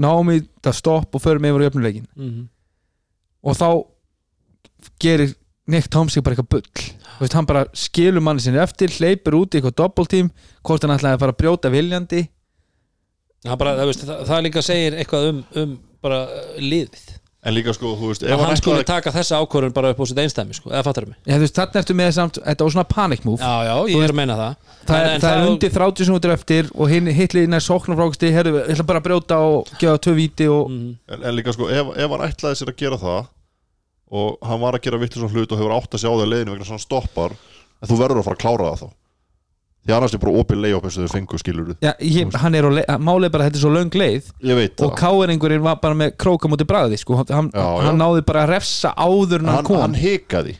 náum 0.00 0.30
í 0.34 0.40
þetta 0.42 0.72
stopp 0.74 1.14
og 1.14 1.22
förum 1.22 1.44
yfir 1.48 1.62
á 1.62 1.66
jöfnuleikin 1.68 2.06
Mhm. 2.16 2.48
og 3.44 3.56
þá 3.58 3.68
gerir 5.00 5.34
Nick 5.66 5.88
Tomsik 5.88 6.20
bara 6.24 6.34
eitthvað 6.36 6.50
bull. 6.52 7.28
Hann 7.32 7.46
bara 7.48 7.62
skilur 7.72 8.20
manni 8.20 8.42
sinni 8.44 8.58
eftir 8.60 8.92
hleypur 8.98 9.32
út 9.38 9.54
í 9.54 9.60
eitthvað 9.60 9.76
doppeltím 9.80 10.26
hvort 10.62 10.82
hann 10.84 10.92
ætlaði 10.92 11.16
að 11.16 11.22
fara 11.22 11.32
að 11.32 11.38
brjóta 11.40 11.70
viljandi. 11.72 12.20
Það, 13.44 13.56
bara, 13.62 13.72
það, 13.78 13.86
veist, 13.88 14.04
það, 14.04 14.20
það 14.28 14.42
líka 14.44 14.62
segir 14.66 14.96
eitthvað 15.00 15.28
um, 15.30 15.38
um 15.62 15.72
bara 16.04 16.18
uh, 16.28 16.58
liðið 16.60 17.06
En 17.44 17.52
líka 17.52 17.74
sko, 17.76 17.90
þú 18.00 18.08
veist, 18.08 18.22
að 18.24 18.30
ef 18.32 18.38
hann 18.40 18.48
hann 18.48 18.56
skulle 18.56 18.78
ætlaði 18.80 18.86
taka 18.88 19.10
þessa 19.12 19.36
ákvörðun 19.44 19.72
bara 19.76 19.90
upp 19.92 19.98
á 20.00 20.04
sitt 20.08 20.20
einstæmi 20.22 20.54
sko, 20.56 20.70
eða 20.70 20.84
fattar 20.86 21.04
mig? 21.10 21.16
Já, 21.28 21.34
þú 21.36 21.42
veist, 21.44 21.58
þarna 21.58 21.80
ertu 21.82 21.94
með 21.98 22.12
samt, 22.16 22.38
þetta 22.40 22.64
var 22.64 22.72
svona 22.72 22.84
panic 22.88 23.24
move. 23.28 23.36
Já, 23.42 23.54
já, 23.68 23.74
ég 23.92 24.04
er 24.06 24.12
að 24.14 24.16
meina 24.16 24.36
það. 24.38 24.54
það, 24.88 24.96
En- 24.96 25.04
er, 25.04 25.14
en 25.14 25.20
það 25.20 25.34
er 25.36 25.48
undir 25.50 25.70
30 25.74 26.04
sem 26.08 26.14
út 26.16 26.24
eftir 26.32 26.70
og 26.74 26.88
hinn 26.88 27.06
hitlið 27.18 27.48
nær 27.52 27.60
sóknarfrákusti 27.66 28.32
herru, 28.32 28.54
ég 28.64 28.72
ætla 28.72 28.86
bara 28.88 29.00
að 29.02 29.06
brjóta 29.10 29.36
og 29.44 29.68
gefa 29.78 29.98
tvö 30.06 30.14
víti 30.16 30.48
og 30.48 30.70
Mhm. 30.70 30.96
en, 31.08 31.22
en 31.22 31.34
líka 31.36 31.52
sko, 31.52 31.68
ef, 31.68 31.86
ef 31.96 32.10
hann 32.10 32.24
ætlaði 32.30 32.56
sér 32.62 32.72
að 32.72 32.76
gera 32.80 32.96
það 32.96 33.26
og 34.10 34.38
hann 34.42 34.60
var 34.60 34.72
að 34.78 34.82
gera 34.88 34.98
vitlu 35.04 35.20
svona 35.20 35.32
hlut 35.36 35.52
og 35.52 35.58
hefur 35.58 35.76
átt 35.76 35.92
að 35.94 36.00
sjá 36.00 36.10
það 36.16 36.28
leiðinu 36.32 36.52
vegna 36.56 36.64
svona 36.64 36.80
stoppar 36.80 37.32
en 37.82 37.88
þú 37.88 37.96
verður 38.00 38.20
að 38.20 38.24
fara 38.24 38.36
að 38.36 38.44
klára 38.44 38.70
það 38.72 38.80
þá 38.80 38.88
því 39.84 39.94
annars 39.96 40.14
er 40.16 40.20
bara 40.22 40.32
opið 40.40 40.66
upp 40.78 40.84
eins 40.88 40.96
og 40.98 41.04
þau 41.04 41.12
fengu 41.14 41.38
skilur 41.40 41.72
Já, 41.84 41.92
ég, 42.00 42.34
hann 42.40 42.54
er 42.56 42.64
á 42.64 42.96
málið 42.98 43.30
bara 43.34 43.44
að 43.44 43.50
þetta 43.50 43.58
er 43.60 43.64
svo 43.64 43.72
löng 43.74 43.94
leið 44.00 44.30
og 44.86 44.94
káeringurinn 44.98 45.64
var 45.64 45.76
bara 45.82 45.94
með 45.94 46.14
króka 46.16 46.48
mútið 46.48 46.68
bragði 46.70 46.98
sko. 47.02 47.16
hann, 47.20 47.50
Já, 47.52 47.60
já. 47.60 47.82
hann 47.88 47.98
náði 48.00 48.24
bara 48.24 48.44
að 48.46 48.54
refsa 48.56 48.94
áður 48.96 49.44
en 49.44 49.50
hann, 49.52 49.64
kom. 49.68 49.80
hann 49.84 49.94
hikaði 49.98 50.56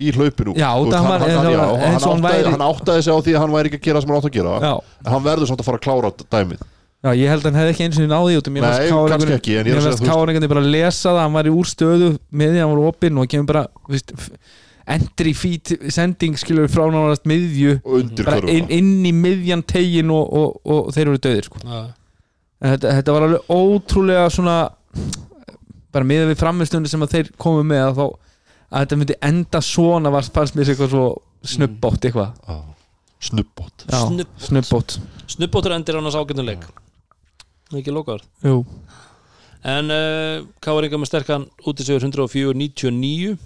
í 0.00 0.12
hlaupinu. 0.16 0.54
Já, 0.56 0.70
það 0.80 0.94
hann, 0.96 1.08
var- 1.10 1.20
hann, 1.20 1.30
já, 1.30 1.36
hann, 1.36 1.96
áttaði, 2.00 2.22
væri- 2.24 2.52
hann 2.54 2.62
áttaði 2.70 3.02
sig 3.04 3.12
á 3.12 3.18
því 3.20 3.32
að 3.36 3.40
hann 3.42 3.52
væri 3.52 3.68
ekki 3.68 3.80
að 3.80 3.86
gera 3.90 4.00
sem 4.00 4.08
hann 4.10 4.20
átt 4.20 4.28
að 4.30 4.36
gera. 4.38 4.52
Já, 4.64 4.72
en 5.04 5.10
hann 5.12 5.24
verður 5.26 5.50
samt 5.50 5.60
að 5.60 5.66
fara 5.68 5.76
að 5.80 5.84
klára 5.84 6.12
dæmið. 6.30 6.62
Já, 7.00 7.10
ég 7.16 7.28
held 7.32 7.42
að 7.44 7.50
hann 7.50 7.58
hefði 7.60 7.72
ekki 7.74 7.84
eins 7.84 7.98
og 8.00 8.08
náði 8.08 8.38
út 8.40 8.48
Nei, 8.52 8.88
kannski 9.10 9.34
ekki, 9.36 9.54
Mér 9.60 9.76
að 9.76 9.84
veist 9.84 10.00
veist- 10.00 10.08
káeringurinn 10.08 10.48
bara 10.52 10.60
að 10.64 10.70
lesa 10.72 11.10
það 11.10 11.20
hann 11.20 11.32
var 11.36 11.44
í 11.44 11.52
úrstöðu 11.52 12.08
með 12.32 12.48
því 12.54 12.58
hann 12.60 12.72
var 12.76 12.82
opinn 12.92 13.18
og 13.20 13.28
kemur 13.28 13.46
bara 13.52 13.62
veist, 13.88 14.12
f- 14.16 14.30
entry 14.90 15.32
feed 15.36 15.72
sending 15.92 16.38
skilur 16.40 16.70
frá 16.72 16.86
náðast 16.92 17.26
miðju. 17.30 17.78
Inn, 18.50 18.70
inn 18.74 18.92
í 19.08 19.12
miðjan 19.16 19.64
tegin 19.68 20.12
og, 20.14 20.26
og, 20.30 20.60
og, 20.64 20.90
þeir 20.96 21.06
eru 21.08 21.22
döðir 21.22 21.48
sko. 21.48 21.62
Þetta, 22.60 22.96
þetta 22.98 23.14
var 23.16 23.26
alveg 23.26 23.52
ótrúlega 23.54 24.26
svona 24.32 24.56
bara 25.90 26.06
miðað 26.06 26.34
við 26.34 26.42
framistunni 26.42 26.90
sem 26.90 27.02
að 27.06 27.14
þeir 27.16 27.30
komu 27.40 27.64
með 27.66 27.86
að 27.86 28.00
þá 28.00 28.04
að 28.70 28.82
þetta 28.84 28.98
myndi 29.00 29.16
enda 29.30 29.62
svona 29.64 30.12
var 30.14 30.28
fannst 30.34 30.58
mér 30.58 30.72
eitthvað 30.72 30.92
svo 30.92 31.06
snubbátt 31.54 32.06
eitthvað. 32.06 32.36
Já. 32.46 32.60
snubbót 33.30 33.86
snubbót 34.40 35.00
Snubbóttur 35.30 35.74
endir 35.74 35.98
annars 35.98 36.16
ágættum 36.18 36.46
leik. 36.46 36.62
Ekki 37.70 37.92
Jú, 37.94 38.64
En 39.60 39.92
uh, 39.92 40.46
Káringa 40.64 40.96
með 40.96 41.10
sterkan 41.10 41.44
útisögur 41.68 42.06
104-99 42.08 43.36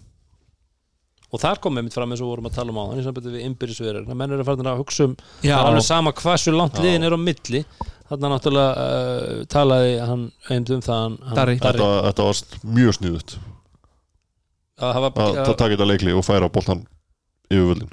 og 1.34 1.42
þar 1.42 1.60
kom 1.62 1.78
við 1.78 1.88
mitt 1.88 1.96
fram 1.96 2.12
eins 2.14 2.22
og 2.22 2.28
við 2.28 2.32
vorum 2.34 2.48
að 2.50 2.58
tala 2.58 2.74
um 2.74 2.78
á 2.78 2.84
þannig 2.90 3.06
sem 3.08 3.16
betur 3.16 3.34
við 3.34 3.46
innbyrðisverður 3.48 4.20
menn 4.20 4.36
eru 4.36 4.46
farin 4.46 4.70
að 4.70 4.82
hugsa 4.82 5.08
um 5.08 5.16
já, 5.42 5.56
alveg 5.58 5.86
sama 5.86 6.12
hversu 6.20 6.54
langt 6.54 6.78
Já. 6.78 6.84
liðin 6.86 7.08
er 7.08 7.16
á 7.16 7.20
milli. 7.20 7.64
Þarna 8.04 8.30
náttúrulega 8.34 8.84
uh, 8.84 9.42
talaði 9.50 9.92
hann 10.04 10.24
einnig 10.52 10.72
um 10.76 10.84
það 10.84 10.98
hann, 11.00 11.18
hann, 11.24 11.36
Darri. 11.38 11.58
þetta, 11.64 11.90
þetta 12.10 12.26
var 12.28 12.42
mjög 12.78 12.96
sniðut 12.98 13.36
að 14.84 14.96
hafa 14.98 15.10
að 15.24 15.36
það 15.40 15.52
taka 15.54 15.74
þetta 15.76 15.88
leikli 15.88 16.14
og 16.14 16.26
færa 16.26 16.50
boltan 16.52 16.82
yfir 17.48 17.68
völlin 17.70 17.92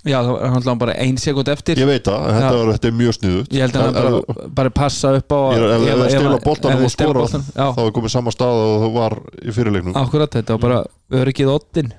já, 0.00 0.16
það 0.16 0.30
var 0.32 0.54
hann 0.54 0.80
bara 0.80 0.94
ein 1.04 1.18
sekund 1.20 1.50
eftir. 1.52 1.78
Ég 1.80 1.88
veit 1.90 2.06
það, 2.08 2.26
þetta, 2.32 2.52
var, 2.56 2.72
þetta 2.76 2.88
er 2.88 2.94
mjög 3.02 3.16
sniðut 3.18 3.52
Ég 3.52 3.64
held 3.66 3.76
að 3.76 3.84
hann 3.84 3.98
bara, 4.00 4.48
bara 4.62 4.72
passa 4.80 5.12
upp 5.18 5.34
á 5.36 5.40
Ég 5.52 5.64
ef- 5.66 5.72
ef 5.76 5.82
ef 5.84 6.14
þeir 6.14 6.30
og 6.32 6.94
stela 6.94 7.26
skora, 7.28 7.72
þá 7.76 7.82
er 7.84 7.96
komið 7.98 8.14
sama 8.16 8.34
stað 8.34 8.62
og 8.64 8.76
það 8.86 8.94
var 8.96 9.18
í 9.44 9.56
fyrirleiknum. 9.58 9.98
Akkurat, 10.00 10.38
þetta 10.40 10.56
var 10.56 10.64
bara 10.64 10.80
öryggið 11.20 11.52
oddin 11.52 11.92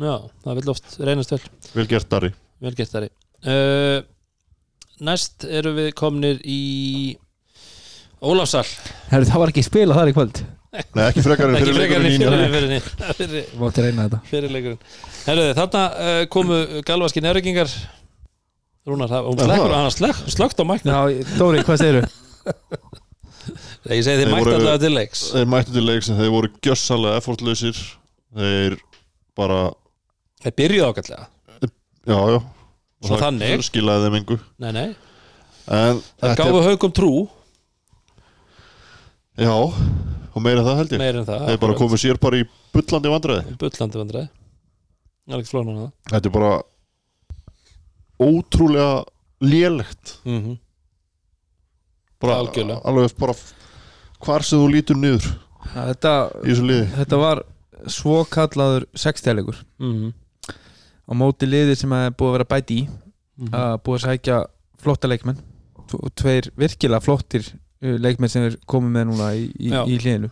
já, 0.00 0.14
það 0.44 0.58
vil 0.60 0.72
oft 0.74 0.96
reynast 1.08 1.34
vel. 1.34 1.40
Vel 1.74 1.86
gert 1.90 2.08
Dari 2.12 2.30
vel 2.60 2.74
gert 2.76 2.92
þar 2.92 3.06
uh, 3.08 3.98
næst 5.06 5.46
eru 5.48 5.72
við 5.78 5.92
komnir 5.96 6.40
í 6.44 6.60
Ólafsal 8.20 8.66
Herru, 9.08 9.24
það 9.30 9.40
var 9.40 9.52
ekki 9.54 9.62
spila 9.64 9.96
þar 9.96 10.10
í 10.10 10.16
kvöld. 10.16 10.40
Nei, 10.70 11.04
ekki 11.08 11.22
frekar 11.24 11.48
en 11.50 11.56
ekki 11.58 11.72
frekar 11.74 12.04
fyrirleikurinn 12.04 12.04
en 12.06 12.12
í 12.12 12.50
fyrir, 12.52 12.52
fyrir, 12.54 13.14
fyrir, 13.20 13.46
Mátti 13.58 13.82
reyna 13.86 14.04
þetta. 14.06 14.20
fyrirleikurinn 14.28 14.82
Herruði, 15.24 15.54
þarna 15.58 15.84
uh, 15.90 16.20
komu 16.30 16.58
galvaski 16.86 17.24
nefringingar 17.24 17.72
Rúnar, 18.90 19.10
það, 19.10 19.26
hún 19.28 19.40
slekkur, 19.44 19.74
hann 19.76 20.30
slögt 20.36 20.60
á 20.62 20.64
mækna 20.64 21.00
Já, 21.10 21.24
Dóri, 21.40 21.64
hvað 21.66 21.82
segirðu? 21.82 22.04
ég 23.90 24.04
segi 24.06 24.20
Þeir 24.20 24.30
voru- 24.30 24.54
allavega 24.54 24.80
til 24.84 24.92
leiks. 24.94 25.24
þeir 25.34 25.48
mættu 25.50 25.74
til 25.74 25.84
leiks 25.88 26.08
en 26.12 26.18
þeir 26.20 26.32
voru 26.34 26.50
gjössalega 26.64 27.20
effortlausir. 27.20 27.80
Þeir 28.36 28.76
bara 29.40 29.58
þeir 30.44 30.56
byrjuðu 30.60 30.88
ágætlega. 30.90 31.26
Já, 32.10 32.18
já. 32.34 32.40
Svo 33.00 33.16
það 33.16 33.22
þannig? 33.24 33.62
skilaði 33.64 34.06
þeim 34.06 34.16
engu. 34.20 34.36
Nei, 34.60 34.70
nei, 34.76 34.88
en 35.70 36.00
það 36.20 36.26
þetta 36.26 36.44
gáfu 36.44 36.64
haugum 36.68 36.92
trú. 37.00 37.12
Já, 39.40 39.54
og 39.56 40.42
meira 40.44 40.60
en 40.60 40.66
það 40.68 40.80
held 40.82 40.92
ég. 40.94 41.00
Meir 41.00 41.18
en 41.22 41.28
það 41.28 41.46
þeir 41.48 41.60
bara 41.62 41.76
komu 41.78 41.98
sér 42.00 42.18
bara 42.20 42.40
í 42.42 42.44
bullandi 42.74 43.12
vandræði. 43.14 43.54
Bullandi 43.62 44.00
vandræði. 44.02 44.28
Það 45.30 45.36
er 45.38 45.44
ekki 45.44 45.52
flóna 45.54 45.76
það. 45.78 45.90
Þetta 46.10 46.28
er 46.30 46.34
bara 46.36 46.52
ótrúlega 48.20 49.04
lélegt. 49.40 50.18
Mm 50.24 50.40
-hmm. 50.42 50.58
bara, 52.20 52.34
Algjörlega. 52.42 52.80
alveg 52.84 53.16
bara 53.18 53.34
hvar 54.20 54.42
sem 54.44 54.58
þú 54.58 54.68
lítur 54.72 54.96
niður 54.96 55.24
Ja, 55.74 55.86
þetta, 55.92 56.10
í 56.44 56.50
þessu 56.50 56.66
liði. 56.66 56.86
þetta 56.96 57.16
var 57.16 57.42
svo 57.88 58.24
kallaður 58.28 58.88
sextæleikur. 58.98 59.62
Mm 59.78 60.12
á 61.10 61.12
móti 61.18 61.48
liði 61.48 61.76
sem 61.78 61.92
er 61.96 62.14
búið 62.14 62.30
að 62.30 62.36
vera 62.38 62.50
bæti 62.52 62.76
í 62.78 62.82
-hmm. 62.86 63.50
að 63.50 63.74
búið 63.84 63.98
að 63.98 64.04
sækja 64.06 64.38
flotta 64.80 65.10
leikmenn 65.10 65.40
og 65.90 66.12
tveir 66.14 66.50
virkilega 66.56 67.02
flottir 67.02 67.42
uh, 67.82 67.96
leikmenn 67.98 68.30
sem 68.30 68.46
er 68.46 68.56
komið 68.70 68.94
með 68.94 69.06
núna 69.08 69.32
í, 69.34 69.48
í, 69.58 69.70
í 69.74 69.98
hliðinu. 69.98 70.30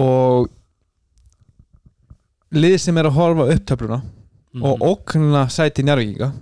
Og 0.00 0.50
lið 2.52 2.76
sem 2.82 2.98
er 3.00 3.08
að 3.08 3.16
horfa 3.16 3.48
upptöfluna 3.54 4.02
og 4.66 4.82
okna 4.82 5.46
sæti 5.48 5.84
njárvíkinga 5.86 6.32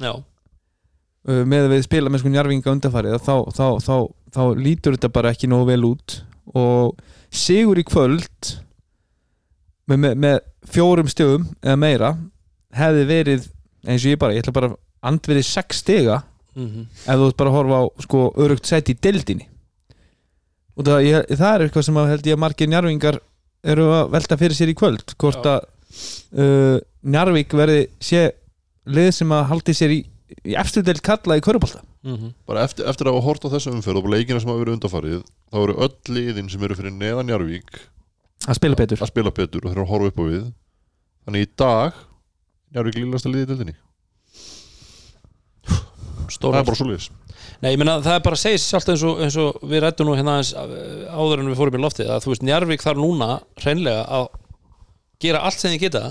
já, 0.00 0.12
uh, 0.14 1.44
með 1.44 1.66
að 1.66 1.74
við 1.74 1.84
spila 1.84 2.10
með 2.10 2.22
sko 2.22 2.32
njárvíkinga 2.32 2.74
undanfarið 2.76 3.20
þá, 3.20 3.36
þá, 3.52 3.66
þá, 3.84 3.96
þá 4.32 4.42
lítur 4.56 4.96
þetta 4.96 5.12
bara 5.12 5.34
ekki 5.34 5.50
nógu 5.50 5.68
vel 5.74 5.84
út. 5.92 6.22
Og 6.56 6.96
sigur 7.30 7.78
í 7.78 7.84
kvöld 7.86 8.54
með, 9.90 10.02
með, 10.04 10.18
með 10.24 10.36
fjórum 10.70 11.10
stöðum 11.10 11.46
eða 11.62 11.78
meira 11.80 12.10
hefði 12.76 13.06
verið 13.08 13.48
eins 13.86 14.04
og 14.04 14.12
ég 14.12 14.20
bara, 14.20 14.36
ég 14.36 14.44
ætla 14.44 14.56
bara 14.56 14.70
að 14.72 14.78
andverið 15.10 15.48
sex 15.48 15.82
stiga 15.84 16.20
mm 16.54 16.86
ef 17.06 17.16
þú 17.16 17.26
ert 17.30 17.38
bara 17.38 17.50
að 17.50 17.56
horfa 17.56 17.78
á 17.80 17.84
sko 18.04 18.20
örugt 18.42 18.66
sæti 18.68 18.92
í 18.92 19.00
deildinni 19.00 19.46
og 20.76 20.86
það, 20.86 21.04
ég, 21.06 21.28
það 21.38 21.52
er 21.52 21.64
eitthvað 21.64 21.86
sem 21.86 22.00
að 22.00 22.10
held 22.10 22.26
ég 22.26 22.36
að 22.36 22.42
margir 22.42 22.70
njárvingar 22.70 23.20
eru 23.72 23.86
að 23.94 24.10
velta 24.14 24.38
fyrir 24.40 24.56
sér 24.56 24.72
í 24.72 24.76
kvöld 24.78 25.14
hvort 25.20 25.44
Já. 25.44 25.54
að 25.54 25.60
uh, 26.40 26.78
Njarvík 27.00 27.54
verði 27.56 27.86
sé 28.02 28.26
lið 28.90 29.10
sem 29.16 29.32
að 29.32 29.46
haldi 29.52 29.76
sér 29.76 29.94
í, 29.94 30.00
í 30.44 30.56
eftir 30.60 30.84
deild 30.84 31.02
kalla 31.04 31.38
í 31.38 31.44
körubólta 31.44 31.80
-hmm. 32.02 32.34
bara 32.46 32.64
eftir, 32.64 32.86
eftir 32.88 33.08
að 33.08 33.16
hafa 33.16 33.26
hort 33.28 33.44
á 33.44 33.52
þessu 33.54 33.72
umferð 33.74 34.04
og 34.04 34.12
leikina 34.12 34.40
sem 34.40 34.50
hafa 34.50 34.62
verið 34.64 34.76
undanfarið 34.78 35.22
þá 35.52 35.58
eru 35.62 35.78
öll 35.86 36.14
liðin 36.16 36.50
sem 36.50 36.62
eru 36.62 36.76
fyrir 36.76 36.92
neðan 36.96 37.32
Jarvík 37.32 37.70
að 38.46 38.60
spila 38.60 38.78
betur. 38.78 39.02
Að 39.02 39.12
spila 39.12 39.34
betur 39.36 39.64
og 39.64 39.70
þeir 39.70 39.78
eru 39.78 39.86
að 39.86 39.92
horfa 39.94 40.12
upp 40.12 40.20
á 40.20 40.24
við. 40.30 40.44
Þannig 41.26 41.46
í 41.46 41.50
dag 41.60 42.06
Jarvík 42.70 43.00
lílast 43.00 43.26
að 43.26 43.34
liði 43.34 43.42
í 43.42 43.50
deildinni. 43.50 43.76
Það 46.30 46.60
er 46.60 46.68
bara 46.68 46.78
svo 46.78 46.86
liðis 46.86 47.08
Nei, 47.60 47.72
ég 47.74 47.80
meina 47.80 47.98
það 48.00 48.14
er 48.14 48.22
bara 48.24 48.36
að 48.38 48.42
segja 48.44 48.60
sér 48.60 48.68
sjálft 48.70 48.90
eins 48.92 49.02
og, 49.04 49.18
eins 49.24 49.36
og 49.40 49.64
við 49.68 49.82
rættum 49.84 50.08
nú 50.08 50.14
hérna 50.16 50.36
aðeins 50.38 50.52
uh, 50.56 51.10
áður 51.12 51.42
en 51.42 51.50
við 51.50 51.58
fórum 51.58 51.76
í 51.76 51.80
loftið 51.82 52.12
að 52.14 52.22
þú 52.24 52.32
veist 52.32 52.44
Njarvík 52.46 52.84
þarf 52.84 53.00
núna 53.00 53.28
hreinlega 53.60 54.04
að 54.16 54.28
gera 55.20 55.42
allt 55.48 55.60
sem 55.60 55.74
þið 55.74 55.82
geta 55.82 56.04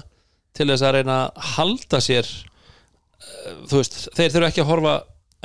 til 0.59 0.67
þess 0.69 0.85
að 0.85 0.95
reyna 0.97 1.15
að 1.23 1.47
halda 1.55 2.01
sér 2.05 2.29
uh, 2.29 3.55
þú 3.71 3.79
veist, 3.79 3.97
þeir 4.19 4.35
þurfa 4.35 4.51
ekki 4.51 4.63
að 4.65 4.69
horfa 4.73 4.95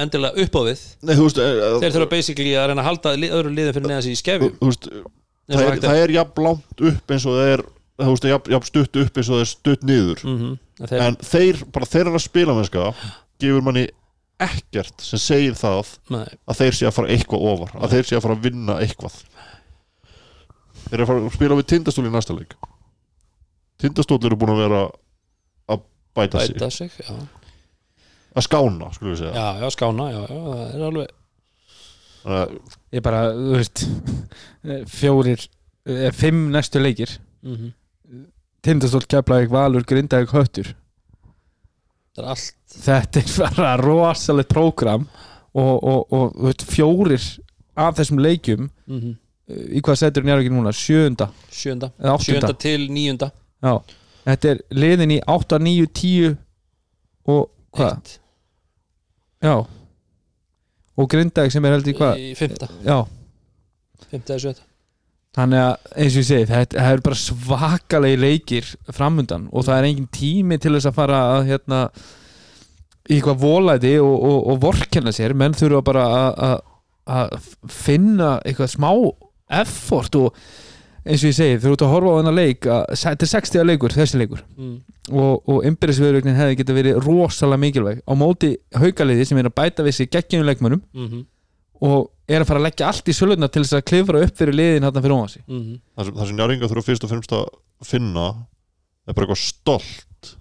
endilega 0.04 0.44
upp 0.44 0.58
á 0.58 0.62
við. 0.66 0.84
Nei, 1.06 1.14
þú 1.14 1.28
veist, 1.28 1.40
e, 1.40 1.72
þeir 1.84 1.96
þurfa 1.96 2.10
basically 2.10 2.54
að 2.58 2.68
reyna 2.72 2.82
að 2.82 2.88
halda 2.90 3.14
öðru 3.38 3.54
liðin 3.54 3.76
fyrir 3.76 3.92
neðan 3.92 4.06
sig 4.08 4.16
í 4.16 4.20
skefjum. 4.20 4.56
þú 4.58 4.72
veist 4.72 4.90
það, 5.48 5.64
er, 5.64 5.80
það 5.84 6.02
er 6.02 6.14
jafn 6.14 6.46
langt 6.46 6.84
upp 6.90 7.14
eins 7.14 7.26
og 7.28 7.38
það 7.38 7.52
er 7.54 7.64
þú 7.94 8.14
veist, 8.14 8.28
jafn, 8.30 8.54
jafn 8.54 8.70
stutt 8.70 8.96
upp 9.02 9.18
eins 9.18 9.28
og 9.28 9.36
það 9.36 9.44
er 9.44 9.50
stutt 9.50 9.84
niður. 9.86 10.24
Mm 10.24 10.38
-hmm. 10.38 10.86
þeir, 10.88 11.02
en 11.02 11.16
þeir, 11.20 11.64
bara 11.72 11.86
þeir 11.86 12.06
eru 12.06 12.18
að 12.18 12.24
spila 12.24 12.54
mennska 12.54 12.94
gefur 13.42 13.62
manni 13.62 13.86
ekkert 14.44 15.00
sem 15.00 15.18
segir 15.18 15.54
það 15.54 15.94
nei, 16.10 16.26
að 16.46 16.58
þeir 16.58 16.74
sé 16.74 16.86
að 16.88 16.96
fara 16.96 17.12
eitthvað 17.14 17.46
ofar 17.52 17.76
að 17.78 17.94
þeir 17.94 18.08
sé 18.08 18.16
að 18.16 18.24
fara 18.26 18.34
að 18.34 18.46
vinna 18.48 18.78
eitthvað. 18.82 19.20
Þeir 20.84 20.94
eru 20.98 21.02
að 21.02 21.10
fara 21.12 21.24
að 21.24 21.34
spila 21.34 21.58
við 21.60 21.66
tindastól 21.66 22.06
í 22.06 22.10
næsta 22.10 22.34
leik. 22.34 22.56
Tindastól 23.78 24.20
eru 24.24 24.36
búin 24.36 24.54
að 24.54 24.62
vera 24.64 24.82
að 25.70 25.80
bæta, 26.14 26.40
sig. 26.40 26.54
Bæta 26.54 26.70
sig 26.70 26.90
já. 26.98 27.14
að 28.34 28.42
skána, 28.42 28.90
skulum 28.92 29.14
við 29.14 29.18
segja. 29.22 29.34
Já, 29.34 29.62
já, 29.62 29.70
skána, 29.70 30.10
já, 30.10 30.20
já, 30.26 30.40
það 30.42 30.74
er 30.74 30.86
alveg 30.88 31.08
ég 32.24 33.02
bara, 33.04 33.26
þú 33.36 33.56
veist 33.58 33.84
fjórir, 34.88 35.48
eh, 35.86 36.10
fimm 36.12 36.50
næstu 36.52 36.80
leikir 36.80 37.18
mm 37.42 37.56
-hmm. 37.56 37.72
Tindastóll, 38.64 39.06
Keflavík, 39.06 39.50
Valur, 39.50 39.84
Grindavík, 39.84 40.30
Höttur 40.30 40.74
það 42.14 42.24
er 42.24 42.30
allt 42.30 42.54
þetta 42.84 43.20
er 43.20 43.52
bara 43.54 43.76
rosalegt 43.76 44.48
prógram 44.48 45.08
og, 45.54 45.84
og, 45.84 46.12
og 46.12 46.32
veist, 46.46 46.62
fjórir 46.62 47.40
af 47.76 47.94
þessum 47.98 48.18
leikjum 48.18 48.70
mm 48.86 49.00
-hmm. 49.00 49.14
í 49.48 49.80
hvað 49.80 49.94
setur 49.94 50.22
Njarvík 50.22 50.50
núna? 50.50 50.72
Sjöunda 50.72 51.30
sjönda, 51.50 51.90
eða 51.98 52.14
áttunda? 52.14 52.40
sjönda 52.40 52.52
til 52.58 52.90
níunda 52.90 53.30
Já, 53.62 53.80
þetta 54.24 54.48
er 54.48 54.58
liðin 54.70 55.10
í 55.10 55.20
8, 55.26 55.58
9, 55.58 55.86
10 55.86 56.36
og 57.24 57.50
hvað? 57.72 57.96
Eitt. 57.96 58.20
Já 59.40 59.66
og 60.96 61.10
Grindavík 61.10 61.54
sem 61.54 61.64
er 61.66 61.74
heldur 61.76 61.94
í 61.94 61.98
hvað? 61.98 62.20
í 62.22 62.32
fymta, 62.38 62.68
Já, 62.86 62.98
fymta 64.10 64.36
eða 64.36 64.42
sjötta. 64.46 64.66
Þannig 65.34 65.58
að 65.64 65.96
eins 65.98 66.14
og 66.14 66.20
ég 66.20 66.26
segi 66.28 66.46
þetta 66.46 66.78
það 66.78 66.92
er 66.96 67.00
bara 67.08 67.16
svakalegi 67.18 68.18
leikir 68.22 68.68
framundan 68.94 69.48
og 69.50 69.64
það 69.66 69.80
er 69.80 69.88
engin 69.88 70.12
tími 70.14 70.60
til 70.62 70.76
þess 70.76 70.86
að 70.92 70.98
fara 71.00 71.22
að 71.32 71.48
hérna 71.48 71.80
í 73.10 73.16
eitthvað 73.16 73.40
volæti 73.42 73.96
og, 73.98 74.14
og, 74.14 74.36
og 74.52 74.60
vorkenna 74.62 75.12
sér. 75.12 75.34
Menn 75.34 75.56
þurfa 75.58 75.82
bara 75.84 76.04
að 77.04 77.50
finna 77.68 78.36
eitthvað 78.46 78.70
smá 78.76 78.90
effort 79.58 80.14
og 80.22 80.38
eins 81.04 81.20
og 81.20 81.28
ég 81.28 81.36
segi, 81.36 81.58
þú 81.60 81.74
ert 81.74 81.84
að 81.84 81.92
horfa 81.92 82.12
á 82.12 82.18
þennan 82.18 82.38
leik 82.38 82.66
að, 82.70 82.82
þetta 83.02 83.26
er 83.26 83.30
60 83.34 83.66
leikur, 83.68 83.94
þessi 83.94 84.20
leikur 84.20 84.40
mm. 84.56 84.74
og, 85.12 85.50
og 85.52 85.66
innbyrðisviðurögnin 85.68 86.38
hefði 86.38 86.56
geta 86.60 86.76
verið 86.78 86.98
rosalega 87.04 87.62
mikilvæg 87.64 88.00
á 88.08 88.12
móti 88.16 88.50
haukaliði 88.80 89.26
sem 89.28 89.40
er 89.42 89.50
að 89.50 89.56
bæta 89.60 89.84
við 89.84 89.98
sig 89.98 90.10
geggjum 90.14 90.46
leikmönum 90.48 90.80
Mm 90.94 91.08
-hmm. 91.08 91.24
og 91.84 92.10
er 92.28 92.40
að 92.40 92.48
fara 92.48 92.60
að 92.62 92.66
leggja 92.68 92.88
allt 92.88 93.08
í 93.08 93.12
söluna 93.12 93.48
til 93.48 93.62
þess 93.62 93.76
að 93.76 93.86
klifra 93.90 94.22
upp 94.24 94.36
fyrir 94.36 94.54
liðin 94.54 94.84
hérna 94.88 95.02
fyrir 95.02 95.16
ofan 95.18 95.28
sig 95.28 95.42
Mm 95.46 95.60
-hmm. 95.60 95.80
það 95.96 96.04
sem, 96.04 96.14
það 96.14 96.26
sem 96.26 96.36
njáringa 96.36 96.68
þurfa 96.68 96.88
fyrst 96.88 97.04
og 97.04 97.10
fremst 97.10 97.32
að 97.32 97.46
finna 97.84 98.26
er 99.06 99.12
bara 99.14 99.26
eitthvað 99.26 99.44
stolt 99.44 100.36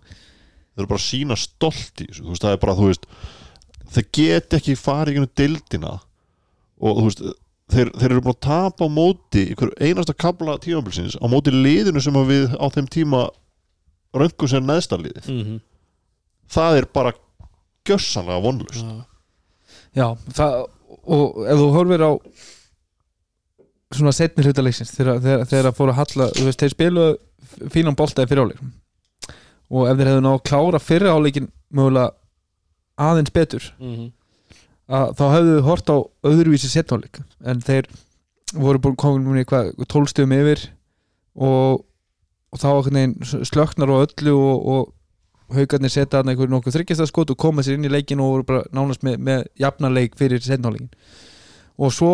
þeir 0.73 0.83
eru 0.83 0.87
bara 0.87 1.01
að 1.01 1.09
sína 1.09 1.35
stolt 1.35 2.01
í 2.01 2.07
þessu 2.07 2.23
þú 2.23 2.29
veist, 2.29 2.43
það 2.43 2.53
er 2.53 2.61
bara, 2.63 2.75
þú 2.75 2.85
veist 2.87 3.05
þeir 3.93 4.07
get 4.11 4.53
ekki 4.53 4.75
farið 4.75 5.23
í 5.23 5.27
dildina 5.35 5.99
og 6.79 6.97
þú 6.97 7.03
veist 7.03 7.21
þeir, 7.73 7.89
þeir 7.99 8.11
eru 8.11 8.21
búin 8.25 8.35
að 8.35 8.43
tapa 8.47 8.85
á 8.85 8.89
móti 8.93 9.43
í 9.51 9.55
hver 9.59 9.71
einasta 9.81 10.13
kabla 10.13 10.57
tímabilsins 10.63 11.15
á 11.19 11.25
móti 11.31 11.51
liðinu 11.53 12.01
sem 12.03 12.17
að 12.19 12.29
við 12.33 12.55
á 12.57 12.65
þeim 12.73 12.87
tíma 12.93 13.23
röngum 14.13 14.49
sem 14.51 14.65
neðsta 14.67 14.97
liðið 15.01 15.27
Mm 15.29 15.43
-hmm. 15.43 15.59
það 16.53 16.77
er 16.81 16.85
bara 16.93 17.13
gjössanlega 17.87 18.41
vonlust 18.43 18.83
Já. 18.83 19.05
Já, 19.93 20.07
það, 20.33 20.53
og 21.05 21.43
ef 21.47 21.57
þú 21.59 21.67
horfir 21.75 22.01
á 22.05 22.11
svona 23.93 24.11
setni 24.15 24.43
hluta 24.43 24.63
leiksins 24.65 24.91
þegar, 24.95 25.19
þegar, 25.21 25.43
þegar 25.49 25.67
að 25.69 25.97
halla 25.99 26.27
þú 26.33 26.45
veist, 26.47 26.59
þeir 26.63 26.73
spilu 26.73 27.03
fínan 27.73 27.95
boltaði 27.97 28.29
fyrir 28.31 28.43
áleik 28.47 28.61
og 29.73 29.87
ef 29.89 29.97
þeir 29.97 30.09
hefðu 30.09 30.23
náðu 30.25 30.39
að 30.39 30.45
klára 30.49 30.79
fyrir 30.81 31.13
áleikin 31.13 31.49
mögulega 31.73 32.11
aðeins 32.97 33.33
betur 33.33 33.73
Mhm. 33.79 34.11
Að 34.91 35.13
þá 35.19 35.23
hefðu 35.31 35.53
þau 35.57 35.67
hort 35.69 35.91
á 35.93 35.97
öðruvísi 36.29 36.71
setni 36.71 36.97
áleik 36.97 37.21
en 37.43 37.61
þeir 37.63 37.87
voru 38.53 38.81
búin 38.81 38.97
komin 38.99 39.41
í 39.41 39.45
hvað, 39.47 39.71
12 39.87 40.11
stöðum 40.11 40.35
yfir 40.37 40.65
og, 41.33 41.85
og 42.53 42.61
þá 42.61 42.69
slöknar 43.47 43.93
á 43.93 44.03
öllu 44.03 44.35
og, 44.35 44.67
og 44.73 44.91
haugarnir 45.53 45.91
setja 45.91 46.19
þarna 46.19 46.33
einhver 46.33 46.51
nokkuð 46.51 46.77
þryggjastaskot 46.77 47.33
og 47.33 47.39
koma 47.39 47.63
sér 47.65 47.77
inn 47.77 47.87
í 47.87 47.91
leikin 47.91 48.21
og 48.23 48.31
voru 48.37 48.47
bara 48.47 48.63
nánast 48.75 49.03
með, 49.05 49.19
með 49.19 49.43
jafnarleik 49.59 50.17
fyrir 50.19 50.41
setnáleikin. 50.43 50.91
Og 51.77 51.93
svo 51.93 52.13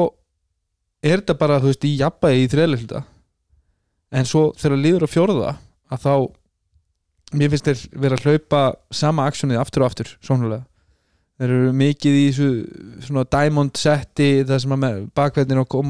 er 1.04 1.22
þetta 1.22 1.38
bara, 1.40 1.60
þú 1.62 1.72
veist, 1.72 1.86
í 1.88 1.96
jafnbæði 2.00 2.44
í 2.44 2.50
þriðleikluta 2.52 3.04
en 4.20 4.28
svo 4.28 4.50
þegar 4.58 4.84
líður 4.84 5.06
að 5.06 5.14
fjórða 5.14 5.54
að 5.90 6.06
þá 6.06 6.14
mér 7.40 7.52
finnst 7.54 7.70
þeir 7.70 8.02
vera 8.04 8.18
að 8.18 8.26
hlaupa 8.26 8.62
sama 8.96 9.28
aksjónið 9.30 9.62
aftur 9.62 9.86
og 9.86 9.92
aftur, 9.92 10.16
svonulega 10.26 10.66
þeir 11.40 11.54
eru 11.56 11.76
mikið 11.80 12.18
í 12.20 12.24
þessu 12.28 12.48
svona 13.08 13.24
diamond 13.32 13.80
setti 13.80 14.30
það 14.48 14.64
sem 14.64 14.76
að 14.76 14.82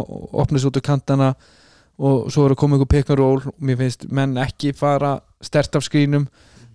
og 0.06 0.36
opnast 0.44 0.70
út 0.70 0.78
úr 0.78 0.86
kantana 0.86 1.32
og 2.00 2.30
svo 2.32 2.46
er 2.46 2.54
að 2.54 2.62
koma 2.62 2.80
and 3.12 3.20
roll. 3.20 3.42
Og 3.50 3.66
mér 3.66 3.80
finnst 3.82 4.06
menn 4.14 4.38
ekki 4.40 4.76
fara 4.78 5.18
stert 5.44 5.76
af 5.76 5.86
skrínum. 5.88 6.28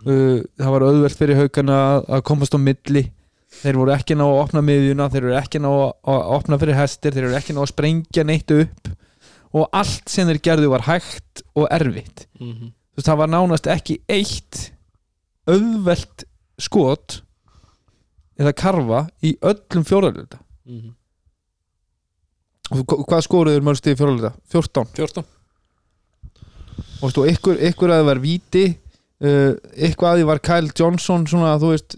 Uh, 0.05 0.43
það 0.61 0.75
var 0.75 0.87
auðvelt 0.89 1.21
fyrir 1.21 1.41
haugana 1.41 1.79
að, 2.03 2.25
komast 2.29 2.57
á 2.57 2.61
milli. 2.61 3.07
Þeir 3.63 3.79
voru 3.79 3.95
ekki 3.95 4.17
ná 4.19 4.25
að 4.27 4.41
opna 4.43 4.61
miðjuna 4.67 5.09
þeir 5.13 5.29
voru 5.29 5.39
ekki 5.39 5.63
ná 5.63 5.71
að, 5.71 6.23
opna 6.37 6.59
fyrir 6.61 6.77
hestir 6.77 7.15
þeir 7.15 7.29
voru 7.29 7.39
ekki 7.39 7.55
ná 7.55 7.63
að 7.63 7.71
sprengja 7.71 8.27
neitt 8.27 8.53
upp. 8.53 8.91
Og 9.55 9.69
allt 9.71 10.11
sem 10.11 10.27
þeir 10.29 10.43
gerðu 10.45 10.73
var 10.75 10.89
hægt 10.89 11.45
og 11.55 11.71
erfitt. 11.73 12.27
Þú 12.43 12.99
veist 12.99 13.09
það 13.09 13.21
var 13.23 13.31
nánast 13.31 13.71
ekki 13.71 14.01
eitt 14.11 14.65
auðvelt 15.47 16.27
skot 16.59 17.21
eða 18.39 18.53
karfa 18.59 19.07
í 19.23 19.37
öllum 19.41 19.85
fjórðarluta 19.87 20.39
Mhm. 20.67 20.95
og 22.71 22.79
þú- 22.89 23.05
hvað 23.09 23.23
skoruður 23.27 23.63
mörg 23.67 23.77
stig 23.81 23.99
fjórðarluta? 23.99 24.33
14 24.51 24.87
14 24.97 25.25
og 27.03 27.11
þú 27.13 27.15
veist, 27.15 27.19
og 27.19 27.29
ykkur, 27.29 27.59
ykkur 27.71 27.91
að 27.93 28.01
það 28.01 28.09
var 28.09 28.21
víti 28.25 28.65
uh, 29.25 29.53
ykkur 29.89 30.09
að 30.09 30.19
því 30.21 30.25
var 30.31 30.41
Kyle 30.45 30.71
Johnson 30.77 31.27
svona 31.27 31.59
þú 31.61 31.73
veist 31.75 31.97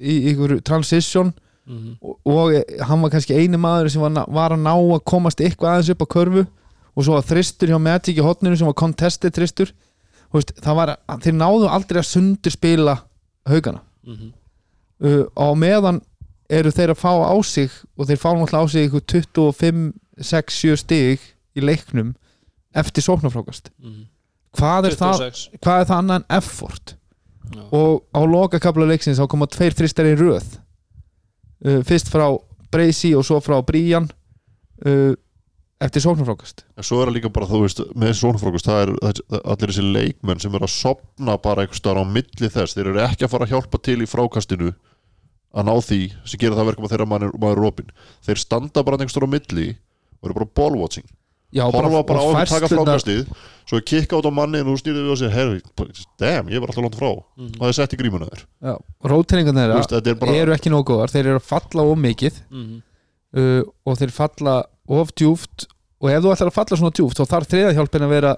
í 0.00 0.14
ykkur 0.32 0.60
transition 0.66 1.32
Mhm. 1.66 1.94
og, 2.02 2.18
og 2.28 2.52
hann 2.84 3.00
var 3.00 3.08
kannski 3.10 3.32
eini 3.40 3.56
maður 3.56 3.88
sem 3.90 4.02
var, 4.02 4.26
var 4.28 4.50
að 4.52 4.60
ná 4.60 4.74
að 4.76 5.04
komast 5.08 5.38
eitthvað 5.40 5.70
aðeins 5.78 5.90
upp 5.94 6.02
á 6.04 6.12
körfu 6.12 6.42
og 6.94 7.04
svo 7.06 7.14
var 7.16 7.22
þristur 7.24 7.68
hjá 7.72 7.78
Magic 7.80 8.18
í 8.18 8.22
hotninu 8.22 8.54
sem 8.58 8.66
var 8.68 8.74
contested 8.76 9.32
þristur 9.32 9.72
það 10.34 10.74
var, 10.76 10.92
þeir 11.24 11.32
náðu 11.38 11.70
aldrei 11.72 12.02
að 12.02 12.10
sundur 12.10 12.52
spila 12.52 12.98
haugana 13.48 13.80
Mhm. 14.06 14.32
Uh, 15.04 15.24
á 15.36 15.46
meðan 15.54 16.00
eru 16.50 16.70
þeir 16.74 16.92
að 16.94 17.00
fá 17.00 17.12
á 17.24 17.34
sig 17.44 17.70
og 17.98 18.08
þeir 18.08 18.20
fá 18.20 18.30
náttúrulega 18.36 18.64
á 18.64 18.72
sig 18.72 18.88
ykkur 18.88 19.04
25, 19.12 19.84
6, 20.20 20.58
7 20.64 20.76
stig 20.82 21.22
í 21.56 21.62
leiknum 21.64 22.14
eftir 22.74 23.02
sóknarfrákast 23.06 23.70
Mhm. 23.80 24.04
hvað 24.58 24.90
er, 24.90 24.96
það, 24.98 25.18
26 25.30 25.58
hvað 25.64 25.80
er 25.80 25.88
það 25.90 25.98
annað 26.02 26.16
en 26.20 26.26
effort? 26.38 26.94
Já. 27.54 27.60
og 27.76 28.04
á 28.16 28.20
loka 28.24 28.58
kapla 28.60 28.86
leiksins 28.88 29.18
þá 29.20 29.26
koma 29.28 29.46
tveir 29.46 29.74
þristar 29.76 30.06
í 30.08 30.14
röð. 30.16 30.46
Uh, 31.64 31.82
fyrst 31.84 32.08
frá 32.12 32.24
Breysi 32.72 33.12
og 33.16 33.24
svo 33.24 33.36
frá 33.44 33.58
Brían 33.64 34.08
uh, 34.84 35.12
eftir 35.80 36.02
sóknarfrákast 36.04 36.64
en 36.76 36.84
svo 36.86 37.00
er 37.02 37.08
það 37.10 37.16
líka 37.18 37.30
bara, 37.32 37.46
þú 37.48 37.60
veist, 37.64 37.80
með 37.94 38.14
sónafrókust 38.20 38.66
það 38.68 38.80
er 38.82 38.92
það, 38.96 39.20
það- 39.28 39.44
allir 39.52 39.72
þessi 39.72 39.84
leikmenn 39.94 40.40
sem 40.42 40.54
eru 40.56 40.64
að 40.68 40.74
sopna 40.74 41.36
bara 41.44 41.66
staðar 41.72 42.02
á 42.02 42.04
milli 42.08 42.48
þess. 42.50 42.74
Þeir 42.76 42.90
eru 42.92 43.04
ekki 43.04 43.24
að 43.28 43.32
fara 43.34 43.46
að 43.48 43.52
hjálpa 43.54 43.80
til 43.84 43.98
í 44.02 44.08
frákastinu 44.08 44.72
að 45.54 45.66
ná 45.68 45.74
því 45.86 46.00
sem 46.26 46.40
gera 46.42 46.56
það 46.58 46.66
verkum 46.72 46.86
að 46.88 46.94
þeirra 46.94 47.06
maður, 47.10 47.34
maður 47.38 47.60
er 47.62 47.68
opinn 47.70 47.90
þeir 48.26 48.40
standa 48.42 48.82
bara 48.82 48.96
einhvers 48.98 49.14
staðar 49.14 49.28
á 49.30 49.34
milli 49.34 49.66
og 50.20 50.28
eru 50.30 50.34
bara 50.40 50.50
ballwatching 50.60 51.06
Já, 51.54 51.62
horfa 51.70 52.00
bara 52.02 52.18
á 52.18 52.24
og 52.26 52.34
að 52.34 52.48
taka 52.50 52.66
frákastið 52.72 53.20
svo 53.70 53.78
er 53.78 53.84
kikka 53.86 54.18
át 54.18 54.26
á 54.26 54.32
manni 54.34 54.58
og 54.64 54.66
þú 54.72 54.74
snýrið 54.80 55.04
við 55.06 55.12
og 55.14 55.18
segir 55.20 55.34
herri, 55.36 55.60
damn, 56.18 56.48
ég 56.50 56.58
var 56.58 56.72
alltaf 56.72 56.82
langt 56.82 56.96
frá 56.98 57.10
Mhm. 57.14 57.52
og 57.54 57.60
það 57.62 57.68
er 57.68 57.76
sett 57.78 57.94
í 57.94 57.98
grímuna 58.00 58.26
þér 58.26 58.42
Þú 59.54 59.84
þeirra 59.84 59.94
þetta 59.94 60.10
er 60.10 60.18
bara 60.24 60.32
eru 60.42 60.52
ekki 60.56 60.70
nógu 60.74 60.84
góðar, 60.90 61.12
þeir 61.14 61.26
eru 61.30 61.38
að 61.38 61.46
falla 61.52 61.82
of 61.92 61.98
mikið 61.98 62.40
Mhm. 62.50 62.82
uh, 63.38 63.62
og 63.86 63.98
þeir 64.02 64.10
falla 64.18 64.56
of 64.88 65.14
djúft 65.14 65.66
og 66.02 66.10
ef 66.10 66.22
þú 66.24 66.32
ætlar 66.34 66.50
að 66.50 66.58
falla 66.58 66.76
svona 66.82 66.90
djúft 66.98 67.16
þá 67.22 67.24
þarf 67.30 67.48
þriðahjálpin 67.54 68.02
að 68.08 68.08
vera 68.16 68.36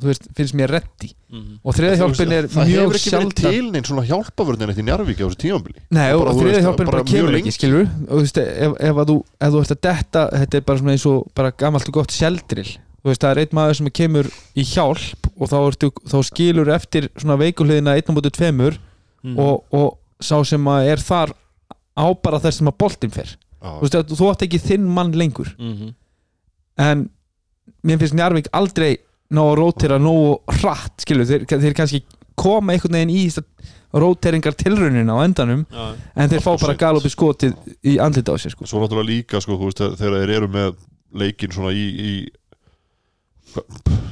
veist, 0.00 0.24
finnst 0.34 0.54
mér 0.54 0.70
reddi 0.72 1.12
Mhm. 1.32 1.58
og 1.64 1.74
þriðahjálpin 1.74 2.32
er 2.32 2.46
það 2.48 2.66
mjög 2.66 2.80
hefur 2.82 2.96
ekki 2.98 3.10
verið 3.12 3.34
til 3.34 3.70
neinn 3.72 3.84
svona 3.84 4.04
hjálpavörðin 4.08 4.68
eitt 4.72 4.78
í 4.78 4.84
Njarvík 4.84 5.20
á 5.20 5.24
þessu 5.28 5.38
tímambili 5.42 5.80
Nei, 5.90 6.12
og 6.12 6.26
þriðahjálpin 6.36 6.86
bara 6.86 6.90
bara 6.90 7.04
kemur 7.04 7.32
lengi. 7.32 7.48
ekki, 7.48 7.52
skilur 7.58 7.86
og 8.08 8.16
þú 8.16 8.20
veist, 8.22 8.38
ef, 8.38 8.72
ef, 8.80 8.96
að 8.96 9.06
þú, 9.12 9.16
ef 9.40 9.52
þú 9.52 9.60
ert 9.62 9.70
að 9.76 9.80
detta 9.82 10.24
þetta 10.32 10.54
er 10.56 10.60
bara 10.60 10.78
svona 10.78 10.92
eins 10.92 11.06
og 11.06 11.28
bara 11.34 11.50
gamalt 11.52 11.88
og 11.88 11.92
gott 11.94 12.10
sjeldril 12.10 12.66
þú 13.02 13.08
veist, 13.10 13.20
það 13.22 13.30
er 13.30 13.38
einn 13.42 13.52
maður 13.58 13.76
sem 13.76 13.90
kemur 13.90 14.26
í 14.56 14.62
hjálp 14.62 15.28
og 15.38 15.48
þá, 15.48 15.56
ertu, 15.70 15.90
þá 16.08 16.18
skilur 16.24 16.68
eftir 16.74 17.08
svona 17.16 17.36
veikuhliðina 17.38 17.94
einn 17.96 18.08
á 18.08 18.12
móti 18.16 18.30
tveimur 18.30 18.78
Mhm. 19.22 19.38
og, 19.38 19.64
og 19.72 19.98
sá 20.20 20.42
sem 20.44 20.64
að 20.64 20.86
er 20.88 20.96
þar 20.96 21.32
á 21.96 22.06
bara 22.22 22.40
þess 22.40 22.58
sem 22.58 22.66
að 22.68 22.76
boltinn 22.78 23.10
fer 23.12 23.36
þú 23.62 23.80
veist, 23.80 24.08
þú 24.18 24.30
átt 24.32 24.42
ekki 24.48 24.58
þinn 24.60 24.84
mann 24.88 25.12
lengur 25.12 25.54
Mhm. 25.58 25.94
en 26.78 27.10
mér 27.84 27.98
finnst 27.98 28.14
Njarvík 28.14 28.48
aldrei 28.52 28.96
ná 29.32 29.40
að 29.44 29.54
rótera 29.60 29.98
nógu 30.02 30.34
hratt 30.60 31.04
skilur, 31.04 31.26
þeir, 31.28 31.46
þeir 31.48 31.76
kannski 31.78 32.02
koma 32.38 32.74
einhvern 32.74 32.96
veginn 32.98 33.12
í 33.14 33.22
þess 33.28 33.70
róteringar 33.92 34.54
tilraunina 34.56 35.12
á 35.12 35.20
endanum 35.24 35.66
Já. 35.68 35.88
en 36.16 36.30
þeir 36.32 36.40
fá 36.44 36.52
bara 36.62 36.76
galopi 36.80 37.10
skotið 37.12 37.52
í 37.84 37.98
andlita 38.00 38.32
á 38.32 38.40
sér 38.40 38.54
sko. 38.54 38.64
svo 38.68 38.80
náttúrulega 38.80 39.10
líka 39.10 39.40
sko, 39.44 39.58
þú 39.60 39.68
veist, 39.68 39.82
þegar 40.00 40.14
þeir 40.22 40.32
eru 40.38 40.48
með 40.54 40.70
leikin 41.12 41.52
svona 41.52 41.74
í, 41.76 41.84
í 41.92 42.12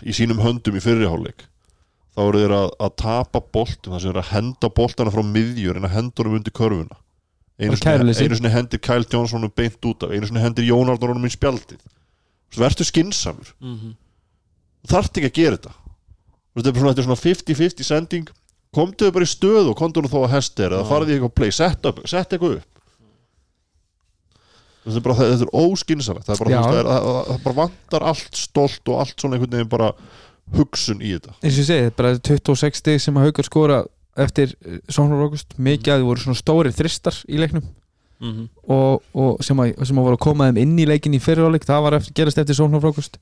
í 0.04 0.12
sínum 0.16 0.40
höndum 0.44 0.76
í 0.76 0.82
fyrriháleik 0.84 1.46
þá 2.16 2.20
eru 2.26 2.42
þeir 2.42 2.54
að, 2.56 2.66
að 2.84 2.92
tapa 3.00 3.40
boltum 3.54 3.94
þar 3.94 4.02
sem 4.02 4.10
þeir 4.10 4.16
eru 4.18 4.22
að 4.24 4.32
henda 4.34 4.70
boltana 4.80 5.14
frá 5.14 5.22
miðjur 5.24 5.78
en 5.80 5.88
að 5.88 5.94
henda 5.96 6.20
honum 6.24 6.36
undir 6.40 6.54
körfuna 6.56 6.98
einu 7.60 7.76
sinni, 7.80 8.14
einu 8.24 8.36
sinni 8.38 8.52
hendir 8.52 8.80
Kyle 8.84 9.06
Johnson 9.08 9.38
honum 9.40 9.52
beint 9.56 9.80
út 9.88 10.04
af, 10.06 10.12
einu 10.12 10.28
sinni 10.28 10.42
hendir 10.44 10.66
Jón 10.68 10.92
Arnar 10.92 11.14
honum 11.14 11.28
í 11.28 11.32
spjaldið 11.32 11.80
Þú 12.50 12.58
veist, 12.58 12.64
verður 12.66 12.88
skinsamur 12.90 13.50
Mhm. 13.62 13.90
þú 13.94 14.09
þarft 14.88 15.18
ekki 15.20 15.30
að 15.30 15.38
gera 15.40 15.56
þetta. 15.56 15.72
Þetta 16.56 16.68
er 16.68 16.72
bara 16.72 16.80
svona- 16.80 16.92
þetta 16.94 17.02
er 17.02 17.08
svona 17.08 17.24
50-50 17.24 17.84
sending. 17.84 18.28
Komdu 18.74 19.06
þau 19.06 19.12
bara 19.12 19.24
í 19.26 19.30
stöð 19.34 19.68
og 19.70 19.76
komdu 19.76 20.02
nú 20.02 20.08
þó 20.08 20.24
að 20.24 20.30
hest 20.30 20.60
er 20.60 20.70
eða 20.70 20.84
Já. 20.84 20.90
farið 20.90 21.08
í 21.10 21.14
eitthvað 21.18 21.34
play, 21.34 21.50
sett, 21.50 21.82
eitthvað 21.82 22.56
upp. 22.60 22.66
Þetta 24.80 24.96
er 24.96 25.04
bara 25.04 25.16
þetta 25.20 25.44
er 25.46 25.52
óskinsalegt 25.60 26.26
það 26.26 26.34
er 26.34 26.40
bara, 26.44 26.50
það, 26.64 26.78
er, 26.80 26.86
það, 26.88 27.06
það, 27.06 27.24
það 27.30 27.40
bara 27.44 27.56
vantar 27.58 28.06
allt 28.10 28.38
stolt 28.40 28.88
og 28.88 29.00
allt 29.02 29.16
svona 29.20 29.36
einhvern 29.36 29.56
veginn 29.58 29.68
bara 29.74 29.90
hugsun 30.56 31.02
í 31.04 31.10
þetta. 31.16 31.34
Eins 31.44 31.58
og 31.58 31.60
ég 31.60 31.68
segi, 31.68 31.88
þetta 31.90 32.00
bara 32.00 32.22
26 32.30 32.80
stig 32.80 33.02
sem 33.04 33.18
að 33.20 33.26
haukar 33.28 33.44
skora 33.50 33.80
eftir 34.20 34.54
Sóknar 34.90 35.20
Rókust 35.20 35.52
mikið 35.60 35.92
að 35.94 36.00
þið 36.00 36.08
voru 36.08 36.24
svona 36.24 36.40
stóri 36.40 36.72
þristar 36.74 37.20
í 37.28 37.38
leiknum. 37.42 37.68
Mhm. 38.20 38.48
og, 38.68 39.02
og 39.16 39.38
sem, 39.40 39.56
að, 39.56 39.78
sem 39.88 39.96
að 39.96 40.04
voru 40.04 40.16
að 40.18 40.24
koma 40.26 40.50
þeim 40.50 40.58
inn 40.60 40.74
í 40.82 40.84
leikin 40.84 41.14
í 41.16 41.20
fyriráleik, 41.24 41.64
það 41.64 41.84
var 41.86 41.94
eftir, 41.96 42.12
gerast 42.18 42.40
eftir 42.42 42.58
Sóknar 42.58 42.82
Rókust 42.84 43.16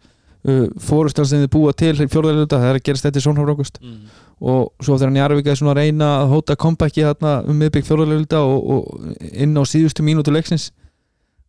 uh, 0.45 0.65
fórustan 0.79 1.27
sem 1.27 1.43
þið 1.45 1.53
búa 1.55 1.73
til 1.73 1.95
fjórðarlega, 1.99 2.51
það 2.55 2.69
er 2.71 2.79
að 2.79 2.87
gerast 2.89 3.09
eftir 3.11 3.25
Sóknar 3.25 3.49
Rókust 3.49 3.81
Mhm. 3.83 4.09
og 4.41 4.73
svo 4.85 4.99
þegar 4.99 5.11
Njarvík 5.13 5.47
er 5.47 5.57
svona 5.59 5.73
að 5.75 5.81
reyna 5.83 6.09
að 6.23 6.29
hóta 6.31 6.57
þarna 6.57 7.33
um 7.49 7.59
miðbygg 7.59 7.85
fjórðarlega 7.85 8.41
og, 8.41 8.71
og 8.71 8.83
inn 9.33 9.57
á 9.59 9.63
síðustu 9.67 10.03
mínútu 10.07 10.31
leiksins 10.31 10.71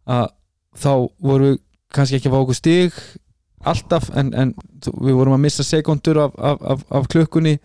að 0.08 0.30
þá 0.74 1.10
voru 1.22 1.52
við 1.52 1.60
kannski 1.94 2.16
ekki 2.18 2.30
að 2.30 2.34
fá 2.34 2.42
okkur 2.42 2.58
stig 2.58 2.94
alltaf 3.66 4.10
en, 4.16 4.34
en 4.34 4.54
við 5.02 5.14
vorum 5.14 5.36
að 5.36 5.44
missa 5.44 5.64
sekundur 5.64 6.18
af, 6.18 6.34
af, 6.38 6.62
af, 6.62 6.84
af 6.90 7.08
klukkunni. 7.12 7.60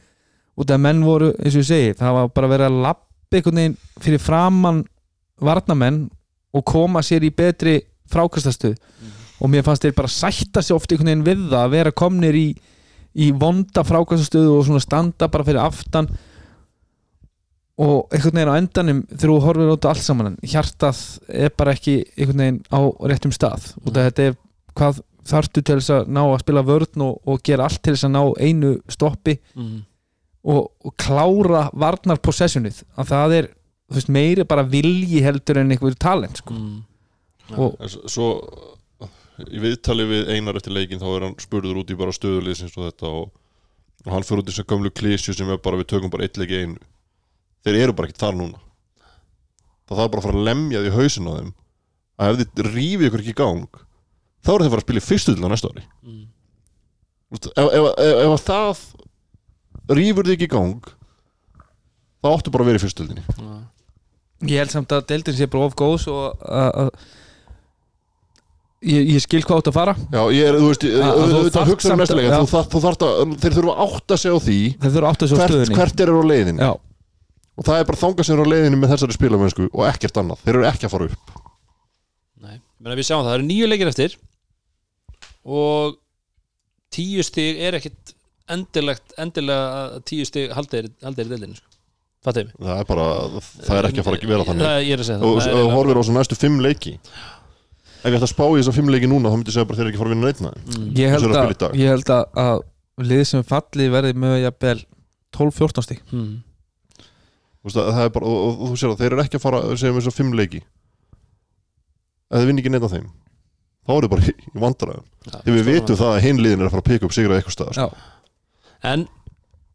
Út 0.56 0.70
af 0.70 0.78
menn 0.78 1.02
voru, 1.02 1.32
eins 1.42 1.54
og 1.56 1.62
ég 1.64 1.66
segi 1.66 1.94
það 1.98 2.12
var 2.14 2.28
bara 2.34 2.48
verið 2.52 2.68
að 2.68 2.82
lappa 2.84 3.36
einhvern 3.38 3.56
veginn 3.58 3.76
fyrir 4.00 4.20
framann 4.22 4.84
varnamenn 5.42 6.04
og 6.54 6.64
koma 6.64 7.02
sér 7.02 7.24
í 7.26 7.32
betri 7.34 7.80
frákastastöð 8.12 8.76
og 9.40 9.50
mér 9.50 9.64
fannst 9.66 9.82
þeir 9.82 9.94
bara 9.98 10.08
sætta 10.12 10.62
sig 10.62 10.76
oft 10.76 10.92
einhvern 10.92 11.24
veginn 11.24 11.26
við 11.26 11.48
það 11.50 11.64
að 11.64 11.70
vera 11.74 11.92
komnir 11.92 12.34
í, 12.38 12.46
í 13.14 13.30
vonda 13.32 13.82
frákastastöðu 13.86 14.58
og 14.58 14.66
svona 14.68 14.80
standa 14.84 15.28
bara 15.28 15.44
fyrir 15.46 15.62
aftan 15.64 16.08
og 17.82 18.12
einhvern 18.14 18.36
veginn 18.38 18.52
á 18.54 18.58
endanum 18.60 19.00
þegar 19.10 19.32
þú 19.32 19.38
horfir 19.42 19.72
út 19.74 19.86
á 19.86 19.90
allt 19.90 20.04
saman 20.06 20.36
hjartað 20.46 21.00
er 21.34 21.50
bara 21.58 21.74
ekki 21.74 21.96
einhvern 22.14 22.42
veginn 22.44 22.60
á 22.70 22.80
réttum 23.10 23.34
stað 23.34 23.72
og 23.82 23.90
þetta 23.96 24.28
er 24.28 24.36
hvað 24.78 25.00
þarftu 25.24 25.62
til 25.64 25.78
þess 25.80 25.90
að 25.96 26.12
ná 26.14 26.20
að 26.28 26.38
spila 26.44 26.62
vörn 26.68 27.02
og, 27.06 27.18
og 27.26 27.42
gera 27.46 27.66
allt 27.66 27.80
til 27.82 27.94
þess 27.96 28.06
að 28.06 28.14
ná 28.14 28.22
einu 28.44 28.72
stoppi 28.92 29.38
Mhm. 29.56 29.82
og, 30.44 30.66
og 30.84 30.92
klára 31.00 31.70
varnar 31.72 32.18
possessionið 32.20 32.82
að 33.00 33.10
það 33.10 33.34
er 33.38 33.46
veist, 33.94 34.10
meiri 34.12 34.44
bara 34.44 34.62
vilji 34.68 35.22
heldur 35.24 35.58
en 35.62 35.70
einhver 35.72 35.94
talent 35.98 36.36
sko. 36.42 36.52
mm. 36.54 36.82
og 37.58 37.76
En 37.80 37.88
s- 37.88 37.98
Svo 38.12 38.28
í 39.50 39.60
viðtali 39.62 40.04
við 40.08 40.28
einar 40.36 40.58
eftir 40.60 40.74
leikin 40.76 41.00
þá 41.02 41.08
er 41.16 41.24
hann 41.28 41.36
spurður 41.42 41.80
út 41.82 41.90
í 41.90 41.96
bara 41.98 42.14
stöðuliðsins 42.14 42.76
og 42.78 42.86
þetta 42.88 43.10
og, 43.10 43.30
og 44.04 44.12
hann 44.14 44.26
fyrir 44.26 44.42
út 44.44 44.50
í 44.50 44.52
þess 44.54 44.62
að 44.64 44.68
gömlu 44.74 44.92
klísju 44.94 45.34
sem 45.34 45.50
er 45.50 45.58
bara 45.64 45.80
við 45.80 45.88
tökum 45.94 46.12
bara 46.12 46.28
eitt 46.28 46.38
leik 46.38 46.52
einu 46.54 46.78
þeir 47.66 47.80
eru 47.86 47.96
bara 47.98 48.10
ekki 48.10 48.20
þar 48.22 48.38
núna 48.38 48.60
það 49.88 49.98
þarf 50.00 50.12
bara 50.14 50.20
að 50.22 50.28
fara 50.28 50.38
að 50.38 50.46
lemja 50.50 50.84
því 50.84 50.92
hausin 50.98 51.28
á 51.28 51.32
þeim 51.38 51.50
að 52.14 52.30
ef 52.30 52.40
þið 52.54 52.68
rífið 52.74 53.08
ykkur 53.08 53.24
ekki 53.24 53.34
í 53.34 53.38
gang 53.42 53.80
þá 54.44 54.50
eru 54.54 54.62
þeir 54.62 54.68
að 54.68 54.74
fara 54.74 54.82
að 54.82 54.86
spila 54.86 55.02
í 55.02 55.06
fyrstu 55.08 55.34
til 55.34 55.44
á 55.44 55.50
næsta 55.54 55.72
ári 55.74 55.86
Mm. 56.04 56.24
Ef, 57.34 57.48
ef, 57.58 57.86
ef, 57.98 58.18
ef 58.22 58.30
að 58.30 58.42
það 58.46 58.82
rífur 59.98 60.26
þið 60.28 60.34
ekki 60.36 60.46
í 60.46 60.52
gang 60.52 60.84
þá 62.22 62.28
áttu 62.30 62.52
bara 62.54 62.62
að 62.62 62.68
vera 62.70 62.78
í 62.78 62.82
fyrstu 62.84 63.02
tildinni 63.02 63.24
Já. 63.26 63.56
ég 64.52 64.60
held 64.62 64.74
samt 64.74 64.92
að 64.94 65.06
deildin 65.10 65.34
sé 65.40 65.48
bara 65.50 65.66
of 65.66 65.74
góðs 65.80 66.04
og 66.12 66.44
að, 66.46 66.68
að 66.84 66.90
ég, 68.84 69.08
ég 69.14 69.22
skil 69.24 69.40
hvað 69.44 69.60
átt 69.62 69.68
að 69.70 69.76
fara. 69.76 69.94
Já, 70.12 70.20
ég 70.34 70.48
er, 70.50 70.58
þú 70.60 70.68
veist, 70.70 70.84
Að- 70.84 71.04
að 71.04 71.22
auðvitað 71.34 71.54
þarft 71.56 71.72
hugsa 71.72 71.88
um 71.88 71.92
samt 71.94 72.02
næsta 72.02 72.16
leik 72.18 72.26
að- 72.28 72.34
en 72.38 72.48
þú 72.50 72.62
þú 72.74 72.82
þarft 72.84 73.04
að, 73.06 73.34
þeir 73.44 73.56
þurfa 73.58 73.74
að 73.74 73.94
átta 73.98 74.18
sig 74.22 74.30
á 74.34 74.38
því 74.44 74.58
þeir 74.84 74.94
þurfa 74.96 75.10
átt 75.14 75.22
að 75.24 75.28
svo 75.32 75.38
hvert, 75.40 75.50
stöðunni. 75.54 75.78
hvert 75.78 76.00
er 76.04 76.12
á 76.14 76.22
leiðinni. 76.30 76.60
Já, 76.60 76.72
og 77.58 77.64
það 77.68 77.80
er 77.80 77.84
bara 77.90 78.02
þangað 78.04 78.24
sem 78.28 78.34
er 78.38 78.44
á 78.44 78.52
leiðinni 78.54 78.80
með 78.82 78.92
þessari 78.94 79.16
spilamennsku 79.18 79.68
og 79.72 79.82
ekkert 79.88 80.20
annað, 80.22 80.38
þeir 80.44 80.54
eru 80.54 80.68
ekki 80.70 80.84
að 80.88 80.94
fara 80.94 81.04
upp. 81.10 81.34
Nei, 82.44 82.56
menn 82.80 82.96
við 82.98 83.08
sjáum 83.08 83.22
það, 83.24 83.30
það 83.30 83.38
eru 83.38 83.48
nýju 83.50 83.68
leikir 83.72 83.92
eftir 83.94 84.16
og 85.44 85.96
tíu 86.94 87.22
stig 87.26 87.60
er 87.60 87.78
ekkit 87.80 88.14
endilegt, 88.54 89.14
endilega 89.18 89.68
að 89.94 90.02
tíu 90.08 90.26
stig 90.28 90.52
haldir 90.54 90.90
í 90.90 91.14
deildinu 91.14 91.56
sko. 91.56 91.70
Það 92.24 92.38
er 92.80 92.84
bara, 92.88 93.06
það 93.60 93.78
er 93.78 93.86
ekki 93.90 94.00
að 94.00 94.06
fara 94.06 94.16
að 94.16 94.30
vera 94.32 94.44
þannig. 94.48 94.64
Að 94.64 95.24
og 95.28 95.72
horfir 95.74 95.98
á 95.98 96.00
þessu 96.00 96.14
næstu 96.16 96.38
fimm 96.40 96.60
leiki 96.64 96.94
ef 98.04 98.10
ég 98.10 98.16
ætti 98.18 98.26
að 98.28 98.32
spá 98.34 98.44
í 98.52 98.58
þessa 98.60 98.74
fimm 98.76 98.90
leiki 98.92 99.08
núna 99.10 99.30
þá 99.32 99.36
myndi 99.38 99.50
ég 99.50 99.56
segja 99.56 99.68
bara 99.70 99.78
þeir 99.78 99.84
eru 99.86 99.92
ekki 99.92 99.98
að 99.98 100.04
fara 100.04 100.10
að 100.10 100.14
vinna 100.14 100.28
neitt 100.28 100.42
með 100.44 100.54
Mm. 100.64 100.88
ég 101.00 101.14
held 101.14 101.24
að 101.24 101.78
ég 101.80 101.88
held 101.94 102.10
að, 102.14 102.24
að 102.44 103.08
lið 103.10 103.22
sem 103.30 103.42
falli 103.48 103.86
verði 103.92 104.12
með 104.24 104.34
jafnvel 104.44 104.78
12-14 105.34 105.86
stík 105.88 106.02
Mm. 106.12 106.34
það 107.74 108.00
er 108.04 108.12
bara, 108.14 108.26
og, 108.28 108.38
og, 108.44 108.60
og 108.60 108.72
þú 108.74 108.78
sér 108.82 108.92
að 108.94 109.00
þeir 109.02 109.12
eru 109.16 109.24
ekki 109.24 109.38
að 109.40 109.44
fara 109.46 109.60
að 109.64 109.76
segja 109.80 109.94
um 109.94 110.00
þessa 110.00 110.12
fimm 110.14 110.34
leiki. 110.36 110.60
Ef 112.28 112.40
þeir 112.40 112.48
vinna 112.50 112.60
ekki 112.64 112.72
neitt 112.74 112.84
af 112.88 112.92
þeim 112.94 113.08
þá 113.84 113.92
eru 113.94 114.04
þeir 114.04 114.12
bara 114.14 114.28
í, 114.28 114.34
vandræðum. 114.64 115.06
Þegar 115.24 115.56
við 115.58 115.66
vitum 115.70 115.98
það 116.00 116.12
að 116.14 116.22
hinn 116.24 116.42
liðin 116.44 116.60
er 116.62 116.68
að 116.68 116.74
fara 116.74 116.84
að 116.84 116.90
pika 116.92 117.08
upp 117.08 117.14
sigra 117.16 117.38
eitthvað 117.40 117.56
staðar 117.56 117.80
já, 117.80 117.86
En 118.84 119.06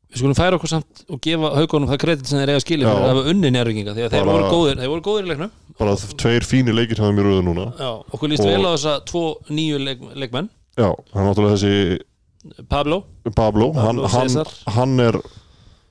við 0.10 0.22
skulum 0.22 0.38
færa 0.38 0.58
okkur 0.58 0.72
samt 0.72 1.04
og 1.10 1.20
gefa 1.22 1.52
haugunum 1.56 1.90
það 1.92 2.00
kredit 2.02 2.30
sem 2.30 2.40
þeir 2.42 2.52
eiga 2.54 2.64
skilja 2.64 2.86
Já. 2.88 2.92
fyrir 2.92 3.06
að 3.06 3.12
hafa 3.14 3.34
unni 3.34 3.52
njárvíkinga 3.54 3.96
því 3.96 4.06
að 4.06 4.16
þeir 4.16 4.30
voru 4.30 4.48
góðir, 4.54 4.80
þeir 4.82 4.92
voru 4.94 5.06
góðir 5.06 5.26
í 5.28 5.30
leiknum. 5.32 5.52
Bara 5.80 5.96
tveir 6.24 6.48
fínir 6.50 6.76
leikir 6.76 7.00
þeim 7.00 7.20
í 7.22 7.26
rauðu 7.28 7.44
núna. 7.46 7.66
Já, 7.78 7.92
okkur 8.14 8.32
líst 8.32 8.44
Og- 8.46 8.50
vel 8.50 8.66
á 8.66 8.72
þessa 8.74 8.96
tvo 9.06 9.24
nýju 9.50 9.82
leik, 9.84 10.02
leikmenn. 10.16 10.50
Já, 10.80 10.90
hann 11.14 11.24
er 11.24 11.30
náttúrulega 11.30 11.58
þessi 11.58 12.66
Pablo, 12.70 13.04
Pablo, 13.36 13.74
hann, 13.74 14.00
hann, 14.00 14.46
hann 14.68 15.00
er 15.00 15.20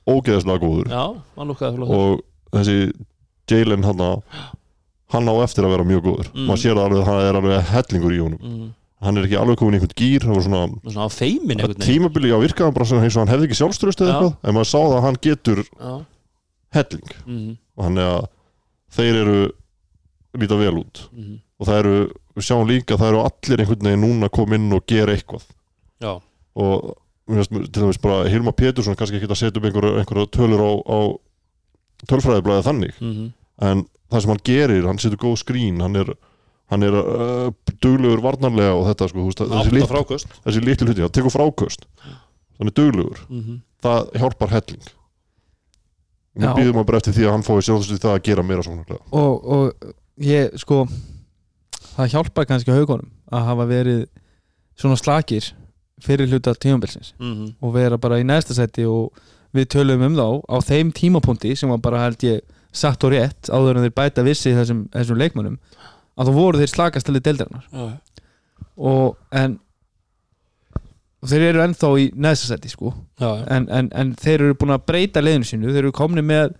ógeðslega 0.09 0.59
góður. 0.59 0.89
Já, 0.89 1.05
hann 1.37 1.47
lukkaði 1.53 1.75
flott 1.77 1.89
og 1.89 2.23
þessi 2.57 2.91
Jalen 3.49 3.83
hann 5.09 5.29
á 5.29 5.33
eftir 5.43 5.65
að 5.65 5.73
vera 5.73 5.87
mjög 5.87 6.03
góður. 6.05 6.27
Mm. 6.33 6.45
maður 6.49 6.61
sér 6.63 6.81
að 6.81 6.97
hann 7.07 7.21
er 7.23 7.39
alveg 7.39 7.71
hellingur 7.71 8.13
í 8.13 8.19
honum. 8.21 8.41
Mm. 8.41 8.67
Hann 9.01 9.17
er 9.17 9.23
ekki 9.27 9.37
alveg 9.39 9.57
komin 9.61 9.75
í 9.75 9.79
einhvern 9.79 9.95
gýr 9.99 10.25
það 10.25 10.35
var 10.35 10.45
svona 10.47 10.61
Svona 10.91 11.05
á 11.07 11.09
feimin 11.13 11.55
einhvern 11.59 11.75
veginn. 11.77 11.87
Tímabili 11.87 12.31
á 12.35 12.39
virkaðan 12.43 12.73
bara 12.75 12.85
svona 12.89 13.03
eins 13.07 13.15
og 13.15 13.23
hann 13.23 13.31
hefði 13.33 13.47
ekki 13.49 13.59
sjálfströst 13.61 14.01
eða 14.03 14.09
Já. 14.09 14.15
eitthvað 14.19 14.49
en 14.49 14.57
maður 14.57 14.69
sá 14.71 14.79
það 14.79 14.95
að 14.99 15.05
hann 15.07 15.19
getur 15.27 15.61
Já, 15.63 15.93
helling. 16.79 17.13
Mhm, 17.25 17.51
og 17.77 17.83
hann 17.87 17.97
er 17.97 18.09
að 18.13 18.27
þeir 18.99 19.19
eru 19.23 19.37
líta 20.39 20.57
vel 20.59 20.73
út. 20.83 21.03
Mhm, 21.15 21.37
og 21.59 21.67
það 21.67 21.79
eru, 21.83 21.95
við 22.35 22.45
sjáum 22.49 22.67
líka 22.69 22.95
að 22.95 22.99
það 23.03 23.09
eru 23.13 23.21
allir 23.29 23.63
einhvern 23.63 23.87
veginn 23.89 24.03
núna 24.05 24.27
að 24.29 24.35
koma 24.37 24.55
inn 24.59 24.73
og 24.73 24.85
gera 24.87 25.15
eitthvað. 25.15 25.45
Já, 26.03 26.11
og 26.55 26.95
mér 27.29 27.43
finnst 27.45 27.71
til 27.73 27.83
dæmis 27.83 28.01
bara 28.01 28.27
Hilma 28.29 28.51
Pétursson 28.51 28.95
kannski 28.99 29.19
ekki 29.19 29.29
að 29.31 29.37
setja 29.39 29.59
upp 29.61 29.65
einhverja, 29.69 29.99
einhverja 30.03 30.29
tölur 30.33 30.61
á, 30.65 30.71
á 30.89 30.99
tölfræðiblaðið 32.09 32.67
þannig. 32.67 32.93
Mhm, 33.01 33.31
en 33.61 33.83
það 34.11 34.21
sem 34.23 34.31
hann 34.33 34.43
gerir, 34.47 34.85
hann 34.87 34.97
setur 35.01 35.17
góð 35.21 35.37
skrín 35.43 35.81
hann 35.83 35.95
er, 35.99 36.13
hann 36.69 36.85
er 36.85 36.95
uh, 36.99 37.49
duglegur 37.81 38.21
varnarlega 38.23 38.75
og 38.77 38.85
þetta 38.89 39.09
sko, 39.11 39.25
veist, 39.25 39.41
þessi, 39.41 39.59
átta 39.61 39.75
lit, 39.75 39.89
frákust 39.89 40.33
þessi 40.45 40.63
litlu 40.63 40.89
hluti, 40.89 41.03
hann 41.05 41.15
tekur 41.17 41.33
fráköst. 41.33 41.87
Hann 42.59 42.69
er 42.69 42.75
duglegur, 42.75 43.21
mhm, 43.31 43.61
það 43.81 44.09
hjálpar 44.21 44.53
helling. 44.53 44.89
Við 46.39 46.51
býðum 46.59 46.81
að 46.81 46.89
bara 46.89 46.99
eftir 47.01 47.15
því 47.15 47.25
að 47.25 47.33
hann 47.35 47.45
fái 47.47 47.55
sjálfstöð 47.65 48.03
það 48.03 48.15
að 48.15 48.25
gera 48.27 48.45
meira 48.45 48.63
svona 48.63 48.99
og, 49.17 49.47
og 49.49 49.93
ég 50.23 50.53
sko 50.61 50.83
það 51.95 52.13
hjálpar 52.13 52.47
kannski 52.47 52.75
haugunum 52.75 53.09
að 53.33 53.47
hafa 53.49 53.65
verið 53.69 54.05
svona 54.79 54.99
slakir 54.99 55.49
fyrir 56.03 56.29
hluta 56.31 56.53
tímabilsins 56.55 57.11
mhm, 57.17 57.57
og 57.59 57.75
vera 57.75 57.99
bara 57.99 58.21
í 58.21 58.27
næsta 58.27 58.55
seti 58.55 58.85
og 58.87 59.11
við 59.55 59.71
tölum 59.73 60.05
um 60.05 60.15
þá 60.15 60.27
á 60.45 60.55
þeim 60.63 60.93
tímapunkti 60.95 61.55
sem 61.57 61.71
var 61.73 61.81
bara 61.83 62.05
held 62.05 62.23
ég 62.23 62.43
satt 62.71 63.03
og 63.03 63.15
rétt 63.15 63.49
áður 63.49 63.79
en 63.79 63.87
þeir 63.87 63.95
bæta 63.97 64.23
vissi 64.25 64.53
þessum, 64.53 64.85
þessum 64.93 65.19
leikmönnum 65.19 65.57
að 66.19 66.29
þá 66.29 66.33
voru 66.35 66.59
þeir 66.61 66.71
slakastali 66.73 67.21
deildarinnar. 67.23 67.65
Já, 67.71 67.87
og 68.79 69.17
en 69.35 69.57
þeir 71.29 71.45
eru 71.49 71.61
ennþá 71.65 71.89
í 71.99 72.05
næsta 72.15 72.49
seti 72.53 72.71
sko. 72.71 72.93
Já, 73.19 73.29
en, 73.51 73.65
en, 73.75 73.89
en 73.95 74.13
þeir 74.19 74.45
eru 74.47 74.57
búin 74.59 74.75
að 74.75 74.85
breyta 74.87 75.23
leiðinu 75.23 75.47
sínu. 75.49 75.71
Þeir 75.73 75.81
eru 75.85 75.95
komni 75.95 76.23
með 76.25 76.53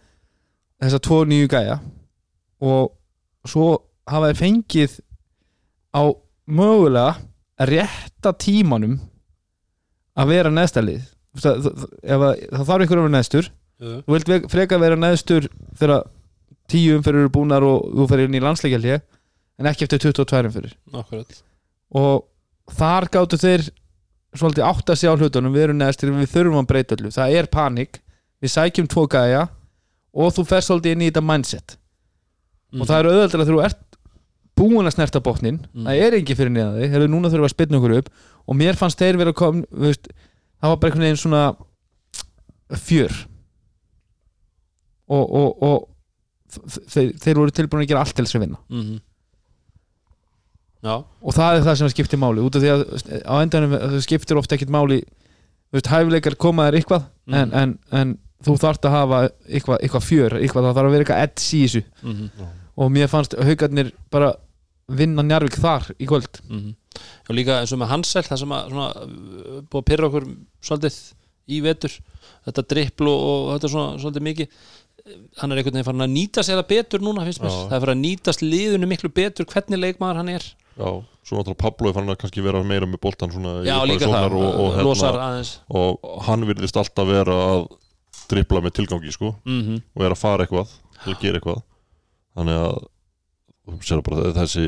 þessa 0.84 1.00
tvo 1.06 1.22
nýju 1.28 1.50
gæja. 1.52 1.78
Og 2.64 2.92
svo 3.48 3.70
hafa 4.10 4.32
þeir 4.32 4.40
fengið 4.42 4.98
á 5.96 6.02
mögulega 6.50 7.16
að 7.60 7.72
rétta 7.76 8.34
tímanum 8.40 8.98
að 10.20 10.34
vera 10.34 10.52
neðsta 10.52 10.84
lið. 10.84 11.06
Þú 11.30 11.40
veist 11.40 11.48
að- 11.50 11.64
það, 11.64 11.74
það, 11.80 11.90
það, 12.10 12.44
það 12.58 12.68
þarf 12.72 12.86
ykkur 12.86 13.00
að 13.00 13.06
vera 13.06 13.16
neðstur. 13.18 13.50
Já, 13.80 13.92
þú 14.04 14.16
vilt 14.18 14.28
ve- 14.34 14.48
frekar 14.52 14.80
vera 14.84 14.96
neðstur 15.00 15.48
þegar 15.80 16.04
tíu 16.70 16.98
umferður 17.00 17.24
eru 17.24 17.32
búnar 17.38 17.64
og 17.64 17.86
þú 17.96 18.08
ferir 18.12 18.28
inn 18.28 18.36
í 18.36 18.44
landsleikjaldi 18.44 18.98
en 19.60 19.70
ekki 19.70 19.86
eftir 19.88 20.00
22 20.08 20.48
umferður 20.50 20.76
akkurat. 21.02 21.42
Og 22.00 22.26
þar 22.80 23.10
gáttu 23.12 23.40
þeir 23.42 23.68
svolítið 24.38 24.66
átt 24.70 24.92
að 24.94 25.00
sjá 25.02 25.12
hlutunum 25.18 25.54
við 25.56 25.64
erum 25.68 25.80
neðstir, 25.82 26.12
við 26.14 26.30
þurfum 26.32 26.60
að 26.62 26.68
breyta 26.70 26.96
öllu. 26.96 27.12
Það 27.16 27.36
er 27.40 27.48
panik, 27.50 28.00
við 28.42 28.54
sækjum 28.54 28.88
tvo 28.92 29.08
gæja 29.10 29.48
og 30.14 30.34
þú 30.36 30.46
fer 30.50 30.62
svolítið 30.66 30.96
inn 30.96 31.02
í 31.06 31.10
þetta 31.12 31.26
mindset. 31.26 31.76
Mhm. 32.70 32.82
og 32.84 32.88
það 32.88 33.00
er 33.00 33.08
auðvitað 33.10 33.42
að 33.42 33.50
þú 33.50 33.62
ert 33.66 33.96
búin 34.60 34.86
að 34.86 34.94
snerta 34.94 35.20
botnin 35.26 35.56
Mhm. 35.74 35.86
það 35.88 36.02
er 36.06 36.14
ekki 36.20 36.36
fyrir 36.38 36.52
neða 36.54 36.76
þig, 36.78 36.92
hefur 36.94 37.10
núna 37.10 37.30
þurfum 37.32 37.48
að 37.48 37.56
spilna 37.56 37.78
okkur 37.80 37.98
upp. 37.98 38.10
Og 38.48 38.56
mér 38.56 38.76
fannst 38.78 39.00
þeir 39.00 39.18
vera 39.18 39.34
kom 39.34 39.64
veist, 39.72 40.08
það 40.62 40.70
var 40.70 40.78
bara 40.78 40.92
einhvern 40.92 41.06
veginn 41.08 41.18
svona 41.18 41.58
fjör. 42.78 43.26
Og, 45.10 45.26
og, 45.34 45.64
og 45.64 45.90
þeir, 46.94 47.14
þeir 47.18 47.40
voru 47.42 47.52
tilbúin 47.52 47.82
að 47.84 47.90
gera 47.90 48.04
allt 48.06 48.14
til 48.16 48.26
þess 48.26 48.38
að 48.38 48.44
vinna. 48.46 48.60
Mhm 48.70 49.00
já, 50.84 50.96
og 51.22 51.34
það 51.36 51.58
er 51.60 51.64
það 51.68 51.78
sem 51.82 51.90
skiptir 51.94 52.20
máli 52.22 52.44
út 52.46 52.56
af 52.56 52.64
því 52.64 52.70
að 52.74 52.84
á 53.28 53.36
endanum 53.44 53.74
það 53.76 54.00
skiptir 54.06 54.40
ofta 54.40 54.56
ekkert 54.56 54.72
máli 54.74 55.02
veist, 55.74 55.90
hæfileikar 55.92 56.36
koma 56.40 56.70
þér 56.70 56.80
eitthvað 56.82 57.04
Mhm. 57.30 57.36
en, 57.38 57.52
en, 57.54 57.74
en 57.92 58.14
þú 58.42 58.56
þarft 58.58 58.86
að 58.88 58.94
hafa 58.96 59.18
eitthvað, 59.52 59.78
eitthvað 59.86 60.06
fjör, 60.08 60.34
eitthvað, 60.40 60.64
það 60.66 60.78
þarf 60.80 60.88
að 60.88 60.94
vera 60.96 61.04
eitthvað 61.04 61.24
edds 61.28 61.50
í 61.54 61.60
þessu. 61.66 61.82
Mhm, 62.02 62.30
og 62.80 62.92
mér 62.96 63.08
fannst 63.12 63.36
haugarnir 63.38 63.92
bara 64.10 64.32
vinna 64.90 65.22
Njarvík 65.22 65.60
þar 65.62 65.92
í 66.00 66.08
kvöld. 66.10 66.40
Mhm. 66.50 66.72
Og 67.30 67.36
líka 67.36 67.60
eins 67.62 67.72
og 67.76 67.80
með 67.84 67.92
Hansel 67.92 68.24
það 68.26 68.40
sem 68.42 68.50
að 68.56 68.70
svona, 68.72 68.88
búið 69.70 69.82
að 69.84 69.86
pyrra 69.92 70.08
okkur 70.10 70.26
svolítið 70.66 70.98
í 71.50 71.62
vetur 71.62 71.94
þetta 72.48 72.64
drippl 72.74 73.08
og, 73.12 73.20
og 73.28 73.60
þetta 73.60 73.70
svona 73.76 74.00
svolítið 74.02 74.26
mikið 74.30 74.48
hann 75.38 75.52
er 75.52 75.58
einhvern 75.62 75.74
veginn 75.78 75.86
farin 75.88 76.06
að 76.08 76.14
nýta 76.16 76.42
sér 76.46 76.58
það 76.64 76.68
betur 76.74 77.00
núna 77.06 77.24
finnst 77.26 77.42
mér, 77.42 77.54
Já. 77.54 77.62
það 77.70 77.76
er 77.78 77.84
farin 77.86 77.98
að 78.00 78.06
nýtast 78.08 78.42
liðinu 78.46 78.90
miklu 78.90 79.10
betur 79.14 79.46
hvernig 79.46 79.80
leikmaður 79.86 80.20
hann 80.24 80.30
er 80.34 80.44
já, 80.80 80.90
svo 81.28 81.38
náttúrulega 81.40 81.60
Pablo 81.64 81.90
er 81.92 81.98
fann 81.98 82.10
að 82.14 82.18
kannski 82.24 82.44
vera 82.46 82.62
meira 82.64 82.88
með 82.90 83.02
boltan 83.04 83.34
svona 83.34 83.58
já 83.68 83.76
líka 83.86 84.08
það, 84.10 84.36
og, 84.40 84.48
og, 84.48 84.70
hérna, 84.78 84.86
losar 84.88 85.20
aðeins. 85.20 85.52
Og 85.70 86.08
hann 86.28 86.46
virðist 86.50 86.80
alltaf 86.80 87.10
vera 87.10 87.36
að 87.50 87.66
drippla 88.30 88.62
með 88.64 88.78
tilgangi 88.80 89.12
sko. 89.14 89.34
Mhm, 89.46 89.82
og 89.96 90.06
er 90.06 90.16
að 90.16 90.22
fara 90.24 90.46
eitthvað 90.46 90.72
til 91.04 91.14
að 91.14 91.22
gera 91.24 91.40
eitthvað. 91.42 91.62
Þannig 92.40 92.64
að 92.64 93.84
sér 93.86 94.02
bara 94.06 94.32
þessi 94.40 94.66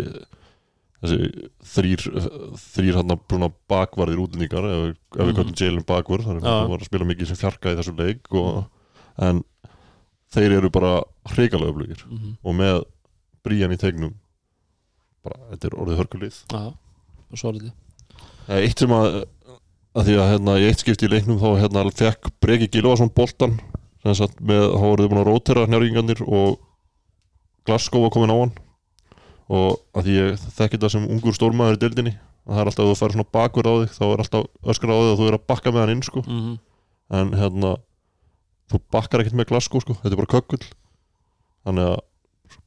þessi 1.02 1.50
þrýr 1.66 2.04
þrýr 2.62 2.98
hann 3.00 3.14
að 3.16 3.54
bakvarðir 3.72 4.20
útlendingar 4.22 4.66
ef, 4.70 4.98
ef 5.16 5.18
við 5.18 5.32
Mhm. 5.32 5.38
kallum 5.40 5.56
Jalen 5.58 5.86
bakvörð 5.90 6.28
þannig 6.28 6.44
að 6.46 6.60
hann 6.60 6.70
var 6.70 6.84
að 6.84 6.90
spila 6.92 7.08
mikið 7.10 7.28
sem 7.32 7.40
fjarka 7.42 7.72
í 7.74 7.78
þessu 7.80 7.96
leik 7.98 8.28
og, 8.38 8.68
en 9.18 9.44
þeir 10.32 10.58
eru 10.60 10.70
bara 10.70 10.92
hrigalega 11.34 11.72
öflugir. 11.74 12.04
Mhm, 12.06 12.38
og 12.44 12.54
með 12.56 12.84
bríjan 13.44 13.74
í 13.74 13.80
tegnum 13.82 14.14
bara, 15.26 15.40
þetta 15.52 15.70
er 15.70 15.78
orðið 15.84 16.02
hörkulið 16.02 16.40
já, 16.52 16.64
og 16.72 17.42
svo 17.42 17.54
litið 17.56 17.78
Það 18.48 18.58
er 18.58 18.66
eitt 18.68 18.82
sem 18.82 18.96
að, 18.96 19.20
að 19.96 20.08
því 20.08 20.18
að 20.18 20.32
hérna, 20.32 20.58
í 20.58 20.66
eitt 20.68 20.82
skipti 20.84 21.08
í 21.08 21.12
leiknum 21.12 21.40
þá 21.42 21.50
hérna, 21.62 21.86
fekk 21.96 22.32
Breki 22.44 22.68
Gilvason 22.74 23.14
boltan 23.16 23.60
með, 24.02 24.26
þá 24.42 24.82
voruð 24.82 25.06
þið 25.06 25.12
búin 25.14 25.22
að 25.22 25.30
rótera 25.30 25.68
njárgingarnir 25.70 26.24
og 26.26 26.58
Glasgow 27.70 28.08
var 28.08 28.14
komin 28.16 28.34
á 28.34 28.38
hann 28.42 28.54
og 29.52 29.82
að 29.94 30.08
því 30.08 30.18
ég 30.18 30.44
þekki 30.58 30.78
þetta 30.78 30.92
sem 30.96 31.08
ungur 31.12 31.36
stórmaður 31.38 31.78
í 31.78 31.82
deildinni 31.84 32.14
að 32.48 32.56
það 32.56 32.62
er 32.62 32.72
alltaf 32.72 32.84
að 32.84 32.92
þú 32.92 33.00
færi 33.02 33.16
svona 33.16 33.32
bakur 33.38 33.70
á 33.70 33.74
þig 33.84 33.96
þá 33.98 34.04
er 34.08 34.24
alltaf 34.24 34.70
öskra 34.74 34.98
á 34.98 35.02
þig 35.02 35.12
að 35.12 35.20
þú 35.20 35.28
er 35.28 35.38
að 35.38 35.48
bakka 35.52 35.74
með 35.74 35.84
hann 35.84 35.94
inn 35.96 36.06
sko. 36.08 36.24
mm 36.26 36.54
en 37.12 37.34
hérna 37.36 37.74
þú 38.72 38.80
bakkar 38.94 39.24
ekkert 39.24 39.36
með 39.36 39.50
Glasgow 39.52 39.84
sko. 39.84 39.98
þetta 40.00 40.16
er 40.16 40.22
bara 40.22 40.32
kökkull 40.32 40.64
þannig 41.68 41.90
að 41.90 41.98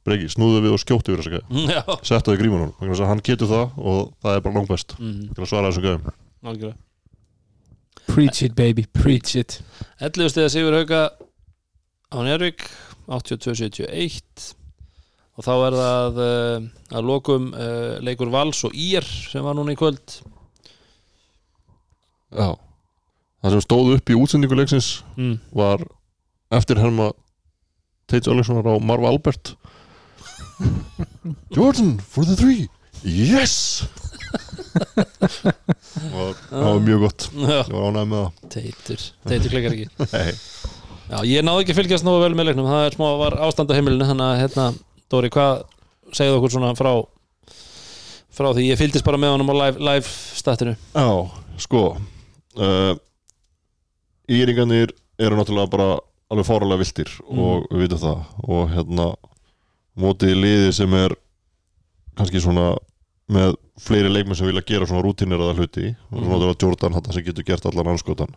breyki, 0.05 0.29
snúðu 0.31 0.63
við 0.63 0.75
og 0.75 0.81
skjóttu 0.81 1.13
við 1.13 1.21
þess 1.21 1.29
að 1.29 1.35
gæði 1.35 1.67
Já, 1.75 1.81
settu 2.05 2.35
vegna 2.35 2.71
þess 2.79 3.03
að 3.03 3.11
hann 3.11 3.23
getur 3.25 3.51
það 3.51 3.79
og 3.81 4.01
það 4.21 4.37
er 4.37 4.43
bara 4.45 4.59
langt 4.59 4.73
best 4.73 4.97
mm 4.99 5.31
að 5.35 5.49
svara 5.51 5.71
þessum 5.71 5.87
gæðum 5.89 6.75
Preach 8.05 8.43
it 8.43 8.53
baby, 8.55 8.85
preach 8.93 9.35
it. 9.35 9.61
11 9.99 10.29
stiga 10.29 10.49
Sigur 10.49 10.75
Hauka 10.77 11.09
á 12.13 12.17
Njörvík 12.21 12.67
82-71 13.09 14.53
og 15.35 15.43
þá 15.43 15.53
er 15.55 15.77
það 15.79 16.21
uh, 16.23 16.67
að 16.95 17.09
lokum 17.09 17.49
uh, 17.51 17.97
leikur 18.05 18.31
Vals 18.31 18.61
og 18.67 18.75
Ír 18.77 19.03
sem 19.03 19.43
var 19.43 19.57
núna 19.57 19.73
í 19.75 19.79
kvöld. 19.79 20.19
Já. 22.31 22.55
Það 23.43 23.55
sem 23.55 23.65
stóð 23.65 23.91
upp 23.97 24.09
í 24.09 24.17
útsendingu 24.17 24.57
leiksins 24.57 24.89
mm. 25.17 25.35
var 25.53 25.83
eftir 26.55 26.79
herma 26.81 27.11
Teits 28.09 28.29
Öllingssonar 28.31 28.69
á 28.69 28.75
Marva 28.79 29.11
Albert 29.11 29.55
Jordan 31.55 31.97
for 31.99 32.25
the 32.25 32.35
three. 32.35 32.69
Yes! 33.03 33.85
Og 36.15 36.35
það 36.49 36.65
var 36.65 36.79
mjög 36.83 36.99
gott. 37.05 37.21
Ég 37.35 37.71
var 37.71 37.85
ánægð 37.89 38.07
með 38.11 38.19
það. 38.19 38.29
Teitur, 38.55 39.01
teitur 39.29 39.49
klikkar 39.53 39.75
ekki. 39.75 39.87
Nei. 40.15 40.31
Já, 41.05 41.17
ég 41.29 41.45
náði 41.45 41.61
ekki 41.63 41.73
að 41.75 41.79
fylgjast 41.81 42.07
nógu 42.07 42.23
vel 42.23 42.35
með 42.37 42.45
leiknum. 42.49 42.69
Það 42.71 42.87
er 42.87 42.93
smá 42.97 43.07
var 43.21 43.33
ástand 43.45 43.71
á 43.71 43.77
heimilinu 43.77 44.09
þannig 44.09 44.27
að 44.31 44.39
hérna, 44.41 44.65
Dóri, 45.13 45.29
hvað 45.33 45.51
segðu 46.17 46.37
okkur 46.39 46.51
svona 46.55 46.71
frá 46.77 46.93
frá 48.35 48.47
því? 48.51 48.61
Ég 48.71 48.79
fylgdist 48.79 49.05
bara 49.05 49.21
með 49.21 49.31
honum 49.35 49.53
á 49.53 49.55
live, 49.61 49.77
live 49.85 50.07
statinu. 50.41 50.73
Já, 50.95 51.09
sko 51.61 51.81
uh, 51.95 52.93
Íringarnir 54.31 54.89
eru 55.21 55.37
náttúrulega 55.37 55.71
bara 55.71 55.89
alveg 56.33 56.47
fáralega 56.47 56.81
viltir 56.81 57.09
og 57.29 57.67
við 57.69 57.79
vitum 57.85 58.01
það. 58.01 58.19
Og 58.49 58.61
hérna 58.73 59.05
mótið 59.99 60.35
liði 60.37 60.73
sem 60.75 60.93
er 60.97 61.15
kannski 62.15 62.41
svona 62.43 62.73
með 63.31 63.55
fleiri 63.81 64.11
leikmenn 64.11 64.37
sem 64.37 64.47
vilja 64.47 64.63
gera 64.67 64.87
svona 64.87 65.03
rútinir 65.03 65.41
að 65.41 65.59
hluti 65.59 65.87
og 66.11 66.19
svona 66.19 66.35
náttúrulega 66.35 66.61
Jordan 66.63 66.95
hann 66.95 67.15
sem 67.15 67.25
getur 67.25 67.47
gert 67.47 67.65
allan 67.65 67.93
anskotan. 67.95 68.35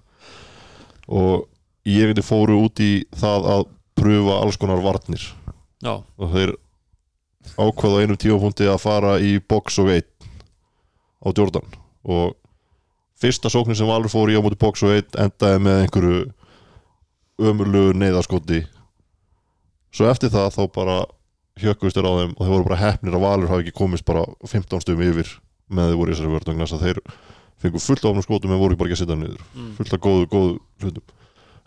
Og 1.08 1.46
ég 1.88 2.10
veit 2.10 2.24
fóru 2.24 2.58
út 2.64 2.80
í 2.82 3.04
það 3.16 3.50
að 3.54 3.66
pröfa 3.98 4.40
alls 4.42 4.58
konar 4.60 4.82
varnir. 4.82 5.22
Já, 5.84 6.00
og 6.00 6.32
þeir 6.32 6.54
ákvaða 7.58 8.02
einum 8.02 8.18
tímapunkti 8.18 8.66
að 8.68 8.82
fara 8.82 9.16
í 9.22 9.38
box 9.38 9.78
og 9.82 9.92
1 9.94 10.08
á 11.22 11.28
Jordan. 11.36 11.68
Og 12.08 12.34
fyrsta 13.18 13.50
sóknin 13.52 13.78
sem 13.78 13.88
Valur 13.88 14.10
fór 14.10 14.30
í 14.30 14.38
á 14.38 14.42
móti 14.42 14.58
box 14.58 14.82
og 14.86 14.96
1 14.96 15.18
endaði 15.22 15.62
með 15.64 15.84
einhverju 15.84 16.18
ömurlu 17.38 17.84
neyðaskoti 17.94 18.64
svo 19.94 20.08
eftir 20.10 20.32
það 20.32 20.54
þá 20.56 20.62
bara 20.74 20.96
hjökkust 21.62 21.98
þeir 21.98 22.08
á 22.08 22.12
þeim 22.18 22.32
og 22.34 22.42
þeir 22.42 22.54
voru 22.54 22.68
bara 22.68 22.80
heppnir 22.82 23.16
að 23.18 23.24
Valur 23.24 23.52
hafi 23.52 23.66
ekki 23.66 23.76
komist 23.78 24.06
bara 24.08 24.24
15 24.46 24.84
stöðum 24.84 25.04
yfir 25.08 25.34
með 25.68 25.90
þeir 25.90 26.00
voru 26.00 26.12
í 26.12 26.16
þessari 26.16 26.32
vörð 26.34 26.50
vegna 26.52 26.66
þess 26.66 26.78
að 26.78 26.86
þeir 26.86 27.00
fengu 27.58 27.82
fullt 27.82 28.04
af 28.04 28.10
ofnum 28.12 28.26
skotum 28.26 28.54
en 28.54 28.62
voru 28.62 28.78
bara 28.78 28.88
ekki 28.88 28.98
að 28.98 29.02
setja 29.02 29.16
hann 29.16 29.24
niður. 29.26 29.44
Mm. 29.54 29.70
fullt 29.78 29.94
af 29.96 30.02
góðu, 30.04 30.28
góðu 30.32 30.54
hlutum. 30.84 31.14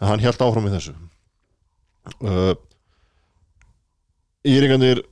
En 0.02 0.10
hann 0.10 0.24
held 0.24 0.46
áfram 0.46 0.70
í 0.70 0.74
þessu. 0.74 0.96
Uh, 2.24 2.54
Íringarnir 4.48 5.04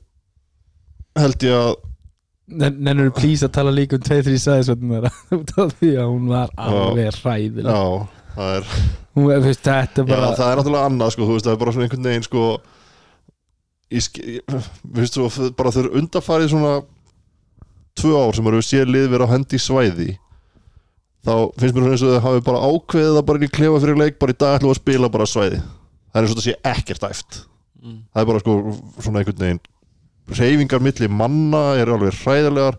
held 1.20 1.46
ég 1.46 1.60
að 1.60 1.76
Nennur 2.50 3.12
please 3.14 3.46
að 3.46 3.52
tala 3.60 3.70
líka 3.70 4.00
um 4.00 4.02
2-3 4.02 4.40
sæðisvöldum 4.42 4.96
þeirra? 4.96 5.12
Út 5.38 5.52
af 5.62 5.76
því 5.78 5.92
að 6.02 6.08
hún 6.10 6.32
var 6.32 6.54
alveg 6.58 7.20
hræðileg. 7.20 7.70
Já, 7.70 8.24
það 8.34 8.56
er 8.56 8.72
hún, 9.14 9.28
veist, 9.30 9.62
þetta 9.68 10.02
er 10.02 10.08
Já, 10.08 10.10
bara 10.10 10.32
það 10.40 10.48
er 10.48 10.60
náttúrulega 10.60 10.90
annað 10.90 11.14
sko, 11.14 11.28
þú 11.28 11.36
veist, 11.36 11.46
það 11.46 11.54
er 11.54 11.62
bara 11.62 11.74
svona 11.76 11.86
einhvern 11.86 12.10
veginn 12.10 12.26
sko 12.26 12.46
veist 13.90 15.18
þú, 15.18 15.28
bara 15.58 15.74
þau 15.74 15.82
eru 15.84 15.94
undarfarið 16.02 16.52
svona 16.54 16.74
tvö 18.00 18.16
ár 18.22 18.36
sem 18.38 18.50
eru 18.52 18.62
sér 18.64 18.90
lið 18.90 19.10
vera 19.14 19.28
á 19.28 19.34
hendi 19.34 19.60
svæði. 19.62 20.12
Þá 21.26 21.34
finnst 21.60 21.76
mér 21.76 21.84
svona 21.84 21.96
eins 21.98 22.06
og 22.06 22.14
þau 22.16 22.26
hafi 22.28 22.46
bara 22.46 22.64
ákveðið 22.70 23.18
það 23.18 23.26
bara 23.28 23.42
inn 23.42 23.48
í 23.50 23.52
klefa 23.58 23.82
fyrir 23.84 24.00
leik, 24.00 24.20
bara 24.22 24.36
í 24.36 24.40
dag 24.40 24.60
ætlum 24.60 24.70
við 24.72 24.78
að 24.78 24.82
spila 24.84 25.12
bara 25.16 25.28
svæði. 25.30 25.60
Það 26.10 26.22
er 26.22 26.30
og 26.30 26.40
það 26.40 26.46
sé 26.48 26.56
ekkert 26.74 27.10
æft. 27.10 27.42
Mm. 27.80 28.00
það 28.12 28.22
er 28.22 28.28
bara 28.28 28.40
sko 28.44 28.54
svona 29.00 29.22
einhvern 29.22 29.40
veginn 29.40 29.60
reyfingar 30.36 30.82
milli 30.84 31.08
manna 31.10 31.62
eru 31.80 31.96
alveg 31.96 32.18
hræðilegar. 32.24 32.78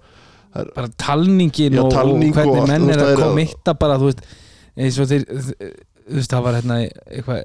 Bara 0.75 0.91
talningin 0.99 1.77
Já, 1.77 1.83
og, 1.85 1.93
talning 1.95 2.35
og 2.35 2.39
hvernig 2.41 2.69
menn 2.69 2.91
er 2.91 3.03
að 3.05 3.13
er- 3.15 3.23
komitta 3.23 3.75
bara 3.79 3.99
þú 4.01 4.11
veist 4.11 4.23
þeir 4.77 5.11
þú 5.31 6.17
veist 6.19 6.33
það 6.33 6.47
var 6.47 6.59
hérna 6.59 6.79
eitthvað 6.85 7.45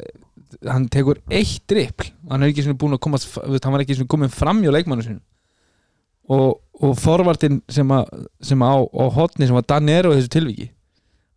hann 0.64 0.88
tekur 0.92 1.20
eitt 1.34 1.64
drippl 1.70 2.12
hann 2.32 2.44
er 2.46 2.52
ekki 2.52 2.66
svona 2.66 2.80
búin 2.82 2.96
að 2.98 3.04
komast 3.06 3.30
veist, 3.36 3.64
hann 3.66 3.76
var 3.76 3.84
ekki 3.84 3.98
svona 3.98 4.12
komin 4.12 4.34
fram 4.34 4.62
hjá 4.64 4.72
leikmannu 4.76 5.06
sinu 5.06 5.22
og, 6.32 6.62
og 6.82 6.96
forvartin 6.98 7.60
sem, 7.70 7.92
að, 7.94 8.28
sem 8.42 8.62
á, 8.66 8.74
á 8.82 9.06
hotni 9.16 9.48
sem 9.50 9.58
var 9.58 9.68
Danero 9.70 10.14
í 10.14 10.20
þessu 10.20 10.34
tilviki 10.38 10.70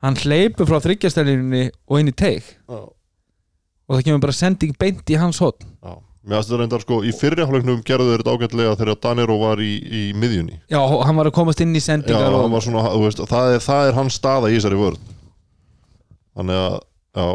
hann 0.04 0.18
hleypur 0.22 0.68
frá 0.68 0.78
þryggjastælinni 0.84 1.64
og 1.90 1.98
inn 2.00 2.12
í 2.12 2.14
teig. 2.14 2.46
Já. 2.68 2.84
og 3.88 3.96
það 3.96 4.04
kemur 4.06 4.22
bara 4.28 4.36
sending 4.36 4.76
beint 4.78 5.10
í 5.10 5.18
hans 5.18 5.40
hotn 5.42 5.66
Já. 5.82 5.96
Mér 6.28 6.42
þetta 6.44 6.56
reyndar 6.60 6.82
sko, 6.82 6.96
í 7.08 7.12
fyrri 7.16 7.40
hálfleiknum 7.40 7.78
gerðu 7.88 8.10
þeir 8.10 8.20
þetta 8.20 8.32
ágætlega 8.36 8.72
þegar 8.76 8.98
Danero 9.00 9.36
var 9.40 9.60
í, 9.64 9.70
í 9.80 10.00
miðjunni. 10.18 10.58
Já, 10.68 10.76
hann 11.06 11.16
var 11.16 11.30
að 11.30 11.36
komast 11.38 11.62
inn 11.64 11.72
í 11.72 11.80
Já, 11.80 11.86
sendingar 11.86 12.26
hann 12.26 12.36
og, 12.36 12.50
var 12.52 12.64
svona, 12.66 12.82
veist, 13.00 13.22
það 13.30 13.52
er, 13.54 13.62
það 13.64 13.88
er 13.88 13.96
hans 13.96 14.18
staða 14.18 14.50
í 14.50 14.58
þessari 14.58 14.80
vörð 14.82 15.06
Þannig 16.36 16.60
að, 16.60 16.76
já 17.16 17.28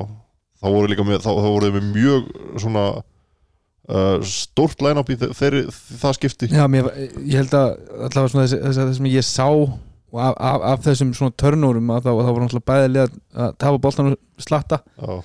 þá 0.63 0.67
voru 0.71 0.89
líka 0.91 1.03
með, 1.07 1.19
þá, 1.25 1.31
þá 1.43 1.49
voru 1.51 1.71
með 1.75 1.89
mjög 1.93 2.29
svona 2.63 2.83
uh, 3.91 4.19
stórt 4.27 4.83
line-up 4.85 5.09
í 5.11 5.17
þe- 5.19 5.31
þeirri, 5.37 5.63
það 6.03 6.15
skipti. 6.19 6.49
Já, 6.53 6.63
mér, 6.71 6.87
ég 7.19 7.35
held 7.41 7.57
að 7.59 7.73
allavega 8.07 8.31
svona 8.33 8.45
þess, 8.47 8.61
þess, 8.63 8.79
þess 8.83 9.01
sem 9.01 9.09
ég 9.11 9.27
sá 9.27 9.47
og 9.49 10.19
af, 10.21 10.33
af, 10.37 10.65
af 10.73 10.83
þessum 10.85 11.13
svona 11.17 11.33
törnúrum 11.41 11.87
að 11.95 12.05
þá, 12.05 12.11
þá 12.13 12.31
var 12.31 12.43
náttúrulega 12.45 12.69
bæði 12.69 12.89
lið 12.93 13.15
að 13.43 13.55
tafa 13.63 13.79
boltan 13.81 14.11
og 14.11 14.19
slatta. 14.45 14.77
Já, 15.01 15.15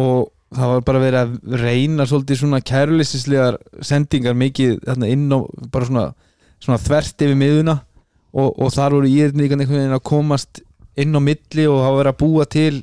og 0.00 0.30
það 0.56 0.70
var 0.72 0.80
bara 0.88 1.02
verið 1.02 1.20
að 1.20 1.60
reyna 1.62 2.06
svolítið 2.10 2.40
svona 2.40 2.58
kærulisislegar 2.66 3.58
sendingar 3.86 4.34
mikið 4.38 4.78
þarna 4.88 5.10
inn 5.12 5.28
á 5.30 5.38
bara 5.70 5.86
svona, 5.86 6.04
svona 6.58 6.80
þvert 6.82 7.22
yfir 7.26 7.38
miðuna 7.38 7.76
og, 8.34 8.48
og 8.56 8.72
þar 8.74 8.96
voru 8.96 9.10
írinningan 9.12 9.62
einhvern 9.62 9.78
veginn 9.84 9.94
að 9.98 10.02
komast 10.10 10.62
inn 10.98 11.14
á 11.14 11.20
milli 11.22 11.68
og 11.70 11.78
var 11.84 11.94
verið 12.00 12.12
að 12.14 12.18
búa 12.24 12.46
til 12.50 12.80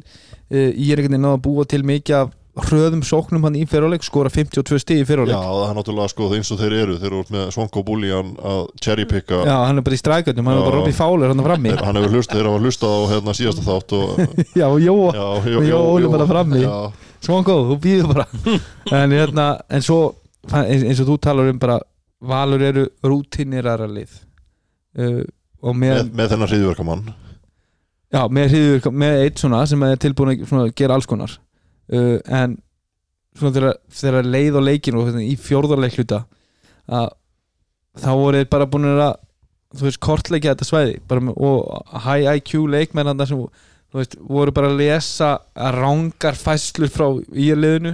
uh, 0.52 0.72
írinningan 0.74 1.24
náða 1.28 1.38
að 1.40 1.45
búa 1.48 1.65
til 1.69 1.84
mikið 1.88 2.19
af 2.24 2.36
hröðum 2.57 3.03
sóknum 3.06 3.44
hann 3.45 3.53
í 3.60 3.65
fyrirleik 3.69 4.02
skora 4.02 4.32
52 4.34 4.80
stig 4.82 4.98
í 4.98 5.03
já 5.03 5.07
fyrirleik 5.11 5.36
það 5.38 5.60
er 5.68 5.76
náttúrulega 5.78 6.10
sko 6.10 6.30
eins 6.34 6.49
og 6.53 6.57
þeir 6.61 6.74
eru 6.80 6.95
þeir 6.98 7.11
eru 7.11 7.19
með 7.36 7.44
Svonko 7.53 7.84
Búlían 7.86 8.32
að 8.41 8.61
cherrypicka. 8.82 9.41
Já, 9.45 9.56
hann 9.68 9.78
er 9.78 9.86
bara 9.86 9.98
í 9.98 10.02
strækjöndum, 10.02 10.48
hann 10.49 10.57
er 10.57 10.64
Já. 10.64 10.65
bara 10.65 10.80
Robby 10.80 10.95
Fowler 10.98 11.34
hann 11.34 11.44
frammi. 11.45 11.69
Þeir- 11.76 11.84
hann 11.86 11.99
hefur 12.02 12.15
hlustað, 12.18 12.40
þeir 12.40 12.49
hafa 12.49 12.64
hlustað 12.65 12.95
á 12.98 13.02
hérna 13.11 13.36
síðasta 13.38 13.65
þátt 13.68 13.94
og, 13.99 14.24
Já, 14.61 14.65
og 14.72 14.80
Jóa, 14.82 15.11
já, 15.14 15.28
Með 15.60 15.69
Jói 15.69 16.10
bara 16.15 16.28
frammi. 16.34 16.64
já, 16.64 16.78
góð, 17.45 17.64
þú 17.69 17.78
býður 17.86 18.10
bara. 18.15 18.26
En, 19.03 19.14
hérna, 19.14 19.48
en 19.69 19.86
svo 19.86 19.99
eins, 20.49 21.03
og 21.03 21.11
þú 21.11 21.19
talar 21.22 21.53
um 21.53 21.61
bara 21.61 21.78
Valur 22.26 22.64
eru 22.65 22.88
rútinirara 23.06 23.86
lið. 23.86 24.10
Uh, 24.98 25.22
og 25.61 25.76
með, 25.78 26.07
með, 26.07 26.14
með 26.18 26.32
þennan 26.34 26.49
hriðverkamann 26.49 27.03
já, 28.13 28.21
með, 28.31 28.53
hriður, 28.53 28.89
með 29.03 29.21
eitt 29.25 29.43
svona 29.43 29.61
sem 29.69 29.84
er 29.88 30.01
tilbúin 30.01 30.34
að 30.38 30.73
gera 30.77 30.97
alls 30.97 31.09
konar. 31.09 31.35
Uh, 31.88 32.17
en 32.25 32.57
svona 33.38 33.73
þegar, 33.93 34.27
leið 34.27 34.59
og 34.59 34.67
leikin 34.67 34.97
og 34.99 35.07
hérna, 35.07 35.23
í 35.23 35.38
fjórðarleik 35.39 35.97
hluta 35.99 36.23
að 36.88 37.13
þá 37.97 38.11
voru 38.13 38.41
þeir 38.41 38.51
bara 38.51 38.69
búin 38.69 38.89
að 38.91 39.15
þú 39.77 39.88
veist, 39.88 40.01
kortleikja 40.03 40.53
þetta 40.55 40.67
svæði. 40.67 40.97
Með, 41.11 41.38
og 41.38 41.95
high 42.05 42.38
IQ 42.38 42.65
leikmenn 42.71 43.11
þarna 43.11 43.29
sem 43.29 43.45
veist, 43.95 44.17
voru 44.19 44.53
bara 44.55 44.71
að 44.71 44.81
lesa 44.81 45.31
rángar 45.77 46.38
fæslur 46.39 46.91
frá 46.91 47.07
í 47.34 47.51
liðinu 47.55 47.93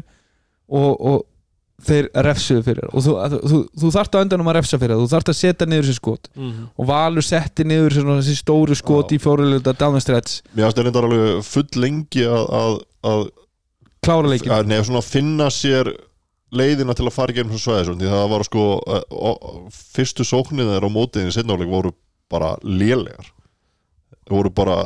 og, 0.74 0.92
og 0.94 1.24
þeir 1.88 2.10
refsuðu 2.28 2.64
fyrir 2.66 2.90
og 2.90 3.04
þú, 3.06 3.14
þú, 3.34 3.40
þú, 3.52 3.60
þú 3.82 3.92
þarft 3.98 4.16
á 4.16 4.20
endanum 4.24 4.50
að 4.52 4.58
refsa 4.60 4.80
fyrir 4.82 4.96
það, 4.96 5.04
þú 5.04 5.12
þarft 5.14 5.32
að 5.34 5.38
setja 5.40 5.68
niður 5.70 5.88
þessi 5.90 6.00
skot. 6.00 6.30
Mhm. 6.38 6.64
og 6.78 6.90
Valur 6.90 7.28
setti 7.28 7.68
niður 7.68 7.98
svona, 7.98 8.18
þessi 8.22 8.40
stóru 8.40 8.78
skot 8.80 9.12
Já. 9.12 9.16
í 9.16 9.22
fjóruleita 9.24 9.92
stretch. 10.04 10.42
Mér 10.54 10.70
finnst 10.70 10.82
reyndar 10.84 11.08
alveg 11.10 11.44
full 11.48 11.84
lengi 11.84 12.26
að, 12.28 12.48
að, 12.62 12.80
að 13.12 13.24
klára 14.04 14.32
leikin 14.32 14.52
að 14.52 14.72
nefn 14.72 14.90
svona 14.90 15.06
finna 15.06 15.50
sér 15.54 15.92
leiðina 16.54 16.94
til 16.96 17.08
að 17.08 17.16
fara 17.16 17.34
í 17.34 17.38
gegnum 17.38 17.58
svo 17.58 17.74
svæði 17.74 17.98
því 17.98 18.12
það 18.12 18.28
var 18.34 18.46
sko 18.48 18.66
fyrstu 19.96 20.26
sóknið 20.28 20.74
þeir 20.76 20.86
á 20.86 20.90
mótiðin 20.94 21.32
í 21.32 21.36
setnáleik 21.36 21.72
voru 21.72 21.94
bara 22.32 22.54
lélegar. 22.62 23.32
Voru 24.30 24.52
bara 24.54 24.78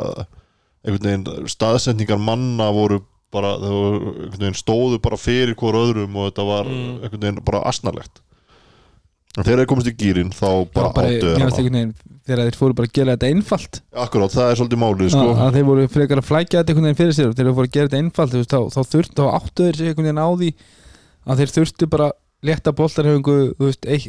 einhvern 0.88 1.04
veginn 1.26 1.52
staðsendingar 1.52 2.20
manna 2.22 2.70
voru 2.74 3.02
bara, 3.34 3.56
veginn 4.38 4.58
stóðu 4.58 5.02
bara 5.04 5.20
fyrir 5.20 5.56
hvort 5.58 5.78
öðrum 5.82 6.16
og 6.16 6.30
þetta 6.32 6.48
var 6.48 6.70
Mm. 6.72 6.96
einhvern 7.04 7.22
veginn 7.26 7.44
bara 7.46 7.64
asnalegt 7.70 8.22
en 9.38 9.46
þegar 9.46 9.60
þeir 9.62 9.70
komast 9.70 9.90
í 9.92 9.96
gýrin 9.98 10.32
þá 10.34 10.50
bara, 10.74 10.90
áttu 10.90 11.04
mér 11.06 11.22
þeir 11.22 11.42
finnst 11.44 11.58
hana 11.58 11.62
einhvern 11.62 11.78
veginn 11.78 11.96
þegar 12.28 12.48
þeir 12.48 12.60
fóru 12.60 12.78
bara 12.78 12.88
að 12.90 12.96
gera 12.98 13.16
þetta 13.16 13.32
einfalt 13.32 13.82
akkurát, 13.94 14.34
það 14.34 14.52
er 14.52 14.60
svolítið 14.62 14.82
málið 14.82 15.12
sko. 15.14 15.28
þeir 15.56 15.68
voru 15.68 15.88
frekar 15.94 16.22
að 16.22 16.28
flækja 16.28 16.62
þetta 16.62 16.74
einhvern 16.74 16.88
veginn 16.88 17.02
fyrir 17.02 17.18
sér 17.18 17.34
þegar 17.34 17.50
þeir 17.50 17.58
fóru 17.60 17.70
að 17.70 17.76
gera 17.78 17.90
þetta 17.92 18.02
einfalt 18.02 18.38
veist, 18.38 18.56
þá, 18.56 18.62
þá 18.74 18.82
þurftu, 18.94 19.18
þá 19.22 19.36
áttu 19.38 19.68
þeir 19.68 19.78
sig 19.78 19.92
einhvern 19.92 20.10
veginn 20.10 20.24
á 20.24 20.30
því 20.42 20.50
að 21.28 21.44
þeir 21.44 21.54
þurftu 21.58 21.90
bara 21.94 22.10
þú 23.58 23.68
veist, 23.68 23.86
eitt, 23.86 24.08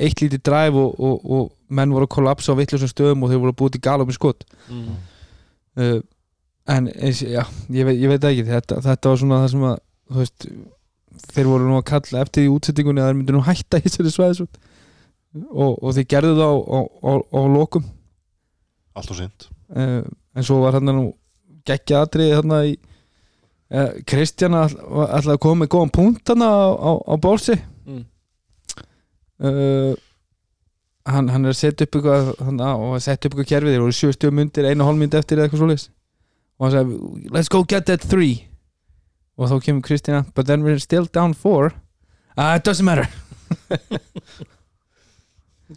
eitt 0.00 0.22
lítið 0.24 0.42
dræf 0.48 0.78
og, 0.80 0.96
og, 0.96 1.28
og 1.36 1.50
menn 1.68 1.92
voru 1.94 2.08
að 2.08 2.14
kollapsa 2.16 2.54
á 2.56 2.58
vittlusum 2.58 2.90
stöðum 2.90 3.24
og 3.26 3.32
þeir 3.32 3.42
voru 3.44 3.52
að 3.54 3.60
búið 3.60 3.76
til 3.76 3.84
galum 3.84 4.10
í 4.10 4.16
skot 4.16 4.46
mm. 4.70 4.96
uh, 5.80 6.00
en 6.70 6.88
eins, 6.92 7.20
já, 7.24 7.42
ég, 7.74 7.86
veit, 7.88 7.96
ég 7.98 8.10
veit 8.12 8.20
það 8.22 8.34
ekki. 8.34 8.48
Þetta, 8.50 8.80
þetta 8.86 9.12
var 9.12 9.22
svona 9.22 9.40
það 9.42 9.52
sem 9.54 9.64
að 9.70 9.78
þú 10.10 10.20
veist, 10.20 10.48
þeir 11.34 11.48
voru 11.50 11.68
nú 11.70 11.78
að 11.78 11.86
kalla 11.90 12.24
eftir 12.24 12.46
í 12.46 12.50
útsettingunni 12.54 13.02
að 13.02 13.08
þeir 13.10 13.18
myndu 13.20 13.36
nú 13.36 13.46
hætta 13.46 13.80
í 13.80 13.84
þessari 13.86 14.12
svæðisvot 14.14 14.60
og, 15.50 15.72
og 15.78 15.96
þeir 15.96 16.06
gerðu 16.10 16.36
það 16.38 16.52
á, 16.52 16.54
á, 16.58 16.80
á, 17.06 17.12
á 17.30 17.40
lokum. 17.54 17.88
Allt 18.98 19.12
og 19.14 19.18
sint 19.20 19.48
uh, 19.76 20.02
en 20.34 20.46
svo 20.46 20.60
var 20.64 20.78
hann 20.78 20.90
nú 20.90 21.08
geggja 21.68 22.04
atriði 22.06 22.36
þarna 22.38 22.60
í 22.66 22.72
uh, 22.74 23.90
Kristján 24.08 24.56
ætlaði 24.58 25.34
að 25.36 25.42
koma 25.44 25.62
með 25.64 25.72
góðan 25.74 25.92
punkt 25.94 26.24
þarna 26.26 26.48
á, 26.50 26.66
á, 26.74 26.92
á 27.10 27.14
bólsi 27.22 27.58
Mm. 27.90 28.02
uh, 29.40 29.94
hann, 31.08 31.30
hann 31.32 31.46
er 31.48 31.54
að 31.54 31.56
setja 31.58 31.86
upp 31.86 31.96
eitthvað 31.96 32.28
hann, 32.44 32.60
og 32.60 32.92
að 32.98 33.00
setja 33.06 33.26
upp 33.26 33.32
eitthvað 33.34 33.48
kerfið 33.54 33.72
þeir 33.74 33.82
voru 33.82 33.96
sjö 33.96 34.10
stjórn 34.14 34.36
myndir, 34.36 34.68
einu 34.68 34.86
hálf 34.86 35.00
mynd 35.00 35.16
eftir 35.18 35.40
eða 35.40 35.48
eitthvað 35.48 35.62
svoleiðis 35.64 35.86
og 36.60 36.66
hann 36.68 36.74
sagði 36.76 37.30
let's 37.34 37.48
go 37.52 37.62
get 37.64 37.86
that 37.88 38.04
three 38.04 38.46
og 39.40 39.48
þá 39.48 39.56
kemur 39.64 39.82
Kristján 39.86 40.26
but 40.36 40.46
then 40.46 40.62
we're 40.66 40.78
still 40.82 41.06
down 41.08 41.32
four 41.34 41.72
uh, 42.36 42.52
it 42.58 42.66
doesn't 42.68 42.84
matter 42.84 43.08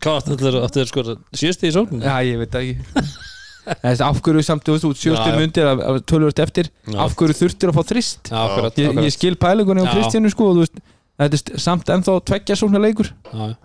Hvað 0.04 0.34
áttu 0.34 0.74
þeir 0.74 0.88
sko 0.90 1.04
síðusti 1.38 1.70
í 1.70 1.74
sókninni? 1.76 2.06
já 2.08 2.16
ég 2.26 2.40
veit 2.42 2.52
það 2.54 2.68
ekki 2.68 3.22
Þess, 3.64 4.02
af 4.04 4.18
hverju 4.26 4.42
samt, 4.44 4.64
þú 4.68 4.74
veist, 4.76 4.86
út 4.90 4.98
sjö 5.00 5.12
Já, 5.14 5.20
stjórn 5.22 5.38
já. 5.38 5.40
myndir 5.40 5.68
af, 5.70 5.82
af 5.88 6.00
tölvöld 6.12 6.40
eftir 6.44 6.68
Já. 6.92 6.98
af 7.06 7.14
hverju 7.16 7.36
þurftir 7.40 7.70
að 7.72 7.78
fá 7.78 7.84
þrist 7.94 8.32
Já, 8.34 8.40
akkurat, 8.42 8.80
ég, 8.82 8.90
akkurat. 8.90 9.06
ég 9.08 9.14
skil 9.16 9.38
pælingunni 9.40 9.86
á 9.86 9.88
Já. 9.88 9.94
Kristjánu 9.94 10.32
sko 10.34 10.48
og 10.50 10.58
þú 10.58 10.64
veist, 10.66 10.82
þetta 11.22 11.40
er 11.56 11.64
samt 11.64 11.92
ennþá 11.96 12.16
tveggja 12.28 12.58
svona 12.60 12.82
leikur 12.84 13.08
Já, 13.14 13.46
já, 13.54 13.56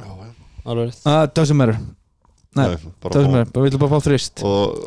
já, 0.00 0.08
já. 0.08 0.30
alveg 0.64 0.94
uh, 1.04 1.26
doesn't 1.36 1.58
matter, 1.60 1.76
Nei, 2.56 2.64
Nei, 2.70 2.78
bara 3.02 3.12
doesn't 3.18 3.28
fá- 3.28 3.36
matter, 3.36 3.52
bara 3.58 3.66
vilja 3.68 3.82
bara 3.84 3.92
fá 3.92 4.06
þrist 4.08 4.44
og 4.48 4.80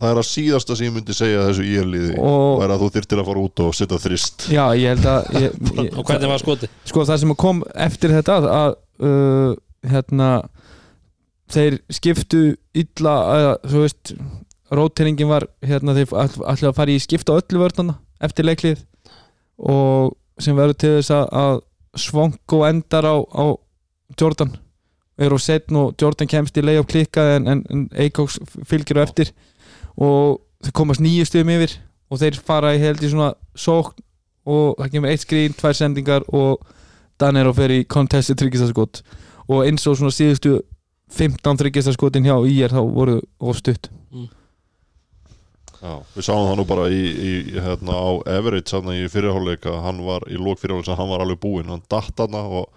það 0.00 0.10
er 0.12 0.18
að 0.20 0.26
síðasta 0.28 0.76
sem 0.76 0.86
ég 0.88 0.94
myndi 0.96 1.14
segja 1.16 1.44
þessu 1.48 1.64
íliði 1.66 2.16
Og- 2.20 2.62
er 2.64 2.74
að 2.74 2.82
þú 2.84 2.88
þyrtir 2.96 3.22
að 3.22 3.28
fara 3.30 3.44
út 3.46 3.62
og 3.64 3.74
setja 3.78 3.98
þrist. 4.02 4.46
Já, 4.52 4.64
ég 4.76 4.92
held 4.94 5.06
að 5.12 5.30
ég, 5.44 5.54
ég, 5.80 5.92
Og 5.96 6.04
hvernig 6.10 6.28
var 6.32 6.42
skoti? 6.42 6.68
sko 6.84 7.04
það 7.08 7.22
sem 7.22 7.34
kom 7.46 7.62
eftir 7.88 8.12
þetta 8.16 8.36
að, 8.40 8.48
að 8.56 8.76
uh, 9.08 9.54
hérna 9.90 10.28
þeir 11.54 11.78
skiptu 11.94 12.42
illa 12.76 13.14
að, 13.36 13.46
þú 13.70 13.84
veist 13.84 14.12
róteiringin 14.74 15.28
var 15.30 15.46
hérna 15.62 15.94
þeir 15.94 16.10
ætlaði 16.10 16.68
að 16.72 16.76
fara 16.80 16.90
í 16.96 16.98
skipta 17.04 17.36
öllu 17.38 17.60
vörnana 17.62 17.94
eftir 18.26 18.48
leiklið 18.48 18.80
og 19.62 20.16
sem 20.42 20.56
verður 20.58 20.78
til 20.82 20.94
þess 20.98 21.12
að, 21.14 21.26
að 21.32 21.62
Svonko 21.96 22.58
endar 22.68 23.06
á, 23.08 23.16
á 23.24 23.44
Jordan. 24.20 24.50
Er 25.16 25.32
á 25.32 25.38
setn 25.40 25.78
og 25.80 25.94
Jordan 25.96 26.28
kemst 26.28 26.58
í 26.60 26.64
leið 26.66 26.82
á 26.82 26.90
klikka 26.90 27.22
en, 27.38 27.46
en, 27.48 27.62
en 27.72 27.86
Eikoks 27.96 28.36
fylgir 28.68 29.00
á 29.00 29.06
eftir 29.06 29.30
og 29.96 30.40
þeir 30.64 30.76
komast 30.76 31.02
nýju 31.04 31.26
stöðum 31.28 31.52
yfir 31.56 31.76
og 32.10 32.20
þeir 32.22 32.40
fara 32.46 32.74
í 32.76 32.80
held 32.82 33.02
í 33.02 33.10
svona 33.10 33.32
sókn 33.58 34.02
og 34.46 34.76
það 34.78 34.92
kemur 34.92 35.10
eitt 35.10 35.24
skrín, 35.24 35.54
tvær 35.58 35.74
sendingar 35.74 36.26
og 36.30 36.62
Danero 37.18 37.52
fer 37.56 37.72
í 37.72 37.84
contested 37.88 38.38
tryggistaskot 38.38 39.02
og 39.48 39.62
eins 39.64 39.86
og 39.88 39.98
svona 39.98 40.14
síðustu 40.14 40.58
15 41.16 41.60
tryggistaskotin 41.62 42.26
hjá 42.26 42.36
IR 42.46 42.74
þá 42.74 42.82
voru 42.82 43.20
ofstutt 43.40 43.90
Já, 45.76 46.00
við 46.16 46.24
sáum 46.24 46.46
það 46.48 46.56
nú 46.58 46.64
bara 46.66 46.86
í, 46.90 47.02
í 47.04 47.32
hérna 47.62 47.94
á 47.94 48.10
Everett 48.38 48.70
sann 48.72 48.88
í 48.94 49.04
fyrirháleika 49.12 49.74
hann 49.84 50.00
var 50.06 50.24
í 50.30 50.38
lók 50.40 50.58
fyrirháleika 50.62 50.96
hann 50.98 51.10
var 51.10 51.22
alveg 51.22 51.38
búinn, 51.42 51.68
hann 51.70 51.84
datt 51.90 52.16
hana 52.22 52.42
og 52.48 52.70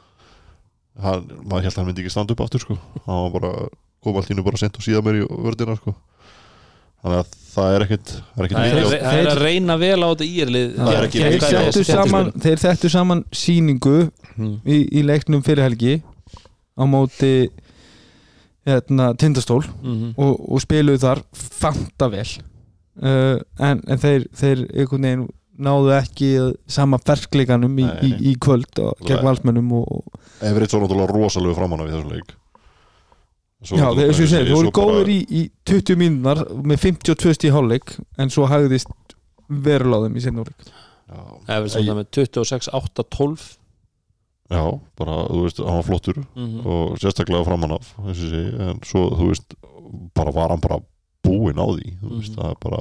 hann, 1.00 1.30
maður 1.46 1.70
held 1.70 1.74
að 1.74 1.80
hann 1.80 1.90
myndi 1.90 2.04
ekki 2.04 2.14
standa 2.14 2.36
upp 2.36 2.44
aftur 2.44 2.66
sko, 2.66 2.78
hann 3.06 3.24
var 3.26 3.34
bara 3.38 3.54
kom 4.04 4.20
allt 4.20 4.30
ínu 4.34 4.46
bara 4.46 4.60
sent 4.62 4.78
og 4.78 4.86
síðan 4.86 5.08
mér 5.08 5.22
í 5.22 5.26
vördina 5.30 5.78
sko 5.80 5.96
þannig 7.04 7.20
að 7.24 7.36
það 7.50 7.76
er 7.76 7.86
ekkit 7.86 8.12
það 8.14 8.40
er 8.40 8.46
ekkit 8.48 8.58
Það 8.58 8.66
er, 8.66 8.76
mikið 8.76 8.86
á- 8.86 9.04
það 9.10 9.20
er 9.24 9.30
að 9.34 9.42
reyna 9.44 9.78
vel 9.82 10.00
á 10.04 10.08
þetta 10.10 10.28
írlið 10.30 10.70
þeir 11.16 11.42
settu 11.50 11.84
saman, 11.90 12.32
þeir 12.46 12.58
settu 12.66 12.90
saman 12.94 13.26
síningu 13.32 13.98
Hmm. 14.40 14.54
í, 14.64 14.76
í 14.96 15.02
leiknum 15.04 15.42
fyrir 15.44 15.66
helgi 15.66 15.98
á 16.80 16.84
móti 16.88 17.50
hérna, 18.68 19.10
tindastól 19.20 19.64
Mhm. 19.84 20.14
og, 20.18 20.40
og 20.54 20.62
spiluðu 20.64 21.02
þar 21.02 21.22
fanta 21.34 22.08
vel. 22.14 22.28
Uh, 23.00 23.40
en, 23.60 23.82
en 23.88 23.98
þeir, 24.00 24.26
þeir 24.36 24.62
einhvern 24.76 25.04
veginn 25.08 25.28
náðu 25.60 25.92
ekki 25.98 26.30
sama 26.72 26.98
ferskleikanum 27.00 27.78
í, 27.80 27.86
í, 28.04 28.10
í 28.32 28.34
kvöld 28.40 28.80
og 28.84 29.00
gegn 29.08 29.24
valsmönnum 29.24 29.70
Everett 30.42 30.72
svo 30.72 30.80
náttúrulega 30.84 31.12
rosalegu 31.12 31.56
framanna 31.56 31.84
við 31.88 31.96
þessum 31.98 32.12
leik 32.16 32.34
Svo 33.60 33.76
Já, 33.76 33.88
svo 34.15 34.23
ég 34.23 34.30
segi, 34.31 34.48
þú 34.48 34.56
voru 34.56 34.72
góður 34.72 35.10
í, 35.11 35.18
í 35.36 35.41
20 35.68 35.98
mínunar 35.99 36.40
með 36.64 36.80
52 36.86 37.34
stíð 37.36 37.56
hálfleik 37.57 37.91
en 38.23 38.30
svo 38.31 38.45
á 39.91 39.99
þeim 40.06 40.15
í 40.15 40.23
sinni 40.23 40.40
hálfleik 40.40 40.69
Já, 41.10 41.19
Það 41.49 41.56
með 41.98 42.07
26, 42.15 42.69
8, 42.80 43.03
12 43.18 43.48
já, 44.49 44.64
bara, 44.98 45.15
þú 45.30 45.41
veist, 45.44 45.60
hann 45.61 45.76
var 45.80 45.86
flottur 45.90 46.18
Mhm. 46.23 46.61
og 46.65 46.95
sérstaklega 47.02 47.44
framan 47.45 47.72
af 47.76 47.91
þessi, 48.07 48.30
sé, 48.31 48.44
en 48.69 48.80
svo, 48.88 49.03
þú 49.19 49.27
veist 49.34 49.53
bara 50.15 50.31
var 50.31 50.49
hann 50.56 50.61
bara 50.64 50.80
búinn 51.26 51.60
á 51.60 51.65
því 51.68 51.91
þú 51.99 52.10
veist, 52.15 52.31
Mhm. 52.31 52.40
það 52.40 52.49
er 52.52 52.56
bara 52.64 52.80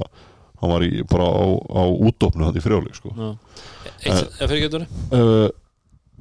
hann 0.61 0.69
var 0.71 0.81
í, 0.87 1.03
bara 1.11 1.27
á, 1.27 1.45
á 1.75 1.81
útdópnu 2.07 2.43
hann 2.45 2.55
í 2.55 2.63
frjáleik 2.63 2.95
sko. 2.95 3.09
Já. 3.15 3.37
Eitt, 4.05 4.41
ef 4.41 4.49
fyrir 4.49 4.63
getur 4.69 4.81
uh, 5.11 5.49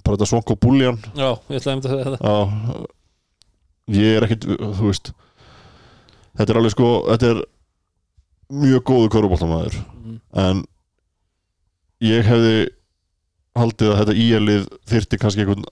bara 0.04 0.16
þetta 0.16 0.26
svonk 0.30 0.50
og 0.50 0.58
búljan 0.60 0.98
Já, 1.14 1.30
ég 1.48 1.60
ætlaði 1.62 1.72
að 1.72 1.78
mynda 1.78 1.90
þetta 2.04 2.18
Já, 2.26 2.86
ég 3.88 4.16
er 4.18 4.26
ekkit, 4.26 4.44
þú 4.58 4.86
veist 4.90 5.12
þetta 6.38 6.50
er 6.52 6.60
alveg 6.60 6.74
sko, 6.74 6.88
þetta 7.08 7.30
er 7.34 7.42
mjög 8.52 8.82
góðu 8.88 9.08
köruboltamæður 9.14 9.78
Mhm. 9.78 10.20
en 10.34 10.64
ég 12.02 12.24
hefði 12.24 12.68
haldið 13.58 13.90
að 13.92 13.98
þetta 14.02 14.14
íelið 14.22 14.68
þyrfti 14.88 15.18
kannski 15.18 15.42
einhvern 15.44 15.64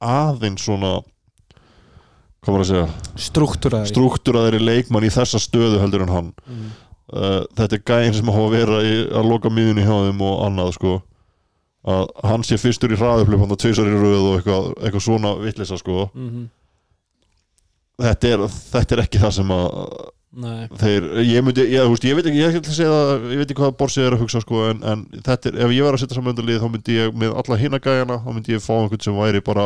aðeins 0.00 0.62
svona 0.64 1.00
hvað 2.44 2.54
var 2.54 2.62
að 2.62 2.70
segja 2.70 2.88
struktúraði 3.26 3.90
struktúraðir 3.90 4.60
leikmann 4.62 5.04
í 5.08 5.10
þessa 5.10 5.40
stöðu 5.42 5.80
heldur 5.82 6.02
en 6.06 6.12
hann 6.14 6.32
Mhm. 6.46 6.70
uh, 7.12 7.42
þetta 7.56 7.72
er 7.74 7.84
gæðin 7.90 8.14
sem 8.14 8.26
hafa 8.26 8.46
að 8.46 8.50
vera 8.50 8.80
í, 8.82 8.94
að 9.10 9.28
loka 9.30 9.48
miðunni 9.50 9.82
hjá 9.82 9.96
þeim 10.06 10.20
og 10.22 10.44
annað 10.46 10.72
sko 10.74 11.02
að 11.86 12.08
hann 12.24 12.42
sé 12.42 12.56
fyrstur 12.58 12.90
í 12.90 12.96
hraðuplif 12.98 13.38
hann 13.38 13.50
að 13.54 13.60
tveisar 13.62 13.86
í 13.86 13.94
röð 13.94 14.24
og 14.26 14.38
eitthvað, 14.40 14.72
eitthvað 14.82 15.04
svona 15.06 15.34
vitlisa 15.42 15.78
sko 15.78 16.10
Mhm. 16.14 16.48
Þetta 18.02 18.28
er, 18.34 18.44
þetta 18.72 18.94
er 18.96 19.02
ekki 19.06 19.22
það 19.24 19.34
sem 19.40 19.50
að 19.56 19.66
Nei, 20.36 20.66
þeir, 20.76 21.04
ég 21.24 21.44
myndi, 21.46 21.62
ég, 21.72 21.86
veist, 21.88 22.04
ég 22.04 22.16
veit 22.18 22.26
ekki 22.28 22.40
ég, 22.42 22.56
ætla 22.58 22.68
að 22.68 22.76
segja 22.76 22.92
það, 22.92 23.22
ég 23.32 23.38
veit 23.40 23.46
ekki 23.54 23.62
hvað 23.62 23.76
Borsið 23.80 24.04
er 24.10 24.16
að 24.18 24.20
hugsa 24.20 24.40
sko, 24.42 24.58
en, 24.68 24.82
en 24.84 25.04
þetta 25.24 25.48
er, 25.48 25.54
ef 25.64 25.70
ég 25.72 25.86
var 25.86 25.96
að 25.96 26.02
setja 26.02 26.18
saman 26.18 26.34
undarlið 26.34 26.58
þá 26.60 26.66
myndi 26.74 26.96
ég 26.98 27.14
með 27.22 27.32
alla 27.40 27.56
hina 27.62 27.80
gæjana 27.80 28.18
þá 28.20 28.28
myndi 28.36 28.52
ég 28.52 28.60
fá 28.66 28.74
einhvern 28.76 29.04
sem 29.06 29.16
væri 29.16 29.40
bara 29.46 29.64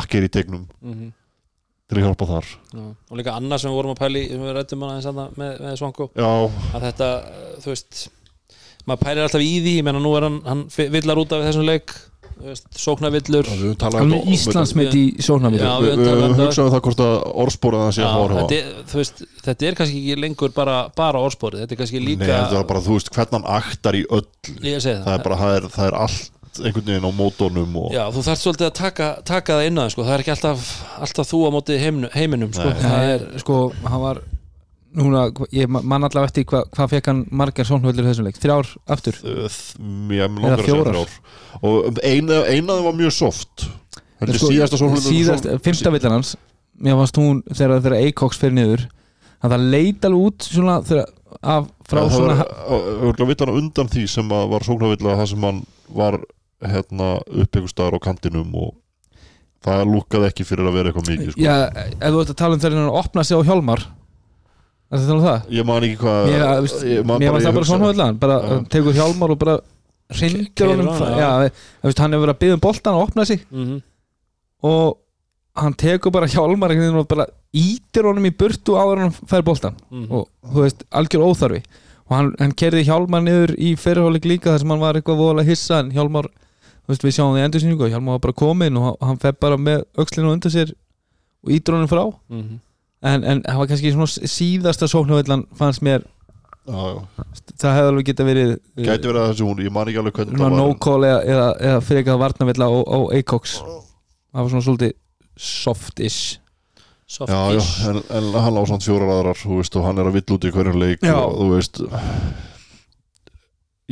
akkir 0.00 0.24
í 0.24 0.30
tegnum 0.32 0.64
Mhm. 0.80 1.10
til 1.92 1.98
að 2.00 2.06
hjálpa 2.06 2.26
þar 2.30 2.46
Já. 2.72 2.84
og 3.10 3.18
líka 3.20 3.34
annað 3.36 3.60
sem 3.60 3.70
við 3.70 3.76
vorum 3.82 3.92
að 3.92 4.00
pæli 4.00 4.22
sem 4.30 4.40
við 4.46 4.54
rættum 4.56 4.86
hana 4.88 5.12
með, 5.12 5.36
með, 5.36 5.52
með 5.66 5.76
Svanko 5.82 6.06
já, 6.16 6.30
að 6.78 6.86
þetta, 6.88 7.08
þú 7.60 7.72
veist 7.74 8.00
maður 8.88 9.04
pælir 9.04 9.22
alltaf 9.26 9.44
í 9.44 9.52
því, 9.60 9.74
ég 9.76 9.84
menna 9.84 10.00
nú 10.00 10.14
er 10.16 10.22
hann, 10.30 10.40
hann 10.48 10.64
villar 10.72 11.20
út 11.20 11.36
af 11.36 11.44
þessum 11.50 11.68
leik 11.68 11.92
þú 12.34 12.50
veist, 12.50 12.66
sóknarvillur 12.78 13.48
við 13.50 13.74
talaðum 13.80 14.02
hann 14.02 14.12
með 14.14 14.34
Íslandsmeit 14.34 14.96
í 14.98 15.04
Já, 15.14 15.30
við, 15.38 15.90
við 15.90 16.02
við, 16.04 16.22
það. 16.22 16.36
hugsaðum 16.42 16.74
það 16.74 16.84
hvort 16.88 17.02
að 17.04 17.14
orðspóra 17.44 17.82
það 17.84 17.92
sé 17.96 18.04
að 18.04 18.14
horfa 18.18 18.42
þetta, 18.42 18.60
er, 18.60 18.84
þú 18.90 19.00
veist, 19.00 19.24
þetta 19.46 19.68
er 19.68 19.78
kannski 19.80 20.02
ekki 20.02 20.20
lengur 20.24 20.54
bara, 20.56 20.76
bara 20.98 21.24
orðspórið, 21.24 21.64
þetta 21.64 21.76
er 21.76 21.82
kannski 21.82 22.02
Nei, 22.02 22.06
líka 22.10 22.30
þetta 22.30 22.60
er 22.60 22.70
bara, 22.70 22.84
þú 22.84 22.98
veist, 22.98 23.12
hvernig 23.14 23.38
hann 23.38 23.50
aktar 23.58 23.98
í 23.98 24.04
öll 24.10 24.24
það, 24.24 24.88
það 24.90 25.12
er 25.16 25.26
bara, 25.28 25.40
það 25.44 25.58
er, 25.58 25.68
það 25.74 25.90
er 25.90 25.98
allt 26.04 26.30
einhvern 26.62 26.86
veginn 26.86 27.08
á 27.08 27.12
mótónum 27.14 27.76
og 27.80 27.94
Já, 27.94 28.04
þú 28.14 28.22
þarft 28.28 28.44
svolítið 28.44 28.68
að 28.68 28.76
taka, 28.78 29.08
taka 29.26 29.56
það 29.58 29.68
inn 29.68 29.80
á 29.80 29.82
það 29.82 29.92
sko. 29.94 30.04
það 30.06 30.14
er 30.14 30.22
ekki 30.24 30.34
alltaf, 30.34 30.68
alltaf 31.06 31.30
þú 31.30 31.40
á 31.42 31.50
móti 31.54 31.78
heiminum, 31.80 32.12
heiminum 32.14 32.52
sko. 32.54 32.68
Nei. 32.70 32.82
það 32.84 33.10
er 33.14 33.24
sko, 33.42 33.58
hann 33.88 34.04
var 34.04 34.20
núna, 34.94 35.24
ég 35.54 35.70
man 35.70 36.06
allavega 36.06 36.28
eftir 36.30 36.46
hvað 36.48 36.68
hva 36.76 36.86
fekk 36.90 37.10
hann 37.10 37.22
margar 37.34 37.66
sóknarvöldur 37.68 38.06
í 38.06 38.10
þessum 38.12 38.28
leik 38.28 38.40
þrjár 38.40 38.70
aftur 38.94 39.18
segja 39.50 40.28
fjórar. 40.62 41.00
og 41.60 42.00
eina, 42.02 42.42
eina 42.50 42.78
þeim 42.78 42.86
var 42.88 42.98
mjög 42.98 43.16
soft 43.16 43.66
þetta 44.20 44.28
er 44.30 44.38
Sko, 44.38 44.52
síðasta 44.52 44.90
síðast, 45.08 45.48
fymta 45.64 45.94
villan 45.94 46.18
hans 46.18 46.34
mér 46.78 46.98
fannst 47.00 47.18
hún 47.20 47.42
þegar, 47.50 47.82
þegar 47.84 47.98
Eikoks 48.02 48.40
fyrir 48.40 48.56
niður 48.58 48.86
að 49.44 49.56
það 49.56 49.66
leit 49.74 50.06
alveg 50.08 50.28
út 50.30 50.46
svona 50.48 50.78
þegar, 50.86 51.10
af, 51.40 51.68
frá 51.88 52.00
það 52.04 52.14
svona 52.14 52.38
var 52.38 52.86
örgulega 52.94 53.30
vitana 53.32 53.58
undan 53.58 53.90
því 53.92 54.06
sem 54.14 54.32
var 54.54 54.66
sóknarvilla 54.66 55.18
það 55.20 55.30
sem 55.34 55.48
hann 55.48 55.60
var 55.94 56.20
hérna 56.64 57.10
upp 57.20 57.58
einhver 57.58 57.70
staðar 57.72 57.98
á 57.98 58.04
kantinum 58.06 58.54
og 58.56 58.72
það 59.64 59.84
lúkkaði 59.90 60.30
ekki 60.30 60.46
fyrir 60.46 60.68
að 60.68 60.78
vera 60.78 60.90
eitthvað 60.90 61.10
mikið 61.10 61.34
sko. 61.34 61.42
Já, 61.44 61.54
ef 61.72 62.14
þú 62.14 62.22
ert 62.22 62.32
að 62.32 62.40
tala 62.40 62.56
um 62.56 62.62
þegar 62.62 62.80
hann 62.80 62.98
opna 63.00 63.24
sig 63.24 63.40
á 63.40 63.46
Hjálmar 63.48 63.84
Það 64.94 65.00
er 65.00 65.04
að 65.04 65.08
tala 65.10 65.18
um 65.18 65.24
það? 65.26 65.46
Ég 65.58 65.66
man 65.66 65.84
ekki 65.88 65.96
hvað 66.04 66.26
Mér, 66.30 66.42
að, 66.46 66.58
veist, 66.64 66.82
ég 66.86 67.06
man 67.08 67.18
mér 67.22 67.32
var 67.34 67.40
ég 67.40 67.46
það 67.48 67.54
bara 67.58 67.68
svona 67.70 67.86
höfðlan 67.88 68.18
bara 68.22 68.36
tekur 68.70 68.94
Hjálmar 68.98 69.34
og 69.34 69.38
bara 69.44 69.56
Keyrir 70.14 70.76
honum. 70.78 70.90
Já. 71.18 71.30
hann 71.98 72.12
hefur 72.14 72.26
verið 72.26 72.34
að 72.34 72.38
byggja 72.44 72.54
um 72.58 72.60
boltan 72.62 72.94
og 72.98 73.08
opna 73.08 73.24
sig. 73.26 73.40
Mm 73.50 73.80
og 74.64 74.98
hann 75.56 75.74
tekur 75.76 76.10
bara 76.14 76.26
Hjálmar 76.26 76.72
og 76.98 77.08
bara 77.08 77.26
ítir 77.54 78.06
honum 78.08 78.24
í 78.26 78.30
burtu 78.32 78.74
áður 78.80 79.02
hann 79.04 79.12
fær 79.12 79.42
boltan 79.44 79.74
Mhm. 79.90 80.10
og 80.10 80.28
þú 80.52 80.62
veist, 80.64 80.84
algjör 80.90 81.24
óþarfi. 81.28 81.62
Og 82.10 82.16
hann, 82.16 82.34
hann 82.38 82.52
kerði 82.52 82.84
Hjálmar 82.84 83.22
niður 83.22 83.54
í 83.58 83.74
fyrirháleik 83.76 84.24
líka 84.24 84.50
þar 84.54 84.58
sem 84.60 84.68
hann 84.70 84.80
var 84.80 84.94
eitthvað 84.94 85.20
voðalega 85.20 85.46
hissa 85.48 85.78
en 85.80 85.90
Hjálmar, 85.92 86.24
þú 86.24 86.88
veist, 86.88 87.02
við 87.04 87.14
sjáum 87.16 87.34
það 87.34 87.42
í 87.42 87.44
endursýningu 87.48 87.84
og 87.86 87.90
Hjálmar 87.92 88.12
var 88.18 88.18
bara 88.26 88.32
kominn 88.32 88.76
og 88.76 88.96
hann 89.00 89.16
fer 89.18 89.32
bara 89.32 89.56
með 89.56 89.84
öxlinu 89.96 90.32
undir 90.32 90.50
sér 90.50 90.72
og 91.44 91.50
ítir 91.52 91.72
honum 91.74 91.88
frá. 91.88 92.04
Mhm. 92.30 92.60
En, 93.04 93.24
en 93.24 93.42
það 93.44 93.58
var 93.62 93.70
kannski 93.70 93.92
svona 93.94 94.30
síðasta 94.34 94.88
sóknarvellan 94.90 95.42
fannst 95.58 95.82
mér, 95.84 96.04
já, 96.64 96.78
já. 96.94 97.24
það 97.60 97.74
hefði 97.78 97.90
alveg 97.92 98.06
geta 98.10 98.26
verið 98.28 98.52
gæti 98.80 99.10
verið 99.10 99.20
að 99.22 99.28
þessi 99.32 99.48
hún, 99.48 99.64
ég 99.66 99.74
man 99.74 99.90
ekki 99.90 100.00
alveg 100.02 100.16
hvernig 100.20 100.38
það 100.40 100.46
var 100.48 100.56
no 100.58 100.68
call 100.86 101.02
eða, 101.08 101.18
eða, 101.34 101.48
eða 101.68 101.82
fyrir 101.84 102.00
eitthvað 102.02 102.22
varnavella 102.24 102.70
á, 102.70 102.72
á 102.80 102.98
Acox 103.20 103.58
það 103.60 104.40
var 104.40 104.48
svona 104.54 104.66
svolítið 104.68 104.96
soft-ish. 105.34 106.40
Soft 107.14 107.28
já, 107.30 107.40
já, 107.58 107.62
en, 107.90 107.98
en 108.16 108.28
hann 108.40 108.56
á 108.58 108.62
samt 108.66 108.86
fjórar 108.86 109.10
aðrar 109.12 109.36
þú 109.38 109.58
veist, 109.60 109.74
og 109.76 109.84
hann 109.84 109.98
er 110.00 110.08
að 110.08 110.14
vill 110.16 110.34
út 110.38 110.46
í 110.48 110.52
hverjum 110.54 110.78
leik 110.80 111.02
og 111.12 111.34
þú 111.36 111.48
veist 111.52 111.80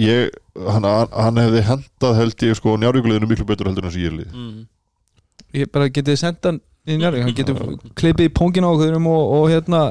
ég, 0.00 0.30
hann, 0.56 0.86
hann 1.12 1.40
hefði 1.42 1.62
hendað 1.68 2.16
held 2.18 2.44
ég 2.48 2.56
sko 2.58 2.74
njárvíkuleginu 2.80 3.28
miklu 3.30 3.46
betur 3.48 3.68
heldur 3.68 3.84
en 3.86 3.92
þessi 3.92 4.06
ég 4.06 4.14
lið 4.16 4.30
Mhm. 4.32 4.62
ég 5.60 5.70
bara 5.72 5.90
getið 5.92 6.16
senda 6.22 6.48
hann 6.54 6.60
í 6.86 6.96
njárvík 6.98 7.26
hann 7.26 7.36
getur 7.38 7.60
klippið 7.98 8.28
í 8.28 8.32
póngin 8.34 8.66
á 8.66 8.70
okkur 8.72 8.96
og, 8.98 9.22
og 9.36 9.46
hérna 9.52 9.82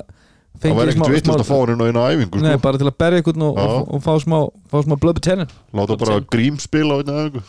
það 0.61 0.75
væri 0.81 0.93
ekkert 0.95 1.15
vitust 1.15 1.37
að 1.37 1.47
fá 1.47 1.55
hann 1.61 1.73
inn 1.75 1.81
á 1.81 1.87
eina 1.87 2.03
æfingu 2.11 2.35
sko. 2.35 2.43
Nei, 2.45 2.59
bara 2.65 2.81
til 2.81 2.89
að 2.91 2.97
berja 3.03 3.21
einhvern 3.21 3.47
og, 3.47 3.61
og, 3.63 3.95
og 3.95 4.03
fá 4.03 4.13
smá, 4.23 4.37
fá 4.71 4.77
smá 4.85 4.97
blöð 4.99 5.17
betennin 5.21 5.55
láta 5.77 5.97
bara 6.01 6.19
grím 6.35 6.59
spila 6.61 6.99
á 6.99 7.01
eina 7.01 7.17
æfingu. 7.23 7.43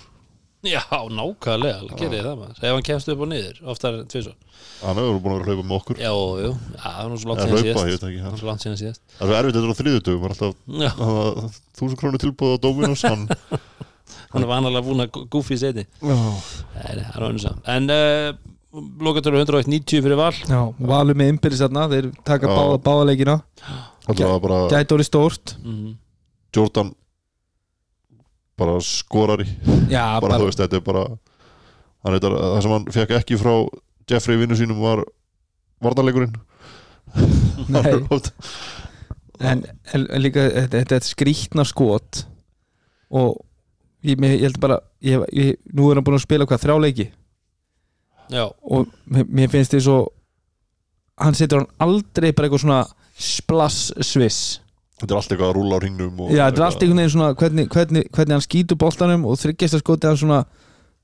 Já, 0.63 0.79
nákvæmlega, 1.11 1.97
gerir 1.99 2.23
það 2.23 2.37
maður. 2.39 2.59
Ef 2.63 2.71
hann 2.71 2.85
kemst 2.87 3.09
upp 3.11 3.23
og 3.25 3.29
niður, 3.33 3.57
oftar 3.73 3.97
en 3.99 4.05
tvisvar. 4.07 4.37
Hann 4.85 5.01
hefur 5.01 5.17
búin 5.25 5.33
að 5.35 5.41
vera 5.41 5.43
að 5.43 5.57
hlaupa 5.57 5.65
með 5.67 5.79
okkur. 5.81 5.99
Já, 5.99 6.13
já, 6.39 6.51
það 6.85 7.01
er 7.03 7.11
nú 7.11 7.19
svo 7.19 7.31
langt 7.33 7.43
síðan 7.43 7.65
síðast. 7.65 8.05
Það 8.05 8.13
er 8.13 8.23
hann- 8.23 8.39
svo 8.39 8.51
langt 8.53 8.63
síðan 8.63 8.79
síðast. 8.79 9.03
Það 9.19 9.33
er 9.33 9.39
erfitt 9.41 9.59
þetta 9.59 9.75
á 9.75 9.81
þriðutugum 9.81 10.29
alltaf 10.31 10.55
þúsund 11.81 11.99
krónu 11.99 12.23
tilbúð 12.23 12.55
á 12.55 12.59
Dominos 12.63 13.03
hann 13.03 13.27
hann 14.33 14.45
er 14.45 14.49
vanalega 14.49 14.87
búin 14.87 15.03
að 15.05 15.19
gúfi 15.33 15.57
í 15.57 15.61
seti 15.61 15.85
Nei, 16.03 16.15
nei, 16.95 17.05
það 17.11 17.27
er 17.27 17.39
saman 17.43 17.71
En 17.75 17.91
uh, 17.93 18.52
lokatöru 18.73 19.43
190 19.43 20.05
fyrir 20.05 20.17
val. 20.17 20.33
Já, 20.49 20.61
valur 20.93 21.19
með 21.19 21.35
innbyrðis 21.35 21.65
þarna 21.65 21.89
þeir 21.93 22.13
taka 22.25 22.49
báða, 22.49 22.79
báða 22.85 23.09
leikina. 23.11 23.37
Þetta 24.07 24.31
var 24.31 24.41
bara 24.47 24.63
gæti 24.73 24.97
orðið 24.97 25.11
stórt. 25.11 25.57
Mm 25.63 25.99
Jordan 26.53 26.93
bara 28.59 28.81
skorari 28.81 29.47
Já, 29.89 30.19
bara, 30.23 30.39
þú 30.39 30.49
veist, 30.49 30.61
þetta 30.61 30.79
er 30.79 30.85
bara 30.87 31.05
hann 32.03 32.17
heitar, 32.17 32.35
það 32.37 32.59
sem 32.65 32.75
hann 32.77 32.89
fekk 32.97 33.15
ekki 33.21 33.39
frá 33.41 33.55
Jeffrey 34.11 34.41
vinnu 34.41 34.57
sínum 34.59 34.81
var 34.83 35.05
varnarleikurinn. 35.83 36.35
Nei. 37.73 37.95
en, 39.41 39.63
en, 39.95 40.05
líka 40.21 40.45
þetta, 40.45 40.83
þetta 40.83 40.99
er 40.99 41.07
skrítna 41.07 41.65
skot 41.67 42.25
og 43.13 43.41
ég, 44.05 44.19
ég 44.19 44.45
held 44.47 44.61
bara 44.63 44.81
ég, 45.05 45.25
ég, 45.33 45.59
nú 45.73 45.89
er 45.91 45.99
hann 45.99 46.07
búin 46.07 46.19
að 46.19 46.27
spila 46.27 46.47
hvað 46.49 46.65
þrjá 46.67 46.77
leiki 46.83 47.09
Já, 48.31 48.45
og 48.63 48.91
mér, 49.11 49.49
finnst 49.53 49.75
þið 49.75 49.85
svo 49.87 49.97
hann 51.23 51.37
setur 51.39 51.63
hann 51.63 51.71
aldrei 51.83 52.33
bara 52.33 52.49
eitthvað 52.49 52.65
svona 52.65 52.83
splass 53.19 53.93
sviss. 54.07 54.59
Þetta 55.03 55.15
er 55.15 55.19
allt 55.19 55.33
eitthvað 55.35 55.49
að 55.51 55.57
rúla 55.59 55.79
á 55.79 55.83
ringnum 55.83 56.21
og 56.23 56.31
Já, 56.31 56.45
þetta 56.47 56.61
er 56.63 56.67
allt 56.69 56.83
einhvern 56.85 57.01
veginn 57.03 57.15
svona 57.17 57.31
hvernig, 57.39 57.69
hvernig, 57.73 58.05
hvernig 58.15 58.37
hann 58.37 58.45
skýtur 58.45 58.79
boltanum 58.79 59.25
og 59.27 59.41
þryggjast 59.41 59.79
að 59.79 59.83
skoti 59.83 60.09
hann 60.09 60.21
svona 60.21 60.43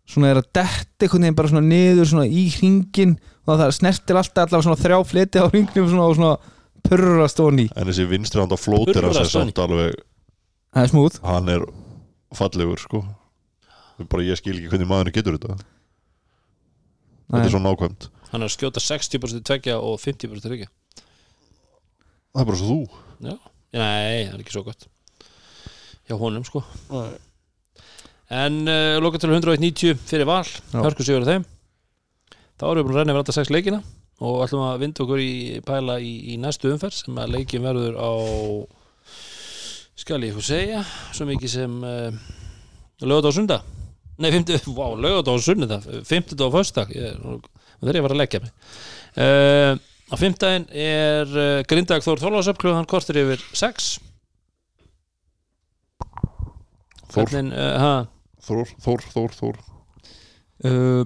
svona 0.09 0.31
er 0.31 0.41
að 0.41 0.49
detti 0.57 1.05
einhvern 1.05 1.27
veginn 1.27 1.39
bara 1.41 1.51
svona 1.53 1.67
niður 1.69 2.11
svona 2.13 2.29
í 2.29 2.45
hringin 2.55 3.17
og 3.45 3.59
það 3.61 3.75
snertir 3.77 4.21
alltaf 4.21 4.47
allavega 4.47 4.67
svona 4.69 4.81
þrjá 4.81 4.99
fleti 5.11 5.43
á 5.43 5.47
hringnum 5.51 5.91
svona, 5.91 6.07
og 6.09 6.17
svona 6.17 6.37
purrast 6.89 7.43
ofan 7.43 7.65
í. 7.65 7.67
En 7.75 7.91
þessi 7.91 8.07
vinstri 8.09 8.41
handa 8.41 8.57
flótir 8.61 8.97
Urrar 8.97 9.11
hans 9.11 9.21
er 9.25 9.29
Stóni. 9.29 9.51
samt 9.53 9.63
alveg 9.67 9.99
Það 10.69 10.85
er 10.85 10.93
smúð 10.93 11.19
hann 11.27 11.53
er 11.53 11.67
fallegur 12.39 12.81
sko. 12.81 13.03
Það 13.99 14.05
er 14.07 14.11
bara 14.15 14.29
ég 14.29 14.41
skil 14.41 14.55
ekki 14.55 14.73
hvernig 14.73 14.89
maðurinn 14.89 15.17
getur 15.19 15.37
þetta 15.37 15.59
þetta 17.29 17.47
er 17.47 17.55
svo 17.55 17.63
nákvæmt. 17.65 18.11
Hann 18.33 18.43
er 18.43 18.51
að 18.51 18.57
skjóta 18.57 18.83
60% 18.85 19.47
tveggja 19.49 19.79
og 19.81 20.01
50% 20.03 20.49
tveggja 20.49 20.69
það 22.39 22.45
er 22.45 22.49
bara 22.51 22.61
svo 22.61 22.69
þú. 22.71 22.99
Já, 23.19 23.35
nei, 23.75 24.27
það 24.29 24.35
er 24.37 24.43
ekki 24.45 24.55
svo 24.55 24.65
gott. 24.67 24.89
Hjá 26.09 26.17
honum 26.21 26.45
sko. 26.47 26.63
En 28.39 28.59
uh, 28.69 28.99
lokatölu 29.03 29.35
190 29.35 29.99
fyrir 30.07 30.29
val 30.29 30.45
Já. 30.45 30.83
Hörku 30.85 31.07
sigur 31.07 31.25
á 31.27 31.31
þeim. 31.31 31.47
Þá 32.59 32.67
erum 32.69 32.79
við 32.79 32.87
búin 32.87 32.95
að 32.95 33.01
renna 33.01 33.15
yfir 33.15 33.23
alltaf 33.23 33.39
sex 33.39 33.51
leikina 33.55 33.81
og 34.19 34.43
ætlum 34.45 34.65
að 34.67 34.81
vinda 34.83 35.05
okkur 35.05 35.23
í 35.23 35.33
pæla 35.67 35.99
í, 36.03 36.13
í 36.35 36.39
næstu 36.43 36.73
umferð 36.73 36.97
sem 36.99 37.19
að 37.23 37.35
leikin 37.37 37.63
verður 37.63 37.99
á 37.99 38.11
skal 39.99 40.19
ég 40.23 40.33
eitthvað 40.33 40.47
segja 40.49 40.81
svo 41.15 41.27
mikið 41.29 41.53
sem 41.53 41.77
uh, 41.87 42.11
lögða 43.07 43.31
á 43.31 43.37
sunda 43.37 43.59
Nei, 44.19 44.33
50, 44.35 44.67
vá, 44.75 44.87
lögða 44.99 45.31
á 45.31 45.35
sunda 45.39 45.79
50 45.79 46.43
á 46.43 46.49
föstudag. 46.51 46.91
Ég, 46.97 47.21
það 47.79 47.91
er 47.93 47.99
ég 47.99 48.03
að 48.03 48.09
fara 48.09 48.17
að 48.17 48.23
leggja 48.25 48.43
mig. 48.43 48.53
Uh, 49.19 49.79
Á 50.09 50.17
fimmtaginn 50.17 50.65
er 50.73 51.29
uh, 51.37 51.63
Grindag 51.69 52.01
Þór 52.01 52.21
Þorlásöp 52.23 52.57
klukkan 52.63 52.87
kortir 52.89 53.19
yfir 53.21 53.43
6 53.53 53.89
Þór, 57.13 57.29
Hvernig, 57.29 57.53
uh, 57.53 57.75
ha, 57.83 57.91
Þór, 58.47 58.73
Þór, 58.85 59.05
Þór, 59.13 59.37
Þór. 59.37 59.61
Uh, 60.65 61.03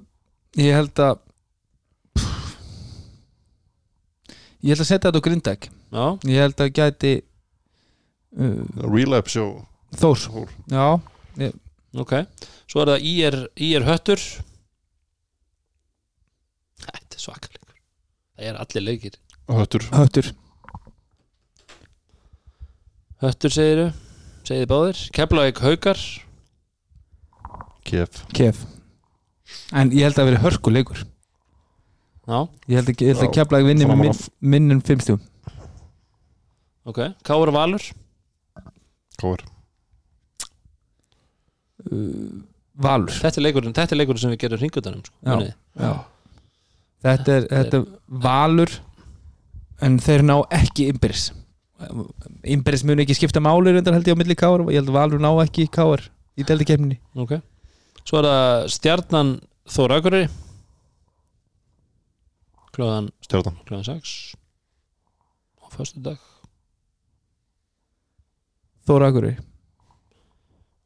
Ég 0.61 0.77
held 0.77 1.03
að 1.03 1.19
Ég 4.63 4.71
held 4.71 4.85
að 4.85 4.87
setja 4.93 5.11
þetta 5.11 5.19
á 5.19 5.27
grindæk 5.27 5.69
Já, 5.73 6.05
Ég 6.31 6.45
held 6.45 6.63
að 6.63 6.73
gæti 6.79 7.13
uh, 8.39 8.87
Relapse 8.87 9.35
sjó 9.35 9.49
Þórs 9.99 10.29
Þór. 10.31 10.55
Já, 10.71 10.87
ok 11.99 12.15
Svo 12.71 12.83
er 12.85 12.93
það 12.95 13.07
IR, 13.11 13.37
IR 13.69 13.85
Höttur. 13.85 14.23
Þetta 16.83 17.19
er 17.19 17.21
svakalegur 17.21 17.77
Það 18.37 18.49
er 18.49 18.61
allir 18.65 18.85
leikir. 18.87 19.19
Höttur. 19.53 19.85
Höttur. 19.93 20.31
Höttur 23.23 23.53
segiru, 23.55 23.87
segið 24.43 24.63
þið 24.65 24.71
báðir? 24.73 25.03
Keflavík 25.15 25.61
Haukar. 25.63 26.01
Kef. 27.87 28.23
Kef. 28.35 28.65
En 29.77 29.93
ég 29.95 30.09
held 30.09 30.19
að 30.19 30.31
vera 30.33 30.43
hörkuleikur. 30.43 31.05
Já, 32.23 32.39
Ég 32.71 32.79
held 32.79 32.89
að, 32.89 33.01
ég 33.03 33.09
held 33.13 33.21
að 33.21 33.29
Já, 33.29 33.35
kefla 33.37 33.59
ekki 33.59 33.69
vinni 33.69 33.87
með 33.91 33.99
minn, 33.99 34.19
minnum 34.55 34.81
fimmstjum 34.87 35.19
ok 36.87 37.01
Káur 37.27 37.51
Valur. 37.55 37.83
Káir 39.19 39.43
Valur 42.83 43.13
Þetta 43.13 43.41
er 43.41 43.45
leikurinn, 43.47 43.75
þetta 43.77 43.99
leikurinn 43.99 44.23
sem 44.23 44.33
við 44.33 44.41
gerum 44.47 44.61
ringutanum 44.63 45.03
sko. 45.05 45.15
Já. 45.21 45.35
Munið. 45.37 45.53
Já. 45.83 45.93
Þetta 47.03 47.37
er, 47.37 47.47
þetta 47.51 47.81
er 47.81 47.87
valur 48.27 48.75
En 49.83 49.97
þeir 50.03 50.23
ná 50.29 50.37
ekki 50.55 50.89
innbyrðis 50.93 51.29
Innbyrðis 52.47 52.85
mun 52.87 53.03
ekki 53.03 53.17
skipta 53.19 53.43
máli 53.43 53.73
reyndar 53.75 53.97
held 53.97 54.07
ég 54.07 54.15
á 54.15 54.21
milli 54.21 54.37
káar 54.39 54.63
Ég 54.71 54.79
held 54.81 54.93
að 54.93 54.99
valur 55.01 55.23
ná 55.25 55.31
ekki 55.43 55.67
káar 55.75 56.05
í 56.39 56.47
deldi 56.49 56.69
kemni 56.69 57.01
Ok 57.19 57.37
Svo 58.07 58.21
er 58.23 58.29
það 58.31 58.69
Stjarnan 58.77 59.35
Þór 59.73 59.97
Akureyri 59.99 60.31
Klóðan, 62.73 63.11
Stjartan 63.21 63.59
klóðan 63.69 63.85
6 64.01 64.13
á 65.61 65.67
föstu 65.75 66.01
dag 66.07 66.23
Þóra 68.89 69.11
Akurey 69.13 69.37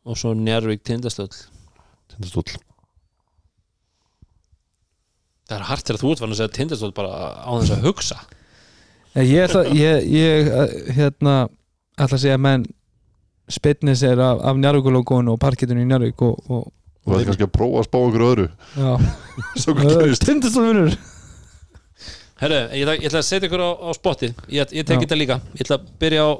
og 0.07 0.19
svo 0.19 0.33
Njarvík 0.39 0.85
Tindastöll 0.87 1.33
Tindastóll. 2.13 2.55
Það 5.47 5.59
er 5.61 5.67
hart 5.69 5.87
þegar 5.87 6.01
þú 6.03 6.13
ert 6.13 6.23
fann 6.23 6.35
að 6.35 6.41
segja 6.41 6.55
Tindastöll 6.57 6.95
bara 6.95 7.11
á 7.43 7.51
þess 7.61 7.75
að 7.77 7.85
hugsa. 7.87 8.19
Ég 9.17 9.47
ætla, 9.47 9.63
ég, 9.73 10.09
ég 10.13 10.49
eh, 10.53 10.73
hérna 10.97 11.37
ætla 11.97 12.17
að 12.19 12.23
segja 12.25 12.37
að 12.37 12.43
menn 12.45 12.65
spilnis 13.51 14.03
er 14.05 14.21
af, 14.21 14.43
af 14.45 14.59
Njarvíkulókun 14.61 15.31
og 15.33 15.39
parkettinu 15.41 15.85
í 15.85 15.89
Njarvík 15.89 16.25
og, 16.27 16.41
og 16.51 16.67
það 17.07 17.21
er 17.23 17.29
kannski 17.31 17.47
að 17.47 17.53
prófa 17.55 17.83
að 17.83 17.87
spá 17.87 17.99
okkur 18.03 18.25
öðru. 18.27 18.47
Já, 18.75 18.91
svo 19.63 19.77
hvað 19.79 19.95
gerist 20.03 20.27
tindastofnur 20.27 20.97
Herru, 22.37 22.59
ég, 22.77 22.83
ætla- 22.83 22.99
ég 22.99 23.07
ætla 23.09 23.23
að 23.23 23.29
setja 23.31 23.49
ykkur 23.49 23.63
á, 23.65 23.71
á 23.81 23.91
spotti 23.97 24.29
Ég, 24.53 24.75
ég 24.77 24.85
tek 24.85 25.01
þetta 25.01 25.17
líka. 25.17 25.39
Ég 25.57 25.65
ætla 25.65 25.79
að 25.79 25.87
byrja 26.03 26.27
á 26.27 26.31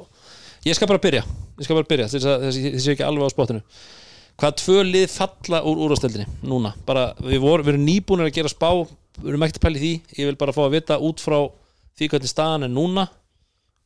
Ég 0.67 0.77
skal 0.77 0.89
bara 0.89 1.01
byrja 1.01 1.23
Ég 1.57 1.63
skal 1.65 1.79
bara 1.79 1.89
byrja 1.89 2.09
Þess 2.11 2.27
að 2.27 2.45
þess 2.45 2.59
að 2.59 2.67
ég 2.67 2.83
sé 2.83 2.93
ekki 2.93 3.07
alveg 3.07 3.31
á 3.31 3.35
spottinu 3.35 3.63
hvað 4.37 4.57
tvö 4.61 4.81
lið 4.85 5.07
falla 5.09 5.63
úr 5.65 5.79
úrvasteldinni 5.87 6.27
núna, 6.45 6.75
bara 6.85 7.09
við, 7.17 7.39
vor, 7.41 7.63
við 7.65 7.73
erum 7.73 7.85
nýbúinir 7.87 8.29
að 8.29 8.35
gera 8.35 8.51
spá 8.51 8.69
við 9.17 9.31
erum 9.31 9.45
ekkert 9.47 9.69
í 9.71 9.79
því, 9.81 9.93
ég 10.19 10.29
vil 10.29 10.37
bara 10.37 10.53
fá 10.53 10.61
að 10.67 10.75
vita 10.75 10.99
út 11.01 11.23
frá 11.23 11.39
því 11.97 12.09
hvernig 12.11 12.29
staðan 12.29 12.67
er 12.67 12.73
núna 12.73 13.07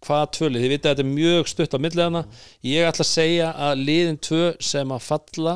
hvað 0.03 0.25
tvö 0.35 0.49
lið, 0.49 0.65
þið 0.65 0.73
vitið 0.73 0.89
að 0.89 0.95
þetta 0.97 1.05
er 1.05 1.11
mjög 1.13 1.51
stutt 1.51 1.77
á 1.77 1.83
milliðana, 1.85 2.23
ég 2.67 2.87
ætla 2.89 3.05
að 3.05 3.11
segja 3.13 3.51
að 3.69 3.83
liðin 3.87 4.19
tvö 4.27 4.43
sem 4.71 4.91
að 4.91 5.05
falla 5.05 5.55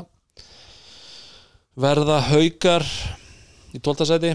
verða 1.75 2.21
haukar 2.29 2.87
í 3.75 3.81
12. 3.83 4.07
sæti 4.07 4.33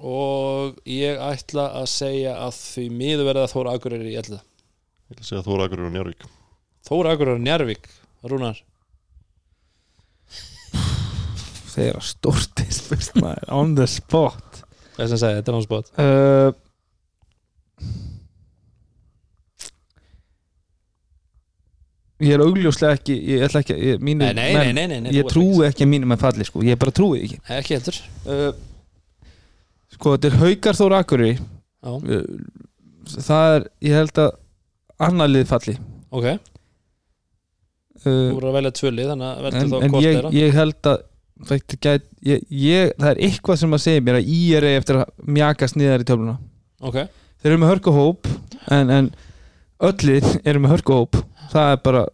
og 0.00 0.80
ég 0.88 1.20
ætla 1.20 1.68
að 1.82 1.90
segja 1.92 2.38
að 2.46 2.56
því 2.56 2.88
miður 2.94 3.28
verða 3.28 3.50
Þóra 3.52 3.76
Akureyri 3.76 4.14
í 4.14 4.16
11. 4.22 4.40
Ég 5.14 5.20
að 5.22 5.28
segja 5.28 5.40
að 5.42 5.46
Þóra 5.48 5.68
Akureyri 5.68 5.86
og 5.86 5.94
Njárvík 5.94 6.24
Þóra 6.84 7.12
Akureyri 7.14 7.40
Njarvík, 7.40 7.86
Rúnar. 8.28 8.58
Þeir 11.74 11.88
eru 11.88 12.02
maður. 13.22 13.46
On 13.56 13.72
the 13.78 13.86
spot. 13.88 14.60
Hvað 14.94 15.08
sem 15.10 15.20
segja, 15.22 15.38
þetta 15.38 15.50
er 15.50 15.54
náttúrulega 15.56 15.64
spot. 15.64 15.86
Uh, 15.96 16.50
ég 22.24 22.36
er 22.36 22.44
augljóslega 22.44 22.98
ekki 22.98 23.16
ég 23.32 23.46
ætla 23.48 23.64
ekki, 23.64 23.74
ég, 23.80 24.04
mínu 24.04 24.20
nei, 24.28 24.36
nei, 24.36 24.52
nei, 24.54 24.72
nei, 24.76 24.86
nei, 24.92 25.00
nei 25.08 25.16
ég 25.16 25.26
trúi 25.32 25.64
ekki. 25.66 25.82
að 25.86 25.92
mínum 25.96 26.14
að 26.14 26.22
falli 26.28 26.44
sko, 26.50 26.62
ég 26.68 26.78
bara 26.84 26.94
trúi 26.94 27.24
ekki. 27.24 27.40
Ekki, 27.42 27.58
ekki 27.58 27.72
heldur. 27.78 27.96
Uh, 28.28 28.52
sko 29.96 30.06
þetta 30.14 30.30
er 30.30 30.40
Haukar 30.44 30.74
Þór 30.78 30.98
Akuri 31.00 31.32
Já, 31.34 31.92
uh, 31.96 32.24
það 33.16 33.46
er, 33.56 33.62
ég 33.88 34.02
held 34.02 34.16
að 34.28 34.30
annar 35.02 35.30
lið 35.30 35.48
falli. 35.50 35.74
Ok, 36.14 36.28
þú 38.04 38.12
uh, 38.12 38.30
voru 38.36 38.50
að 38.50 38.56
velja 38.58 38.72
tvö 38.78 38.94
lið 38.94 39.10
þannig 39.12 39.28
að 39.32 39.48
en, 39.50 39.72
þá 39.72 39.76
en 39.80 39.98
ég, 39.98 40.16
þeirra. 40.16 40.32
ég 40.36 40.56
held 40.58 40.90
að 40.90 41.04
það, 41.48 41.76
gæt, 41.86 42.08
ég, 42.28 42.46
ég, 42.64 42.94
það 43.00 43.10
er 43.10 43.22
eitthvað 43.28 43.60
sem 43.62 43.76
að 43.76 43.84
segja 43.84 44.04
mér 44.06 44.20
að 44.20 44.32
ég 44.34 44.58
er 44.60 44.68
eftir 44.70 45.00
að 45.00 45.30
mjakast 45.38 45.78
niðar 45.80 46.04
í 46.04 46.08
töfluna. 46.08 46.36
Ok, 46.84 47.00
þeir 47.40 47.52
eru 47.52 47.62
með 47.62 47.72
hörku 47.72 47.94
hóp 47.94 48.30
en, 48.74 48.92
en 48.94 49.10
öllið 49.84 50.30
eru 50.44 50.62
með 50.62 50.76
hörku 50.76 51.00
hóp. 51.00 51.20
Það 51.54 51.72
er 51.72 51.82
bara 51.84 52.04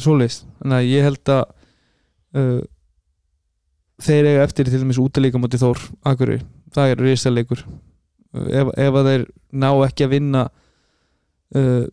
svoleiðis. 0.00 0.42
Þannig 0.60 0.78
að 0.78 0.90
ég 0.90 1.06
held 1.06 1.32
að 1.34 1.42
uh, 2.36 2.60
þeir 4.00 4.30
eiga 4.30 4.46
eftir 4.46 4.70
til 4.70 4.82
dæmis 4.82 5.00
útileika 5.00 5.40
mútið 5.40 5.64
Þór 5.64 5.84
Akuri, 6.08 6.40
það 6.74 6.94
er 6.94 7.04
risalegur 7.04 7.62
uh, 7.64 8.48
ef, 8.48 8.72
ef 8.74 9.00
að 9.00 9.10
þeir 9.10 9.26
ná 9.62 9.70
ekki 9.86 10.06
að 10.06 10.14
vinna 10.14 10.44
uh, 11.56 11.86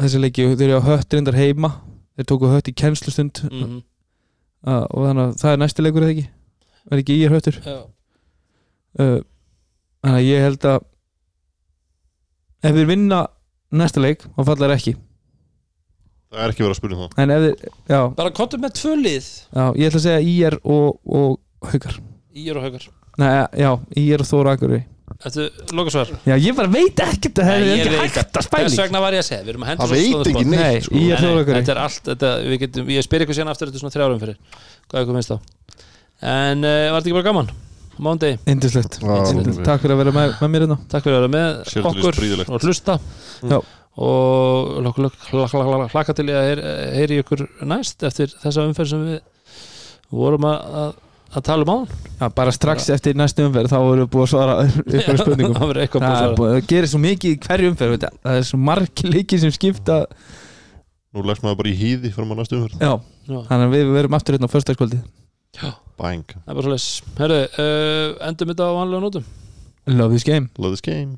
þessi 0.00 0.20
leiki, 0.20 0.48
þeir 0.56 0.70
eru 0.70 0.80
á 0.82 0.88
hött 0.90 1.14
reyndar 1.14 1.38
heima 1.38 1.70
þeir 2.16 2.28
tóku 2.30 2.50
hött 2.50 2.70
í 2.70 2.74
kennslustund. 2.76 3.42
Mm 3.48 3.62
-hmm. 3.62 3.80
uh, 4.66 4.84
og 4.90 5.06
þannig 5.08 5.22
að 5.24 5.38
það 5.42 5.52
er 5.52 5.62
næsti 5.62 5.84
leikur 5.84 6.04
eða 6.06 6.14
ekki? 6.14 6.26
Er 6.90 7.02
ekki 7.02 7.16
ég 7.20 7.32
höttur? 7.34 7.58
Já, 7.64 7.78
uh, 9.00 9.18
þannig 10.02 10.20
að 10.20 10.28
ég 10.28 10.46
held 10.46 10.68
að 10.72 10.78
ef 12.62 12.78
þeir 12.78 12.90
vinna 12.92 13.26
næsta 13.70 14.00
leik 14.00 14.24
þá 14.26 14.42
fallar 14.50 14.76
ekki. 14.76 14.96
Það 16.26 16.42
er 16.42 16.52
ekki 16.52 16.64
verið 16.64 16.74
að 16.74 16.80
spyrja 16.80 16.96
um 16.96 17.02
það. 17.04 17.22
En 17.22 17.30
ef 17.30 17.44
þeir, 17.44 17.72
já, 17.88 18.00
bara 18.16 18.34
kontum 18.34 18.60
með 18.60 18.76
tvö 18.80 18.96
lið. 19.00 19.30
Já 19.52 19.64
ég 19.76 19.88
ætla 19.88 20.00
að 20.00 20.06
segja 20.08 20.20
IR 20.34 20.58
og, 20.64 21.00
og 21.04 21.70
Haukar. 21.70 22.00
Ír 22.36 22.58
og 22.58 22.66
Haukar. 22.66 22.90
Nei, 23.16 23.30
já, 23.56 23.70
IR 23.96 24.20
og 24.20 24.28
Þóra 24.28 24.56
Akurey 24.56 24.84
Þetta 25.24 25.72
lokasvar 25.78 26.10
Já, 26.28 26.34
ég 26.36 26.56
bara 26.58 26.68
veit 26.72 27.00
ekkert 27.06 27.38
að 27.40 27.46
það 27.48 27.56
er 27.56 27.70
ekki 27.76 28.00
hægt 28.00 28.18
að 28.20 28.26
Þess 28.36 28.48
spæli 28.50 28.80
vegna 28.82 29.00
var 29.00 29.16
ég 29.16 29.22
að 29.22 29.28
segja, 29.30 29.42
við 29.46 29.52
erum 29.54 29.64
að 29.64 29.70
henda 29.70 29.82
Það 29.86 29.92
svo 29.92 30.18
veit 30.20 30.30
ekki 30.32 30.44
neitt 30.50 30.60
Nei, 30.60 30.80
sko. 30.84 30.94
ég- 30.94 31.22
nei, 31.22 31.30
Akureyri. 31.30 31.54
Þetta 31.60 31.72
er 31.76 31.80
allt, 31.86 32.02
þetta, 32.10 32.32
við 32.50 32.58
getum, 32.64 32.90
ég 32.92 33.06
spyr 33.06 33.24
ykkur 33.24 33.38
síðan 33.38 33.52
aftur 33.54 33.70
þetta 33.70 33.80
er 33.80 33.84
svona 33.84 33.94
þrjárum 33.96 34.20
fyrir. 34.20 34.36
Hvað 34.90 35.00
er 35.00 35.06
komið 35.08 35.18
minnst 35.20 35.32
á 35.32 35.38
En 36.26 36.64
uh, 36.64 36.74
var 36.92 37.00
þetta 37.00 37.08
ekki 37.08 37.16
bara 37.16 37.28
gaman? 37.30 37.48
Mándegi, 37.96 38.36
Indislegt. 38.52 38.98
Takk 39.00 39.80
fyrir 39.80 39.94
að 39.96 40.00
vera 40.02 40.12
með, 40.12 40.34
með 40.42 40.50
mér 40.52 40.64
hérna. 40.66 40.76
Takk 40.92 41.06
fyrir 41.06 41.16
að 41.16 41.22
vera 41.24 41.32
með 41.32 41.48
okkur 41.90 42.50
og 42.52 42.66
hlusta. 42.66 42.98
Já. 43.48 43.58
og 43.96 44.82
lok- 44.84 44.98
lok- 45.00 45.14
hlak- 45.30 45.48
hlak- 45.56 45.68
hlak- 45.70 45.92
hlakka 45.94 46.14
til 46.18 46.26
ég 46.28 46.36
að 46.36 46.48
heyr- 46.50 46.64
heyri 46.98 47.20
ykkur 47.22 47.46
næst 47.64 48.02
eftir 48.04 48.28
þessa 48.42 48.66
umferð 48.68 48.90
sem 48.90 49.06
við 49.06 49.20
vorum 50.12 50.44
að, 50.44 50.90
að, 51.36 51.44
tala 51.46 51.66
um 51.66 51.72
áðan. 51.72 52.04
Já, 52.16 52.26
bara 52.38 52.54
strax 52.54 52.88
eftir 52.94 53.18
næstu 53.18 53.44
umferð 53.46 53.72
þá 53.72 53.76
erum 53.78 54.00
við 54.02 54.08
búið 54.14 54.24
að 54.24 54.30
svara 54.32 54.54
ykkur 55.00 55.20
spurningum. 55.20 55.56
Það 55.58 55.72
Það 56.06 56.36
það 56.40 56.58
gerir 56.72 56.90
svo 56.92 57.00
mikið 57.02 57.34
í 57.34 57.40
hverju 57.46 57.72
umferð 57.72 57.94
veit 57.94 58.06
það. 58.06 58.18
Er 58.32 58.48
svo 58.50 58.60
margir 58.68 59.12
leikir 59.12 59.42
sem 59.42 59.54
skipta. 59.54 59.98
Nú 61.16 61.26
leggst 61.26 61.44
maður 61.44 61.60
bara 61.62 61.72
í 61.72 61.76
hýði 61.80 62.14
fyrir 62.14 62.30
maður 62.30 62.42
næstu 62.42 62.58
umferð. 62.60 62.80
Já, 62.80 62.94
Já, 63.26 63.38
þannig 63.50 63.68
að 63.68 63.76
við 63.76 63.92
verum 63.98 64.18
aftur 64.18 64.36
hérna 64.36 64.50
á 64.50 64.54
er 66.66 66.74
leys 66.74 66.88
Herru, 67.16 67.38
uh, 67.48 68.08
endum 68.28 68.52
þetta 68.52 68.68
á 68.68 68.72
vanlega 68.76 69.06
nótum. 69.06 69.30
Love 69.86 70.12
this 70.12 70.26
game. 70.26 70.50
Love 70.58 70.76
this 70.76 70.84
game 70.84 71.16